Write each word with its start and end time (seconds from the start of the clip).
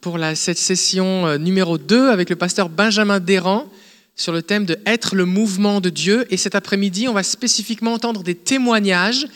pour 0.00 0.18
la, 0.18 0.34
cette 0.34 0.58
session 0.58 1.26
euh, 1.26 1.38
numéro 1.38 1.78
2 1.78 2.10
avec 2.10 2.30
le 2.30 2.36
pasteur 2.36 2.68
Benjamin 2.68 3.20
Déran 3.20 3.66
sur 4.16 4.32
le 4.32 4.42
thème 4.42 4.64
de 4.64 4.78
être 4.86 5.14
le 5.14 5.24
mouvement 5.24 5.80
de 5.80 5.90
Dieu. 5.90 6.26
Et 6.30 6.36
cet 6.36 6.54
après-midi, 6.54 7.08
on 7.08 7.12
va 7.12 7.22
spécifiquement 7.22 7.92
entendre 7.92 8.22
des 8.22 8.34
témoignages 8.34 9.26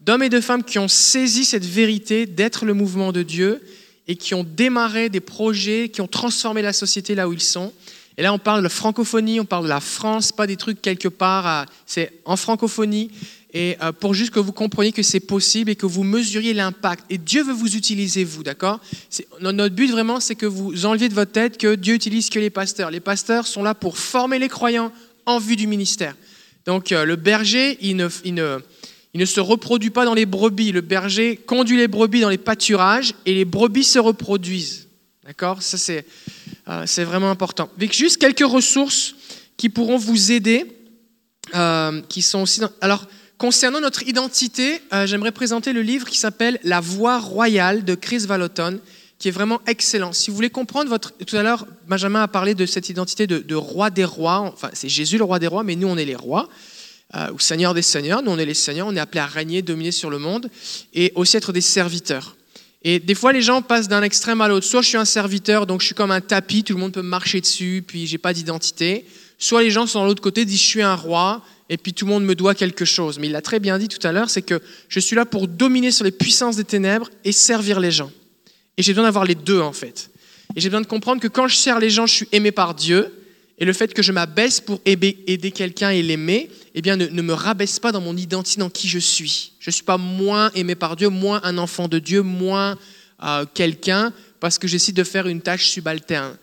d'hommes 0.00 0.22
et 0.22 0.28
de 0.28 0.40
femmes 0.40 0.62
qui 0.62 0.78
ont 0.78 0.88
saisi 0.88 1.44
cette 1.44 1.64
vérité 1.64 2.26
d'être 2.26 2.64
le 2.64 2.74
mouvement 2.74 3.12
de 3.12 3.22
Dieu 3.22 3.62
et 4.08 4.16
qui 4.16 4.34
ont 4.34 4.44
démarré 4.44 5.08
des 5.08 5.20
projets, 5.20 5.88
qui 5.88 6.00
ont 6.00 6.06
transformé 6.06 6.62
la 6.62 6.72
société 6.72 7.14
là 7.14 7.28
où 7.28 7.32
ils 7.32 7.40
sont. 7.40 7.72
Et 8.18 8.22
là, 8.22 8.32
on 8.32 8.38
parle 8.38 8.62
de 8.62 8.68
francophonie, 8.68 9.40
on 9.40 9.44
parle 9.44 9.64
de 9.64 9.68
la 9.68 9.80
France, 9.80 10.32
pas 10.32 10.46
des 10.46 10.56
trucs 10.56 10.80
quelque 10.80 11.08
part, 11.08 11.66
c'est 11.86 12.12
en 12.24 12.36
francophonie 12.36 13.10
et 13.52 13.76
euh, 13.82 13.92
pour 13.92 14.12
juste 14.12 14.32
que 14.32 14.40
vous 14.40 14.52
compreniez 14.52 14.92
que 14.92 15.02
c'est 15.02 15.20
possible 15.20 15.70
et 15.70 15.76
que 15.76 15.86
vous 15.86 16.02
mesuriez 16.02 16.52
l'impact. 16.52 17.04
Et 17.10 17.16
Dieu 17.16 17.42
veut 17.42 17.52
vous 17.52 17.76
utiliser, 17.76 18.24
vous, 18.24 18.42
d'accord? 18.42 18.80
Notre 19.40 19.74
but 19.74 19.90
vraiment, 19.90 20.20
c'est 20.20 20.34
que 20.34 20.46
vous 20.46 20.84
enleviez 20.84 21.08
de 21.08 21.14
votre 21.14 21.32
tête 21.32 21.56
que 21.56 21.74
Dieu 21.74 21.94
utilise 21.94 22.28
que 22.28 22.38
les 22.38 22.50
pasteurs. 22.50 22.90
Les 22.90 23.00
pasteurs 23.00 23.46
sont 23.46 23.62
là 23.62 23.74
pour 23.74 23.98
former 23.98 24.38
les 24.38 24.48
croyants 24.48 24.92
en 25.24 25.38
vue 25.38 25.56
du 25.56 25.66
ministère. 25.66 26.14
Donc 26.66 26.92
euh, 26.92 27.04
le 27.04 27.16
berger, 27.16 27.78
il 27.80 27.96
ne, 27.96 28.08
il, 28.24 28.34
ne, 28.34 28.58
il 29.14 29.20
ne 29.20 29.24
se 29.24 29.40
reproduit 29.40 29.90
pas 29.90 30.04
dans 30.04 30.14
les 30.14 30.26
brebis. 30.26 30.72
Le 30.72 30.80
berger 30.80 31.36
conduit 31.36 31.76
les 31.76 31.88
brebis 31.88 32.20
dans 32.20 32.28
les 32.28 32.38
pâturages 32.38 33.14
et 33.24 33.34
les 33.34 33.44
brebis 33.44 33.84
se 33.84 33.98
reproduisent. 33.98 34.88
D'accord? 35.24 35.62
Ça, 35.62 35.78
c'est 35.78 36.04
euh, 36.68 36.84
vraiment 37.04 37.30
important. 37.30 37.70
Avec 37.76 37.94
juste 37.94 38.18
quelques 38.18 38.46
ressources 38.46 39.14
qui 39.56 39.68
pourront 39.68 39.96
vous 39.96 40.32
aider, 40.32 40.66
qui 42.08 42.22
sont 42.22 42.40
aussi... 42.40 42.60
Alors, 42.80 43.06
Concernant 43.38 43.82
notre 43.82 44.02
identité, 44.04 44.80
euh, 44.94 45.06
j'aimerais 45.06 45.30
présenter 45.30 45.74
le 45.74 45.82
livre 45.82 46.08
qui 46.08 46.16
s'appelle 46.16 46.58
La 46.64 46.80
Voix 46.80 47.18
royale 47.18 47.84
de 47.84 47.94
Chris 47.94 48.20
Vallotton, 48.20 48.80
qui 49.18 49.28
est 49.28 49.30
vraiment 49.30 49.60
excellent. 49.66 50.14
Si 50.14 50.30
vous 50.30 50.36
voulez 50.36 50.48
comprendre 50.48 50.88
votre... 50.88 51.12
Tout 51.18 51.36
à 51.36 51.42
l'heure, 51.42 51.66
Benjamin 51.86 52.22
a 52.22 52.28
parlé 52.28 52.54
de 52.54 52.64
cette 52.64 52.88
identité 52.88 53.26
de, 53.26 53.54
roi 53.54 53.90
des 53.90 54.06
rois. 54.06 54.40
Enfin, 54.40 54.70
c'est 54.72 54.88
Jésus 54.88 55.18
le 55.18 55.24
roi 55.24 55.38
des 55.38 55.48
rois, 55.48 55.64
mais 55.64 55.76
nous, 55.76 55.86
on 55.86 55.98
est 55.98 56.06
les 56.06 56.16
rois. 56.16 56.48
Euh, 57.14 57.30
ou 57.32 57.38
Seigneur 57.38 57.74
des 57.74 57.82
seigneurs. 57.82 58.22
Nous, 58.22 58.30
on 58.30 58.38
est 58.38 58.46
les 58.46 58.54
seigneurs. 58.54 58.86
On 58.86 58.96
est 58.96 59.00
appelés 59.00 59.20
à 59.20 59.26
régner, 59.26 59.60
dominer 59.60 59.90
sur 59.90 60.08
le 60.08 60.18
monde 60.18 60.50
et 60.94 61.12
aussi 61.14 61.36
être 61.36 61.52
des 61.52 61.60
serviteurs. 61.60 62.36
Et 62.84 63.00
des 63.00 63.14
fois, 63.14 63.34
les 63.34 63.42
gens 63.42 63.60
passent 63.60 63.88
d'un 63.88 64.02
extrême 64.02 64.40
à 64.40 64.48
l'autre. 64.48 64.66
Soit 64.66 64.80
je 64.80 64.88
suis 64.88 64.96
un 64.96 65.04
serviteur, 65.04 65.66
donc 65.66 65.82
je 65.82 65.86
suis 65.86 65.94
comme 65.94 66.10
un 66.10 66.22
tapis, 66.22 66.64
tout 66.64 66.72
le 66.72 66.80
monde 66.80 66.92
peut 66.92 67.02
me 67.02 67.08
marcher 67.08 67.42
dessus, 67.42 67.84
puis 67.86 68.06
j'ai 68.06 68.18
pas 68.18 68.32
d'identité. 68.32 69.04
Soit 69.38 69.62
les 69.62 69.70
gens 69.70 69.86
sont 69.86 70.02
de 70.02 70.06
l'autre 70.06 70.22
côté, 70.22 70.46
disent 70.46 70.60
je 70.60 70.64
suis 70.64 70.82
un 70.82 70.94
roi, 70.94 71.42
et 71.68 71.76
puis 71.76 71.92
tout 71.92 72.04
le 72.04 72.12
monde 72.12 72.24
me 72.24 72.34
doit 72.34 72.54
quelque 72.54 72.84
chose. 72.84 73.18
Mais 73.18 73.26
il 73.26 73.32
l'a 73.32 73.42
très 73.42 73.60
bien 73.60 73.78
dit 73.78 73.88
tout 73.88 74.04
à 74.06 74.12
l'heure, 74.12 74.30
c'est 74.30 74.42
que 74.42 74.60
je 74.88 75.00
suis 75.00 75.16
là 75.16 75.24
pour 75.24 75.48
dominer 75.48 75.90
sur 75.90 76.04
les 76.04 76.12
puissances 76.12 76.56
des 76.56 76.64
ténèbres 76.64 77.10
et 77.24 77.32
servir 77.32 77.80
les 77.80 77.90
gens. 77.90 78.10
Et 78.76 78.82
j'ai 78.82 78.92
besoin 78.92 79.04
d'avoir 79.04 79.24
les 79.24 79.34
deux 79.34 79.60
en 79.60 79.72
fait. 79.72 80.10
Et 80.54 80.60
j'ai 80.60 80.68
besoin 80.68 80.82
de 80.82 80.86
comprendre 80.86 81.20
que 81.20 81.28
quand 81.28 81.48
je 81.48 81.56
sers 81.56 81.80
les 81.80 81.90
gens, 81.90 82.06
je 82.06 82.14
suis 82.14 82.28
aimé 82.32 82.52
par 82.52 82.74
Dieu. 82.74 83.12
Et 83.58 83.64
le 83.64 83.72
fait 83.72 83.94
que 83.94 84.02
je 84.02 84.12
m'abaisse 84.12 84.60
pour 84.60 84.80
aider 84.84 85.50
quelqu'un 85.50 85.90
et 85.90 86.02
l'aimer, 86.02 86.50
eh 86.74 86.82
bien, 86.82 86.96
ne, 86.96 87.22
me 87.22 87.32
rabaisse 87.32 87.80
pas 87.80 87.90
dans 87.90 88.02
mon 88.02 88.14
identité, 88.14 88.60
dans 88.60 88.68
qui 88.68 88.86
je 88.86 88.98
suis. 88.98 89.52
Je 89.58 89.70
ne 89.70 89.72
suis 89.72 89.82
pas 89.82 89.96
moins 89.96 90.50
aimé 90.54 90.74
par 90.74 90.94
Dieu, 90.94 91.08
moins 91.08 91.40
un 91.42 91.56
enfant 91.56 91.88
de 91.88 91.98
Dieu, 91.98 92.20
moins 92.20 92.76
euh, 93.22 93.46
quelqu'un, 93.54 94.12
parce 94.40 94.58
que 94.58 94.68
j'essaie 94.68 94.92
de 94.92 95.04
faire 95.04 95.26
une 95.26 95.40
tâche 95.40 95.70
subalterne. 95.70 96.36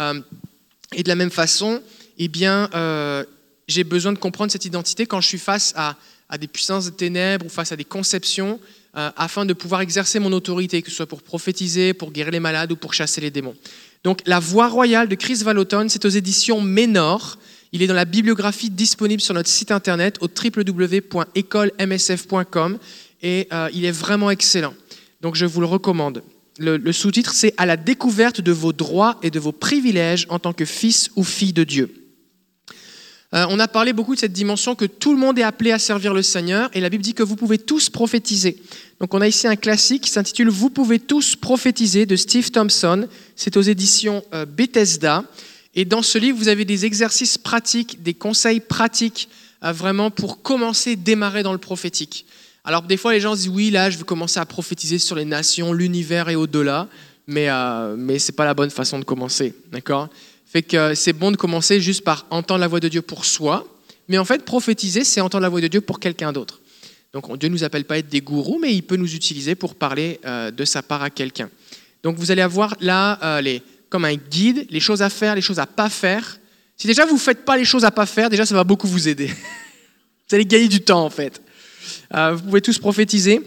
Euh, 0.00 0.20
et 0.92 1.04
de 1.04 1.08
la 1.08 1.14
même 1.14 1.30
façon, 1.30 1.80
eh 2.18 2.26
bien, 2.26 2.68
euh, 2.74 3.24
j'ai 3.68 3.84
besoin 3.84 4.12
de 4.12 4.18
comprendre 4.18 4.50
cette 4.50 4.64
identité 4.64 5.06
quand 5.06 5.20
je 5.20 5.28
suis 5.28 5.38
face 5.38 5.72
à, 5.76 5.94
des 6.38 6.48
puissances 6.48 6.86
de 6.86 6.90
ténèbres 6.90 7.46
ou 7.46 7.48
face 7.48 7.70
à 7.72 7.76
des 7.76 7.84
conceptions, 7.84 8.58
euh, 8.96 9.10
afin 9.16 9.44
de 9.44 9.52
pouvoir 9.52 9.80
exercer 9.80 10.18
mon 10.18 10.32
autorité, 10.32 10.82
que 10.82 10.90
ce 10.90 10.96
soit 10.96 11.06
pour 11.06 11.22
prophétiser, 11.22 11.94
pour 11.94 12.10
guérir 12.12 12.32
les 12.32 12.40
malades 12.40 12.72
ou 12.72 12.76
pour 12.76 12.94
chasser 12.94 13.20
les 13.20 13.30
démons. 13.30 13.54
Donc 14.04 14.22
La 14.26 14.40
Voix 14.40 14.68
royale 14.68 15.08
de 15.08 15.14
Chris 15.14 15.42
Vallotton, 15.44 15.86
c'est 15.88 16.04
aux 16.04 16.10
éditions 16.10 16.60
Ménor. 16.60 17.38
Il 17.72 17.82
est 17.82 17.86
dans 17.86 17.94
la 17.94 18.04
bibliographie 18.04 18.70
disponible 18.70 19.20
sur 19.20 19.34
notre 19.34 19.48
site 19.48 19.70
internet 19.70 20.18
au 20.20 20.28
www.écolemsf.com 20.28 22.78
et 23.22 23.48
euh, 23.52 23.68
il 23.72 23.84
est 23.84 23.92
vraiment 23.92 24.30
excellent. 24.30 24.74
Donc 25.20 25.34
je 25.34 25.46
vous 25.46 25.60
le 25.60 25.66
recommande. 25.66 26.22
le 26.58 26.92
sous-titre, 26.92 27.34
c'est 27.34 27.54
À 27.56 27.66
la 27.66 27.76
découverte 27.76 28.40
de 28.40 28.52
vos 28.52 28.72
droits 28.72 29.18
et 29.22 29.30
de 29.30 29.40
vos 29.40 29.52
privilèges 29.52 30.26
en 30.28 30.38
tant 30.38 30.52
que 30.52 30.64
fils 30.64 31.10
ou 31.16 31.24
fille 31.24 31.52
de 31.52 31.64
Dieu. 31.64 32.05
Euh, 33.36 33.44
on 33.50 33.58
a 33.58 33.68
parlé 33.68 33.92
beaucoup 33.92 34.14
de 34.14 34.20
cette 34.20 34.32
dimension 34.32 34.74
que 34.74 34.86
tout 34.86 35.12
le 35.12 35.18
monde 35.18 35.38
est 35.38 35.42
appelé 35.42 35.70
à 35.70 35.78
servir 35.78 36.14
le 36.14 36.22
Seigneur, 36.22 36.70
et 36.72 36.80
la 36.80 36.88
Bible 36.88 37.02
dit 37.02 37.12
que 37.12 37.22
vous 37.22 37.36
pouvez 37.36 37.58
tous 37.58 37.90
prophétiser. 37.90 38.56
Donc 38.98 39.12
on 39.12 39.20
a 39.20 39.28
ici 39.28 39.46
un 39.46 39.56
classique 39.56 40.04
qui 40.04 40.10
s'intitule 40.10 40.48
Vous 40.48 40.70
pouvez 40.70 40.98
tous 40.98 41.36
prophétiser 41.36 42.06
de 42.06 42.16
Steve 42.16 42.50
Thompson. 42.50 43.06
C'est 43.34 43.58
aux 43.58 43.62
éditions 43.62 44.24
euh, 44.32 44.46
Bethesda. 44.46 45.24
Et 45.74 45.84
dans 45.84 46.00
ce 46.00 46.16
livre, 46.16 46.38
vous 46.38 46.48
avez 46.48 46.64
des 46.64 46.86
exercices 46.86 47.36
pratiques, 47.36 48.02
des 48.02 48.14
conseils 48.14 48.60
pratiques, 48.60 49.28
euh, 49.64 49.72
vraiment 49.72 50.10
pour 50.10 50.40
commencer, 50.40 50.96
démarrer 50.96 51.42
dans 51.42 51.52
le 51.52 51.58
prophétique. 51.58 52.24
Alors 52.64 52.82
des 52.82 52.96
fois, 52.96 53.12
les 53.12 53.20
gens 53.20 53.34
disent 53.34 53.48
oui, 53.48 53.70
là, 53.70 53.90
je 53.90 53.98
veux 53.98 54.04
commencer 54.04 54.40
à 54.40 54.46
prophétiser 54.46 54.98
sur 54.98 55.14
les 55.14 55.26
nations, 55.26 55.74
l'univers 55.74 56.30
et 56.30 56.36
au-delà, 56.36 56.88
mais, 57.26 57.48
mais 57.96 58.18
ce 58.18 58.30
n'est 58.30 58.36
pas 58.36 58.44
la 58.44 58.54
bonne 58.54 58.70
façon 58.70 58.98
de 58.98 59.04
commencer, 59.04 59.54
d'accord? 59.70 60.08
Que 60.62 60.94
c'est 60.94 61.12
bon 61.12 61.30
de 61.30 61.36
commencer 61.36 61.80
juste 61.80 62.04
par 62.04 62.26
entendre 62.30 62.60
la 62.60 62.68
voix 62.68 62.80
de 62.80 62.88
Dieu 62.88 63.02
pour 63.02 63.24
soi, 63.24 63.66
mais 64.08 64.18
en 64.18 64.24
fait, 64.24 64.44
prophétiser, 64.44 65.04
c'est 65.04 65.20
entendre 65.20 65.42
la 65.42 65.48
voix 65.48 65.60
de 65.60 65.68
Dieu 65.68 65.80
pour 65.80 66.00
quelqu'un 66.00 66.32
d'autre. 66.32 66.60
Donc 67.12 67.36
Dieu 67.38 67.48
ne 67.48 67.54
nous 67.54 67.64
appelle 67.64 67.84
pas 67.84 67.94
à 67.94 67.98
être 67.98 68.08
des 68.08 68.20
gourous, 68.20 68.58
mais 68.60 68.74
il 68.74 68.82
peut 68.82 68.96
nous 68.96 69.14
utiliser 69.14 69.54
pour 69.54 69.74
parler 69.74 70.20
euh, 70.24 70.50
de 70.50 70.64
sa 70.64 70.82
part 70.82 71.02
à 71.02 71.10
quelqu'un. 71.10 71.48
Donc 72.02 72.16
vous 72.16 72.30
allez 72.30 72.42
avoir 72.42 72.76
là, 72.80 73.18
euh, 73.40 73.58
comme 73.88 74.04
un 74.04 74.16
guide, 74.16 74.66
les 74.70 74.80
choses 74.80 75.02
à 75.02 75.10
faire, 75.10 75.34
les 75.34 75.40
choses 75.40 75.58
à 75.58 75.66
pas 75.66 75.88
faire. 75.88 76.38
Si 76.76 76.86
déjà 76.86 77.06
vous 77.06 77.14
ne 77.14 77.20
faites 77.20 77.44
pas 77.44 77.56
les 77.56 77.64
choses 77.64 77.84
à 77.84 77.90
pas 77.90 78.06
faire, 78.06 78.28
déjà 78.28 78.44
ça 78.44 78.54
va 78.54 78.64
beaucoup 78.64 78.86
vous 78.86 79.08
aider. 79.08 79.26
vous 80.28 80.34
allez 80.34 80.44
gagner 80.44 80.68
du 80.68 80.80
temps 80.80 81.04
en 81.04 81.10
fait. 81.10 81.40
Euh, 82.14 82.34
vous 82.34 82.42
pouvez 82.42 82.60
tous 82.60 82.78
prophétiser 82.78 83.40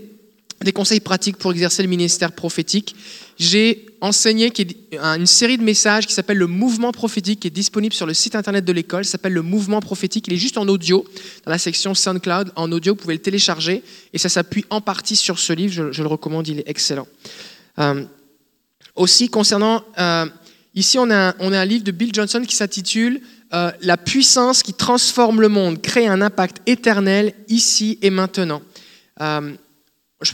des 0.65 0.73
conseils 0.73 0.99
pratiques 0.99 1.37
pour 1.37 1.51
exercer 1.51 1.83
le 1.83 1.89
ministère 1.89 2.31
prophétique. 2.31 2.95
J'ai 3.37 3.85
enseigné 4.01 4.51
une 4.91 5.25
série 5.25 5.57
de 5.57 5.63
messages 5.63 6.05
qui 6.05 6.13
s'appelle 6.13 6.37
le 6.37 6.47
mouvement 6.47 6.91
prophétique, 6.91 7.41
qui 7.41 7.47
est 7.47 7.51
disponible 7.51 7.93
sur 7.93 8.05
le 8.05 8.13
site 8.13 8.35
internet 8.35 8.65
de 8.65 8.73
l'école. 8.73 9.05
S'appelle 9.05 9.33
le 9.33 9.41
mouvement 9.41 9.79
prophétique. 9.79 10.27
Il 10.27 10.33
est 10.33 10.37
juste 10.37 10.57
en 10.57 10.67
audio, 10.67 11.05
dans 11.45 11.51
la 11.51 11.57
section 11.57 11.93
SoundCloud. 11.93 12.51
En 12.57 12.71
audio, 12.71 12.93
vous 12.93 13.01
pouvez 13.01 13.13
le 13.13 13.21
télécharger. 13.21 13.83
Et 14.13 14.17
ça 14.17 14.27
s'appuie 14.27 14.65
en 14.69 14.81
partie 14.81 15.15
sur 15.15 15.39
ce 15.39 15.53
livre. 15.53 15.91
Je, 15.91 16.01
le 16.01 16.07
recommande, 16.07 16.47
il 16.49 16.59
est 16.59 16.69
excellent. 16.69 17.07
Euh, 17.79 18.03
aussi, 18.95 19.29
concernant... 19.29 19.83
Euh, 19.97 20.25
ici, 20.75 20.99
on 20.99 21.09
a, 21.09 21.33
on 21.39 21.53
a, 21.53 21.59
un, 21.59 21.65
livre 21.65 21.85
de 21.85 21.91
Bill 21.91 22.13
Johnson 22.13 22.43
qui 22.45 22.55
s'intitule 22.55 23.21
euh, 23.53 23.71
La 23.81 23.95
puissance 23.95 24.63
qui 24.63 24.73
transforme 24.73 25.39
le 25.39 25.47
monde, 25.47 25.81
crée 25.81 26.07
un 26.07 26.21
impact 26.21 26.57
éternel 26.67 27.33
ici 27.47 27.97
et 28.01 28.09
maintenant 28.09 28.61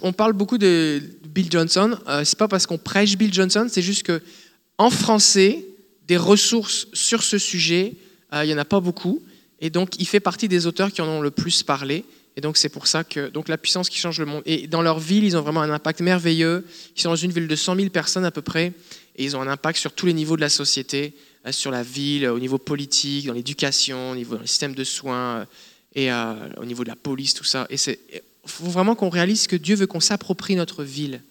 on 0.01 0.13
parle 0.13 0.33
beaucoup 0.33 0.57
de 0.57 1.01
Bill 1.27 1.51
Johnson. 1.51 1.97
Euh, 2.07 2.23
c'est 2.23 2.37
pas 2.37 2.47
parce 2.47 2.65
qu'on 2.65 2.77
prêche 2.77 3.17
Bill 3.17 3.33
Johnson, 3.33 3.67
c'est 3.69 3.81
juste 3.81 4.03
que 4.03 4.21
en 4.77 4.89
français, 4.89 5.65
des 6.07 6.17
ressources 6.17 6.87
sur 6.93 7.23
ce 7.23 7.37
sujet, 7.37 7.93
euh, 8.33 8.43
il 8.43 8.49
y 8.49 8.53
en 8.53 8.57
a 8.57 8.65
pas 8.65 8.79
beaucoup, 8.79 9.23
et 9.61 9.69
donc 9.69 9.99
il 9.99 10.07
fait 10.07 10.19
partie 10.19 10.47
des 10.47 10.67
auteurs 10.67 10.91
qui 10.91 11.01
en 11.01 11.07
ont 11.07 11.21
le 11.21 11.31
plus 11.31 11.63
parlé. 11.63 12.03
Et 12.37 12.41
donc 12.41 12.57
c'est 12.57 12.69
pour 12.69 12.87
ça 12.87 13.05
que 13.05 13.29
donc 13.29 13.47
la 13.47 13.57
puissance 13.57 13.87
qui 13.87 13.97
change 13.97 14.19
le 14.19 14.25
monde. 14.25 14.43
Et 14.45 14.67
dans 14.67 14.81
leur 14.81 14.99
ville, 14.99 15.23
ils 15.23 15.37
ont 15.37 15.41
vraiment 15.41 15.61
un 15.61 15.69
impact 15.69 16.01
merveilleux. 16.01 16.65
Ils 16.95 17.01
sont 17.01 17.09
dans 17.09 17.15
une 17.15 17.31
ville 17.31 17.47
de 17.47 17.55
100 17.55 17.77
000 17.77 17.89
personnes 17.89 18.25
à 18.25 18.31
peu 18.31 18.41
près, 18.41 18.73
et 19.15 19.23
ils 19.23 19.37
ont 19.37 19.41
un 19.41 19.47
impact 19.47 19.79
sur 19.79 19.93
tous 19.93 20.05
les 20.05 20.13
niveaux 20.13 20.35
de 20.35 20.41
la 20.41 20.49
société, 20.49 21.13
euh, 21.45 21.51
sur 21.51 21.71
la 21.71 21.83
ville, 21.83 22.27
au 22.27 22.39
niveau 22.39 22.57
politique, 22.57 23.27
dans 23.27 23.33
l'éducation, 23.33 24.11
au 24.11 24.15
niveau 24.15 24.37
du 24.37 24.47
système 24.47 24.75
de 24.75 24.83
soins, 24.83 25.45
et 25.97 26.11
au 26.57 26.65
niveau 26.65 26.83
de 26.83 26.89
la 26.89 26.97
police, 26.97 27.33
tout 27.33 27.45
ça. 27.45 27.67
Et 27.69 27.77
c'est 27.77 27.99
faut 28.45 28.65
vraiment 28.65 28.95
qu'on 28.95 29.09
réalise 29.09 29.47
que 29.47 29.55
Dieu 29.55 29.75
veut 29.75 29.87
qu'on 29.87 29.99
s'approprie 29.99 30.55
notre 30.55 30.83
ville. 30.83 31.21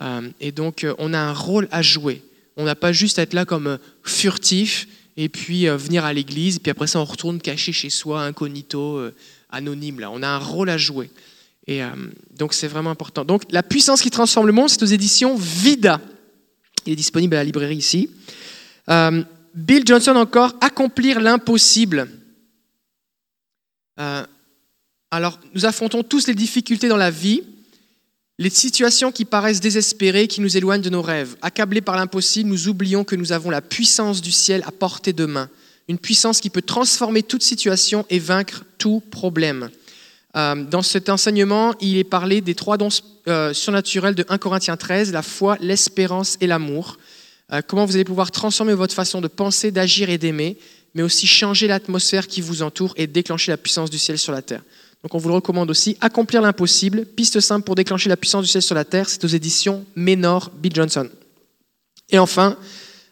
Euh, 0.00 0.28
et 0.40 0.52
donc, 0.52 0.84
euh, 0.84 0.94
on 0.98 1.12
a 1.12 1.18
un 1.18 1.32
rôle 1.32 1.68
à 1.70 1.82
jouer. 1.82 2.22
On 2.56 2.64
n'a 2.64 2.74
pas 2.74 2.92
juste 2.92 3.18
à 3.18 3.22
être 3.22 3.34
là 3.34 3.44
comme 3.44 3.66
euh, 3.66 3.76
furtif 4.02 4.88
et 5.16 5.28
puis 5.28 5.66
venir 5.66 6.04
à 6.04 6.14
l'église, 6.14 6.60
puis 6.60 6.70
après 6.70 6.86
ça, 6.86 6.98
on 6.98 7.04
retourne 7.04 7.40
caché 7.40 7.72
chez 7.72 7.90
soi, 7.90 8.22
incognito, 8.22 9.02
anonyme. 9.50 10.00
Là. 10.00 10.10
On 10.10 10.22
a 10.22 10.28
un 10.28 10.38
rôle 10.38 10.70
à 10.70 10.78
jouer. 10.78 11.10
Et 11.66 11.82
donc, 12.38 12.54
c'est 12.54 12.68
vraiment 12.68 12.90
important. 12.90 13.26
Donc, 13.26 13.42
La 13.50 13.62
puissance 13.62 14.00
qui 14.00 14.10
transforme 14.10 14.46
le 14.46 14.52
monde, 14.52 14.70
c'est 14.70 14.82
aux 14.82 14.86
éditions 14.86 15.36
Vida. 15.36 16.00
Il 16.86 16.94
est 16.94 16.96
disponible 16.96 17.34
à 17.34 17.38
la 17.38 17.44
librairie 17.44 17.76
ici. 17.76 18.08
Bill 18.88 19.82
Johnson 19.84 20.16
encore, 20.16 20.54
Accomplir 20.62 21.20
l'impossible. 21.20 22.08
Alors, 25.10 25.40
nous 25.54 25.66
affrontons 25.66 26.04
tous 26.04 26.28
les 26.28 26.34
difficultés 26.34 26.88
dans 26.88 26.96
la 26.96 27.10
vie, 27.10 27.42
les 28.38 28.50
situations 28.50 29.10
qui 29.10 29.24
paraissent 29.24 29.60
désespérées, 29.60 30.28
qui 30.28 30.40
nous 30.40 30.56
éloignent 30.56 30.82
de 30.82 30.90
nos 30.90 31.02
rêves. 31.02 31.36
Accablés 31.42 31.80
par 31.80 31.96
l'impossible, 31.96 32.48
nous 32.48 32.68
oublions 32.68 33.02
que 33.02 33.16
nous 33.16 33.32
avons 33.32 33.50
la 33.50 33.60
puissance 33.60 34.22
du 34.22 34.30
ciel 34.30 34.62
à 34.66 34.70
portée 34.70 35.12
de 35.12 35.26
main, 35.26 35.50
une 35.88 35.98
puissance 35.98 36.40
qui 36.40 36.48
peut 36.48 36.62
transformer 36.62 37.24
toute 37.24 37.42
situation 37.42 38.06
et 38.08 38.20
vaincre 38.20 38.64
tout 38.78 39.02
problème. 39.10 39.70
Euh, 40.36 40.54
dans 40.64 40.82
cet 40.82 41.08
enseignement, 41.08 41.74
il 41.80 41.98
est 41.98 42.04
parlé 42.04 42.40
des 42.40 42.54
trois 42.54 42.76
dons 42.76 42.88
euh, 43.26 43.52
surnaturels 43.52 44.14
de 44.14 44.24
1 44.28 44.38
Corinthiens 44.38 44.76
13, 44.76 45.12
la 45.12 45.22
foi, 45.22 45.56
l'espérance 45.60 46.38
et 46.40 46.46
l'amour. 46.46 46.98
Euh, 47.52 47.62
comment 47.66 47.84
vous 47.84 47.96
allez 47.96 48.04
pouvoir 48.04 48.30
transformer 48.30 48.74
votre 48.74 48.94
façon 48.94 49.20
de 49.20 49.26
penser, 49.26 49.72
d'agir 49.72 50.08
et 50.08 50.18
d'aimer, 50.18 50.56
mais 50.94 51.02
aussi 51.02 51.26
changer 51.26 51.66
l'atmosphère 51.66 52.28
qui 52.28 52.40
vous 52.40 52.62
entoure 52.62 52.94
et 52.96 53.08
déclencher 53.08 53.50
la 53.50 53.56
puissance 53.56 53.90
du 53.90 53.98
ciel 53.98 54.18
sur 54.18 54.32
la 54.32 54.42
terre? 54.42 54.62
Donc 55.02 55.14
on 55.14 55.18
vous 55.18 55.28
le 55.28 55.34
recommande 55.34 55.70
aussi. 55.70 55.96
Accomplir 56.00 56.42
l'impossible, 56.42 57.06
piste 57.06 57.40
simple 57.40 57.64
pour 57.64 57.74
déclencher 57.74 58.08
la 58.08 58.16
puissance 58.16 58.44
du 58.44 58.50
ciel 58.50 58.62
sur 58.62 58.74
la 58.74 58.84
terre, 58.84 59.08
c'est 59.08 59.24
aux 59.24 59.28
éditions 59.28 59.84
Menor 59.96 60.50
B. 60.50 60.66
Johnson. 60.72 61.08
Et 62.10 62.18
enfin, 62.18 62.56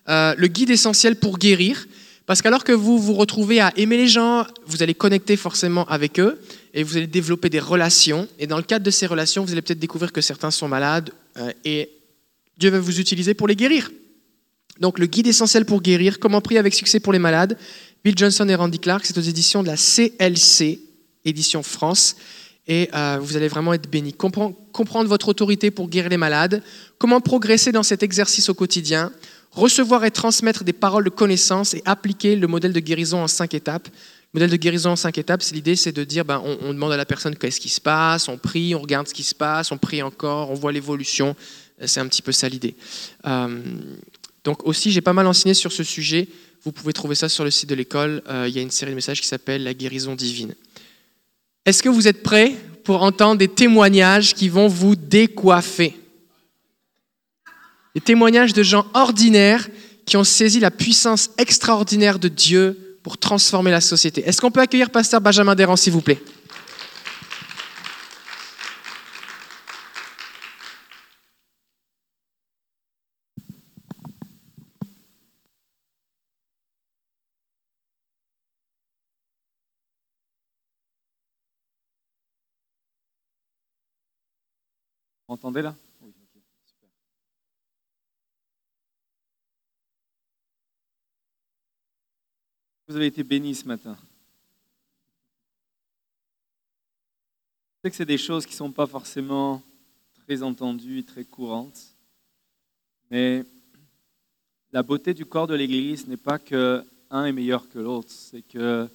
le 0.06 0.46
guide 0.46 0.70
essentiel 0.70 1.16
pour 1.16 1.38
guérir. 1.38 1.86
Parce 2.28 2.42
qu'alors 2.42 2.62
que 2.62 2.72
vous 2.72 2.98
vous 2.98 3.14
retrouvez 3.14 3.58
à 3.58 3.72
aimer 3.78 3.96
les 3.96 4.06
gens, 4.06 4.46
vous 4.66 4.82
allez 4.82 4.92
connecter 4.92 5.34
forcément 5.38 5.86
avec 5.86 6.20
eux 6.20 6.38
et 6.74 6.82
vous 6.82 6.98
allez 6.98 7.06
développer 7.06 7.48
des 7.48 7.58
relations. 7.58 8.28
Et 8.38 8.46
dans 8.46 8.58
le 8.58 8.62
cadre 8.62 8.84
de 8.84 8.90
ces 8.90 9.06
relations, 9.06 9.46
vous 9.46 9.52
allez 9.52 9.62
peut-être 9.62 9.78
découvrir 9.78 10.12
que 10.12 10.20
certains 10.20 10.50
sont 10.50 10.68
malades 10.68 11.10
euh, 11.38 11.50
et 11.64 11.88
Dieu 12.58 12.68
va 12.68 12.80
vous 12.80 13.00
utiliser 13.00 13.32
pour 13.32 13.48
les 13.48 13.56
guérir. 13.56 13.90
Donc 14.78 14.98
le 14.98 15.06
guide 15.06 15.26
essentiel 15.26 15.64
pour 15.64 15.80
guérir, 15.80 16.18
comment 16.18 16.42
prier 16.42 16.58
avec 16.58 16.74
succès 16.74 17.00
pour 17.00 17.14
les 17.14 17.18
malades, 17.18 17.56
Bill 18.04 18.12
Johnson 18.14 18.46
et 18.46 18.54
Randy 18.54 18.78
Clark, 18.78 19.06
c'est 19.06 19.16
aux 19.16 19.22
éditions 19.22 19.62
de 19.62 19.68
la 19.68 19.76
CLC, 19.76 20.80
édition 21.28 21.62
France. 21.62 22.16
Et 22.66 22.90
euh, 22.94 23.18
vous 23.20 23.36
allez 23.36 23.48
vraiment 23.48 23.72
être 23.72 23.90
bénis. 23.90 24.12
Comprendre 24.12 25.08
votre 25.08 25.28
autorité 25.28 25.70
pour 25.70 25.88
guérir 25.88 26.10
les 26.10 26.18
malades, 26.18 26.62
comment 26.98 27.20
progresser 27.20 27.72
dans 27.72 27.82
cet 27.82 28.02
exercice 28.02 28.50
au 28.50 28.54
quotidien, 28.54 29.10
recevoir 29.52 30.04
et 30.04 30.10
transmettre 30.10 30.64
des 30.64 30.74
paroles 30.74 31.04
de 31.04 31.10
connaissance 31.10 31.72
et 31.72 31.82
appliquer 31.86 32.36
le 32.36 32.46
modèle 32.46 32.74
de 32.74 32.80
guérison 32.80 33.22
en 33.22 33.26
cinq 33.26 33.54
étapes. 33.54 33.88
Le 34.34 34.40
modèle 34.40 34.50
de 34.50 34.56
guérison 34.56 34.90
en 34.90 34.96
cinq 34.96 35.16
étapes, 35.16 35.42
c'est 35.42 35.54
l'idée, 35.54 35.76
c'est 35.76 35.92
de 35.92 36.04
dire, 36.04 36.26
ben, 36.26 36.42
on, 36.44 36.74
demande 36.74 36.92
à 36.92 36.98
la 36.98 37.06
personne 37.06 37.34
qu'est-ce 37.34 37.60
qui 37.60 37.70
se 37.70 37.80
passe, 37.80 38.28
on 38.28 38.36
prie, 38.36 38.74
on 38.74 38.80
regarde 38.80 39.08
ce 39.08 39.14
qui 39.14 39.22
se 39.22 39.34
passe, 39.34 39.72
on 39.72 39.78
prie 39.78 40.02
encore, 40.02 40.50
on 40.50 40.54
voit 40.54 40.70
l'évolution. 40.70 41.34
C'est 41.86 42.00
un 42.00 42.08
petit 42.08 42.20
peu 42.20 42.32
ça 42.32 42.50
l'idée. 42.50 42.76
Euh, 43.26 43.62
donc 44.44 44.66
aussi, 44.66 44.90
j'ai 44.90 45.00
pas 45.00 45.14
mal 45.14 45.26
enseigné 45.26 45.54
sur 45.54 45.72
ce 45.72 45.82
sujet. 45.82 46.28
Vous 46.64 46.72
pouvez 46.72 46.92
trouver 46.92 47.14
ça 47.14 47.28
sur 47.28 47.44
le 47.44 47.50
site 47.50 47.70
de 47.70 47.74
l'école. 47.74 48.22
Euh, 48.28 48.46
il 48.48 48.54
y 48.54 48.58
a 48.58 48.62
une 48.62 48.70
série 48.70 48.90
de 48.90 48.96
messages 48.96 49.20
qui 49.20 49.26
s'appelle 49.26 49.62
La 49.62 49.74
guérison 49.74 50.14
divine. 50.14 50.54
Est-ce 51.64 51.82
que 51.82 51.88
vous 51.88 52.08
êtes 52.08 52.22
prêts 52.22 52.54
pour 52.84 53.02
entendre 53.02 53.36
des 53.36 53.48
témoignages 53.48 54.34
qui 54.34 54.48
vont 54.48 54.68
vous 54.68 54.96
décoiffer? 54.96 55.94
Des 57.94 58.00
témoignages 58.00 58.52
de 58.52 58.62
gens 58.62 58.86
ordinaires 58.94 59.68
qui 60.06 60.16
ont 60.16 60.24
saisi 60.24 60.60
la 60.60 60.70
puissance 60.70 61.30
extraordinaire 61.36 62.18
de 62.18 62.28
Dieu 62.28 62.98
pour 63.02 63.18
transformer 63.18 63.70
la 63.70 63.80
société. 63.80 64.22
Est-ce 64.26 64.40
qu'on 64.40 64.50
peut 64.50 64.60
accueillir 64.60 64.90
Pasteur 64.90 65.20
Benjamin 65.20 65.54
Déran, 65.54 65.76
s'il 65.76 65.92
vous 65.92 66.00
plaît? 66.00 66.22
Vous 85.28 85.34
entendez 85.34 85.60
là? 85.60 85.76
Vous 92.86 92.96
avez 92.96 93.06
été 93.06 93.22
bénis 93.22 93.54
ce 93.54 93.66
matin. 93.66 93.98
Je 97.76 97.82
sais 97.82 97.90
que 97.90 97.96
c'est 97.96 98.06
des 98.06 98.16
choses 98.16 98.46
qui 98.46 98.52
ne 98.52 98.56
sont 98.56 98.72
pas 98.72 98.86
forcément 98.86 99.62
très 100.24 100.42
entendues 100.42 101.04
très 101.04 101.24
courantes, 101.24 101.94
mais 103.10 103.44
la 104.72 104.82
beauté 104.82 105.12
du 105.12 105.26
corps 105.26 105.46
de 105.46 105.54
l'Église 105.54 106.06
n'est 106.06 106.16
pas 106.16 106.38
que 106.38 106.82
un 107.10 107.26
est 107.26 107.32
meilleur 107.32 107.68
que 107.68 107.78
l'autre, 107.78 108.10
c'est 108.10 108.42
que 108.42 108.88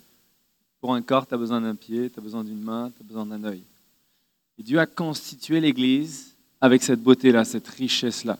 pour 0.79 0.95
un 0.95 1.03
corps, 1.03 1.27
tu 1.27 1.35
as 1.35 1.37
besoin 1.37 1.61
d'un 1.61 1.75
pied, 1.75 2.09
tu 2.09 2.17
as 2.17 2.21
besoin 2.23 2.43
d'une 2.43 2.61
main, 2.61 2.89
tu 2.89 3.01
as 3.01 3.05
besoin 3.05 3.27
d'un 3.27 3.43
œil. 3.43 3.63
Dieu 4.59 4.79
a 4.79 4.85
constitué 4.85 5.59
l'Église 5.59 6.35
avec 6.61 6.83
cette 6.83 7.01
beauté-là, 7.01 7.43
cette 7.43 7.67
richesse-là. 7.67 8.37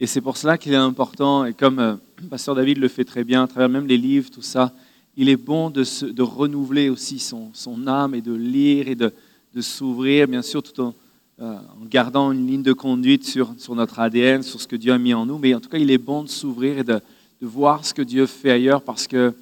Et 0.00 0.06
c'est 0.06 0.20
pour 0.20 0.36
cela 0.36 0.58
qu'il 0.58 0.72
est 0.72 0.76
important, 0.76 1.44
et 1.44 1.54
comme 1.54 1.78
euh, 1.78 1.94
Pasteur 2.28 2.54
David 2.54 2.78
le 2.78 2.88
fait 2.88 3.04
très 3.04 3.24
bien, 3.24 3.44
à 3.44 3.46
travers 3.46 3.68
même 3.68 3.86
les 3.86 3.96
livres, 3.96 4.30
tout 4.30 4.42
ça, 4.42 4.72
il 5.16 5.28
est 5.28 5.36
bon 5.36 5.70
de, 5.70 5.84
de 6.10 6.22
renouveler 6.22 6.88
aussi 6.88 7.18
son, 7.20 7.50
son, 7.54 7.86
âme 7.86 8.14
et 8.14 8.20
de 8.20 8.34
lire 8.34 8.88
et 8.88 8.96
de, 8.96 9.12
de 9.54 9.60
s'ouvrir, 9.60 10.26
bien 10.26 10.42
sûr, 10.42 10.62
tout 10.62 10.80
en, 10.80 10.94
euh, 11.40 11.56
gardant 11.84 12.32
une 12.32 12.46
ligne 12.46 12.62
de 12.62 12.72
conduite 12.72 13.24
sur, 13.24 13.54
sur, 13.56 13.74
notre 13.74 14.00
ADN, 14.00 14.42
sur 14.42 14.60
ce 14.60 14.66
que 14.66 14.76
Dieu 14.76 14.92
a 14.92 14.98
mis 14.98 15.14
en 15.14 15.24
nous. 15.24 15.38
Mais 15.38 15.54
en 15.54 15.60
tout 15.60 15.68
cas, 15.68 15.78
il 15.78 15.90
est 15.90 15.98
bon 15.98 16.24
de 16.24 16.28
s'ouvrir 16.28 16.78
et 16.78 16.84
de, 16.84 17.00
de 17.40 17.46
voir 17.46 17.84
ce 17.84 17.94
que 17.94 18.02
Dieu 18.02 18.26
fait 18.26 18.50
ailleurs 18.50 18.82
parce 18.82 19.06
que 19.06 19.32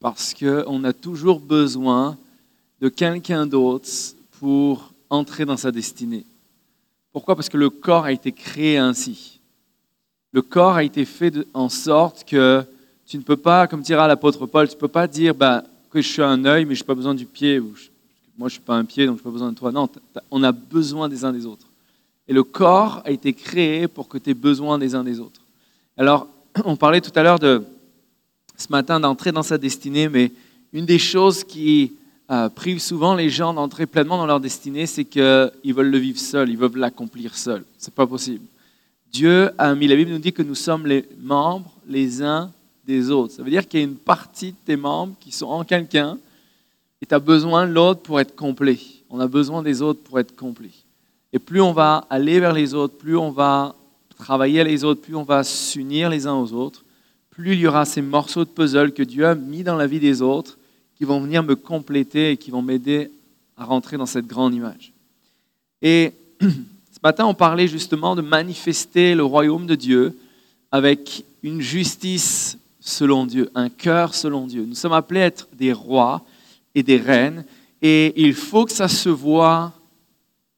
parce 0.00 0.32
qu'on 0.32 0.82
a 0.84 0.92
toujours 0.94 1.40
besoin 1.40 2.16
de 2.80 2.88
quelqu'un 2.88 3.46
d'autre 3.46 3.86
pour 4.38 4.89
entrer 5.10 5.44
dans 5.44 5.56
sa 5.56 5.70
destinée. 5.72 6.24
Pourquoi? 7.12 7.36
Parce 7.36 7.48
que 7.48 7.56
le 7.56 7.68
corps 7.68 8.04
a 8.04 8.12
été 8.12 8.32
créé 8.32 8.78
ainsi. 8.78 9.40
Le 10.32 10.42
corps 10.42 10.76
a 10.76 10.84
été 10.84 11.04
fait 11.04 11.34
en 11.52 11.68
sorte 11.68 12.24
que 12.24 12.64
tu 13.06 13.18
ne 13.18 13.22
peux 13.22 13.36
pas, 13.36 13.66
comme 13.66 13.82
dira 13.82 14.06
l'apôtre 14.06 14.46
Paul, 14.46 14.68
tu 14.68 14.76
ne 14.76 14.80
peux 14.80 14.88
pas 14.88 15.08
dire 15.08 15.34
bah, 15.34 15.64
que 15.90 16.00
je 16.00 16.08
suis 16.08 16.22
un 16.22 16.44
œil, 16.44 16.64
mais 16.64 16.76
je 16.76 16.82
n'ai 16.82 16.86
pas 16.86 16.94
besoin 16.94 17.14
du 17.14 17.26
pied. 17.26 17.58
Ou 17.58 17.74
moi, 18.38 18.48
je 18.48 18.54
ne 18.54 18.58
suis 18.58 18.60
pas 18.60 18.76
un 18.76 18.84
pied, 18.84 19.06
donc 19.06 19.16
je 19.16 19.20
n'ai 19.20 19.24
pas 19.24 19.30
besoin 19.30 19.50
de 19.50 19.56
toi. 19.56 19.72
Non, 19.72 19.88
on 20.30 20.42
a 20.44 20.52
besoin 20.52 21.08
des 21.08 21.24
uns 21.24 21.32
des 21.32 21.44
autres. 21.44 21.66
Et 22.28 22.32
le 22.32 22.44
corps 22.44 23.02
a 23.04 23.10
été 23.10 23.32
créé 23.32 23.88
pour 23.88 24.06
que 24.06 24.16
tu 24.16 24.30
aies 24.30 24.34
besoin 24.34 24.78
des 24.78 24.94
uns 24.94 25.02
des 25.02 25.18
autres. 25.18 25.40
Alors, 25.96 26.28
on 26.64 26.76
parlait 26.76 27.00
tout 27.00 27.10
à 27.16 27.24
l'heure 27.24 27.40
de 27.40 27.64
ce 28.56 28.68
matin 28.70 29.00
d'entrer 29.00 29.32
dans 29.32 29.42
sa 29.42 29.58
destinée, 29.58 30.08
mais 30.08 30.30
une 30.72 30.86
des 30.86 30.98
choses 30.98 31.42
qui 31.42 31.94
euh, 32.30 32.48
prive 32.48 32.78
souvent 32.78 33.14
les 33.14 33.28
gens 33.28 33.52
d'entrer 33.52 33.86
pleinement 33.86 34.16
dans 34.16 34.26
leur 34.26 34.40
destinée, 34.40 34.86
c'est 34.86 35.04
qu'ils 35.04 35.74
veulent 35.74 35.90
le 35.90 35.98
vivre 35.98 36.18
seuls, 36.18 36.48
ils 36.48 36.56
veulent 36.56 36.76
l'accomplir 36.76 37.36
seuls. 37.36 37.64
Ce 37.78 37.86
n'est 37.86 37.94
pas 37.94 38.06
possible. 38.06 38.44
Dieu 39.12 39.50
a 39.58 39.74
mis, 39.74 39.88
la 39.88 39.96
Bible 39.96 40.12
nous 40.12 40.18
dit 40.18 40.32
que 40.32 40.42
nous 40.42 40.54
sommes 40.54 40.86
les 40.86 41.04
membres 41.20 41.72
les 41.88 42.22
uns 42.22 42.52
des 42.86 43.10
autres. 43.10 43.34
Ça 43.34 43.42
veut 43.42 43.50
dire 43.50 43.66
qu'il 43.66 43.80
y 43.80 43.82
a 43.82 43.86
une 43.86 43.96
partie 43.96 44.52
de 44.52 44.56
tes 44.64 44.76
membres 44.76 45.14
qui 45.18 45.32
sont 45.32 45.48
en 45.48 45.64
quelqu'un 45.64 46.18
et 47.02 47.06
tu 47.06 47.14
as 47.14 47.18
besoin 47.18 47.66
de 47.66 47.72
l'autre 47.72 48.00
pour 48.00 48.20
être 48.20 48.36
complet. 48.36 48.78
On 49.08 49.18
a 49.18 49.26
besoin 49.26 49.62
des 49.62 49.82
autres 49.82 50.00
pour 50.00 50.20
être 50.20 50.36
complet. 50.36 50.70
Et 51.32 51.40
plus 51.40 51.60
on 51.60 51.72
va 51.72 52.06
aller 52.10 52.38
vers 52.38 52.52
les 52.52 52.74
autres, 52.74 52.96
plus 52.96 53.16
on 53.16 53.30
va 53.30 53.74
travailler 54.16 54.62
les 54.62 54.84
autres, 54.84 55.00
plus 55.00 55.16
on 55.16 55.24
va 55.24 55.42
s'unir 55.42 56.08
les 56.10 56.26
uns 56.28 56.34
aux 56.34 56.52
autres, 56.52 56.84
plus 57.30 57.54
il 57.54 57.60
y 57.60 57.66
aura 57.66 57.84
ces 57.84 58.02
morceaux 58.02 58.44
de 58.44 58.50
puzzle 58.50 58.92
que 58.92 59.02
Dieu 59.02 59.26
a 59.26 59.34
mis 59.34 59.64
dans 59.64 59.76
la 59.76 59.88
vie 59.88 60.00
des 60.00 60.22
autres 60.22 60.58
qui 61.00 61.06
vont 61.06 61.20
venir 61.20 61.42
me 61.42 61.56
compléter 61.56 62.32
et 62.32 62.36
qui 62.36 62.50
vont 62.50 62.60
m'aider 62.60 63.10
à 63.56 63.64
rentrer 63.64 63.96
dans 63.96 64.04
cette 64.04 64.26
grande 64.26 64.52
image. 64.52 64.92
Et 65.80 66.12
ce 66.42 66.98
matin, 67.02 67.24
on 67.24 67.32
parlait 67.32 67.68
justement 67.68 68.14
de 68.14 68.20
manifester 68.20 69.14
le 69.14 69.24
royaume 69.24 69.66
de 69.66 69.76
Dieu 69.76 70.18
avec 70.70 71.24
une 71.42 71.62
justice 71.62 72.58
selon 72.80 73.24
Dieu, 73.24 73.50
un 73.54 73.70
cœur 73.70 74.14
selon 74.14 74.46
Dieu. 74.46 74.66
Nous 74.66 74.74
sommes 74.74 74.92
appelés 74.92 75.22
à 75.22 75.26
être 75.26 75.48
des 75.54 75.72
rois 75.72 76.20
et 76.74 76.82
des 76.82 76.98
reines, 76.98 77.46
et 77.80 78.12
il 78.22 78.34
faut 78.34 78.66
que 78.66 78.72
ça 78.72 78.86
se 78.86 79.08
voit 79.08 79.72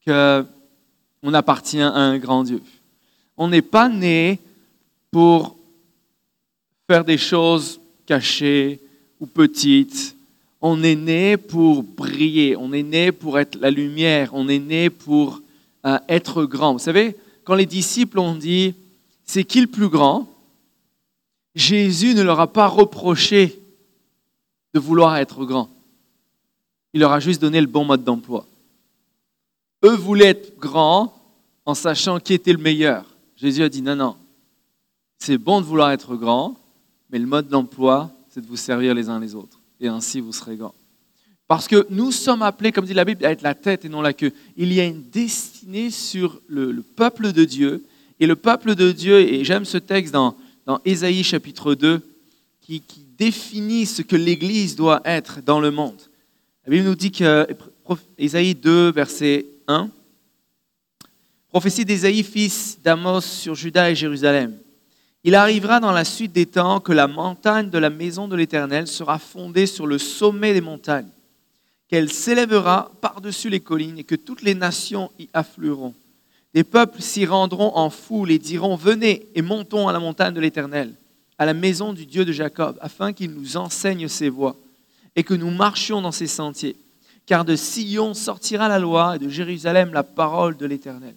qu'on 0.04 1.34
appartient 1.34 1.80
à 1.80 1.94
un 1.94 2.18
grand 2.18 2.42
Dieu. 2.42 2.60
On 3.36 3.46
n'est 3.46 3.62
pas 3.62 3.88
né 3.88 4.40
pour 5.12 5.56
faire 6.88 7.04
des 7.04 7.18
choses 7.18 7.80
cachées 8.06 8.80
ou 9.20 9.26
petites. 9.26 10.16
On 10.62 10.82
est 10.84 10.94
né 10.94 11.36
pour 11.36 11.82
briller, 11.82 12.56
on 12.56 12.72
est 12.72 12.84
né 12.84 13.10
pour 13.10 13.38
être 13.38 13.58
la 13.60 13.70
lumière, 13.70 14.30
on 14.32 14.48
est 14.48 14.60
né 14.60 14.90
pour 14.90 15.42
euh, 15.84 15.98
être 16.08 16.44
grand. 16.44 16.74
Vous 16.74 16.78
savez, 16.78 17.16
quand 17.42 17.56
les 17.56 17.66
disciples 17.66 18.20
ont 18.20 18.36
dit, 18.36 18.74
c'est 19.24 19.42
qui 19.42 19.60
le 19.60 19.66
plus 19.66 19.88
grand? 19.88 20.28
Jésus 21.56 22.14
ne 22.14 22.22
leur 22.22 22.38
a 22.38 22.46
pas 22.46 22.68
reproché 22.68 23.60
de 24.72 24.78
vouloir 24.78 25.16
être 25.16 25.44
grand. 25.44 25.68
Il 26.94 27.00
leur 27.00 27.12
a 27.12 27.20
juste 27.20 27.40
donné 27.40 27.60
le 27.60 27.66
bon 27.66 27.84
mode 27.84 28.04
d'emploi. 28.04 28.46
Eux 29.84 29.96
voulaient 29.96 30.28
être 30.28 30.58
grands 30.58 31.12
en 31.64 31.74
sachant 31.74 32.20
qui 32.20 32.34
était 32.34 32.52
le 32.52 32.58
meilleur. 32.58 33.04
Jésus 33.36 33.64
a 33.64 33.68
dit 33.68 33.82
non, 33.82 33.96
non, 33.96 34.16
c'est 35.18 35.38
bon 35.38 35.60
de 35.60 35.66
vouloir 35.66 35.90
être 35.90 36.14
grand, 36.14 36.56
mais 37.10 37.18
le 37.18 37.26
mode 37.26 37.48
d'emploi, 37.48 38.10
c'est 38.30 38.40
de 38.40 38.46
vous 38.46 38.56
servir 38.56 38.94
les 38.94 39.08
uns 39.08 39.18
les 39.18 39.34
autres. 39.34 39.58
Et 39.82 39.88
ainsi, 39.88 40.20
vous 40.20 40.32
serez 40.32 40.56
grands. 40.56 40.74
Parce 41.46 41.68
que 41.68 41.86
nous 41.90 42.12
sommes 42.12 42.40
appelés, 42.40 42.72
comme 42.72 42.86
dit 42.86 42.94
la 42.94 43.04
Bible, 43.04 43.26
à 43.26 43.32
être 43.32 43.42
la 43.42 43.54
tête 43.54 43.84
et 43.84 43.90
non 43.90 44.00
la 44.00 44.14
queue. 44.14 44.32
Il 44.56 44.72
y 44.72 44.80
a 44.80 44.84
une 44.84 45.02
destinée 45.02 45.90
sur 45.90 46.40
le, 46.46 46.72
le 46.72 46.82
peuple 46.82 47.32
de 47.32 47.44
Dieu. 47.44 47.84
Et 48.18 48.26
le 48.26 48.36
peuple 48.36 48.74
de 48.74 48.90
Dieu, 48.92 49.18
et 49.20 49.44
j'aime 49.44 49.66
ce 49.66 49.76
texte 49.76 50.14
dans 50.14 50.34
dans 50.66 50.80
Ésaïe 50.84 51.24
chapitre 51.24 51.74
2 51.74 52.00
qui, 52.60 52.82
définit 53.18 53.86
ce 53.86 54.02
que 54.02 54.16
l'Église 54.16 54.74
doit 54.74 55.00
être 55.04 55.42
dans 55.42 55.60
le 55.60 55.70
monde. 55.70 56.00
La 56.66 56.72
Bible 56.72 56.86
nous 56.86 56.96
dit 56.96 57.12
que 57.12 57.46
Ésaïe 58.18 58.56
2, 58.56 58.90
verset 58.90 59.46
1. 59.68 59.88
Prophétie 61.48 61.84
d'Ésaïe, 61.84 62.24
fils 62.24 62.78
d'Amos 62.82 63.20
sur 63.20 63.54
Juda 63.54 63.90
et 63.90 63.94
Jérusalem. 63.94 64.56
Il 65.24 65.36
arrivera 65.36 65.78
dans 65.78 65.92
la 65.92 66.04
suite 66.04 66.32
des 66.32 66.46
temps 66.46 66.80
que 66.80 66.92
la 66.92 67.06
montagne 67.06 67.70
de 67.70 67.78
la 67.78 67.90
maison 67.90 68.26
de 68.26 68.34
l'Éternel 68.34 68.88
sera 68.88 69.18
fondée 69.18 69.66
sur 69.66 69.86
le 69.86 69.98
sommet 69.98 70.52
des 70.52 70.60
montagnes, 70.60 71.08
qu'elle 71.88 72.12
s'élèvera 72.12 72.90
par-dessus 73.00 73.48
les 73.48 73.60
collines 73.60 73.98
et 73.98 74.04
que 74.04 74.16
toutes 74.16 74.42
les 74.42 74.54
nations 74.54 75.12
y 75.20 75.28
afflueront. 75.32 75.94
Des 76.54 76.64
peuples 76.64 77.00
s'y 77.00 77.24
rendront 77.24 77.76
en 77.76 77.88
foule 77.88 78.32
et 78.32 78.38
diront, 78.38 78.74
venez 78.74 79.28
et 79.34 79.42
montons 79.42 79.88
à 79.88 79.92
la 79.92 80.00
montagne 80.00 80.34
de 80.34 80.40
l'Éternel, 80.40 80.92
à 81.38 81.46
la 81.46 81.54
maison 81.54 81.92
du 81.92 82.04
Dieu 82.04 82.24
de 82.24 82.32
Jacob, 82.32 82.76
afin 82.80 83.12
qu'il 83.12 83.30
nous 83.30 83.56
enseigne 83.56 84.08
ses 84.08 84.28
voies 84.28 84.56
et 85.14 85.22
que 85.22 85.34
nous 85.34 85.50
marchions 85.50 86.02
dans 86.02 86.12
ses 86.12 86.26
sentiers. 86.26 86.76
Car 87.26 87.44
de 87.44 87.54
Sion 87.54 88.14
sortira 88.14 88.68
la 88.68 88.80
loi 88.80 89.16
et 89.16 89.18
de 89.20 89.28
Jérusalem 89.28 89.92
la 89.92 90.02
parole 90.02 90.56
de 90.56 90.66
l'Éternel. 90.66 91.14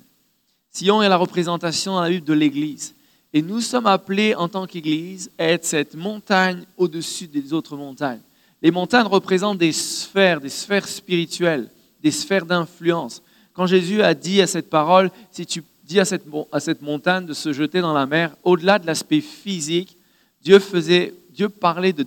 Sion 0.72 1.02
est 1.02 1.10
la 1.10 1.18
représentation 1.18 1.94
dans 1.94 2.02
la 2.02 2.10
Bible 2.10 2.28
de 2.28 2.34
l'Église. 2.34 2.94
Et 3.36 3.42
nous 3.42 3.60
sommes 3.60 3.86
appelés 3.86 4.34
en 4.34 4.48
tant 4.48 4.66
qu'Église 4.66 5.30
à 5.38 5.44
être 5.44 5.66
cette 5.66 5.94
montagne 5.94 6.64
au-dessus 6.78 7.28
des 7.28 7.52
autres 7.52 7.76
montagnes. 7.76 8.22
Les 8.62 8.72
montagnes 8.72 9.08
représentent 9.08 9.58
des 9.58 9.74
sphères, 9.74 10.40
des 10.40 10.48
sphères 10.48 10.88
spirituelles, 10.88 11.70
des 12.02 12.12
sphères 12.12 12.46
d'influence. 12.46 13.22
Quand 13.54 13.68
Jésus 13.68 14.02
a 14.02 14.14
dit 14.14 14.42
à 14.42 14.48
cette 14.48 14.70
parole, 14.70 15.12
si 15.32 15.46
tu 15.46 15.62
dis 15.84 16.00
à 16.00 16.06
cette, 16.06 16.82
montagne 16.82 17.26
de 17.26 17.34
se 17.34 17.52
jeter 17.52 17.82
dans 17.82 17.92
la 17.92 18.06
mer, 18.06 18.34
au-delà 18.46 18.80
de 18.80 18.88
l'aspect 18.88 19.20
physique, 19.20 19.98
Dieu, 20.42 20.60
faisait, 20.60 21.14
Dieu 21.34 21.50
parlait 21.50 21.92
de 21.92 22.06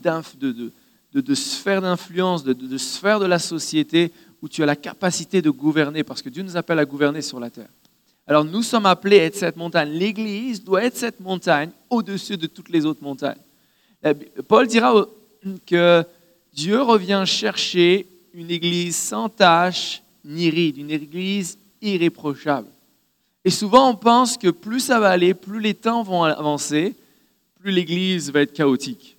sphères 1.34 1.82
d'influence, 1.82 2.42
de, 2.42 2.54
de 2.54 2.78
sphères 2.78 3.20
de 3.20 3.26
la 3.26 3.38
société 3.38 4.12
où 4.40 4.48
tu 4.48 4.62
as 4.62 4.66
la 4.66 4.76
capacité 4.76 5.42
de 5.42 5.50
gouverner, 5.50 6.04
parce 6.04 6.22
que 6.22 6.30
Dieu 6.30 6.42
nous 6.42 6.56
appelle 6.56 6.78
à 6.78 6.86
gouverner 6.86 7.20
sur 7.20 7.38
la 7.38 7.50
terre. 7.50 7.68
Alors 8.28 8.44
nous 8.44 8.62
sommes 8.62 8.86
appelés 8.86 9.20
à 9.20 9.24
être 9.24 9.36
cette 9.36 9.56
montagne. 9.56 9.90
L'Église 9.90 10.62
doit 10.62 10.84
être 10.84 10.96
cette 10.96 11.20
montagne 11.20 11.70
au-dessus 11.88 12.36
de 12.36 12.46
toutes 12.46 12.68
les 12.68 12.84
autres 12.84 13.02
montagnes. 13.02 13.38
Paul 14.46 14.66
dira 14.66 15.06
que 15.66 16.04
Dieu 16.52 16.80
revient 16.82 17.24
chercher 17.26 18.06
une 18.34 18.50
Église 18.50 18.96
sans 18.96 19.28
tache 19.28 20.02
ni 20.24 20.50
ride, 20.50 20.76
une 20.76 20.90
Église 20.90 21.58
irréprochable. 21.80 22.68
Et 23.44 23.50
souvent 23.50 23.90
on 23.90 23.94
pense 23.94 24.36
que 24.36 24.48
plus 24.48 24.80
ça 24.80 25.00
va 25.00 25.08
aller, 25.08 25.32
plus 25.32 25.60
les 25.60 25.74
temps 25.74 26.02
vont 26.02 26.24
avancer, 26.24 26.94
plus 27.58 27.72
l'Église 27.72 28.30
va 28.30 28.42
être 28.42 28.52
chaotique 28.52 29.16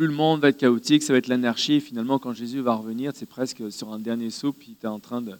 plus 0.00 0.06
le 0.06 0.14
monde 0.14 0.40
va 0.40 0.48
être 0.48 0.56
chaotique, 0.56 1.02
ça 1.02 1.12
va 1.12 1.18
être 1.18 1.28
l'anarchie. 1.28 1.78
Finalement, 1.78 2.18
quand 2.18 2.32
Jésus 2.32 2.60
va 2.60 2.72
revenir, 2.72 3.12
c'est 3.14 3.28
presque 3.28 3.70
sur 3.70 3.92
un 3.92 3.98
dernier 3.98 4.30
saut, 4.30 4.50
puis 4.50 4.74
tu 4.80 4.86
es 4.86 4.88
en 4.88 4.98
train 4.98 5.20
de 5.20 5.34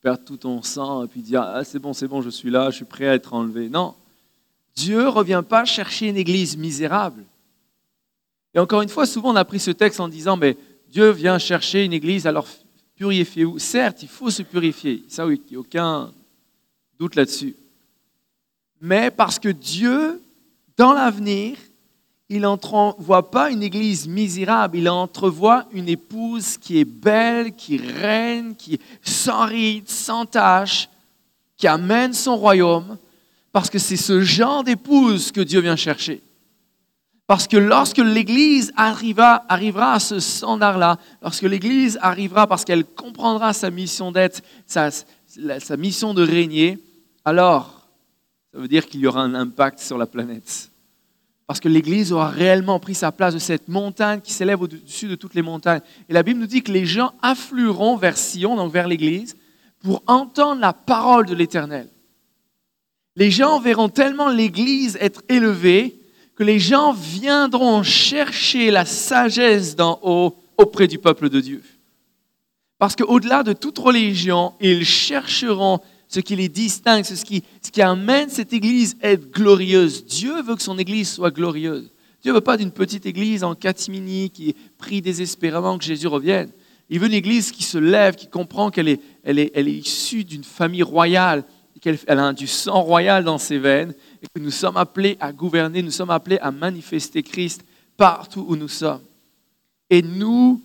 perdre 0.00 0.24
tout 0.24 0.36
ton 0.36 0.62
sang, 0.62 1.04
et 1.04 1.08
puis 1.08 1.20
dire 1.20 1.42
Ah, 1.42 1.64
c'est 1.64 1.78
bon, 1.78 1.92
c'est 1.92 2.08
bon, 2.08 2.22
je 2.22 2.30
suis 2.30 2.50
là, 2.50 2.70
je 2.70 2.76
suis 2.76 2.84
prêt 2.84 3.08
à 3.08 3.14
être 3.14 3.34
enlevé. 3.34 3.68
Non. 3.68 3.94
Dieu 4.74 5.02
ne 5.02 5.08
revient 5.08 5.42
pas 5.46 5.64
chercher 5.64 6.08
une 6.08 6.16
église 6.16 6.56
misérable. 6.56 7.24
Et 8.54 8.58
encore 8.58 8.82
une 8.82 8.88
fois, 8.88 9.06
souvent 9.06 9.32
on 9.32 9.36
a 9.36 9.44
pris 9.44 9.60
ce 9.60 9.70
texte 9.70 10.00
en 10.00 10.08
disant 10.08 10.36
Mais 10.36 10.56
Dieu 10.88 11.10
vient 11.10 11.38
chercher 11.38 11.84
une 11.84 11.92
église, 11.92 12.26
alors 12.26 12.46
purifiez-vous. 12.96 13.58
Certes, 13.58 14.02
il 14.02 14.08
faut 14.08 14.30
se 14.30 14.42
purifier. 14.42 15.04
Ça, 15.08 15.26
oui, 15.26 15.40
il 15.46 15.50
n'y 15.52 15.56
a 15.56 15.60
aucun 15.60 16.12
doute 16.98 17.14
là-dessus. 17.14 17.54
Mais 18.80 19.10
parce 19.10 19.38
que 19.38 19.48
Dieu, 19.48 20.20
dans 20.76 20.92
l'avenir, 20.92 21.56
il 22.30 22.42
n'entrevoit 22.42 23.30
pas 23.30 23.50
une 23.50 23.62
église 23.62 24.06
misérable, 24.06 24.76
il 24.76 24.88
entrevoit 24.88 25.64
une 25.72 25.88
épouse 25.88 26.58
qui 26.58 26.78
est 26.78 26.84
belle, 26.84 27.54
qui 27.54 27.78
règne, 27.78 28.54
qui 28.54 28.74
est 28.74 28.80
sans 29.02 29.46
ride, 29.46 29.88
sans 29.88 30.26
tache, 30.26 30.90
qui 31.56 31.66
amène 31.66 32.12
son 32.12 32.36
royaume, 32.36 32.98
parce 33.50 33.70
que 33.70 33.78
c'est 33.78 33.96
ce 33.96 34.20
genre 34.20 34.62
d'épouse 34.62 35.32
que 35.32 35.40
Dieu 35.40 35.60
vient 35.60 35.76
chercher. 35.76 36.22
Parce 37.26 37.46
que 37.46 37.56
lorsque 37.56 37.98
l'Église 37.98 38.72
arrivera, 38.76 39.42
à 39.48 39.98
ce 39.98 40.20
standard-là, 40.20 40.98
lorsque 41.22 41.42
l'Église 41.42 41.98
arrivera 42.00 42.46
parce 42.46 42.64
qu'elle 42.64 42.84
comprendra 42.84 43.52
sa 43.52 43.70
mission 43.70 44.12
d'être, 44.12 44.42
sa 44.66 45.76
mission 45.76 46.14
de 46.14 46.22
régner, 46.22 46.78
alors 47.24 47.86
ça 48.52 48.58
veut 48.58 48.68
dire 48.68 48.86
qu'il 48.86 49.00
y 49.00 49.06
aura 49.06 49.20
un 49.20 49.34
impact 49.34 49.78
sur 49.78 49.98
la 49.98 50.06
planète 50.06 50.67
parce 51.48 51.60
que 51.60 51.68
l'Église 51.68 52.12
aura 52.12 52.28
réellement 52.28 52.78
pris 52.78 52.94
sa 52.94 53.10
place 53.10 53.32
de 53.32 53.38
cette 53.38 53.68
montagne 53.68 54.20
qui 54.20 54.34
s'élève 54.34 54.60
au-dessus 54.60 55.08
de 55.08 55.14
toutes 55.14 55.34
les 55.34 55.40
montagnes. 55.40 55.80
Et 56.06 56.12
la 56.12 56.22
Bible 56.22 56.40
nous 56.40 56.46
dit 56.46 56.62
que 56.62 56.70
les 56.70 56.84
gens 56.84 57.14
afflueront 57.22 57.96
vers 57.96 58.18
Sion, 58.18 58.54
donc 58.54 58.70
vers 58.70 58.86
l'Église, 58.86 59.34
pour 59.80 60.02
entendre 60.06 60.60
la 60.60 60.74
parole 60.74 61.24
de 61.24 61.34
l'Éternel. 61.34 61.88
Les 63.16 63.30
gens 63.30 63.60
verront 63.60 63.88
tellement 63.88 64.28
l'Église 64.28 64.98
être 65.00 65.22
élevée 65.30 65.98
que 66.36 66.44
les 66.44 66.58
gens 66.58 66.92
viendront 66.92 67.82
chercher 67.82 68.70
la 68.70 68.84
sagesse 68.84 69.74
d'en 69.74 69.98
haut 70.02 70.36
auprès 70.58 70.86
du 70.86 70.98
peuple 70.98 71.30
de 71.30 71.40
Dieu. 71.40 71.62
Parce 72.78 72.94
qu'au-delà 72.94 73.42
de 73.42 73.54
toute 73.54 73.78
religion, 73.78 74.52
ils 74.60 74.84
chercheront 74.84 75.80
ce 76.08 76.20
qui 76.20 76.36
les 76.36 76.48
distingue, 76.48 77.04
ce 77.04 77.22
qui, 77.22 77.82
amène 77.82 78.30
cette 78.30 78.52
Église 78.52 78.96
à 79.02 79.10
être 79.10 79.30
glorieuse. 79.30 80.04
Dieu 80.06 80.42
veut 80.42 80.56
que 80.56 80.62
son 80.62 80.78
Église 80.78 81.10
soit 81.10 81.30
glorieuse. 81.30 81.90
Dieu 82.22 82.32
ne 82.32 82.36
veut 82.36 82.42
pas 82.42 82.56
d'une 82.56 82.72
petite 82.72 83.06
Église 83.06 83.44
en 83.44 83.54
catimini 83.54 84.30
qui 84.30 84.56
prie 84.78 85.02
désespérément 85.02 85.78
que 85.78 85.84
Jésus 85.84 86.08
revienne. 86.08 86.50
Il 86.90 86.98
veut 86.98 87.06
une 87.06 87.12
Église 87.12 87.52
qui 87.52 87.62
se 87.62 87.78
lève, 87.78 88.16
qui 88.16 88.26
comprend 88.26 88.70
qu'elle 88.70 88.88
est, 88.88 89.00
issue 89.56 90.24
d'une 90.24 90.44
famille 90.44 90.82
royale, 90.82 91.44
qu'elle 91.80 91.98
elle 92.06 92.18
a 92.18 92.32
du 92.32 92.46
sang 92.46 92.80
royal 92.80 93.22
dans 93.22 93.38
ses 93.38 93.58
veines, 93.58 93.94
et 94.22 94.26
que 94.34 94.42
nous 94.42 94.50
sommes 94.50 94.76
appelés 94.76 95.16
à 95.20 95.32
gouverner, 95.32 95.82
nous 95.82 95.90
sommes 95.90 96.10
appelés 96.10 96.38
à 96.38 96.50
manifester 96.50 97.22
Christ 97.22 97.62
partout 97.96 98.46
où 98.48 98.56
nous 98.56 98.68
sommes. 98.68 99.02
Et 99.90 100.02
nous 100.02 100.60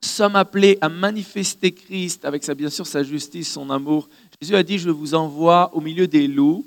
sommes 0.00 0.36
appelés 0.36 0.78
à 0.80 0.88
manifester 0.88 1.72
Christ 1.72 2.24
avec 2.24 2.44
sa, 2.44 2.54
bien 2.54 2.70
sûr 2.70 2.86
sa 2.86 3.02
justice, 3.02 3.52
son 3.52 3.70
amour, 3.70 4.08
Jésus 4.40 4.54
a 4.54 4.62
dit, 4.62 4.78
je 4.78 4.90
vous 4.90 5.14
envoie 5.14 5.74
au 5.74 5.80
milieu 5.80 6.06
des 6.06 6.28
loups. 6.28 6.64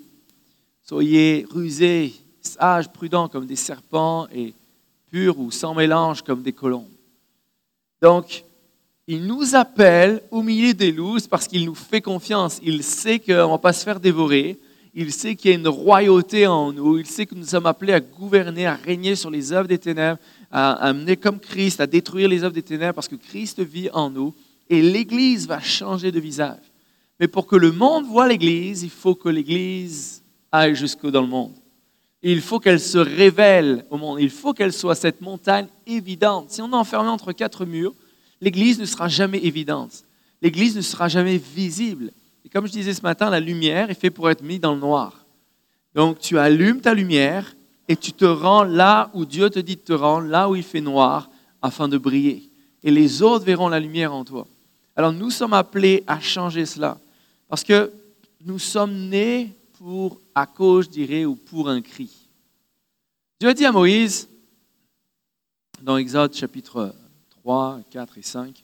Soyez 0.83 1.45
rusés, 1.49 2.13
sages, 2.41 2.89
prudents 2.89 3.29
comme 3.29 3.45
des 3.45 3.55
serpents 3.55 4.27
et 4.33 4.53
purs 5.09 5.39
ou 5.39 5.51
sans 5.51 5.73
mélange 5.73 6.21
comme 6.21 6.41
des 6.41 6.51
colombes. 6.51 6.89
Donc, 8.01 8.43
il 9.07 9.25
nous 9.25 9.55
appelle 9.55 10.21
au 10.31 10.41
milieu 10.41 10.73
des 10.73 10.91
loups 10.91 11.27
parce 11.29 11.47
qu'il 11.47 11.65
nous 11.65 11.75
fait 11.75 12.01
confiance. 12.01 12.59
Il 12.61 12.83
sait 12.83 13.19
qu'on 13.19 13.31
ne 13.31 13.51
va 13.51 13.57
pas 13.57 13.73
se 13.73 13.85
faire 13.85 14.01
dévorer. 14.01 14.57
Il 14.93 15.13
sait 15.13 15.35
qu'il 15.35 15.51
y 15.51 15.53
a 15.53 15.57
une 15.57 15.67
royauté 15.69 16.47
en 16.47 16.73
nous. 16.73 16.97
Il 16.97 17.05
sait 17.05 17.25
que 17.25 17.35
nous 17.35 17.45
sommes 17.45 17.67
appelés 17.67 17.93
à 17.93 18.01
gouverner, 18.01 18.65
à 18.65 18.75
régner 18.75 19.15
sur 19.15 19.29
les 19.29 19.53
œuvres 19.53 19.69
des 19.69 19.77
ténèbres, 19.77 20.19
à 20.51 20.73
amener 20.73 21.15
comme 21.15 21.39
Christ, 21.39 21.79
à 21.79 21.87
détruire 21.87 22.27
les 22.27 22.43
œuvres 22.43 22.53
des 22.53 22.61
ténèbres 22.61 22.95
parce 22.95 23.07
que 23.07 23.15
Christ 23.15 23.61
vit 23.61 23.89
en 23.93 24.09
nous. 24.09 24.33
Et 24.69 24.81
l'Église 24.81 25.47
va 25.47 25.61
changer 25.61 26.11
de 26.11 26.19
visage. 26.19 26.70
Mais 27.21 27.27
pour 27.27 27.45
que 27.45 27.55
le 27.55 27.71
monde 27.71 28.07
voit 28.07 28.27
l'Église, 28.27 28.81
il 28.81 28.89
faut 28.89 29.13
que 29.13 29.29
l'Église 29.29 30.23
aille 30.51 30.73
jusqu'au 30.73 31.11
dans 31.11 31.21
le 31.21 31.27
monde. 31.27 31.53
il 32.23 32.41
faut 32.41 32.59
qu'elle 32.59 32.79
se 32.79 32.97
révèle 32.97 33.85
au 33.91 33.97
monde. 33.97 34.19
Il 34.19 34.31
faut 34.31 34.53
qu'elle 34.53 34.73
soit 34.73 34.95
cette 34.95 35.21
montagne 35.21 35.67
évidente. 35.85 36.49
Si 36.49 36.63
on 36.63 36.71
est 36.71 36.75
enfermé 36.75 37.09
entre 37.09 37.31
quatre 37.31 37.65
murs, 37.65 37.93
l'Église 38.41 38.79
ne 38.79 38.85
sera 38.85 39.07
jamais 39.07 39.37
évidente. 39.37 40.03
L'Église 40.41 40.75
ne 40.75 40.81
sera 40.81 41.09
jamais 41.09 41.37
visible. 41.37 42.11
Et 42.43 42.49
comme 42.49 42.65
je 42.65 42.71
disais 42.71 42.93
ce 42.95 43.03
matin, 43.03 43.29
la 43.29 43.39
lumière 43.39 43.91
est 43.91 43.99
faite 43.99 44.15
pour 44.15 44.27
être 44.31 44.41
mise 44.41 44.59
dans 44.59 44.73
le 44.73 44.79
noir. 44.79 45.23
Donc 45.93 46.17
tu 46.17 46.39
allumes 46.39 46.81
ta 46.81 46.95
lumière 46.95 47.55
et 47.87 47.95
tu 47.95 48.13
te 48.13 48.25
rends 48.25 48.63
là 48.63 49.11
où 49.13 49.25
Dieu 49.25 49.51
te 49.51 49.59
dit 49.59 49.75
de 49.75 49.81
te 49.81 49.93
rendre, 49.93 50.27
là 50.27 50.49
où 50.49 50.55
il 50.55 50.63
fait 50.63 50.81
noir, 50.81 51.29
afin 51.61 51.87
de 51.87 51.99
briller. 51.99 52.49
Et 52.83 52.89
les 52.89 53.21
autres 53.21 53.45
verront 53.45 53.69
la 53.69 53.79
lumière 53.79 54.11
en 54.11 54.25
toi. 54.25 54.47
Alors 54.95 55.13
nous 55.13 55.29
sommes 55.29 55.53
appelés 55.53 56.03
à 56.07 56.19
changer 56.19 56.65
cela. 56.65 56.97
Parce 57.51 57.65
que 57.65 57.91
nous 58.45 58.59
sommes 58.59 59.09
nés 59.09 59.53
pour, 59.73 60.21
à 60.33 60.45
cause, 60.45 60.85
je 60.85 60.91
dirais, 60.91 61.25
ou 61.25 61.35
pour 61.35 61.67
un 61.67 61.81
cri. 61.81 62.09
Dieu 63.41 63.49
a 63.49 63.53
dit 63.53 63.65
à 63.65 63.73
Moïse, 63.73 64.29
dans 65.81 65.97
Exode 65.97 66.33
chapitre 66.33 66.95
3, 67.41 67.81
4 67.89 68.17
et 68.17 68.21
5, 68.21 68.63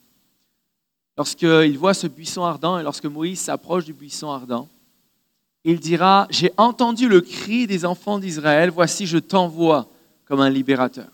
lorsqu'il 1.18 1.76
voit 1.76 1.92
ce 1.92 2.06
buisson 2.06 2.44
ardent 2.44 2.78
et 2.78 2.82
lorsque 2.82 3.04
Moïse 3.04 3.40
s'approche 3.40 3.84
du 3.84 3.92
buisson 3.92 4.30
ardent, 4.30 4.66
il 5.64 5.80
dira, 5.80 6.26
j'ai 6.30 6.52
entendu 6.56 7.10
le 7.10 7.20
cri 7.20 7.66
des 7.66 7.84
enfants 7.84 8.18
d'Israël, 8.18 8.70
voici 8.70 9.06
je 9.06 9.18
t'envoie 9.18 9.86
comme 10.24 10.40
un 10.40 10.48
libérateur. 10.48 11.10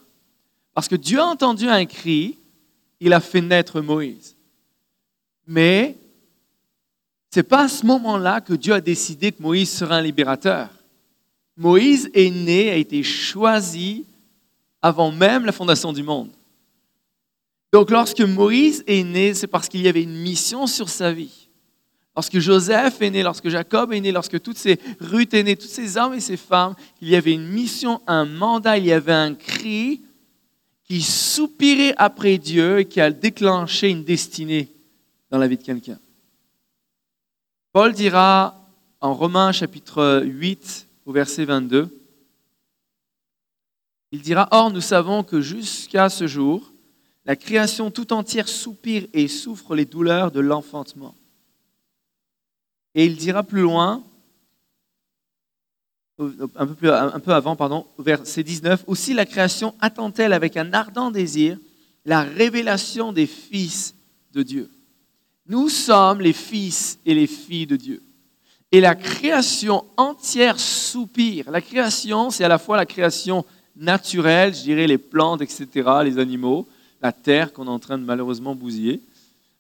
Parce 0.75 0.87
que 0.87 0.95
Dieu 0.95 1.19
a 1.19 1.27
entendu 1.27 1.69
un 1.69 1.87
cri, 1.87 2.39
il 3.01 3.13
a 3.13 3.19
fait 3.19 3.41
naître 3.41 3.81
Moïse. 3.81 4.37
Mais 5.49 5.97
n'est 7.37 7.45
pas 7.45 7.65
à 7.65 7.69
ce 7.69 7.85
moment-là 7.87 8.41
que 8.41 8.55
Dieu 8.55 8.75
a 8.75 8.81
décidé 8.81 9.33
que 9.33 9.43
Moïse 9.43 9.71
sera 9.71 9.97
un 9.97 10.03
libérateur. 10.03 10.69
Moïse 11.57 12.11
est 12.15 12.31
né, 12.31 12.71
a 12.71 12.77
été 12.77 13.03
choisi 13.03 14.05
avant 14.83 15.13
même 15.13 15.45
la 15.45 15.53
fondation 15.53 15.93
du 15.93 16.03
monde. 16.03 16.31
Donc 17.73 17.91
lorsque 17.91 18.21
Moïse 18.21 18.85
est 18.87 19.03
né, 19.03 19.35
c'est 19.35 19.47
parce 19.47 19.69
qu'il 19.69 19.81
y 19.81 19.89
avait 19.89 20.03
une 20.03 20.17
mission 20.17 20.67
sur 20.67 20.89
sa 20.89 21.13
vie. 21.13 21.49
Lorsque 22.15 22.39
Joseph 22.39 23.03
est 23.03 23.11
né, 23.11 23.23
lorsque 23.23 23.49
Jacob 23.49 23.93
est 23.93 24.01
né, 24.01 24.13
lorsque 24.13 24.41
toutes 24.41 24.59
ces 24.59 24.79
Ruth 25.01 25.35
est 25.35 25.43
née, 25.43 25.57
tous 25.57 25.67
ces 25.67 25.97
hommes 25.97 26.15
et 26.15 26.21
ces 26.21 26.37
femmes, 26.37 26.75
il 27.01 27.09
y 27.09 27.17
avait 27.17 27.33
une 27.33 27.49
mission, 27.49 28.01
un 28.07 28.25
mandat, 28.25 28.79
il 28.79 28.87
y 28.87 28.93
avait 28.93 29.13
un 29.13 29.35
cri 29.35 30.03
qui 30.85 31.03
soupirait 31.03 31.95
après 31.97 32.39
Dieu 32.39 32.81
et 32.81 32.85
qui 32.85 33.01
a 33.01 33.11
déclenché 33.11 33.89
une 33.89 34.05
destinée 34.05 34.69
dans 35.31 35.39
la 35.39 35.49
vie 35.49 35.57
de 35.57 35.63
quelqu'un. 35.63 35.99
Paul 37.75 37.93
dira 37.93 38.65
en 39.01 39.15
Romains 39.15 39.51
chapitre 39.51 40.23
8 40.25 40.87
au 41.07 41.13
verset 41.13 41.45
22, 41.45 41.89
il 44.13 44.23
dira, 44.23 44.47
Or 44.53 44.71
nous 44.71 44.81
savons 44.81 45.25
que 45.25 45.41
jusqu'à 45.41 46.09
ce 46.09 46.29
jour, 46.29 46.73
la 47.25 47.35
création 47.35 47.91
tout 47.91 48.13
entière 48.13 48.47
soupire 48.47 49.09
et 49.13 49.27
souffre 49.27 49.75
les 49.75 49.87
douleurs 49.87 50.31
de 50.31 50.39
l'enfantement. 50.39 51.17
Et 52.95 53.07
il 53.07 53.17
dira 53.17 53.43
plus 53.43 53.63
loin, 53.63 54.05
un 56.21 56.67
peu, 56.69 56.95
un 56.95 57.19
peu 57.19 57.35
avant, 57.35 57.57
pardon, 57.57 57.89
verset 57.99 58.45
19, 58.45 58.85
Aussi 58.87 59.15
la 59.15 59.27
création 59.27 59.75
attend-elle 59.81 60.33
avec 60.33 60.57
un 60.57 60.73
ardent 60.73 61.11
désir 61.11 61.59
la 62.05 62.23
révélation 62.23 63.13
des 63.13 63.27
fils 63.27 63.97
de 64.33 64.45
Dieu. 64.45 64.71
Nous 65.47 65.69
sommes 65.69 66.21
les 66.21 66.33
fils 66.33 66.99
et 67.05 67.15
les 67.15 67.27
filles 67.27 67.67
de 67.67 67.77
Dieu. 67.77 68.03
Et 68.73 68.81
la 68.81 68.95
création 68.95 69.85
entière 69.97 70.59
soupire. 70.59 71.51
La 71.51 71.61
création, 71.61 72.31
c'est 72.31 72.45
à 72.45 72.49
la 72.49 72.59
fois 72.59 72.77
la 72.77 72.87
création 72.87 73.45
naturelle, 73.77 74.55
je 74.55 74.63
dirais 74.63 74.87
les 74.87 74.99
plantes, 74.99 75.43
etc., 75.43 75.69
les 76.03 76.19
animaux, 76.19 76.67
la 77.01 77.13
terre 77.13 77.53
qu'on 77.53 77.67
est 77.67 77.71
en 77.71 77.79
train 77.79 77.99
de 77.99 78.05
malheureusement 78.05 78.55
bousiller. 78.55 79.01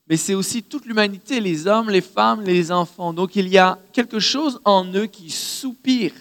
Mais 0.09 0.17
c'est 0.17 0.35
aussi 0.35 0.63
toute 0.63 0.87
l'humanité, 0.87 1.41
les 1.41 1.67
hommes, 1.67 1.91
les 1.91 2.01
femmes, 2.01 2.43
les 2.43 2.71
enfants. 2.73 3.13
Donc 3.13 3.37
il 3.37 3.49
y 3.49 3.59
a 3.59 3.79
quelque 3.93 4.21
chose 4.21 4.61
en 4.65 4.85
eux 4.95 5.07
qui 5.07 5.31
soupire. 5.31 6.13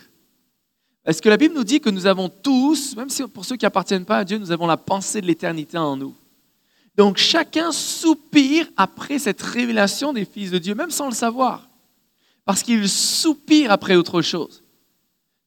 Est-ce 1.06 1.22
que 1.22 1.30
la 1.30 1.38
Bible 1.38 1.56
nous 1.56 1.66
dit 1.66 1.82
que 1.82 1.90
nous 1.90 2.06
avons 2.06 2.30
tous, 2.30 2.96
même 2.96 3.10
si 3.10 3.28
pour 3.28 3.44
ceux 3.44 3.58
qui 3.58 3.66
n'appartiennent 3.66 4.06
pas 4.06 4.20
à 4.20 4.24
Dieu, 4.24 4.38
nous 4.38 4.52
avons 4.52 4.68
la 4.68 4.78
pensée 4.78 5.20
de 5.20 5.28
l'éternité 5.28 5.78
en 5.78 5.98
nous? 5.98 6.16
Donc 6.96 7.18
chacun 7.18 7.72
soupire 7.72 8.68
après 8.78 9.20
cette 9.20 9.42
révélation 9.42 10.14
des 10.14 10.26
fils 10.26 10.52
de 10.52 10.60
Dieu, 10.60 10.76
même 10.76 10.92
sans 10.92 11.10
le 11.10 11.16
savoir, 11.16 11.68
parce 12.46 12.62
qu'il 12.62 12.88
soupire 12.88 13.72
après 13.72 13.96
autre 13.96 14.22
chose. 14.22 14.64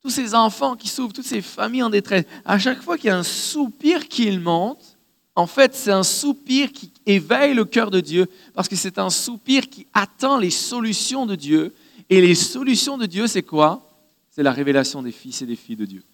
Tous 0.02 0.10
ces 0.10 0.34
enfants 0.34 0.76
qui 0.76 0.88
souffrent, 0.88 1.12
toutes 1.12 1.26
ces 1.26 1.42
familles 1.42 1.82
en 1.82 1.90
détresse, 1.90 2.24
à 2.44 2.58
chaque 2.58 2.82
fois 2.82 2.96
qu'il 2.96 3.08
y 3.08 3.10
a 3.10 3.18
un 3.18 3.22
soupir 3.22 4.08
qui 4.08 4.30
monte, 4.38 4.96
en 5.34 5.46
fait 5.46 5.74
c'est 5.74 5.92
un 5.92 6.02
soupir 6.02 6.72
qui 6.72 6.92
éveille 7.06 7.54
le 7.54 7.64
cœur 7.64 7.90
de 7.90 8.00
Dieu, 8.00 8.26
parce 8.54 8.68
que 8.68 8.76
c'est 8.76 8.98
un 8.98 9.10
soupir 9.10 9.68
qui 9.68 9.86
attend 9.94 10.38
les 10.38 10.50
solutions 10.50 11.26
de 11.26 11.34
Dieu. 11.34 11.74
Et 12.08 12.20
les 12.20 12.36
solutions 12.36 12.98
de 12.98 13.06
Dieu, 13.06 13.26
c'est 13.26 13.42
quoi? 13.42 13.82
C'est 14.30 14.44
la 14.44 14.52
révélation 14.52 15.02
des 15.02 15.10
fils 15.10 15.42
et 15.42 15.46
des 15.46 15.56
filles 15.56 15.74
de 15.74 15.86
Dieu. 15.86 16.04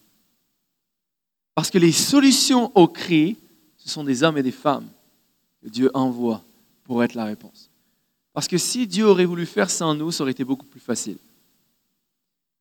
Parce 1.54 1.70
que 1.70 1.76
les 1.76 1.92
solutions 1.92 2.72
au 2.74 2.88
cri, 2.88 3.36
ce 3.76 3.90
sont 3.90 4.02
des 4.02 4.22
hommes 4.22 4.38
et 4.38 4.42
des 4.42 4.52
femmes 4.52 4.88
que 5.62 5.68
Dieu 5.68 5.90
envoie 5.94 6.42
pour 6.84 7.02
être 7.04 7.14
la 7.14 7.24
réponse. 7.24 7.70
Parce 8.32 8.48
que 8.48 8.58
si 8.58 8.86
Dieu 8.86 9.06
aurait 9.06 9.24
voulu 9.24 9.46
faire 9.46 9.70
sans 9.70 9.94
nous, 9.94 10.10
ça 10.10 10.22
aurait 10.22 10.32
été 10.32 10.44
beaucoup 10.44 10.66
plus 10.66 10.80
facile. 10.80 11.18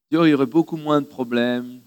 Dieu 0.10 0.20
aurait 0.20 0.46
beaucoup 0.46 0.78
moins 0.78 1.02
de 1.02 1.06
problèmes, 1.06 1.80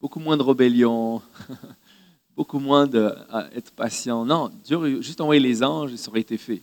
beaucoup 0.00 0.20
moins 0.20 0.36
de 0.36 0.42
rébellion, 0.42 1.20
beaucoup 2.36 2.60
moins 2.60 2.86
d'être 2.86 3.72
patient. 3.72 4.24
Non, 4.24 4.50
Dieu 4.64 4.76
aurait 4.76 5.02
juste 5.02 5.20
envoyé 5.20 5.40
les 5.40 5.62
anges 5.62 5.92
et 5.92 5.96
ça 5.96 6.10
aurait 6.10 6.20
été 6.20 6.36
fait. 6.36 6.62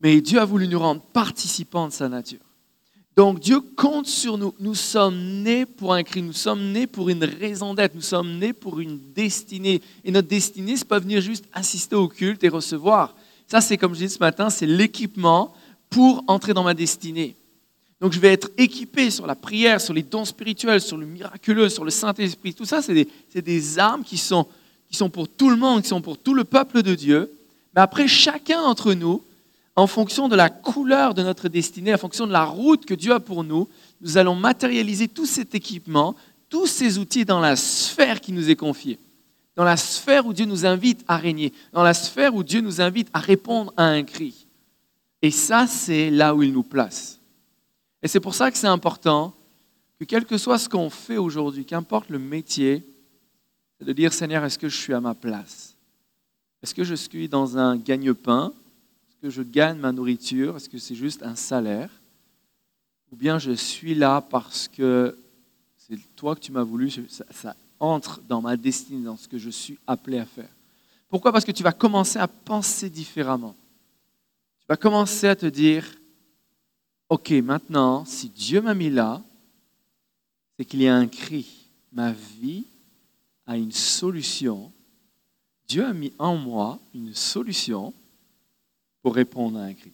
Mais 0.00 0.20
Dieu 0.20 0.40
a 0.40 0.44
voulu 0.44 0.68
nous 0.68 0.78
rendre 0.78 1.02
participants 1.02 1.88
de 1.88 1.92
sa 1.92 2.08
nature. 2.08 2.40
Donc 3.16 3.40
Dieu 3.40 3.60
compte 3.60 4.06
sur 4.06 4.38
nous. 4.38 4.54
Nous 4.60 4.74
sommes 4.74 5.42
nés 5.42 5.66
pour 5.66 5.92
un 5.92 6.02
cri, 6.02 6.22
nous 6.22 6.32
sommes 6.32 6.72
nés 6.72 6.86
pour 6.86 7.08
une 7.08 7.24
raison 7.24 7.74
d'être, 7.74 7.94
nous 7.94 8.00
sommes 8.00 8.38
nés 8.38 8.52
pour 8.52 8.80
une 8.80 8.98
destinée. 9.12 9.82
Et 10.04 10.10
notre 10.10 10.28
destinée, 10.28 10.76
c'est 10.76 10.86
pas 10.86 11.00
venir 11.00 11.20
juste 11.20 11.44
assister 11.52 11.96
au 11.96 12.08
culte 12.08 12.44
et 12.44 12.48
recevoir. 12.48 13.14
Ça, 13.50 13.60
c'est 13.60 13.76
comme 13.76 13.94
je 13.94 14.06
dis 14.06 14.08
ce 14.08 14.20
matin, 14.20 14.48
c'est 14.48 14.66
l'équipement 14.66 15.52
pour 15.88 16.22
entrer 16.28 16.54
dans 16.54 16.62
ma 16.62 16.72
destinée. 16.72 17.34
Donc 18.00 18.12
je 18.12 18.20
vais 18.20 18.32
être 18.32 18.48
équipé 18.56 19.10
sur 19.10 19.26
la 19.26 19.34
prière, 19.34 19.80
sur 19.80 19.92
les 19.92 20.04
dons 20.04 20.24
spirituels, 20.24 20.80
sur 20.80 20.96
le 20.96 21.04
miraculeux, 21.04 21.68
sur 21.68 21.84
le 21.84 21.90
Saint-Esprit. 21.90 22.54
Tout 22.54 22.64
ça, 22.64 22.80
c'est 22.80 23.42
des, 23.42 23.78
armes 23.80 24.04
qui 24.04 24.18
sont, 24.18 24.46
qui 24.88 24.96
sont 24.96 25.10
pour 25.10 25.28
tout 25.28 25.50
le 25.50 25.56
monde, 25.56 25.82
qui 25.82 25.88
sont 25.88 26.00
pour 26.00 26.16
tout 26.16 26.32
le 26.32 26.44
peuple 26.44 26.82
de 26.82 26.94
Dieu. 26.94 27.28
Mais 27.74 27.80
après, 27.80 28.06
chacun 28.06 28.62
d'entre 28.62 28.94
nous, 28.94 29.20
en 29.74 29.88
fonction 29.88 30.28
de 30.28 30.36
la 30.36 30.48
couleur 30.48 31.14
de 31.14 31.24
notre 31.24 31.48
destinée, 31.48 31.92
en 31.92 31.98
fonction 31.98 32.28
de 32.28 32.32
la 32.32 32.44
route 32.44 32.86
que 32.86 32.94
Dieu 32.94 33.12
a 33.12 33.18
pour 33.18 33.42
nous, 33.42 33.68
nous 34.00 34.16
allons 34.16 34.36
matérialiser 34.36 35.08
tout 35.08 35.26
cet 35.26 35.56
équipement, 35.56 36.14
tous 36.48 36.68
ces 36.68 36.98
outils 36.98 37.24
dans 37.24 37.40
la 37.40 37.56
sphère 37.56 38.20
qui 38.20 38.30
nous 38.30 38.48
est 38.48 38.56
confiée, 38.56 39.00
dans 39.60 39.66
la 39.66 39.76
sphère 39.76 40.24
où 40.24 40.32
Dieu 40.32 40.46
nous 40.46 40.64
invite 40.64 41.04
à 41.06 41.18
régner, 41.18 41.52
dans 41.74 41.82
la 41.82 41.92
sphère 41.92 42.34
où 42.34 42.42
Dieu 42.42 42.62
nous 42.62 42.80
invite 42.80 43.08
à 43.12 43.18
répondre 43.18 43.74
à 43.76 43.84
un 43.84 44.02
cri. 44.04 44.46
Et 45.20 45.30
ça, 45.30 45.66
c'est 45.66 46.08
là 46.08 46.34
où 46.34 46.42
il 46.42 46.50
nous 46.50 46.62
place. 46.62 47.20
Et 48.02 48.08
c'est 48.08 48.20
pour 48.20 48.34
ça 48.34 48.50
que 48.50 48.56
c'est 48.56 48.66
important 48.66 49.34
que 49.98 50.06
quel 50.06 50.24
que 50.24 50.38
soit 50.38 50.56
ce 50.56 50.66
qu'on 50.66 50.88
fait 50.88 51.18
aujourd'hui, 51.18 51.66
qu'importe 51.66 52.08
le 52.08 52.18
métier, 52.18 52.82
c'est 53.78 53.84
de 53.84 53.92
dire 53.92 54.14
Seigneur, 54.14 54.42
est-ce 54.46 54.58
que 54.58 54.70
je 54.70 54.76
suis 54.78 54.94
à 54.94 55.00
ma 55.02 55.14
place? 55.14 55.76
Est-ce 56.62 56.74
que 56.74 56.82
je 56.82 56.94
suis 56.94 57.28
dans 57.28 57.58
un 57.58 57.76
gagne-pain? 57.76 58.54
Que 59.20 59.28
je 59.28 59.42
gagne 59.42 59.76
ma 59.76 59.92
nourriture? 59.92 60.56
Est-ce 60.56 60.70
que 60.70 60.78
c'est 60.78 60.94
juste 60.94 61.22
un 61.22 61.36
salaire? 61.36 61.90
Ou 63.12 63.16
bien 63.16 63.38
je 63.38 63.52
suis 63.52 63.94
là 63.94 64.22
parce 64.22 64.68
que 64.68 65.18
c'est 65.76 65.98
toi 66.16 66.34
que 66.34 66.40
tu 66.40 66.50
m'as 66.50 66.62
voulu, 66.62 66.90
entre 67.80 68.20
dans 68.28 68.42
ma 68.42 68.56
destinée, 68.56 69.04
dans 69.04 69.16
ce 69.16 69.26
que 69.26 69.38
je 69.38 69.50
suis 69.50 69.78
appelé 69.86 70.18
à 70.18 70.26
faire. 70.26 70.48
Pourquoi? 71.08 71.32
Parce 71.32 71.44
que 71.44 71.50
tu 71.50 71.62
vas 71.62 71.72
commencer 71.72 72.18
à 72.18 72.28
penser 72.28 72.88
différemment. 72.88 73.56
Tu 74.60 74.66
vas 74.68 74.76
commencer 74.76 75.26
à 75.26 75.34
te 75.34 75.46
dire, 75.46 75.84
OK, 77.08 77.30
maintenant, 77.30 78.04
si 78.04 78.28
Dieu 78.28 78.60
m'a 78.60 78.74
mis 78.74 78.90
là, 78.90 79.20
c'est 80.56 80.64
qu'il 80.64 80.82
y 80.82 80.88
a 80.88 80.94
un 80.94 81.08
cri. 81.08 81.66
Ma 81.90 82.12
vie 82.12 82.66
a 83.46 83.56
une 83.56 83.72
solution. 83.72 84.70
Dieu 85.66 85.84
a 85.84 85.92
mis 85.92 86.12
en 86.18 86.36
moi 86.36 86.78
une 86.94 87.14
solution 87.14 87.92
pour 89.02 89.14
répondre 89.14 89.58
à 89.58 89.64
un 89.64 89.74
cri. 89.74 89.92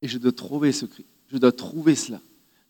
Et 0.00 0.08
je 0.08 0.16
dois 0.16 0.32
trouver 0.32 0.72
ce 0.72 0.86
cri. 0.86 1.04
Je 1.28 1.36
dois 1.36 1.52
trouver 1.52 1.94
cela. 1.94 2.20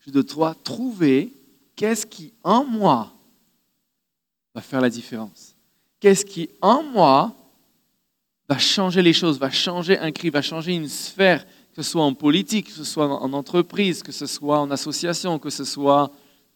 Je 0.05 0.11
dois 0.11 0.55
trouver 0.55 1.31
qu'est-ce 1.75 2.05
qui 2.05 2.33
en 2.43 2.63
moi 2.63 3.13
va 4.53 4.61
faire 4.61 4.81
la 4.81 4.89
différence? 4.89 5.55
Qu'est-ce 5.99 6.25
qui 6.25 6.49
en 6.61 6.83
moi 6.83 7.35
va 8.49 8.57
changer 8.57 9.01
les 9.01 9.13
choses, 9.13 9.39
va 9.39 9.49
changer 9.49 9.97
un 9.97 10.11
cri, 10.11 10.29
va 10.29 10.41
changer 10.41 10.73
une 10.73 10.89
sphère, 10.89 11.45
que 11.45 11.81
ce 11.81 11.89
soit 11.89 12.03
en 12.03 12.13
politique, 12.13 12.67
que 12.67 12.73
ce 12.73 12.83
soit 12.83 13.07
en 13.07 13.31
entreprise, 13.33 14.03
que 14.03 14.11
ce 14.11 14.25
soit 14.25 14.59
en 14.59 14.71
association, 14.71 15.39
que 15.39 15.49
ce 15.49 15.63
soit 15.63 16.11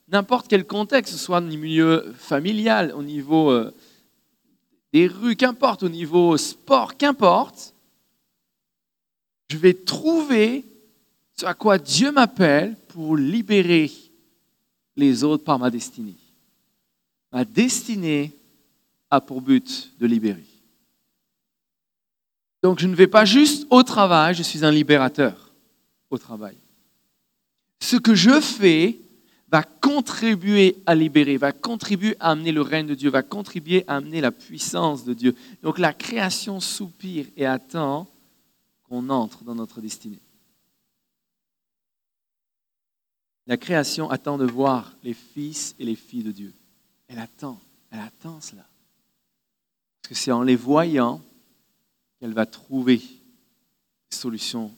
n'importe 0.10 0.48
quel 0.48 0.66
contexte, 0.66 1.14
que 1.14 1.20
ce 1.20 1.24
soit 1.24 1.38
au 1.38 1.42
milieu 1.42 2.14
familial, 2.18 2.92
au 2.96 3.04
niveau 3.04 3.52
euh, 3.52 3.74
des 4.92 5.08
rues, 5.08 5.36
qu'importe, 5.36 5.84
au 5.84 5.90
niveau 5.90 6.38
sport, 6.38 6.98
qu'importe, 6.98 7.74
je 9.50 9.58
vais 9.58 9.74
trouver 9.74 10.66
ce 11.36 11.46
à 11.46 11.54
quoi 11.54 11.78
Dieu 11.78 12.12
m'appelle 12.12 12.76
pour 12.90 13.16
libérer 13.16 13.92
les 14.96 15.24
autres 15.24 15.44
par 15.44 15.60
ma 15.60 15.70
destinée. 15.70 16.18
Ma 17.32 17.46
destinée 17.46 18.34
a 19.10 19.22
pour 19.22 19.42
but 19.42 19.92
de 20.00 20.06
libérer. 20.06 20.46
Donc 22.64 22.80
je 22.80 22.88
ne 22.88 22.96
vais 22.96 23.08
pas 23.08 23.26
juste 23.26 23.68
au 23.70 23.84
travail, 23.84 24.34
je 24.34 24.44
suis 24.44 24.66
un 24.66 24.72
libérateur 24.72 25.54
au 26.10 26.18
travail. 26.18 26.58
Ce 27.80 27.98
que 27.98 28.16
je 28.16 28.40
fais 28.42 28.98
va 29.52 29.62
contribuer 29.62 30.78
à 30.86 30.96
libérer, 30.96 31.38
va 31.38 31.52
contribuer 31.52 32.16
à 32.20 32.32
amener 32.32 32.52
le 32.52 32.62
règne 32.62 32.88
de 32.88 32.96
Dieu, 32.96 33.10
va 33.10 33.22
contribuer 33.22 33.84
à 33.88 33.98
amener 33.98 34.22
la 34.22 34.32
puissance 34.32 35.06
de 35.06 35.14
Dieu. 35.14 35.36
Donc 35.62 35.78
la 35.78 35.94
création 35.94 36.60
soupire 36.60 37.28
et 37.38 37.46
attend 37.46 38.08
qu'on 38.90 39.10
entre 39.10 39.44
dans 39.44 39.56
notre 39.56 39.82
destinée. 39.82 40.25
La 43.48 43.58
création 43.58 44.10
attend 44.10 44.38
de 44.38 44.46
voir 44.46 44.96
les 45.04 45.14
fils 45.14 45.76
et 45.78 45.86
les 45.86 45.96
filles 45.96 46.24
de 46.24 46.32
Dieu. 46.32 46.54
Elle 47.08 47.20
attend, 47.20 47.60
elle 47.92 48.00
attend 48.00 48.42
cela. 48.42 48.66
Parce 50.02 50.10
que 50.10 50.16
c'est 50.16 50.32
en 50.32 50.42
les 50.42 50.56
voyant 50.56 51.22
qu'elle 52.20 52.34
va 52.34 52.46
trouver 52.46 52.98
des 52.98 54.18
solutions 54.18 54.72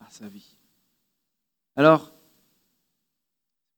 à 0.00 0.08
sa 0.10 0.28
vie. 0.28 0.46
Alors, 1.76 2.12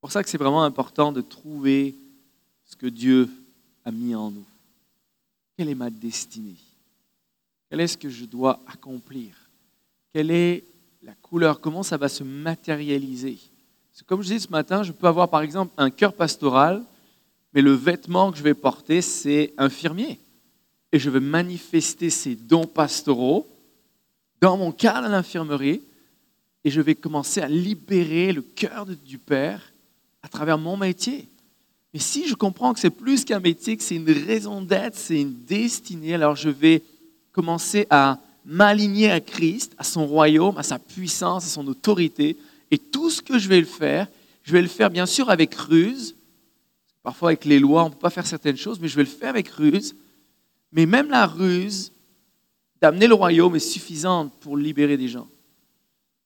pour 0.01 0.13
ça 0.13 0.23
que 0.23 0.29
c'est 0.29 0.39
vraiment 0.39 0.65
important 0.65 1.13
de 1.13 1.23
trouver 1.23 1.95
ce 2.65 2.77
que 2.77 2.87
Dieu 2.87 3.31
a 3.85 3.91
mis 3.91 4.15
en 4.15 4.31
nous. 4.31 4.45
Quelle 5.57 5.71
est 5.71 5.75
ma 5.75 5.91
destinée? 5.91 6.59
Quel 7.71 7.81
est 7.81 7.89
ce 7.89 7.97
que 7.97 8.11
je 8.11 8.27
dois 8.27 8.61
accomplir? 8.67 9.35
Quelle 10.13 10.31
est 10.31 10.65
la 11.03 11.15
couleur? 11.15 11.61
Comment 11.61 11.83
ça 11.83 11.97
va 11.97 12.09
se 12.09 12.23
matérialiser? 12.23 13.39
Comme 14.05 14.21
je 14.23 14.29
disais 14.29 14.41
ce 14.41 14.51
matin, 14.51 14.83
je 14.83 14.93
peux 14.93 15.07
avoir 15.07 15.31
par 15.31 15.41
exemple 15.41 15.73
un 15.79 15.91
cœur 15.91 16.13
pastoral, 16.13 16.83
mais 17.55 17.63
le 17.63 17.73
vêtement 17.73 18.31
que 18.31 18.39
je 18.39 18.43
vais 18.43 18.55
porter, 18.55 19.01
c'est 19.01 19.55
infirmier. 19.57 20.21
Et 20.93 20.99
je 20.99 21.09
vais 21.09 21.21
manifester 21.21 22.11
ces 22.11 22.35
dons 22.35 22.67
pastoraux 22.67 23.47
dans 24.41 24.59
mon 24.59 24.71
cadre 24.71 25.07
à 25.07 25.09
l'infirmerie, 25.09 25.81
et 26.63 26.71
je 26.71 26.81
vais 26.81 26.95
commencer 26.95 27.41
à 27.41 27.49
libérer 27.49 28.33
le 28.33 28.43
cœur 28.43 28.87
du 28.87 29.19
Père 29.19 29.73
à 30.23 30.29
travers 30.29 30.59
mon 30.59 30.77
métier. 30.77 31.29
Mais 31.95 32.01
si 32.01 32.29
je 32.29 32.35
comprends 32.35 32.75
que 32.75 32.81
c'est 32.81 32.91
plus 32.91 33.25
qu'un 33.25 33.41
métier, 33.41 33.77
que 33.77 33.83
c'est 33.83 33.97
une 33.97 34.11
raison 34.11 34.61
d'être, 34.61 34.97
c'est 34.97 35.21
une 35.21 35.45
destinée, 35.45 36.15
alors 36.15 36.37
je 36.37 36.51
vais 36.51 36.83
commencer 37.33 37.87
à 37.89 38.19
m'aligner 38.45 39.11
à 39.11 39.21
Christ, 39.21 39.75
à 39.79 39.85
son 39.85 40.07
royaume, 40.07 40.59
à 40.59 40.63
sa 40.63 40.79
puissance, 40.79 41.45
à 41.45 41.49
son 41.49 41.67
autorité. 41.67 42.37
Et 42.71 42.79
tout 42.79 43.11
ce 43.11 43.23
que 43.23 43.39
je 43.39 43.49
vais 43.49 43.61
le 43.61 43.67
faire, 43.67 44.09
je 44.43 44.53
vais 44.53 44.63
le 44.63 44.69
faire 44.69 44.91
bien 44.91 45.07
sûr 45.07 45.31
avec 45.31 45.55
ruse. 45.55 46.17
Parfois 47.03 47.31
avec 47.31 47.45
les 47.45 47.59
lois, 47.59 47.85
on 47.85 47.89
ne 47.89 47.95
peut 47.95 48.01
pas 48.01 48.11
faire 48.11 48.27
certaines 48.27 48.57
choses, 48.57 48.81
mais 48.81 48.89
je 48.89 48.97
vais 48.97 49.05
le 49.05 49.09
faire 49.09 49.31
avec 49.31 49.49
ruse. 49.49 49.95
Mais 50.73 50.87
même 50.87 51.09
la 51.09 51.27
ruse 51.27 51.93
d'amener 52.81 53.07
le 53.07 53.15
royaume 53.15 53.57
est 53.57 53.61
suffisante 53.61 54.33
pour 54.41 54.57
libérer 54.57 54.97
des 54.97 55.09
gens. 55.09 55.29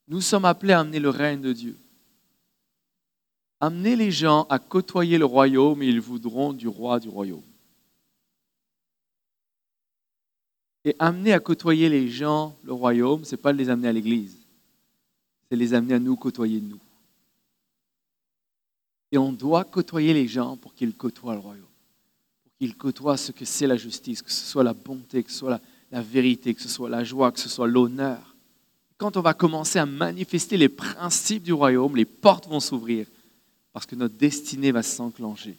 Nous 0.08 0.20
sommes 0.20 0.44
appelés 0.44 0.72
à 0.72 0.80
amener 0.80 0.98
le 0.98 1.10
règne 1.10 1.40
de 1.40 1.52
Dieu. 1.52 1.76
Amenez 3.60 3.94
les 3.94 4.10
gens 4.10 4.46
à 4.48 4.58
côtoyer 4.58 5.18
le 5.18 5.26
royaume 5.26 5.82
et 5.82 5.86
ils 5.86 6.00
voudront 6.00 6.52
du 6.52 6.66
roi 6.66 6.98
du 6.98 7.08
royaume. 7.08 7.42
Et 10.84 10.96
amener 10.98 11.34
à 11.34 11.40
côtoyer 11.40 11.90
les 11.90 12.08
gens, 12.08 12.56
le 12.64 12.72
royaume, 12.72 13.24
ce 13.24 13.32
n'est 13.34 13.40
pas 13.40 13.52
de 13.52 13.58
les 13.58 13.68
amener 13.68 13.88
à 13.88 13.92
l'église, 13.92 14.39
c'est 15.50 15.56
les 15.56 15.74
amener 15.74 15.94
à 15.94 15.98
nous 15.98 16.16
côtoyer 16.16 16.60
nous. 16.60 16.78
Et 19.12 19.18
on 19.18 19.32
doit 19.32 19.64
côtoyer 19.64 20.14
les 20.14 20.28
gens 20.28 20.56
pour 20.56 20.72
qu'ils 20.74 20.94
côtoient 20.94 21.34
le 21.34 21.40
royaume, 21.40 21.64
pour 22.44 22.52
qu'ils 22.58 22.76
côtoient 22.76 23.16
ce 23.16 23.32
que 23.32 23.44
c'est 23.44 23.66
la 23.66 23.76
justice, 23.76 24.22
que 24.22 24.30
ce 24.30 24.46
soit 24.46 24.62
la 24.62 24.74
bonté, 24.74 25.24
que 25.24 25.30
ce 25.32 25.38
soit 25.38 25.50
la, 25.50 25.60
la 25.90 26.02
vérité, 26.02 26.54
que 26.54 26.62
ce 26.62 26.68
soit 26.68 26.88
la 26.88 27.02
joie, 27.02 27.32
que 27.32 27.40
ce 27.40 27.48
soit 27.48 27.66
l'honneur. 27.66 28.36
Quand 28.96 29.16
on 29.16 29.22
va 29.22 29.34
commencer 29.34 29.80
à 29.80 29.86
manifester 29.86 30.56
les 30.56 30.68
principes 30.68 31.42
du 31.42 31.52
royaume, 31.52 31.96
les 31.96 32.04
portes 32.04 32.46
vont 32.46 32.60
s'ouvrir 32.60 33.06
parce 33.72 33.86
que 33.86 33.96
notre 33.96 34.16
destinée 34.16 34.70
va 34.70 34.82
s'enclencher. 34.84 35.56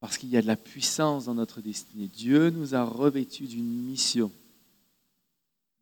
Parce 0.00 0.18
qu'il 0.18 0.28
y 0.28 0.36
a 0.36 0.42
de 0.42 0.46
la 0.46 0.56
puissance 0.56 1.24
dans 1.24 1.34
notre 1.34 1.62
destinée. 1.62 2.08
Dieu 2.08 2.50
nous 2.50 2.74
a 2.74 2.84
revêtus 2.84 3.46
d'une 3.46 3.64
mission 3.64 4.30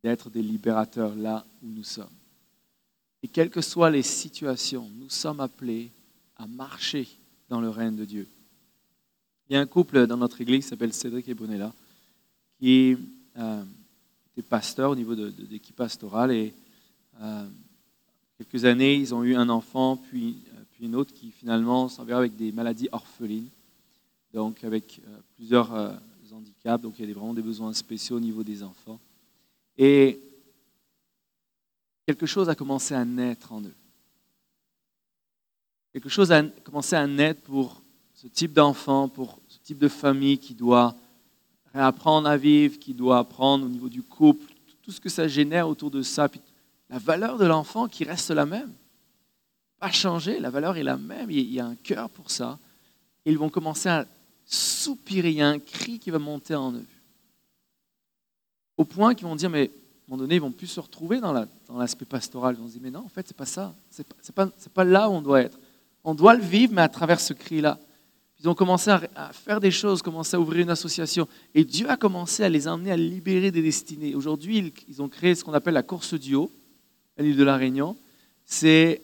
d'être 0.04 0.30
des 0.30 0.42
libérateurs 0.42 1.16
là 1.16 1.44
où 1.62 1.68
nous 1.68 1.84
sommes. 1.84 2.06
Et 3.24 3.28
quelles 3.28 3.48
que 3.48 3.62
soient 3.62 3.88
les 3.88 4.02
situations, 4.02 4.86
nous 5.00 5.08
sommes 5.08 5.40
appelés 5.40 5.90
à 6.36 6.46
marcher 6.46 7.08
dans 7.48 7.58
le 7.58 7.70
règne 7.70 7.96
de 7.96 8.04
Dieu. 8.04 8.28
Il 9.48 9.54
y 9.54 9.56
a 9.56 9.60
un 9.60 9.66
couple 9.66 10.06
dans 10.06 10.18
notre 10.18 10.42
église 10.42 10.64
qui 10.64 10.68
s'appelle 10.68 10.92
Cédric 10.92 11.26
et 11.26 11.32
Bonella, 11.32 11.72
qui 12.60 12.98
euh, 13.38 13.64
était 14.36 14.46
pasteur 14.46 14.90
au 14.90 14.94
niveau 14.94 15.14
de, 15.14 15.32
l'équipe 15.50 15.74
pastorale. 15.74 16.32
Et 16.32 16.52
euh, 17.22 17.46
quelques 18.36 18.66
années, 18.66 18.94
ils 18.94 19.14
ont 19.14 19.24
eu 19.24 19.34
un 19.34 19.48
enfant, 19.48 19.96
puis, 19.96 20.36
euh, 20.48 20.60
puis 20.72 20.84
une 20.84 20.94
autre 20.94 21.14
qui 21.14 21.30
finalement 21.30 21.88
s'enverra 21.88 22.18
avec 22.18 22.36
des 22.36 22.52
maladies 22.52 22.90
orphelines 22.92 23.48
donc 24.34 24.64
avec 24.64 25.00
euh, 25.06 25.16
plusieurs 25.36 25.72
handicaps, 26.30 26.82
donc 26.82 26.98
il 26.98 27.08
y 27.08 27.10
a 27.10 27.14
vraiment 27.14 27.32
des 27.32 27.40
besoins 27.40 27.72
spéciaux 27.72 28.16
au 28.16 28.20
niveau 28.20 28.42
des 28.42 28.62
enfants. 28.62 29.00
Et 29.78 30.20
quelque 32.06 32.26
chose 32.26 32.48
a 32.48 32.54
commencé 32.54 32.94
à 32.94 33.04
naître 33.04 33.52
en 33.52 33.60
eux. 33.62 33.74
Quelque 35.92 36.08
chose 36.08 36.32
a 36.32 36.42
commencé 36.42 36.96
à 36.96 37.06
naître 37.06 37.42
pour 37.42 37.80
ce 38.14 38.26
type 38.26 38.52
d'enfant, 38.52 39.08
pour 39.08 39.38
ce 39.48 39.58
type 39.58 39.78
de 39.78 39.88
famille 39.88 40.38
qui 40.38 40.54
doit 40.54 40.94
réapprendre 41.72 42.28
à 42.28 42.36
vivre, 42.36 42.78
qui 42.78 42.94
doit 42.94 43.18
apprendre 43.18 43.66
au 43.66 43.68
niveau 43.68 43.88
du 43.88 44.02
couple, 44.02 44.52
tout 44.82 44.92
ce 44.92 45.00
que 45.00 45.08
ça 45.08 45.28
génère 45.28 45.68
autour 45.68 45.90
de 45.90 46.02
ça. 46.02 46.28
La 46.90 46.98
valeur 46.98 47.38
de 47.38 47.46
l'enfant 47.46 47.88
qui 47.88 48.04
reste 48.04 48.30
la 48.30 48.46
même. 48.46 48.72
Pas 49.78 49.90
changer, 49.90 50.38
la 50.40 50.50
valeur 50.50 50.76
est 50.76 50.82
la 50.82 50.96
même, 50.96 51.30
il 51.30 51.52
y 51.52 51.60
a 51.60 51.66
un 51.66 51.74
cœur 51.74 52.10
pour 52.10 52.30
ça. 52.30 52.58
ils 53.24 53.38
vont 53.38 53.48
commencer 53.48 53.88
à 53.88 54.06
soupirer, 54.44 55.30
il 55.30 55.36
y 55.36 55.42
a 55.42 55.48
un 55.48 55.58
cri 55.58 55.98
qui 55.98 56.10
va 56.10 56.18
monter 56.18 56.54
en 56.54 56.72
eux. 56.72 56.86
Au 58.76 58.84
point 58.84 59.14
qu'ils 59.14 59.26
vont 59.26 59.36
dire, 59.36 59.50
mais 59.50 59.70
un 60.06 60.10
moment 60.10 60.22
donné, 60.22 60.34
ils 60.34 60.40
vont 60.40 60.50
plus 60.50 60.66
se 60.66 60.80
retrouver 60.80 61.18
dans 61.18 61.32
l'aspect 61.78 62.04
pastoral. 62.04 62.56
Ils 62.58 62.62
vont 62.62 62.68
se 62.68 62.72
dire, 62.72 62.82
mais 62.82 62.90
non, 62.90 63.04
en 63.06 63.08
fait, 63.08 63.26
c'est 63.26 63.36
pas 63.36 63.46
ça. 63.46 63.74
C'est 63.90 64.34
pas, 64.34 64.48
pas, 64.74 64.84
là 64.84 65.08
où 65.08 65.14
on 65.14 65.22
doit 65.22 65.40
être. 65.40 65.58
On 66.04 66.14
doit 66.14 66.34
le 66.34 66.42
vivre, 66.42 66.74
mais 66.74 66.82
à 66.82 66.88
travers 66.88 67.20
ce 67.20 67.32
cri-là. 67.32 67.78
Ils 68.38 68.48
ont 68.50 68.54
commencé 68.54 68.90
à, 68.90 69.32
faire 69.32 69.58
des 69.58 69.70
choses, 69.70 70.02
commencé 70.02 70.36
à 70.36 70.40
ouvrir 70.40 70.60
une 70.64 70.70
association. 70.70 71.26
Et 71.54 71.64
Dieu 71.64 71.88
a 71.88 71.96
commencé 71.96 72.44
à 72.44 72.50
les 72.50 72.68
emmener 72.68 72.92
à 72.92 72.96
libérer 72.98 73.50
des 73.50 73.62
destinées. 73.62 74.14
Aujourd'hui, 74.14 74.74
ils, 74.86 75.00
ont 75.00 75.08
créé 75.08 75.34
ce 75.34 75.42
qu'on 75.42 75.54
appelle 75.54 75.72
la 75.72 75.82
course 75.82 76.12
duo 76.12 76.50
à 77.18 77.22
l'île 77.22 77.36
de 77.36 77.44
la 77.44 77.56
Réunion. 77.56 77.96
C'est 78.44 79.00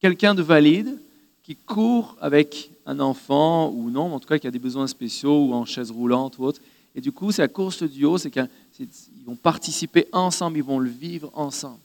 quelqu'un 0.00 0.36
de 0.36 0.42
valide 0.42 0.96
qui 1.42 1.56
court 1.56 2.16
avec 2.20 2.70
un 2.86 3.00
enfant 3.00 3.70
ou 3.70 3.90
non, 3.90 4.14
en 4.14 4.20
tout 4.20 4.28
cas 4.28 4.38
qui 4.38 4.46
a 4.46 4.52
des 4.52 4.60
besoins 4.60 4.86
spéciaux 4.86 5.46
ou 5.46 5.54
en 5.54 5.64
chaise 5.64 5.90
roulante 5.90 6.38
ou 6.38 6.44
autre. 6.44 6.60
Et 6.94 7.00
du 7.00 7.12
coup, 7.12 7.32
c'est 7.32 7.42
la 7.42 7.48
course 7.48 7.82
duo, 7.82 8.18
c'est 8.18 8.30
qu'ils 8.30 8.88
vont 9.24 9.36
participer 9.36 10.06
ensemble, 10.12 10.58
ils 10.58 10.64
vont 10.64 10.78
le 10.78 10.90
vivre 10.90 11.30
ensemble. 11.34 11.80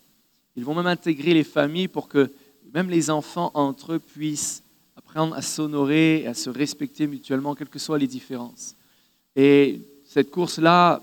Ils 0.55 0.65
vont 0.65 0.73
même 0.73 0.87
intégrer 0.87 1.33
les 1.33 1.43
familles 1.43 1.87
pour 1.87 2.07
que 2.07 2.31
même 2.73 2.89
les 2.89 3.09
enfants 3.09 3.51
entre 3.53 3.93
eux 3.93 3.99
puissent 3.99 4.63
apprendre 4.97 5.35
à 5.35 5.41
s'honorer 5.41 6.21
et 6.21 6.27
à 6.27 6.33
se 6.33 6.49
respecter 6.49 7.07
mutuellement, 7.07 7.55
quelles 7.55 7.69
que 7.69 7.79
soient 7.79 7.99
les 7.99 8.07
différences. 8.07 8.75
Et 9.35 9.79
cette 10.05 10.31
course-là, 10.31 11.01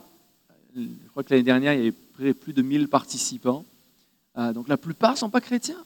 je 0.76 0.82
crois 1.10 1.22
que 1.22 1.30
l'année 1.30 1.44
dernière, 1.44 1.72
il 1.74 1.84
y 1.84 1.92
avait 2.20 2.34
plus 2.34 2.52
de 2.52 2.62
1000 2.62 2.88
participants. 2.88 3.64
Euh, 4.36 4.52
donc 4.52 4.68
la 4.68 4.76
plupart 4.76 5.12
ne 5.12 5.18
sont 5.18 5.30
pas 5.30 5.40
chrétiens. 5.40 5.82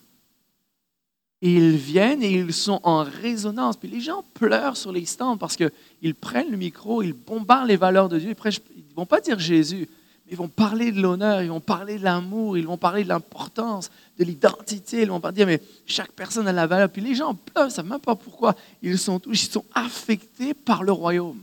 Ils 1.40 1.76
viennent 1.76 2.22
et 2.22 2.32
ils 2.32 2.52
sont 2.52 2.80
en 2.82 3.04
résonance. 3.04 3.76
Puis 3.76 3.88
les 3.88 4.00
gens 4.00 4.24
pleurent 4.34 4.76
sur 4.76 4.90
les 4.90 5.04
stands 5.04 5.36
parce 5.36 5.56
qu'ils 5.56 6.14
prennent 6.14 6.50
le 6.50 6.56
micro, 6.56 7.02
ils 7.02 7.12
bombardent 7.12 7.68
les 7.68 7.76
valeurs 7.76 8.08
de 8.08 8.18
Dieu. 8.18 8.34
Ils 8.44 8.82
ne 8.90 8.94
vont 8.96 9.06
pas 9.06 9.20
dire 9.20 9.38
Jésus, 9.38 9.88
mais 10.26 10.32
ils 10.32 10.36
vont 10.36 10.48
parler 10.48 10.90
de 10.90 11.00
l'honneur, 11.00 11.42
ils 11.42 11.48
vont 11.48 11.60
parler 11.60 11.98
de 11.98 12.02
l'amour, 12.02 12.58
ils 12.58 12.66
vont 12.66 12.76
parler 12.76 13.04
de 13.04 13.08
l'importance, 13.08 13.88
de 14.18 14.24
l'identité. 14.24 15.02
Ils 15.02 15.08
vont 15.08 15.20
pas 15.20 15.30
dire, 15.30 15.46
mais 15.46 15.62
chaque 15.86 16.10
personne 16.10 16.48
a 16.48 16.52
la 16.52 16.66
valeur. 16.66 16.90
Puis 16.90 17.02
les 17.02 17.14
gens 17.14 17.34
pleurent, 17.34 17.66
ils 17.66 17.68
ne 17.68 17.72
savent 17.72 17.88
même 17.88 18.00
pas 18.00 18.16
pourquoi. 18.16 18.56
Ils 18.82 18.98
sont, 18.98 19.20
ils 19.26 19.36
sont 19.36 19.64
affectés 19.74 20.54
par 20.54 20.82
le 20.82 20.90
royaume. 20.90 21.38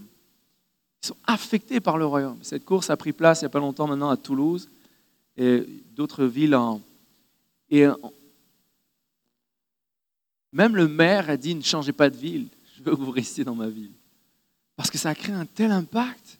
Ils 1.03 1.07
sont 1.07 1.17
affectés 1.25 1.79
par 1.79 1.97
le 1.97 2.05
royaume. 2.05 2.37
Cette 2.41 2.65
course 2.65 2.89
a 2.89 2.97
pris 2.97 3.13
place 3.13 3.41
il 3.41 3.45
n'y 3.45 3.47
a 3.47 3.49
pas 3.49 3.59
longtemps 3.59 3.87
maintenant 3.87 4.09
à 4.09 4.17
Toulouse 4.17 4.67
et 5.37 5.65
d'autres 5.95 6.25
villes. 6.25 6.55
En, 6.55 6.81
et 7.69 7.87
même 10.55 10.77
le 10.77 10.87
maire 10.87 11.29
a 11.29 11.35
dit 11.35 11.53
ne 11.53 11.61
changez 11.61 11.91
pas 11.91 12.09
de 12.09 12.15
ville, 12.15 12.47
je 12.77 12.81
veux 12.81 12.95
que 12.95 13.01
vous 13.01 13.11
restiez 13.11 13.43
dans 13.43 13.55
ma 13.55 13.67
ville. 13.67 13.91
Parce 14.77 14.89
que 14.89 14.97
ça 14.97 15.09
a 15.09 15.15
créé 15.15 15.35
un 15.35 15.45
tel 15.45 15.69
impact. 15.69 16.39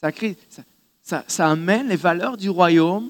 Ça, 0.00 0.10
ça, 1.02 1.24
ça, 1.28 1.48
amène 1.48 1.88
les 1.88 1.96
valeurs 1.96 2.36
du 2.36 2.50
royaume 2.50 3.08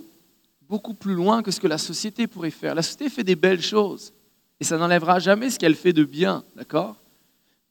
beaucoup 0.69 0.93
plus 0.93 1.15
loin 1.15 1.43
que 1.43 1.51
ce 1.51 1.59
que 1.59 1.67
la 1.67 1.79
société 1.79 2.27
pourrait 2.27 2.51
faire. 2.51 2.75
La 2.75 2.83
société 2.83 3.09
fait 3.09 3.25
des 3.25 3.35
belles 3.35 3.63
choses 3.63 4.13
et 4.61 4.65
ça 4.65 4.77
n'enlèvera 4.77 5.19
jamais 5.21 5.49
ce 5.49 5.59
qu'elle 5.59 5.75
fait 5.75 5.95
de 5.95 6.05
bien, 6.05 6.45
d'accord? 6.55 6.97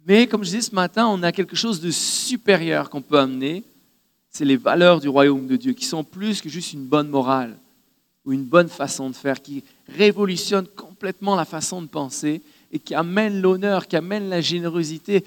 Mais 0.07 0.25
comme 0.25 0.43
je 0.43 0.49
disais 0.49 0.61
ce 0.61 0.73
matin, 0.73 1.07
on 1.07 1.21
a 1.21 1.31
quelque 1.31 1.55
chose 1.55 1.79
de 1.79 1.91
supérieur 1.91 2.89
qu'on 2.89 3.01
peut 3.01 3.19
amener. 3.19 3.63
C'est 4.31 4.45
les 4.45 4.57
valeurs 4.57 4.99
du 4.99 5.07
royaume 5.07 5.45
de 5.45 5.55
Dieu 5.55 5.73
qui 5.73 5.85
sont 5.85 6.03
plus 6.03 6.41
que 6.41 6.49
juste 6.49 6.73
une 6.73 6.85
bonne 6.85 7.09
morale 7.09 7.55
ou 8.25 8.33
une 8.33 8.43
bonne 8.43 8.69
façon 8.69 9.09
de 9.09 9.15
faire, 9.15 9.39
qui 9.39 9.63
révolutionne 9.87 10.67
complètement 10.67 11.35
la 11.35 11.45
façon 11.45 11.81
de 11.81 11.87
penser 11.87 12.41
et 12.71 12.79
qui 12.79 12.95
amène 12.95 13.41
l'honneur, 13.41 13.87
qui 13.87 13.95
amène 13.95 14.29
la 14.29 14.41
générosité, 14.41 15.23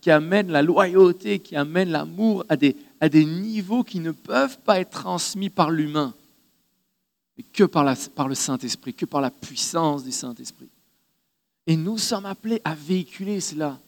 qui 0.00 0.10
amène 0.10 0.50
la 0.50 0.62
loyauté, 0.62 1.38
qui 1.38 1.56
amène 1.56 1.90
l'amour 1.90 2.44
à 2.48 2.56
des, 2.56 2.76
à 3.00 3.08
des 3.08 3.24
niveaux 3.24 3.84
qui 3.84 4.00
ne 4.00 4.12
peuvent 4.12 4.58
pas 4.58 4.80
être 4.80 4.90
transmis 4.90 5.50
par 5.50 5.70
l'humain, 5.70 6.14
mais 7.36 7.44
que 7.52 7.64
par, 7.64 7.84
le 8.28 8.34
Saint-Esprit, 8.34 8.94
que 8.94 9.06
par 9.06 9.20
la 9.20 9.30
puissance 9.30 10.04
du 10.04 10.12
Saint-Esprit. 10.12 10.68
Et 11.66 11.76
nous 11.76 11.98
sommes 11.98 12.26
appelés 12.26 12.60
à 12.64 12.74
véhiculer 12.74 13.40
cela. 13.40 13.78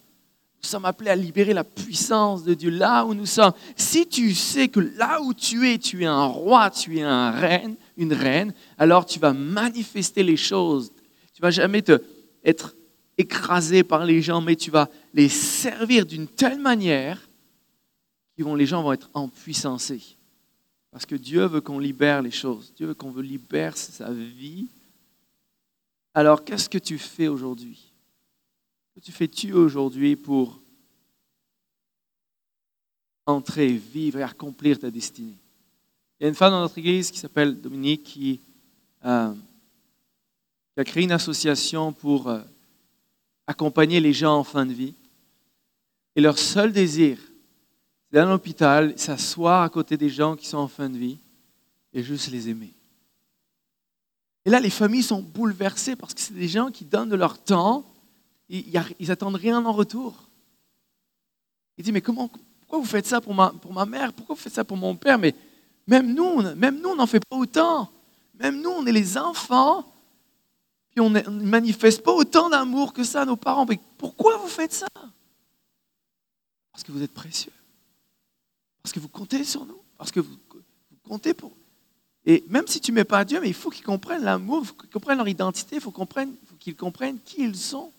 Nous 0.63 0.69
sommes 0.69 0.85
appelés 0.85 1.11
à 1.11 1.17
libérer 1.17 1.55
la 1.55 1.65
puissance 1.65 2.45
de 2.45 2.53
Dieu 2.53 2.71
là 2.71 3.07
où 3.07 3.15
nous 3.15 3.25
sommes. 3.25 3.55
Si 3.77 4.07
tu 4.07 4.35
sais 4.35 4.69
que 4.69 4.81
là 4.81 5.23
où 5.23 5.33
tu 5.33 5.71
es, 5.71 5.79
tu 5.79 6.03
es 6.03 6.07
un 6.07 6.27
roi, 6.27 6.69
tu 6.69 6.99
es 6.99 7.03
un 7.03 7.31
reine, 7.31 7.77
une 7.97 8.13
reine, 8.13 8.53
alors 8.77 9.07
tu 9.07 9.19
vas 9.19 9.33
manifester 9.33 10.23
les 10.23 10.37
choses. 10.37 10.93
Tu 11.33 11.41
vas 11.41 11.51
jamais 11.51 11.81
te 11.81 12.03
être 12.45 12.75
écrasé 13.19 13.83
par 13.83 14.05
les 14.05 14.23
gens, 14.23 14.41
mais 14.41 14.57
tu 14.57 14.71
vas 14.71 14.89
les 15.13 15.29
servir 15.29 16.07
d'une 16.07 16.29
telle 16.29 16.59
manière 16.59 17.31
vont, 18.43 18.55
les 18.55 18.67
gens 18.67 18.83
vont 18.83 18.93
être 18.93 19.11
empuissancés. 19.15 20.17
Parce 20.91 21.07
que 21.07 21.15
Dieu 21.15 21.47
veut 21.47 21.61
qu'on 21.61 21.79
libère 21.79 22.23
les 22.23 22.31
choses. 22.31 22.73
Dieu 22.77 22.89
veut 22.89 22.95
qu'on 22.95 23.15
libérer 23.15 23.77
sa 23.77 24.13
vie. 24.13 24.67
Alors, 26.15 26.45
qu'est-ce 26.45 26.69
que 26.69 26.79
tu 26.79 26.99
fais 26.99 27.29
aujourd'hui? 27.29 27.93
Que 28.95 29.01
tu 29.01 29.13
fais-tu 29.13 29.53
aujourd'hui 29.53 30.17
pour 30.17 30.61
entrer, 33.27 33.69
vivre 33.69 34.19
et 34.19 34.25
accomplir 34.25 34.79
ta 34.79 34.91
destinée? 34.91 35.39
Il 36.19 36.25
y 36.25 36.27
a 36.27 36.29
une 36.29 36.35
femme 36.35 36.51
dans 36.51 36.61
notre 36.61 36.79
église 36.79 37.11
qui 37.11 37.19
s'appelle 37.19 37.61
Dominique 37.61 38.03
qui, 38.03 38.41
euh, 39.05 39.33
a 40.81 40.85
créé 40.85 41.05
une 41.05 41.13
association 41.13 41.93
pour 41.93 42.29
euh, 42.29 42.41
accompagner 43.47 44.01
les 44.01 44.13
gens 44.13 44.39
en 44.39 44.45
fin 44.45 44.65
de 44.65 44.73
vie. 44.73 44.95
Et 46.17 46.21
leur 46.21 46.39
seul 46.39 46.73
désir, 46.73 47.19
c'est 47.19 48.15
d'aller 48.15 48.29
à 48.29 48.31
l'hôpital, 48.31 48.99
s'asseoir 48.99 49.63
à 49.63 49.69
côté 49.69 49.97
des 49.97 50.09
gens 50.09 50.37
qui 50.37 50.47
sont 50.47 50.59
en 50.59 50.69
fin 50.69 50.89
de 50.89 50.97
vie 50.97 51.19
et 51.93 52.03
juste 52.03 52.31
les 52.31 52.49
aimer. 52.49 52.73
Et 54.45 54.51
là, 54.51 54.59
les 54.59 54.71
familles 54.71 55.03
sont 55.03 55.21
bouleversées 55.21 55.97
parce 55.97 56.15
que 56.15 56.21
c'est 56.21 56.35
des 56.35 56.49
gens 56.49 56.71
qui 56.71 56.85
donnent 56.85 57.11
de 57.11 57.17
leur 57.17 57.39
temps, 57.39 57.85
ils 58.49 58.73
n'attendent 59.01 59.37
rien 59.37 59.65
en 59.65 59.73
retour. 59.73 60.29
Ils 61.77 61.85
disent, 61.85 61.93
mais 61.93 62.01
comment, 62.01 62.31
pourquoi 62.61 62.79
vous 62.79 62.87
faites 62.87 63.07
ça 63.07 63.21
pour 63.21 63.35
ma, 63.35 63.51
pour 63.51 63.73
ma 63.73 63.85
mère? 63.85 64.13
Pourquoi 64.13 64.35
vous 64.35 64.41
faites 64.41 64.55
ça 64.55 64.65
pour 64.65 64.77
mon 64.77 64.97
père? 64.97 65.19
Mais 65.19 65.35
même 65.87 66.15
nous, 66.15 66.43
même 66.57 66.81
nous, 66.81 66.89
on 66.89 66.97
n'en 66.97 67.07
fait 67.07 67.21
pas 67.21 67.37
autant. 67.37 67.91
Même 68.39 68.61
nous, 68.63 68.71
on 68.71 68.87
est 68.87 68.93
les 68.93 69.19
enfants, 69.19 69.90
puis 70.91 71.01
on 71.01 71.11
ne 71.11 71.21
manifeste 71.45 72.03
pas 72.03 72.13
autant 72.13 72.51
d'amour 72.51 72.93
que 72.93 73.05
ça 73.05 73.23
à 73.23 73.25
nos 73.25 73.37
parents. 73.37 73.65
Mais 73.65 73.79
pourquoi 73.97 74.37
vous 74.39 74.49
faites 74.49 74.73
ça? 74.73 74.89
Parce 76.73 76.83
que 76.83 76.93
vous 76.93 77.03
êtes 77.03 77.15
précieux. 77.15 77.53
Parce 78.83 78.93
que 78.93 79.01
vous 79.01 79.09
comptez 79.09 79.45
sur 79.45 79.65
nous. 79.65 79.81
Parce 79.97 80.11
que 80.11 80.21
vous, 80.21 80.37
comptez 81.07 81.35
pour. 81.35 81.53
Et 82.25 82.45
même 82.49 82.67
si 82.67 82.81
tu 82.81 82.91
ne 82.91 82.97
mets 82.97 83.05
pas 83.05 83.25
Dieu, 83.25 83.41
mais 83.41 83.49
il 83.49 83.55
faut 83.55 83.71
qu'ils 83.71 83.85
comprennent 83.85 84.25
l'amour, 84.25 84.61
il 84.63 84.67
faut 84.67 84.75
qu'ils 84.75 84.91
comprennent 84.91 85.19
leur 85.19 85.29
identité, 85.29 85.77
il 85.77 85.81
faut 85.81 85.93
qu'ils 86.59 86.77
comprennent 86.77 87.19
qui 87.25 87.43
ils 87.43 87.57
sont. 87.57 87.93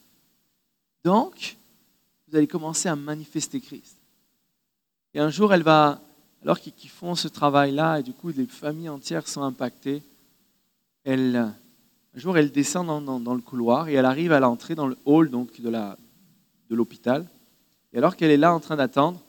Donc, 1.03 1.57
vous 2.27 2.37
allez 2.37 2.47
commencer 2.47 2.87
à 2.87 2.95
manifester 2.95 3.59
Christ. 3.59 3.97
Et 5.13 5.19
un 5.19 5.29
jour, 5.29 5.53
elle 5.53 5.63
va, 5.63 6.01
alors 6.43 6.59
qu'ils 6.59 6.89
font 6.89 7.15
ce 7.15 7.27
travail-là, 7.27 7.99
et 7.99 8.03
du 8.03 8.13
coup, 8.13 8.29
les 8.29 8.45
familles 8.45 8.89
entières 8.89 9.27
sont 9.27 9.41
impactées, 9.41 10.03
elle, 11.03 11.53
un 12.13 12.19
jour, 12.19 12.37
elle 12.37 12.51
descend 12.51 12.87
dans, 13.05 13.33
le 13.33 13.41
couloir 13.41 13.87
et 13.87 13.93
elle 13.93 14.05
arrive 14.05 14.31
à 14.31 14.39
l'entrée 14.39 14.75
dans 14.75 14.87
le 14.87 14.97
hall 15.05 15.29
de 15.29 16.75
l'hôpital. 16.75 17.27
et 17.93 17.97
alors 17.97 18.15
qu'elle 18.15 18.31
est 18.31 18.37
là 18.37 18.53
en 18.53 18.59
train 18.59 18.75
d'attendre, 18.75 19.21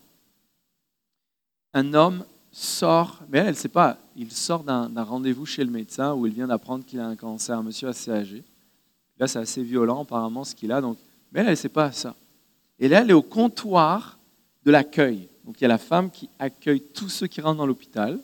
un 1.75 1.95
homme 1.95 2.25
sort, 2.51 3.23
mais 3.29 3.39
elle, 3.39 3.49
ne 3.49 3.53
sait 3.53 3.69
pas, 3.69 3.99
il 4.17 4.31
sort 4.31 4.65
d'un 4.65 5.03
rendez-vous 5.03 5.47
chez 5.47 5.65
le 5.65 5.71
médecin 5.71 6.13
où 6.15 6.27
il 6.27 6.35
vient 6.35 6.49
d'apprendre 6.49 6.85
qu'il 6.85 7.01
a 7.01 7.07
un 7.07 7.17
cancer, 7.17 7.57
un 7.57 7.63
monsieur 7.63 7.89
assez 7.89 8.11
âgé. 8.11 8.45
Là, 9.19 9.27
c'est 9.27 9.39
assez 9.39 9.63
violent 9.63 10.03
apparemment 10.03 10.45
ce 10.45 10.55
qu'il 10.55 10.73
a, 10.73 10.81
mais 10.81 10.89
elle, 11.35 11.47
elle 11.47 11.51
ne 11.51 11.55
sait 11.55 11.69
pas 11.69 11.93
ça. 11.93 12.15
Et 12.79 12.89
là, 12.89 13.01
elle 13.01 13.11
est 13.11 13.15
au 13.15 13.23
comptoir 13.23 14.19
de 14.65 14.71
l'accueil. 14.71 15.29
Donc 15.45 15.61
il 15.61 15.63
y 15.63 15.65
a 15.65 15.69
la 15.69 15.79
femme 15.79 16.11
qui 16.11 16.29
accueille 16.39 16.81
tous 16.81 17.09
ceux 17.09 17.27
qui 17.27 17.41
rentrent 17.41 17.59
dans 17.59 17.67
l'hôpital, 17.67 18.19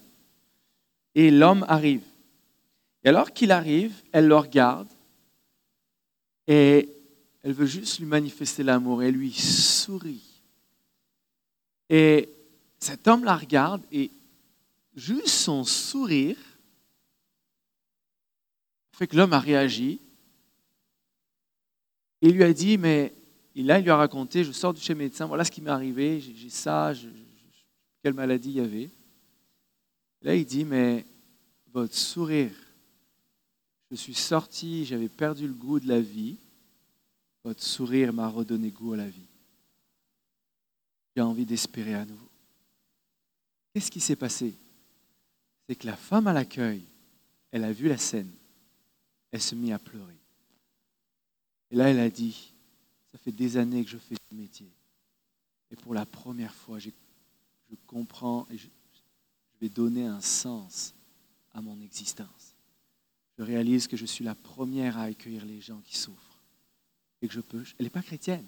et 1.15 1.31
l'homme 1.31 1.65
arrive. 1.69 2.03
Et 3.05 3.09
alors 3.09 3.33
qu'il 3.33 3.53
arrive, 3.53 3.95
elle 4.13 4.27
le 4.27 4.37
regarde, 4.37 4.89
et 6.47 6.89
elle 7.43 7.53
veut 7.53 7.67
juste 7.67 7.99
lui 7.99 8.07
manifester 8.07 8.63
l'amour, 8.63 9.03
et 9.03 9.13
lui 9.13 9.33
sourit. 9.33 10.43
Et 11.89 12.29
cet 12.79 13.07
homme 13.09 13.25
la 13.25 13.37
regarde, 13.37 13.83
et 13.93 14.11
juste 14.95 15.29
son 15.29 15.65
sourire 15.65 16.37
fait 18.93 19.07
que 19.07 19.17
l'homme 19.17 19.33
a 19.33 19.39
réagi. 19.39 20.01
Il 22.21 22.33
lui 22.33 22.43
a 22.43 22.53
dit, 22.53 22.77
mais 22.79 23.15
là, 23.55 23.79
il 23.79 23.85
lui 23.85 23.91
a 23.91 23.97
raconté, 23.97 24.43
je 24.43 24.51
sors 24.51 24.75
du 24.75 24.81
chez 24.81 24.97
médecin, 24.97 25.27
voilà 25.27 25.45
ce 25.45 25.53
qui 25.53 25.61
m'est 25.61 25.71
arrivé, 25.71 26.21
j'ai 26.21 26.51
ça, 26.51 26.93
quelle 28.03 28.15
maladie 28.15 28.51
il 28.51 28.57
y 28.57 28.61
avait. 28.61 28.91
Là, 30.23 30.35
il 30.35 30.45
dit, 30.45 30.65
mais 30.65 31.07
votre 31.73 31.95
sourire, 31.95 32.51
je 33.91 33.97
suis 33.97 34.15
sorti, 34.15 34.85
j'avais 34.85 35.09
perdu 35.09 35.47
le 35.47 35.55
goût 35.55 35.81
de 35.81 35.89
la 35.89 36.01
vie, 36.01 36.37
votre 37.45 37.63
sourire 37.63 38.13
m'a 38.13 38.29
redonné 38.29 38.71
goût 38.71 38.93
à 38.93 38.99
la 38.99 39.09
vie. 39.09 39.27
J'ai 41.17 41.23
envie 41.23 41.47
d'espérer 41.47 41.95
à 41.95 42.05
nouveau. 42.05 42.29
Qu'est-ce 43.73 43.91
qui 43.91 44.01
s'est 44.01 44.17
passé? 44.17 44.55
C'est 45.67 45.77
que 45.77 45.87
la 45.87 45.97
femme 45.97 46.27
à 46.27 46.33
l'accueil, 46.33 46.83
elle 47.51 47.65
a 47.65 47.73
vu 47.73 47.89
la 47.89 47.99
scène, 47.99 48.31
elle 49.31 49.41
se 49.41 49.55
mit 49.55 49.73
à 49.73 49.79
pleurer. 49.79 50.19
Et 51.71 51.77
là, 51.77 51.89
elle 51.89 52.01
a 52.01 52.11
dit, 52.11 52.53
ça 53.13 53.19
fait 53.19 53.33
des 53.33 53.57
années 53.57 53.85
que 53.85 53.91
je 53.91 53.99
fais 53.99 54.15
ce 54.15 54.35
métier. 54.35 54.71
Et 55.71 55.77
pour 55.77 55.95
la 55.95 56.07
première 56.07 56.55
fois, 56.55 56.79
je, 56.79 56.91
comprends 57.87 58.47
et 58.51 58.57
je, 58.57 58.69
vais 59.61 59.69
donner 59.69 60.07
un 60.07 60.21
sens 60.21 60.95
à 61.53 61.61
mon 61.61 61.81
existence. 61.81 62.38
Je 63.39 63.45
réalise 63.45 63.87
que 63.87 63.97
je 63.97 64.05
suis 64.05 64.25
la 64.25 64.35
première 64.35 64.99
à 64.99 65.03
accueillir 65.03 65.45
les 65.47 65.61
gens 65.61 65.81
qui 65.85 65.97
souffrent. 65.97 66.43
Et 67.23 67.29
que 67.29 67.35
je 67.35 67.41
peux, 67.41 67.63
elle 67.79 67.87
n'est 67.87 67.91
pas 67.91 68.03
chrétienne, 68.03 68.47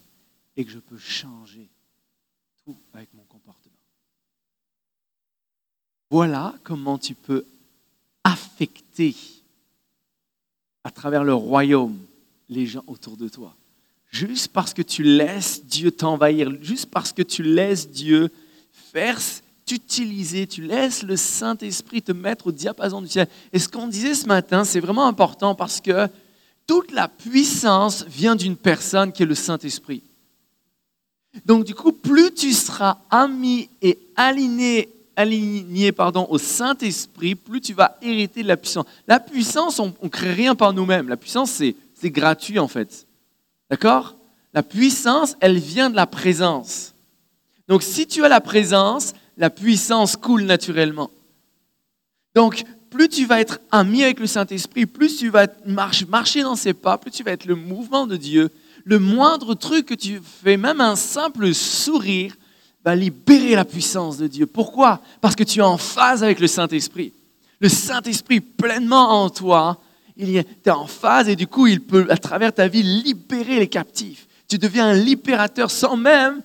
et 0.56 0.64
que 0.64 0.70
je 0.70 0.78
peux 0.78 0.98
changer 0.98 1.68
tout 2.64 2.76
avec 2.92 3.12
mon 3.14 3.22
comportement. 3.24 3.74
Voilà 6.10 6.54
comment 6.64 6.98
tu 6.98 7.14
peux 7.14 7.44
affecter 8.24 9.14
à 10.82 10.90
travers 10.90 11.24
le 11.24 11.34
royaume 11.34 11.98
les 12.48 12.66
gens 12.66 12.84
autour 12.86 13.16
de 13.16 13.28
toi. 13.28 13.56
Juste 14.10 14.48
parce 14.48 14.74
que 14.74 14.82
tu 14.82 15.04
laisses 15.04 15.64
Dieu 15.64 15.92
t'envahir, 15.92 16.50
juste 16.62 16.90
parce 16.90 17.12
que 17.12 17.22
tu 17.22 17.44
laisses 17.44 17.88
Dieu 17.88 18.28
faire, 18.72 19.20
t'utiliser, 19.78 20.48
tu 20.48 20.62
laisses 20.62 21.04
le 21.04 21.16
Saint-Esprit 21.16 22.02
te 22.02 22.10
mettre 22.10 22.48
au 22.48 22.52
diapason 22.52 23.00
du 23.00 23.08
ciel. 23.08 23.28
Et 23.52 23.58
ce 23.60 23.68
qu'on 23.68 23.86
disait 23.86 24.14
ce 24.14 24.26
matin, 24.26 24.64
c'est 24.64 24.80
vraiment 24.80 25.06
important 25.06 25.54
parce 25.54 25.80
que 25.80 26.08
toute 26.66 26.90
la 26.90 27.06
puissance 27.06 28.04
vient 28.08 28.34
d'une 28.34 28.56
personne 28.56 29.12
qui 29.12 29.22
est 29.22 29.26
le 29.26 29.34
Saint-Esprit. 29.36 30.02
Donc 31.44 31.64
du 31.64 31.74
coup, 31.74 31.92
plus 31.92 32.32
tu 32.32 32.52
seras 32.52 32.98
ami 33.10 33.68
et 33.80 33.98
aligné 34.16 34.88
aligné 35.16 35.92
pardon, 35.92 36.26
au 36.30 36.38
Saint-Esprit, 36.38 37.34
plus 37.34 37.60
tu 37.60 37.74
vas 37.74 37.98
hériter 38.00 38.42
de 38.42 38.48
la 38.48 38.56
puissance. 38.56 38.86
La 39.06 39.20
puissance, 39.20 39.78
on 39.78 39.92
ne 40.02 40.08
crée 40.08 40.32
rien 40.32 40.54
par 40.54 40.72
nous-mêmes. 40.72 41.08
La 41.08 41.18
puissance, 41.18 41.50
c'est 41.50 42.10
gratuit 42.10 42.58
en 42.58 42.68
fait. 42.68 43.06
D'accord? 43.68 44.16
La 44.54 44.62
puissance, 44.62 45.36
elle 45.40 45.58
vient 45.58 45.90
de 45.90 45.96
la 45.96 46.06
présence. 46.06 46.94
Donc 47.68 47.82
si 47.82 48.06
tu 48.06 48.24
as 48.24 48.28
la 48.28 48.40
présence, 48.40 49.12
la 49.40 49.50
puissance 49.50 50.16
coule 50.16 50.42
naturellement. 50.42 51.10
Donc 52.36 52.62
plus 52.90 53.08
tu 53.08 53.24
vas 53.24 53.40
être 53.40 53.58
ami 53.72 54.04
avec 54.04 54.20
le 54.20 54.26
Saint-Esprit, 54.26 54.84
plus 54.84 55.16
tu 55.16 55.30
vas 55.30 55.46
marcher 55.66 56.42
dans 56.42 56.56
ses 56.56 56.74
pas, 56.74 56.98
plus 56.98 57.10
tu 57.10 57.24
vas 57.24 57.32
être 57.32 57.46
le 57.46 57.54
mouvement 57.54 58.06
de 58.06 58.16
Dieu. 58.16 58.50
Le 58.84 58.98
moindre 58.98 59.54
truc 59.54 59.86
que 59.86 59.94
tu 59.94 60.20
fais, 60.42 60.56
même 60.56 60.80
un 60.80 60.94
simple 60.94 61.54
sourire, 61.54 62.34
va 62.84 62.94
libérer 62.94 63.54
la 63.54 63.64
puissance 63.64 64.18
de 64.18 64.26
Dieu. 64.26 64.46
Pourquoi? 64.46 65.00
Parce 65.20 65.36
que 65.36 65.44
tu 65.44 65.60
es 65.60 65.62
en 65.62 65.78
phase 65.78 66.22
avec 66.22 66.38
le 66.40 66.46
Saint-Esprit. 66.46 67.12
Le 67.60 67.68
Saint-Esprit 67.68 68.40
pleinement 68.40 69.22
en 69.22 69.30
toi, 69.30 69.80
il 70.16 70.36
est 70.36 70.68
en 70.68 70.86
phase 70.86 71.28
et 71.28 71.36
du 71.36 71.46
coup, 71.46 71.66
il 71.66 71.80
peut, 71.80 72.06
à 72.10 72.16
travers 72.16 72.52
ta 72.52 72.68
vie, 72.68 72.82
libérer 72.82 73.58
les 73.58 73.68
captifs. 73.68 74.26
Tu 74.48 74.58
deviens 74.58 74.88
un 74.88 74.94
libérateur 74.94 75.70
sans 75.70 75.96
même 75.96 76.42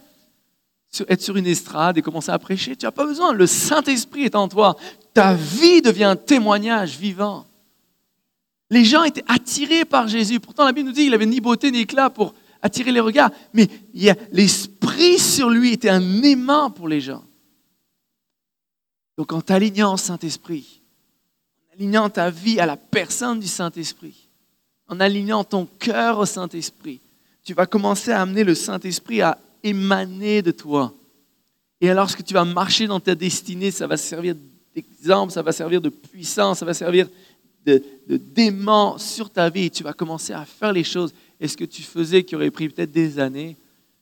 être 1.07 1.21
sur 1.21 1.37
une 1.37 1.47
estrade 1.47 1.97
et 1.97 2.01
commencer 2.01 2.31
à 2.31 2.39
prêcher. 2.39 2.75
Tu 2.75 2.85
n'as 2.85 2.91
pas 2.91 3.05
besoin. 3.05 3.33
Le 3.33 3.47
Saint-Esprit 3.47 4.23
est 4.23 4.35
en 4.35 4.47
toi. 4.47 4.75
Ta 5.13 5.33
vie 5.33 5.81
devient 5.81 6.05
un 6.05 6.15
témoignage 6.15 6.97
vivant. 6.97 7.45
Les 8.69 8.83
gens 8.83 9.03
étaient 9.03 9.23
attirés 9.27 9.85
par 9.85 10.07
Jésus. 10.07 10.39
Pourtant, 10.39 10.65
la 10.65 10.71
Bible 10.71 10.87
nous 10.87 10.93
dit 10.93 11.03
qu'il 11.03 11.11
n'avait 11.11 11.25
ni 11.25 11.39
beauté 11.39 11.71
ni 11.71 11.81
éclat 11.81 12.09
pour 12.09 12.33
attirer 12.61 12.91
les 12.91 12.99
regards, 12.99 13.29
mais 13.53 13.69
l'esprit 14.31 15.19
sur 15.19 15.51
lui 15.51 15.73
était 15.73 15.89
un 15.89 16.23
aimant 16.23 16.71
pour 16.71 16.87
les 16.87 16.99
gens. 16.99 17.23
Donc 19.17 19.31
en 19.33 19.41
t'alignant 19.41 19.93
au 19.93 19.97
Saint-Esprit, 19.97 20.81
en 21.59 21.75
alignant 21.75 22.09
ta 22.09 22.31
vie 22.31 22.59
à 22.59 22.65
la 22.65 22.75
personne 22.75 23.39
du 23.39 23.47
Saint-Esprit, 23.47 24.29
en 24.87 24.99
alignant 24.99 25.43
ton 25.43 25.67
cœur 25.77 26.17
au 26.17 26.25
Saint-Esprit, 26.25 27.01
tu 27.43 27.53
vas 27.53 27.67
commencer 27.67 28.11
à 28.11 28.21
amener 28.21 28.43
le 28.43 28.55
Saint-Esprit 28.55 29.21
à 29.21 29.37
émaner 29.65 30.41
de 30.41 30.51
toi. 30.51 30.93
Et 31.81 31.89
alors, 31.89 32.03
lorsque 32.03 32.23
tu 32.23 32.33
vas 32.33 32.45
marcher 32.45 32.87
dans 32.87 32.99
ta 32.99 33.15
destinée, 33.15 33.71
ça 33.71 33.87
va 33.87 33.97
servir 33.97 34.35
d'exemple, 34.73 35.33
ça 35.33 35.41
va 35.41 35.51
servir 35.51 35.81
de 35.81 35.89
puissance, 35.89 36.59
ça 36.59 36.65
va 36.65 36.73
servir 36.73 37.09
de, 37.65 37.83
de 38.07 38.17
dément 38.17 38.97
sur 38.97 39.29
ta 39.29 39.49
vie. 39.49 39.69
Tu 39.69 39.83
vas 39.83 39.93
commencer 39.93 40.33
à 40.33 40.45
faire 40.45 40.71
les 40.71 40.83
choses 40.83 41.13
et 41.39 41.47
ce 41.47 41.57
que 41.57 41.65
tu 41.65 41.81
faisais 41.81 42.23
qui 42.23 42.35
aurait 42.35 42.51
pris 42.51 42.69
peut-être 42.69 42.91
des 42.91 43.19
années, 43.19 43.57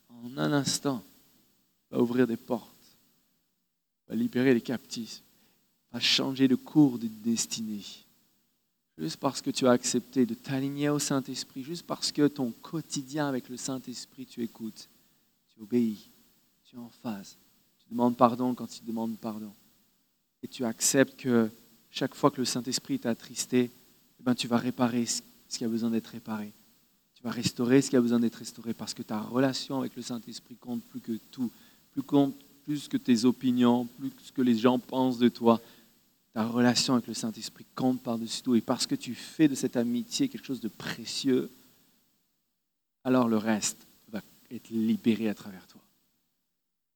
en 0.10 0.38
un 0.38 0.54
instant, 0.54 1.04
va 1.91 1.99
ouvrir 1.99 2.28
des 2.28 2.38
portes. 2.38 2.69
va 4.08 4.15
libérer 4.15 4.54
les 4.54 4.62
captifs, 4.62 5.21
va 5.91 5.99
changer 5.99 6.47
le 6.47 6.58
cours 6.58 6.99
de 6.99 7.08
destinée. 7.08 7.82
Juste 8.97 9.17
parce 9.17 9.41
que 9.41 9.49
tu 9.49 9.67
as 9.67 9.71
accepté 9.71 10.26
de 10.26 10.36
t'aligner 10.36 10.89
au 10.89 10.99
Saint-Esprit, 10.99 11.63
juste 11.63 11.86
parce 11.86 12.12
que 12.12 12.28
ton 12.28 12.52
quotidien 12.62 13.28
avec 13.28 13.49
le 13.49 13.58
Saint-Esprit, 13.58 14.26
tu 14.26 14.43
écoutes, 14.43 14.88
tu 15.55 15.61
obéis, 15.61 16.09
tu 16.65 16.75
es 16.75 16.79
en 16.79 16.89
phase, 16.89 17.37
tu 17.79 17.89
demandes 17.89 18.17
pardon 18.17 18.53
quand 18.53 18.67
tu 18.67 18.83
demandes 18.83 19.17
pardon. 19.17 19.51
Et 20.41 20.47
tu 20.47 20.65
acceptes 20.65 21.19
que 21.19 21.49
chaque 21.89 22.15
fois 22.15 22.31
que 22.31 22.41
le 22.41 22.45
Saint-Esprit 22.45 22.99
t'a 22.99 23.11
attristé, 23.11 23.71
eh 24.19 24.23
ben, 24.23 24.35
tu 24.35 24.47
vas 24.47 24.57
réparer 24.57 25.05
ce 25.05 25.21
qui 25.47 25.63
a 25.63 25.67
besoin 25.67 25.89
d'être 25.89 26.07
réparé. 26.07 26.51
Tu 27.15 27.23
vas 27.23 27.31
restaurer 27.31 27.81
ce 27.81 27.89
qui 27.89 27.95
a 27.95 28.01
besoin 28.01 28.19
d'être 28.19 28.35
restauré 28.35 28.73
parce 28.73 28.93
que 28.93 29.03
ta 29.03 29.19
relation 29.19 29.79
avec 29.79 29.95
le 29.95 30.01
Saint-Esprit 30.01 30.55
compte 30.55 30.83
plus 30.83 30.99
que 30.99 31.13
tout, 31.31 31.51
plus, 31.93 32.01
compte, 32.01 32.35
plus 32.65 32.87
que 32.87 32.97
tes 32.97 33.25
opinions, 33.25 33.85
plus 33.85 34.11
que 34.33 34.41
les 34.41 34.57
gens 34.57 34.79
pensent 34.79 35.19
de 35.19 35.29
toi. 35.29 35.61
Ta 36.33 36.45
relation 36.45 36.95
avec 36.95 37.07
le 37.07 37.13
Saint-Esprit 37.13 37.65
compte 37.75 38.01
par-dessus 38.01 38.41
tout. 38.41 38.55
Et 38.55 38.61
parce 38.61 38.87
que 38.87 38.95
tu 38.95 39.13
fais 39.13 39.47
de 39.47 39.55
cette 39.55 39.77
amitié 39.77 40.27
quelque 40.27 40.45
chose 40.45 40.61
de 40.61 40.67
précieux, 40.67 41.49
alors 43.03 43.27
le 43.27 43.37
reste 43.37 43.85
être 44.55 44.69
libéré 44.69 45.29
à 45.29 45.33
travers 45.33 45.65
toi. 45.67 45.81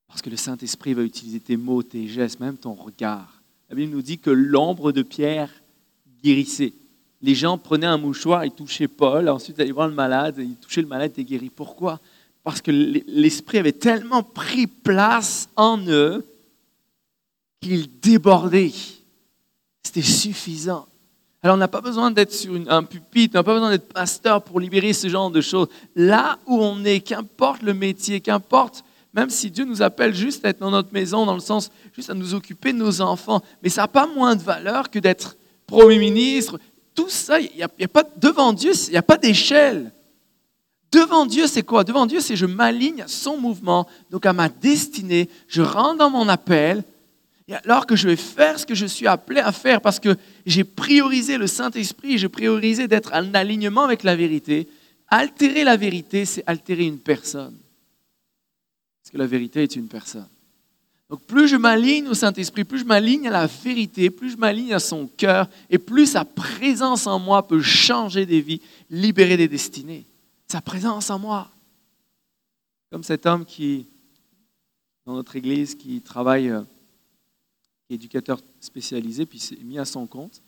Parce 0.08 0.22
que 0.22 0.30
le 0.30 0.38
Saint-Esprit 0.38 0.94
va 0.94 1.04
utiliser 1.04 1.40
tes 1.40 1.58
mots, 1.58 1.84
tes 1.84 2.08
gestes, 2.08 2.40
même 2.40 2.58
ton 2.58 2.74
regard. 2.74 3.42
La 3.70 3.76
Bible 3.76 3.92
nous 3.92 4.02
dit 4.02 4.20
que 4.20 4.30
l'ombre 4.30 4.92
de 4.92 5.02
Pierre 5.02 5.52
guérissait. 6.24 6.74
Les 7.22 7.36
gens 7.36 7.58
prenaient 7.58 7.88
un 7.88 7.98
mouchoir, 7.98 8.46
ils 8.46 8.52
touchaient 8.52 8.88
Paul, 8.88 9.28
ensuite 9.28 9.58
ils 9.58 9.62
allaient 9.62 9.72
voir 9.72 9.88
le 9.88 9.96
malade, 9.96 10.36
ils 10.38 10.56
touchaient 10.56 10.82
le 10.82 10.88
malade, 10.88 11.12
et 11.18 11.24
guéri. 11.24 11.50
Pourquoi? 11.50 12.00
Parce 12.44 12.62
que 12.62 12.72
l'Esprit 12.72 13.58
avait 13.58 13.74
tellement 13.74 14.24
pris 14.24 14.68
place 14.68 15.50
en 15.56 15.78
eux 15.88 16.26
qu'il 17.60 18.00
débordait. 18.00 18.72
C'était 19.84 20.02
suffisant. 20.02 20.88
Alors 21.44 21.56
on 21.56 21.60
n'a 21.60 21.68
pas 21.68 21.82
besoin 21.82 22.12
d'être 22.12 22.34
sur 22.34 22.60
un 22.68 22.84
pupitre, 22.84 23.36
on 23.36 23.40
n'a 23.40 23.44
pas 23.44 23.54
besoin 23.54 23.70
d'être 23.70 23.94
pasteur 23.94 24.42
pour 24.42 24.60
libérer 24.60 24.94
ce 24.94 25.08
genre 25.08 25.30
de 25.30 25.42
choses. 25.42 25.68
Là 25.96 26.40
où 26.46 26.62
on 26.62 26.84
est, 26.84 27.00
qu'importe 27.00 27.62
le 27.62 27.74
métier, 27.74 28.22
qu'importe, 28.22 28.84
même 29.14 29.30
si 29.30 29.52
Dieu 29.52 29.66
nous 29.66 29.82
appelle 29.82 30.14
juste 30.14 30.46
à 30.46 30.50
être 30.50 30.60
dans 30.60 30.72
notre 30.72 30.94
maison, 30.94 31.26
dans 31.26 31.34
le 31.34 31.40
sens 31.40 31.72
juste 31.94 32.10
à 32.10 32.14
nous 32.14 32.34
occuper 32.34 32.74
de 32.74 32.78
nos 32.78 33.02
enfants, 33.02 33.42
mais 33.62 33.70
ça 33.70 33.82
n'a 33.82 33.88
pas 33.88 34.08
moins 34.08 34.36
de 34.36 34.42
valeur 34.42 34.90
que 34.90 35.00
d'être 35.00 35.38
Premier 35.68 36.00
ministre. 36.00 36.60
Tout 36.96 37.10
ça, 37.10 37.40
il 37.40 37.56
y 37.56 37.64
a, 37.64 37.88
pas, 37.88 38.04
devant 38.18 38.54
Dieu, 38.54 38.72
il 38.88 38.92
n'y 38.92 38.98
a 38.98 39.04
pas 39.04 39.18
d'échelle. 39.18 39.92
Devant 40.92 41.26
Dieu, 41.26 41.46
c'est 41.48 41.64
quoi? 41.64 41.84
Devant 41.84 42.06
Dieu, 42.06 42.22
c'est 42.22 42.36
je 42.36 42.46
m'aligne 42.46 43.02
à 43.02 43.08
son 43.08 43.38
mouvement, 43.38 43.88
donc 44.10 44.26
à 44.26 44.34
ma 44.34 44.50
destinée, 44.50 45.30
je 45.48 45.62
rentre 45.62 45.98
dans 45.98 46.10
mon 46.10 46.30
appel, 46.30 46.84
et 47.48 47.54
alors 47.54 47.86
que 47.86 47.96
je 47.96 48.10
vais 48.10 48.18
faire 48.18 48.60
ce 48.60 48.66
que 48.66 48.76
je 48.76 48.86
suis 48.86 49.08
appelé 49.08 49.40
à 49.40 49.52
faire 49.52 49.80
parce 49.80 50.00
que 50.00 50.18
j'ai 50.46 50.66
priorisé 50.66 51.38
le 51.38 51.48
Saint-Esprit, 51.48 52.18
j'ai 52.18 52.28
priorisé 52.28 52.88
d'être 52.88 53.14
en 53.14 53.34
alignement 53.34 53.84
avec 53.84 54.04
la 54.04 54.16
vérité, 54.16 54.68
altérer 55.08 55.64
la 55.64 55.78
vérité, 55.78 56.26
c'est 56.26 56.44
altérer 56.46 56.86
une 56.86 57.00
personne. 57.00 57.58
Parce 59.02 59.12
que 59.12 59.18
la 59.18 59.28
vérité 59.28 59.64
est 59.64 59.76
une 59.78 59.88
personne. 59.88 60.28
Donc 61.10 61.22
plus 61.22 61.48
je 61.48 61.56
m'aligne 61.56 62.10
au 62.10 62.14
Saint-Esprit, 62.14 62.66
plus 62.66 62.80
je 62.80 62.86
m'aligne 62.86 63.30
à 63.30 63.32
la 63.32 63.48
vérité, 63.48 64.10
plus 64.10 64.32
je 64.32 64.38
m'aligne 64.38 64.74
à 64.74 64.80
son 64.80 65.08
cœur, 65.08 65.48
et 65.70 65.78
plus 65.78 66.08
sa 66.08 66.26
présence 66.26 67.08
en 67.08 67.18
moi 67.18 67.48
peut 67.48 67.62
changer 67.62 68.26
des 68.26 68.42
vies, 68.42 68.62
libérer 68.90 69.38
des 69.38 69.48
destinées. 69.48 70.06
Sa 70.50 70.60
présence 70.60 71.10
en 71.10 71.20
moi. 71.20 71.50
Comme 72.92 73.04
cet 73.04 73.26
homme 73.26 73.46
qui, 73.46 73.86
dans 75.06 75.14
notre 75.14 75.38
église, 75.38 75.76
qui 75.76 76.02
travaille 76.02 76.54
euh, 77.92 77.94
éducateur 77.96 78.40
spécialisé, 78.60 79.26
puis 79.26 79.40
s'est 79.40 79.58
mis 79.58 79.80
à 79.80 79.86
son 79.86 80.08
compte, 80.08 80.42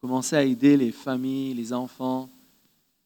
commençait 0.00 0.36
à 0.36 0.44
aider 0.44 0.76
les 0.76 0.92
familles, 0.92 1.54
les 1.54 1.72
enfants, 1.72 2.28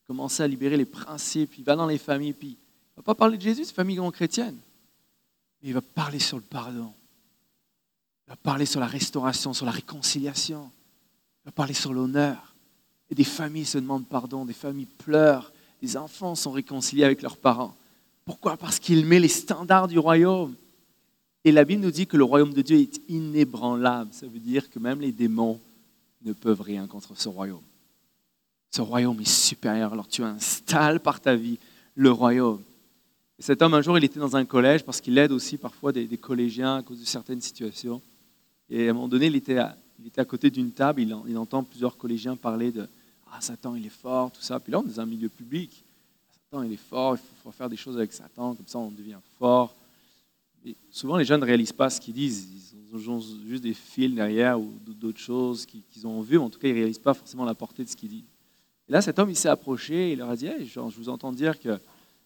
commençait 0.07 0.43
à 0.43 0.49
libérer 0.49 0.77
les 0.77 0.85
principes. 0.85 1.57
Il 1.59 1.65
va 1.65 1.77
dans 1.77 1.87
les 1.87 1.99
familles, 1.99 2.33
puis 2.33 2.49
il 2.49 2.53
ne 2.53 2.97
va 2.97 3.03
pas 3.03 3.15
parler 3.15 3.37
de 3.37 3.43
Jésus, 3.43 3.65
c'est 3.65 3.75
famille 3.75 3.97
non 3.97 4.11
chrétienne, 4.11 4.57
mais 5.63 5.71
il 5.71 5.75
va 5.75 5.81
parler 5.81 6.19
sur 6.19 6.37
le 6.37 6.43
pardon. 6.43 6.93
Il 8.27 8.31
va 8.31 8.37
parler 8.37 8.67
sur 8.67 8.81
la 8.81 8.87
restauration, 8.87 9.53
sur 9.53 9.67
la 9.67 9.73
réconciliation. 9.73 10.71
Il 11.43 11.47
va 11.47 11.53
parler 11.53 11.75
sur 11.75 11.93
l'honneur. 11.93 12.55
Et 13.11 13.15
des 13.15 13.25
familles 13.25 13.67
se 13.67 13.79
demandent 13.79 14.07
pardon, 14.07 14.45
des 14.45 14.53
familles 14.53 14.87
pleurent, 14.87 15.53
les 15.83 15.97
enfants 15.97 16.35
sont 16.35 16.53
réconciliés 16.53 17.05
avec 17.05 17.21
leurs 17.21 17.37
parents. 17.37 17.75
Pourquoi? 18.25 18.57
Parce 18.57 18.79
qu'il 18.79 19.05
met 19.05 19.19
les 19.19 19.29
standards 19.29 19.89
du 19.89 19.99
royaume. 19.99 20.55
Et 21.45 21.51
la 21.51 21.65
Bible 21.65 21.83
nous 21.83 21.91
dit 21.91 22.07
que 22.07 22.17
le 22.17 22.25
royaume 22.25 22.53
de 22.53 22.63
Dieu 22.63 22.79
est 22.79 23.01
inébranlable. 23.09 24.13
Ça 24.13 24.27
veut 24.27 24.39
dire 24.39 24.71
que 24.71 24.79
même 24.79 25.01
les 25.01 25.13
démons 25.13 25.59
ne 26.25 26.33
peuvent 26.33 26.61
rien 26.61 26.87
contre 26.87 27.19
ce 27.19 27.29
royaume. 27.29 27.63
Ce 28.71 28.81
royaume 28.81 29.21
est 29.21 29.29
supérieur. 29.29 29.93
Alors 29.93 30.09
tu 30.09 30.23
installes 30.23 31.01
par 31.01 31.21
ta 31.21 31.35
vie 31.35 31.59
le 31.95 32.11
royaume. 32.11 32.63
Et 33.39 33.43
cet 33.43 33.61
homme, 33.61 33.75
un 33.75 33.83
jour, 33.83 33.99
il 33.99 34.05
était 34.05 34.21
dans 34.21 34.37
un 34.37 34.45
collège 34.45 34.85
parce 34.85 35.01
qu'il 35.01 35.19
aide 35.19 35.33
aussi 35.33 35.59
parfois 35.59 35.91
des, 35.91 36.07
collégiens 36.17 36.77
à 36.77 36.83
cause 36.83 37.01
de 37.01 37.05
certaines 37.05 37.41
situations. 37.41 38.01
Et 38.71 38.87
à 38.87 38.91
un 38.91 38.95
moment 38.95 39.09
donné, 39.09 39.27
il 39.27 39.37
était 39.37 39.59
à, 39.59 39.77
il 39.99 40.07
était 40.07 40.21
à 40.21 40.25
côté 40.25 40.49
d'une 40.49 40.71
table, 40.71 41.03
il, 41.03 41.37
entend 41.37 41.65
plusieurs 41.65 41.97
collégiens 41.97 42.37
parler 42.37 42.71
de 42.71 42.87
Ah, 43.33 43.41
Satan, 43.41 43.75
il 43.75 43.85
est 43.85 43.91
fort, 43.91 44.31
tout 44.31 44.43
ça. 44.43 44.61
Puis 44.61 44.71
là, 44.71 44.79
on 44.79 44.85
est 44.85 44.95
dans 44.95 45.01
un 45.01 45.07
milieu 45.07 45.29
public. 45.29 45.85
Satan, 46.33 46.63
il 46.63 46.73
est 46.73 46.89
fort, 46.89 47.17
il 47.17 47.43
faut 47.43 47.51
faire 47.51 47.69
des 47.69 47.77
choses 47.77 47.97
avec 47.97 48.13
Satan, 48.13 48.55
comme 48.55 48.67
ça 48.67 48.79
on 48.79 48.91
devient 48.91 49.19
fort 49.39 49.75
souvent, 50.91 51.17
les 51.17 51.25
jeunes 51.25 51.41
ne 51.41 51.47
réalisent 51.47 51.73
pas 51.73 51.91
ce 51.91 52.01
qu'ils 52.01 52.15
disent. 52.15 52.49
Ils 52.93 53.11
ont 53.11 53.21
juste 53.47 53.63
des 53.63 53.75
fils 53.75 54.15
derrière 54.15 54.61
ou 54.61 54.73
d'autres 54.87 55.19
choses 55.19 55.67
qu'ils 55.67 56.07
ont 56.07 56.21
vues. 56.21 56.39
En 56.39 56.51
tout 56.51 56.59
cas, 56.59 56.69
ils 56.69 56.75
ne 56.75 56.79
réalisent 56.79 56.99
pas 56.99 57.15
forcément 57.15 57.45
la 57.45 57.55
portée 57.55 57.85
de 57.85 57.89
ce 57.89 57.97
qu'ils 57.97 58.11
disent. 58.11 58.25
Et 58.89 58.93
là, 58.93 59.01
cet 59.01 59.19
homme, 59.19 59.31
il 59.31 59.37
s'est 59.37 59.49
approché 59.49 60.09
et 60.09 60.13
il 60.13 60.19
leur 60.19 60.31
a 60.31 60.37
dit 60.37 60.49
Je 60.65 60.79
vous 60.81 61.09
entends 61.09 61.33
dire 61.33 61.59
que 61.59 61.79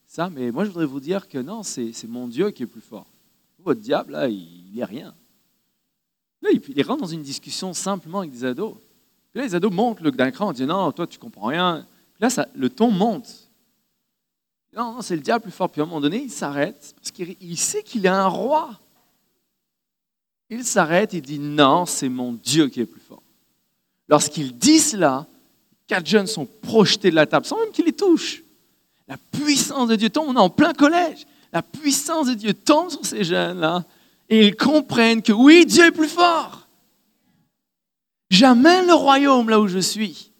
ça, 0.07 0.31
mais 0.31 0.51
moi, 0.51 0.65
je 0.65 0.71
voudrais 0.71 0.87
vous 0.87 1.01
dire 1.01 1.29
que 1.29 1.39
non, 1.39 1.63
c'est 1.63 1.93
mon 2.09 2.29
Dieu 2.29 2.51
qui 2.51 2.63
est 2.63 2.67
plus 2.67 2.81
fort. 2.81 3.07
Votre 3.65 3.81
diable, 3.81 4.13
là, 4.13 4.29
il 4.29 4.73
n'est 4.75 4.85
rien. 4.85 5.15
Là, 6.43 6.51
il, 6.53 6.83
rentre 6.83 7.03
dans 7.03 7.09
une 7.09 7.23
discussion 7.23 7.73
simplement 7.73 8.21
avec 8.21 8.31
des 8.31 8.45
ados. 8.45 8.75
Puis 9.33 9.41
là, 9.41 9.47
les 9.47 9.55
ados 9.55 9.73
montent 9.73 10.03
d'un 10.03 10.31
cran 10.31 10.49
en 10.49 10.53
disant 10.53 10.85
Non, 10.85 10.93
toi, 10.93 11.07
tu 11.07 11.19
comprends 11.19 11.47
rien. 11.49 11.87
Là, 12.21 12.29
le 12.55 12.71
ton 12.71 12.91
monte. 12.91 13.46
Non, 14.77 15.01
c'est 15.01 15.17
le 15.17 15.23
diable 15.23 15.45
plus 15.45 15.53
fort. 15.53 15.71
Puis 15.71 15.81
à 15.81 15.85
un 15.85 15.87
moment 15.87 16.03
donné, 16.03 16.25
il 16.25 16.31
s'arrête 16.31 16.95
parce 16.97 17.11
qu'il 17.11 17.59
sait 17.59 17.83
qu'il 17.83 18.05
est 18.05 18.11
un 18.11 18.27
roi. 18.27 18.79
Il 20.51 20.65
s'arrête 20.65 21.15
et 21.15 21.23
dit 21.23 21.39
Non, 21.39 21.87
c'est 21.87 22.11
mon 22.11 22.33
Dieu 22.33 22.69
qui 22.69 22.83
est 22.83 22.87
plus 22.87 23.01
fort. 23.01 23.23
Lorsqu'il 24.09 24.57
dit 24.57 24.79
cela, 24.79 25.27
quatre 25.87 26.07
jeunes 26.07 26.27
sont 26.27 26.47
projetés 26.63 27.11
de 27.11 27.17
la 27.17 27.27
table 27.27 27.47
sans 27.47 27.59
même 27.59 27.73
qu'il 27.73 27.87
les 27.87 27.93
touche. 27.93 28.43
La 29.09 29.17
puissance 29.17 29.89
de 29.89 29.97
Dieu 29.97 30.11
tombe, 30.11 30.29
on 30.29 30.35
est 30.35 30.39
en 30.39 30.51
plein 30.51 30.75
collège. 30.75 31.27
La 31.53 31.63
puissance 31.63 32.27
de 32.27 32.35
Dieu 32.35 32.53
tombe 32.53 32.91
sur 32.91 33.05
ces 33.05 33.25
jeunes-là 33.25 33.85
et 34.29 34.47
ils 34.47 34.57
comprennent 34.57 35.23
que 35.23 35.33
oui, 35.33 35.65
Dieu 35.65 35.87
est 35.87 35.93
plus 35.93 36.09
fort. 36.09 36.67
J'amène 38.29 38.87
le 38.87 38.95
royaume 38.95 39.49
là 39.49 39.59
où 39.59 39.69
je 39.69 39.79
suis. 39.79 40.33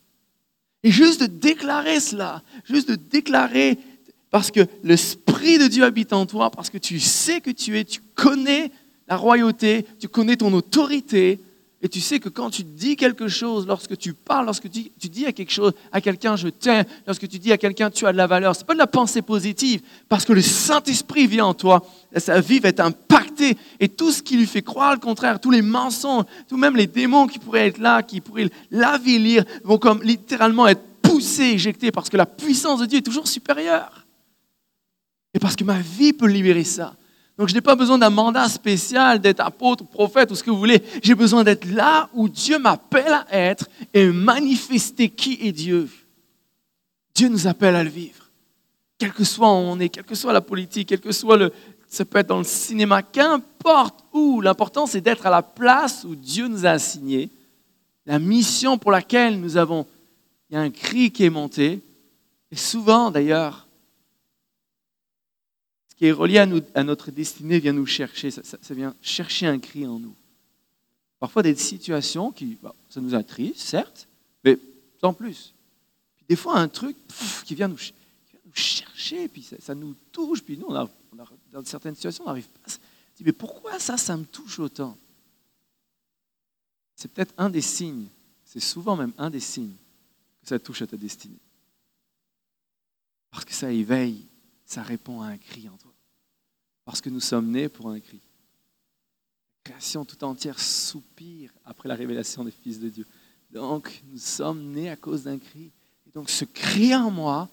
Et 0.83 0.91
juste 0.91 1.23
de 1.23 1.27
déclarer 1.27 2.01
cela, 2.01 2.43
juste 2.65 2.91
de 2.91 2.97
déclarer 2.97 3.79
parce 4.31 4.51
que 4.51 4.67
l'Esprit 4.83 5.59
de 5.59 5.67
Dieu 5.67 5.85
habite 5.85 6.13
en 6.13 6.27
toi, 6.27 6.51
parce 6.51 6.71
que 6.71 6.79
tu 6.79 7.01
sais 7.01 7.41
que 7.41 7.51
tu 7.51 7.79
es, 7.79 7.85
tu 7.85 8.01
connais 8.15 8.71
la 9.09 9.17
royauté, 9.17 9.87
tu 10.01 10.09
connais 10.09 10.37
ton 10.37 10.53
autorité, 10.53 11.41
et 11.83 11.89
tu 11.89 12.01
sais 12.01 12.19
que 12.19 12.31
quand 12.31 12.51
tu 12.51 12.65
dis 12.65 12.97
quelque 12.97 13.29
chose, 13.29 13.67
lorsque 13.67 13.97
tu 13.99 14.15
parles, 14.15 14.47
lorsque 14.47 14.69
tu, 14.71 15.09
dis 15.09 15.27
à 15.27 15.33
quelque 15.33 15.53
chose, 15.53 15.73
à 15.93 16.01
quelqu'un, 16.01 16.35
je 16.35 16.49
t'aime, 16.49 16.85
lorsque 17.07 17.29
tu 17.29 17.39
dis 17.39 17.53
à 17.53 17.59
quelqu'un, 17.59 17.91
tu 17.91 18.07
as 18.07 18.13
de 18.13 18.17
la 18.17 18.27
valeur, 18.27 18.57
ce 18.57 18.61
n'est 18.61 18.67
pas 18.67 18.73
de 18.73 18.79
la 18.79 18.87
pensée 18.87 19.21
positive, 19.21 19.83
parce 20.09 20.25
que 20.25 20.33
le 20.33 20.41
Saint-Esprit 20.41 21.27
vient 21.27 21.47
en 21.47 21.55
toi, 21.55 21.87
sa 22.17 22.41
vie 22.41 22.61
va 22.61 22.71
être 22.71 22.81
impactée, 22.81 23.57
et 23.79 23.89
tout 23.89 24.11
ce 24.11 24.23
qui 24.23 24.37
lui 24.37 24.47
fait 24.47 24.63
croire 24.63 24.95
le 24.95 25.01
contraire, 25.01 25.39
tous 25.39 25.51
les 25.51 25.63
mensonges, 25.63 26.25
tout 26.49 26.57
même 26.57 26.77
les 26.77 26.87
démons 26.87 27.27
qui 27.27 27.39
pourraient 27.39 27.69
être 27.69 27.79
là, 27.79 28.03
qui 28.03 28.23
pourraient 28.23 28.51
l'avilir, 28.71 29.45
vont 29.63 29.79
comme 29.79 30.03
littéralement 30.03 30.67
être 30.67 30.83
poussés, 31.03 31.51
éjectés, 31.51 31.93
parce 31.93 32.09
que 32.09 32.17
la 32.17 32.27
puissance 32.27 32.81
de 32.81 32.87
Dieu 32.87 32.99
est 32.99 33.03
toujours 33.03 33.29
supérieure. 33.29 34.06
Et 35.37 35.39
parce 35.39 35.55
que 35.55 35.65
ma 35.65 35.79
vie 35.81 36.15
peut 36.15 36.29
libérer 36.29 36.65
ça. 36.65 36.97
Donc 37.37 37.51
je 37.51 37.55
n'ai 37.55 37.61
pas 37.61 37.77
besoin 37.77 37.99
d'un 37.99 38.09
mandat 38.09 38.49
spécial, 38.49 39.21
d'être 39.21 39.41
apôtre, 39.41 39.85
prophète 39.85 40.31
ou 40.31 40.35
ce 40.35 40.43
que 40.43 40.49
vous 40.49 40.57
voulez. 40.57 40.83
J'ai 41.03 41.15
besoin 41.15 41.45
d'être 41.45 41.67
là 41.67 42.09
où 42.15 42.27
Dieu 42.27 42.59
m'appelle 42.59 43.13
à 43.13 43.27
être 43.31 43.69
et 43.93 44.07
manifester 44.07 45.11
qui 45.11 45.39
est 45.43 45.53
Dieu. 45.53 45.91
Dieu 47.15 47.29
nous 47.29 47.47
appelle 47.47 47.77
à 47.77 47.85
le 47.85 47.91
vivre. 47.91 48.31
Quel 48.97 49.13
que 49.13 49.25
soit 49.25 49.47
où 49.47 49.57
on 49.57 49.79
est, 49.79 49.91
quelle 49.91 50.05
que 50.05 50.15
soit 50.15 50.33
la 50.33 50.41
politique, 50.41 50.89
quel 50.89 51.01
que 51.01 51.13
soit 51.13 51.37
le... 51.37 51.53
Ça 51.87 52.07
peut 52.07 52.19
être 52.19 52.29
dans 52.29 52.39
le 52.39 52.45
cinéma, 52.45 53.03
qu'importe 53.03 54.07
où. 54.15 54.41
L'important, 54.41 54.87
c'est 54.87 55.03
d'être 55.03 55.27
à 55.27 55.31
la 55.31 55.43
place 55.43 56.05
où 56.05 56.17
Dieu 56.17 56.49
nous 56.49 56.65
a 56.65 56.71
assigné. 56.71 57.29
La 58.07 58.19
mission 58.19 58.79
pour 58.79 58.91
laquelle 58.91 59.39
nous 59.39 59.59
avons... 59.59 59.87
Il 60.49 60.55
y 60.55 60.57
a 60.57 60.63
un 60.63 60.71
cri 60.71 61.11
qui 61.11 61.25
est 61.25 61.31
monté. 61.31 61.83
Et 62.51 62.57
souvent, 62.57 63.11
d'ailleurs, 63.11 63.66
qui 65.97 66.07
est 66.07 66.13
relié 66.13 66.39
à, 66.39 66.85
notre 66.85 67.11
destinée 67.11 67.59
vient 67.59 67.73
nous 67.73 67.87
chercher, 67.87 68.31
ça, 68.31 68.59
vient 68.71 68.95
chercher 69.01 69.47
un 69.47 69.59
cri 69.59 69.87
en 69.87 69.99
nous. 69.99 70.15
parfois 71.19 71.43
des 71.43 71.55
situations 71.55 72.31
qui, 72.31 72.59
bah, 72.63 72.75
ça 72.91 73.01
nous 73.01 73.15
attriste, 73.15 73.61
certes, 73.61 74.07
mais 74.45 74.59
sans 75.01 75.15
plus. 75.15 75.55
Puis 76.17 76.27
des 76.29 76.37
fois, 76.37 76.59
un 76.59 76.69
truc 76.69 76.97
qui, 77.47 77.55
vient 77.55 77.69
nous, 77.69 77.79
chercher, 78.53 79.27
puis 79.29 79.43
ça, 79.43 79.75
nous 79.75 79.95
touche, 80.13 80.43
puis 80.43 80.59
nous, 80.59 80.69
dans 80.71 81.65
certaines 81.65 81.95
situations, 81.95 82.25
on 82.25 82.29
n'arrive 82.29 82.49
pas 82.49 82.61
à 82.67 82.69
se 82.69 82.77
dire, 83.17 83.27
mais 83.27 83.33
pourquoi 83.33 83.79
ça, 83.79 83.97
ça 83.97 84.17
me 84.19 84.25
touche 84.25 84.59
autant? 84.59 84.97
C'est 86.95 87.11
peut-être 87.13 87.35
un 87.39 87.49
des 87.49 87.63
signes, 87.63 88.07
c'est 88.45 88.61
souvent 88.61 88.97
même 88.97 89.13
un 89.17 89.31
des 89.31 89.41
signes 89.41 89.77
que 90.43 90.49
ça 90.49 90.59
touche 90.59 90.83
à 90.83 90.87
ta 90.87 90.97
destinée. 90.97 91.41
Parce 93.31 93.45
que 93.47 93.53
ça 93.53 93.71
éveille, 93.71 94.27
ça 94.67 94.83
répond 94.83 95.23
à 95.23 95.29
un 95.29 95.39
cri 95.39 95.69
en 95.69 95.77
toi. 95.77 95.86
Parce 96.87 97.03
que 97.03 97.11
nous 97.11 97.21
sommes 97.21 97.51
nés 97.51 97.69
pour 97.69 97.91
un 97.91 98.01
cri. 98.01 98.21
La 99.67 99.73
création 99.73 100.05
tout 100.05 100.23
entière 100.25 100.59
soupire 100.59 101.51
après 101.65 101.89
la 101.89 101.97
révélation 101.97 102.45
des 102.45 102.53
fils 102.53 102.81
de 102.81 102.89
Dieu. 102.89 103.07
Donc, 103.51 104.03
nous 104.11 104.19
sommes 104.19 104.71
nés 104.71 104.89
à 104.89 104.97
cause 104.97 105.25
d'un 105.25 105.39
cri. 105.39 105.73
Et 106.07 106.11
donc, 106.15 106.31
ce 106.31 106.45
cri 106.45 106.95
en 106.95 107.11
moi, 107.11 107.49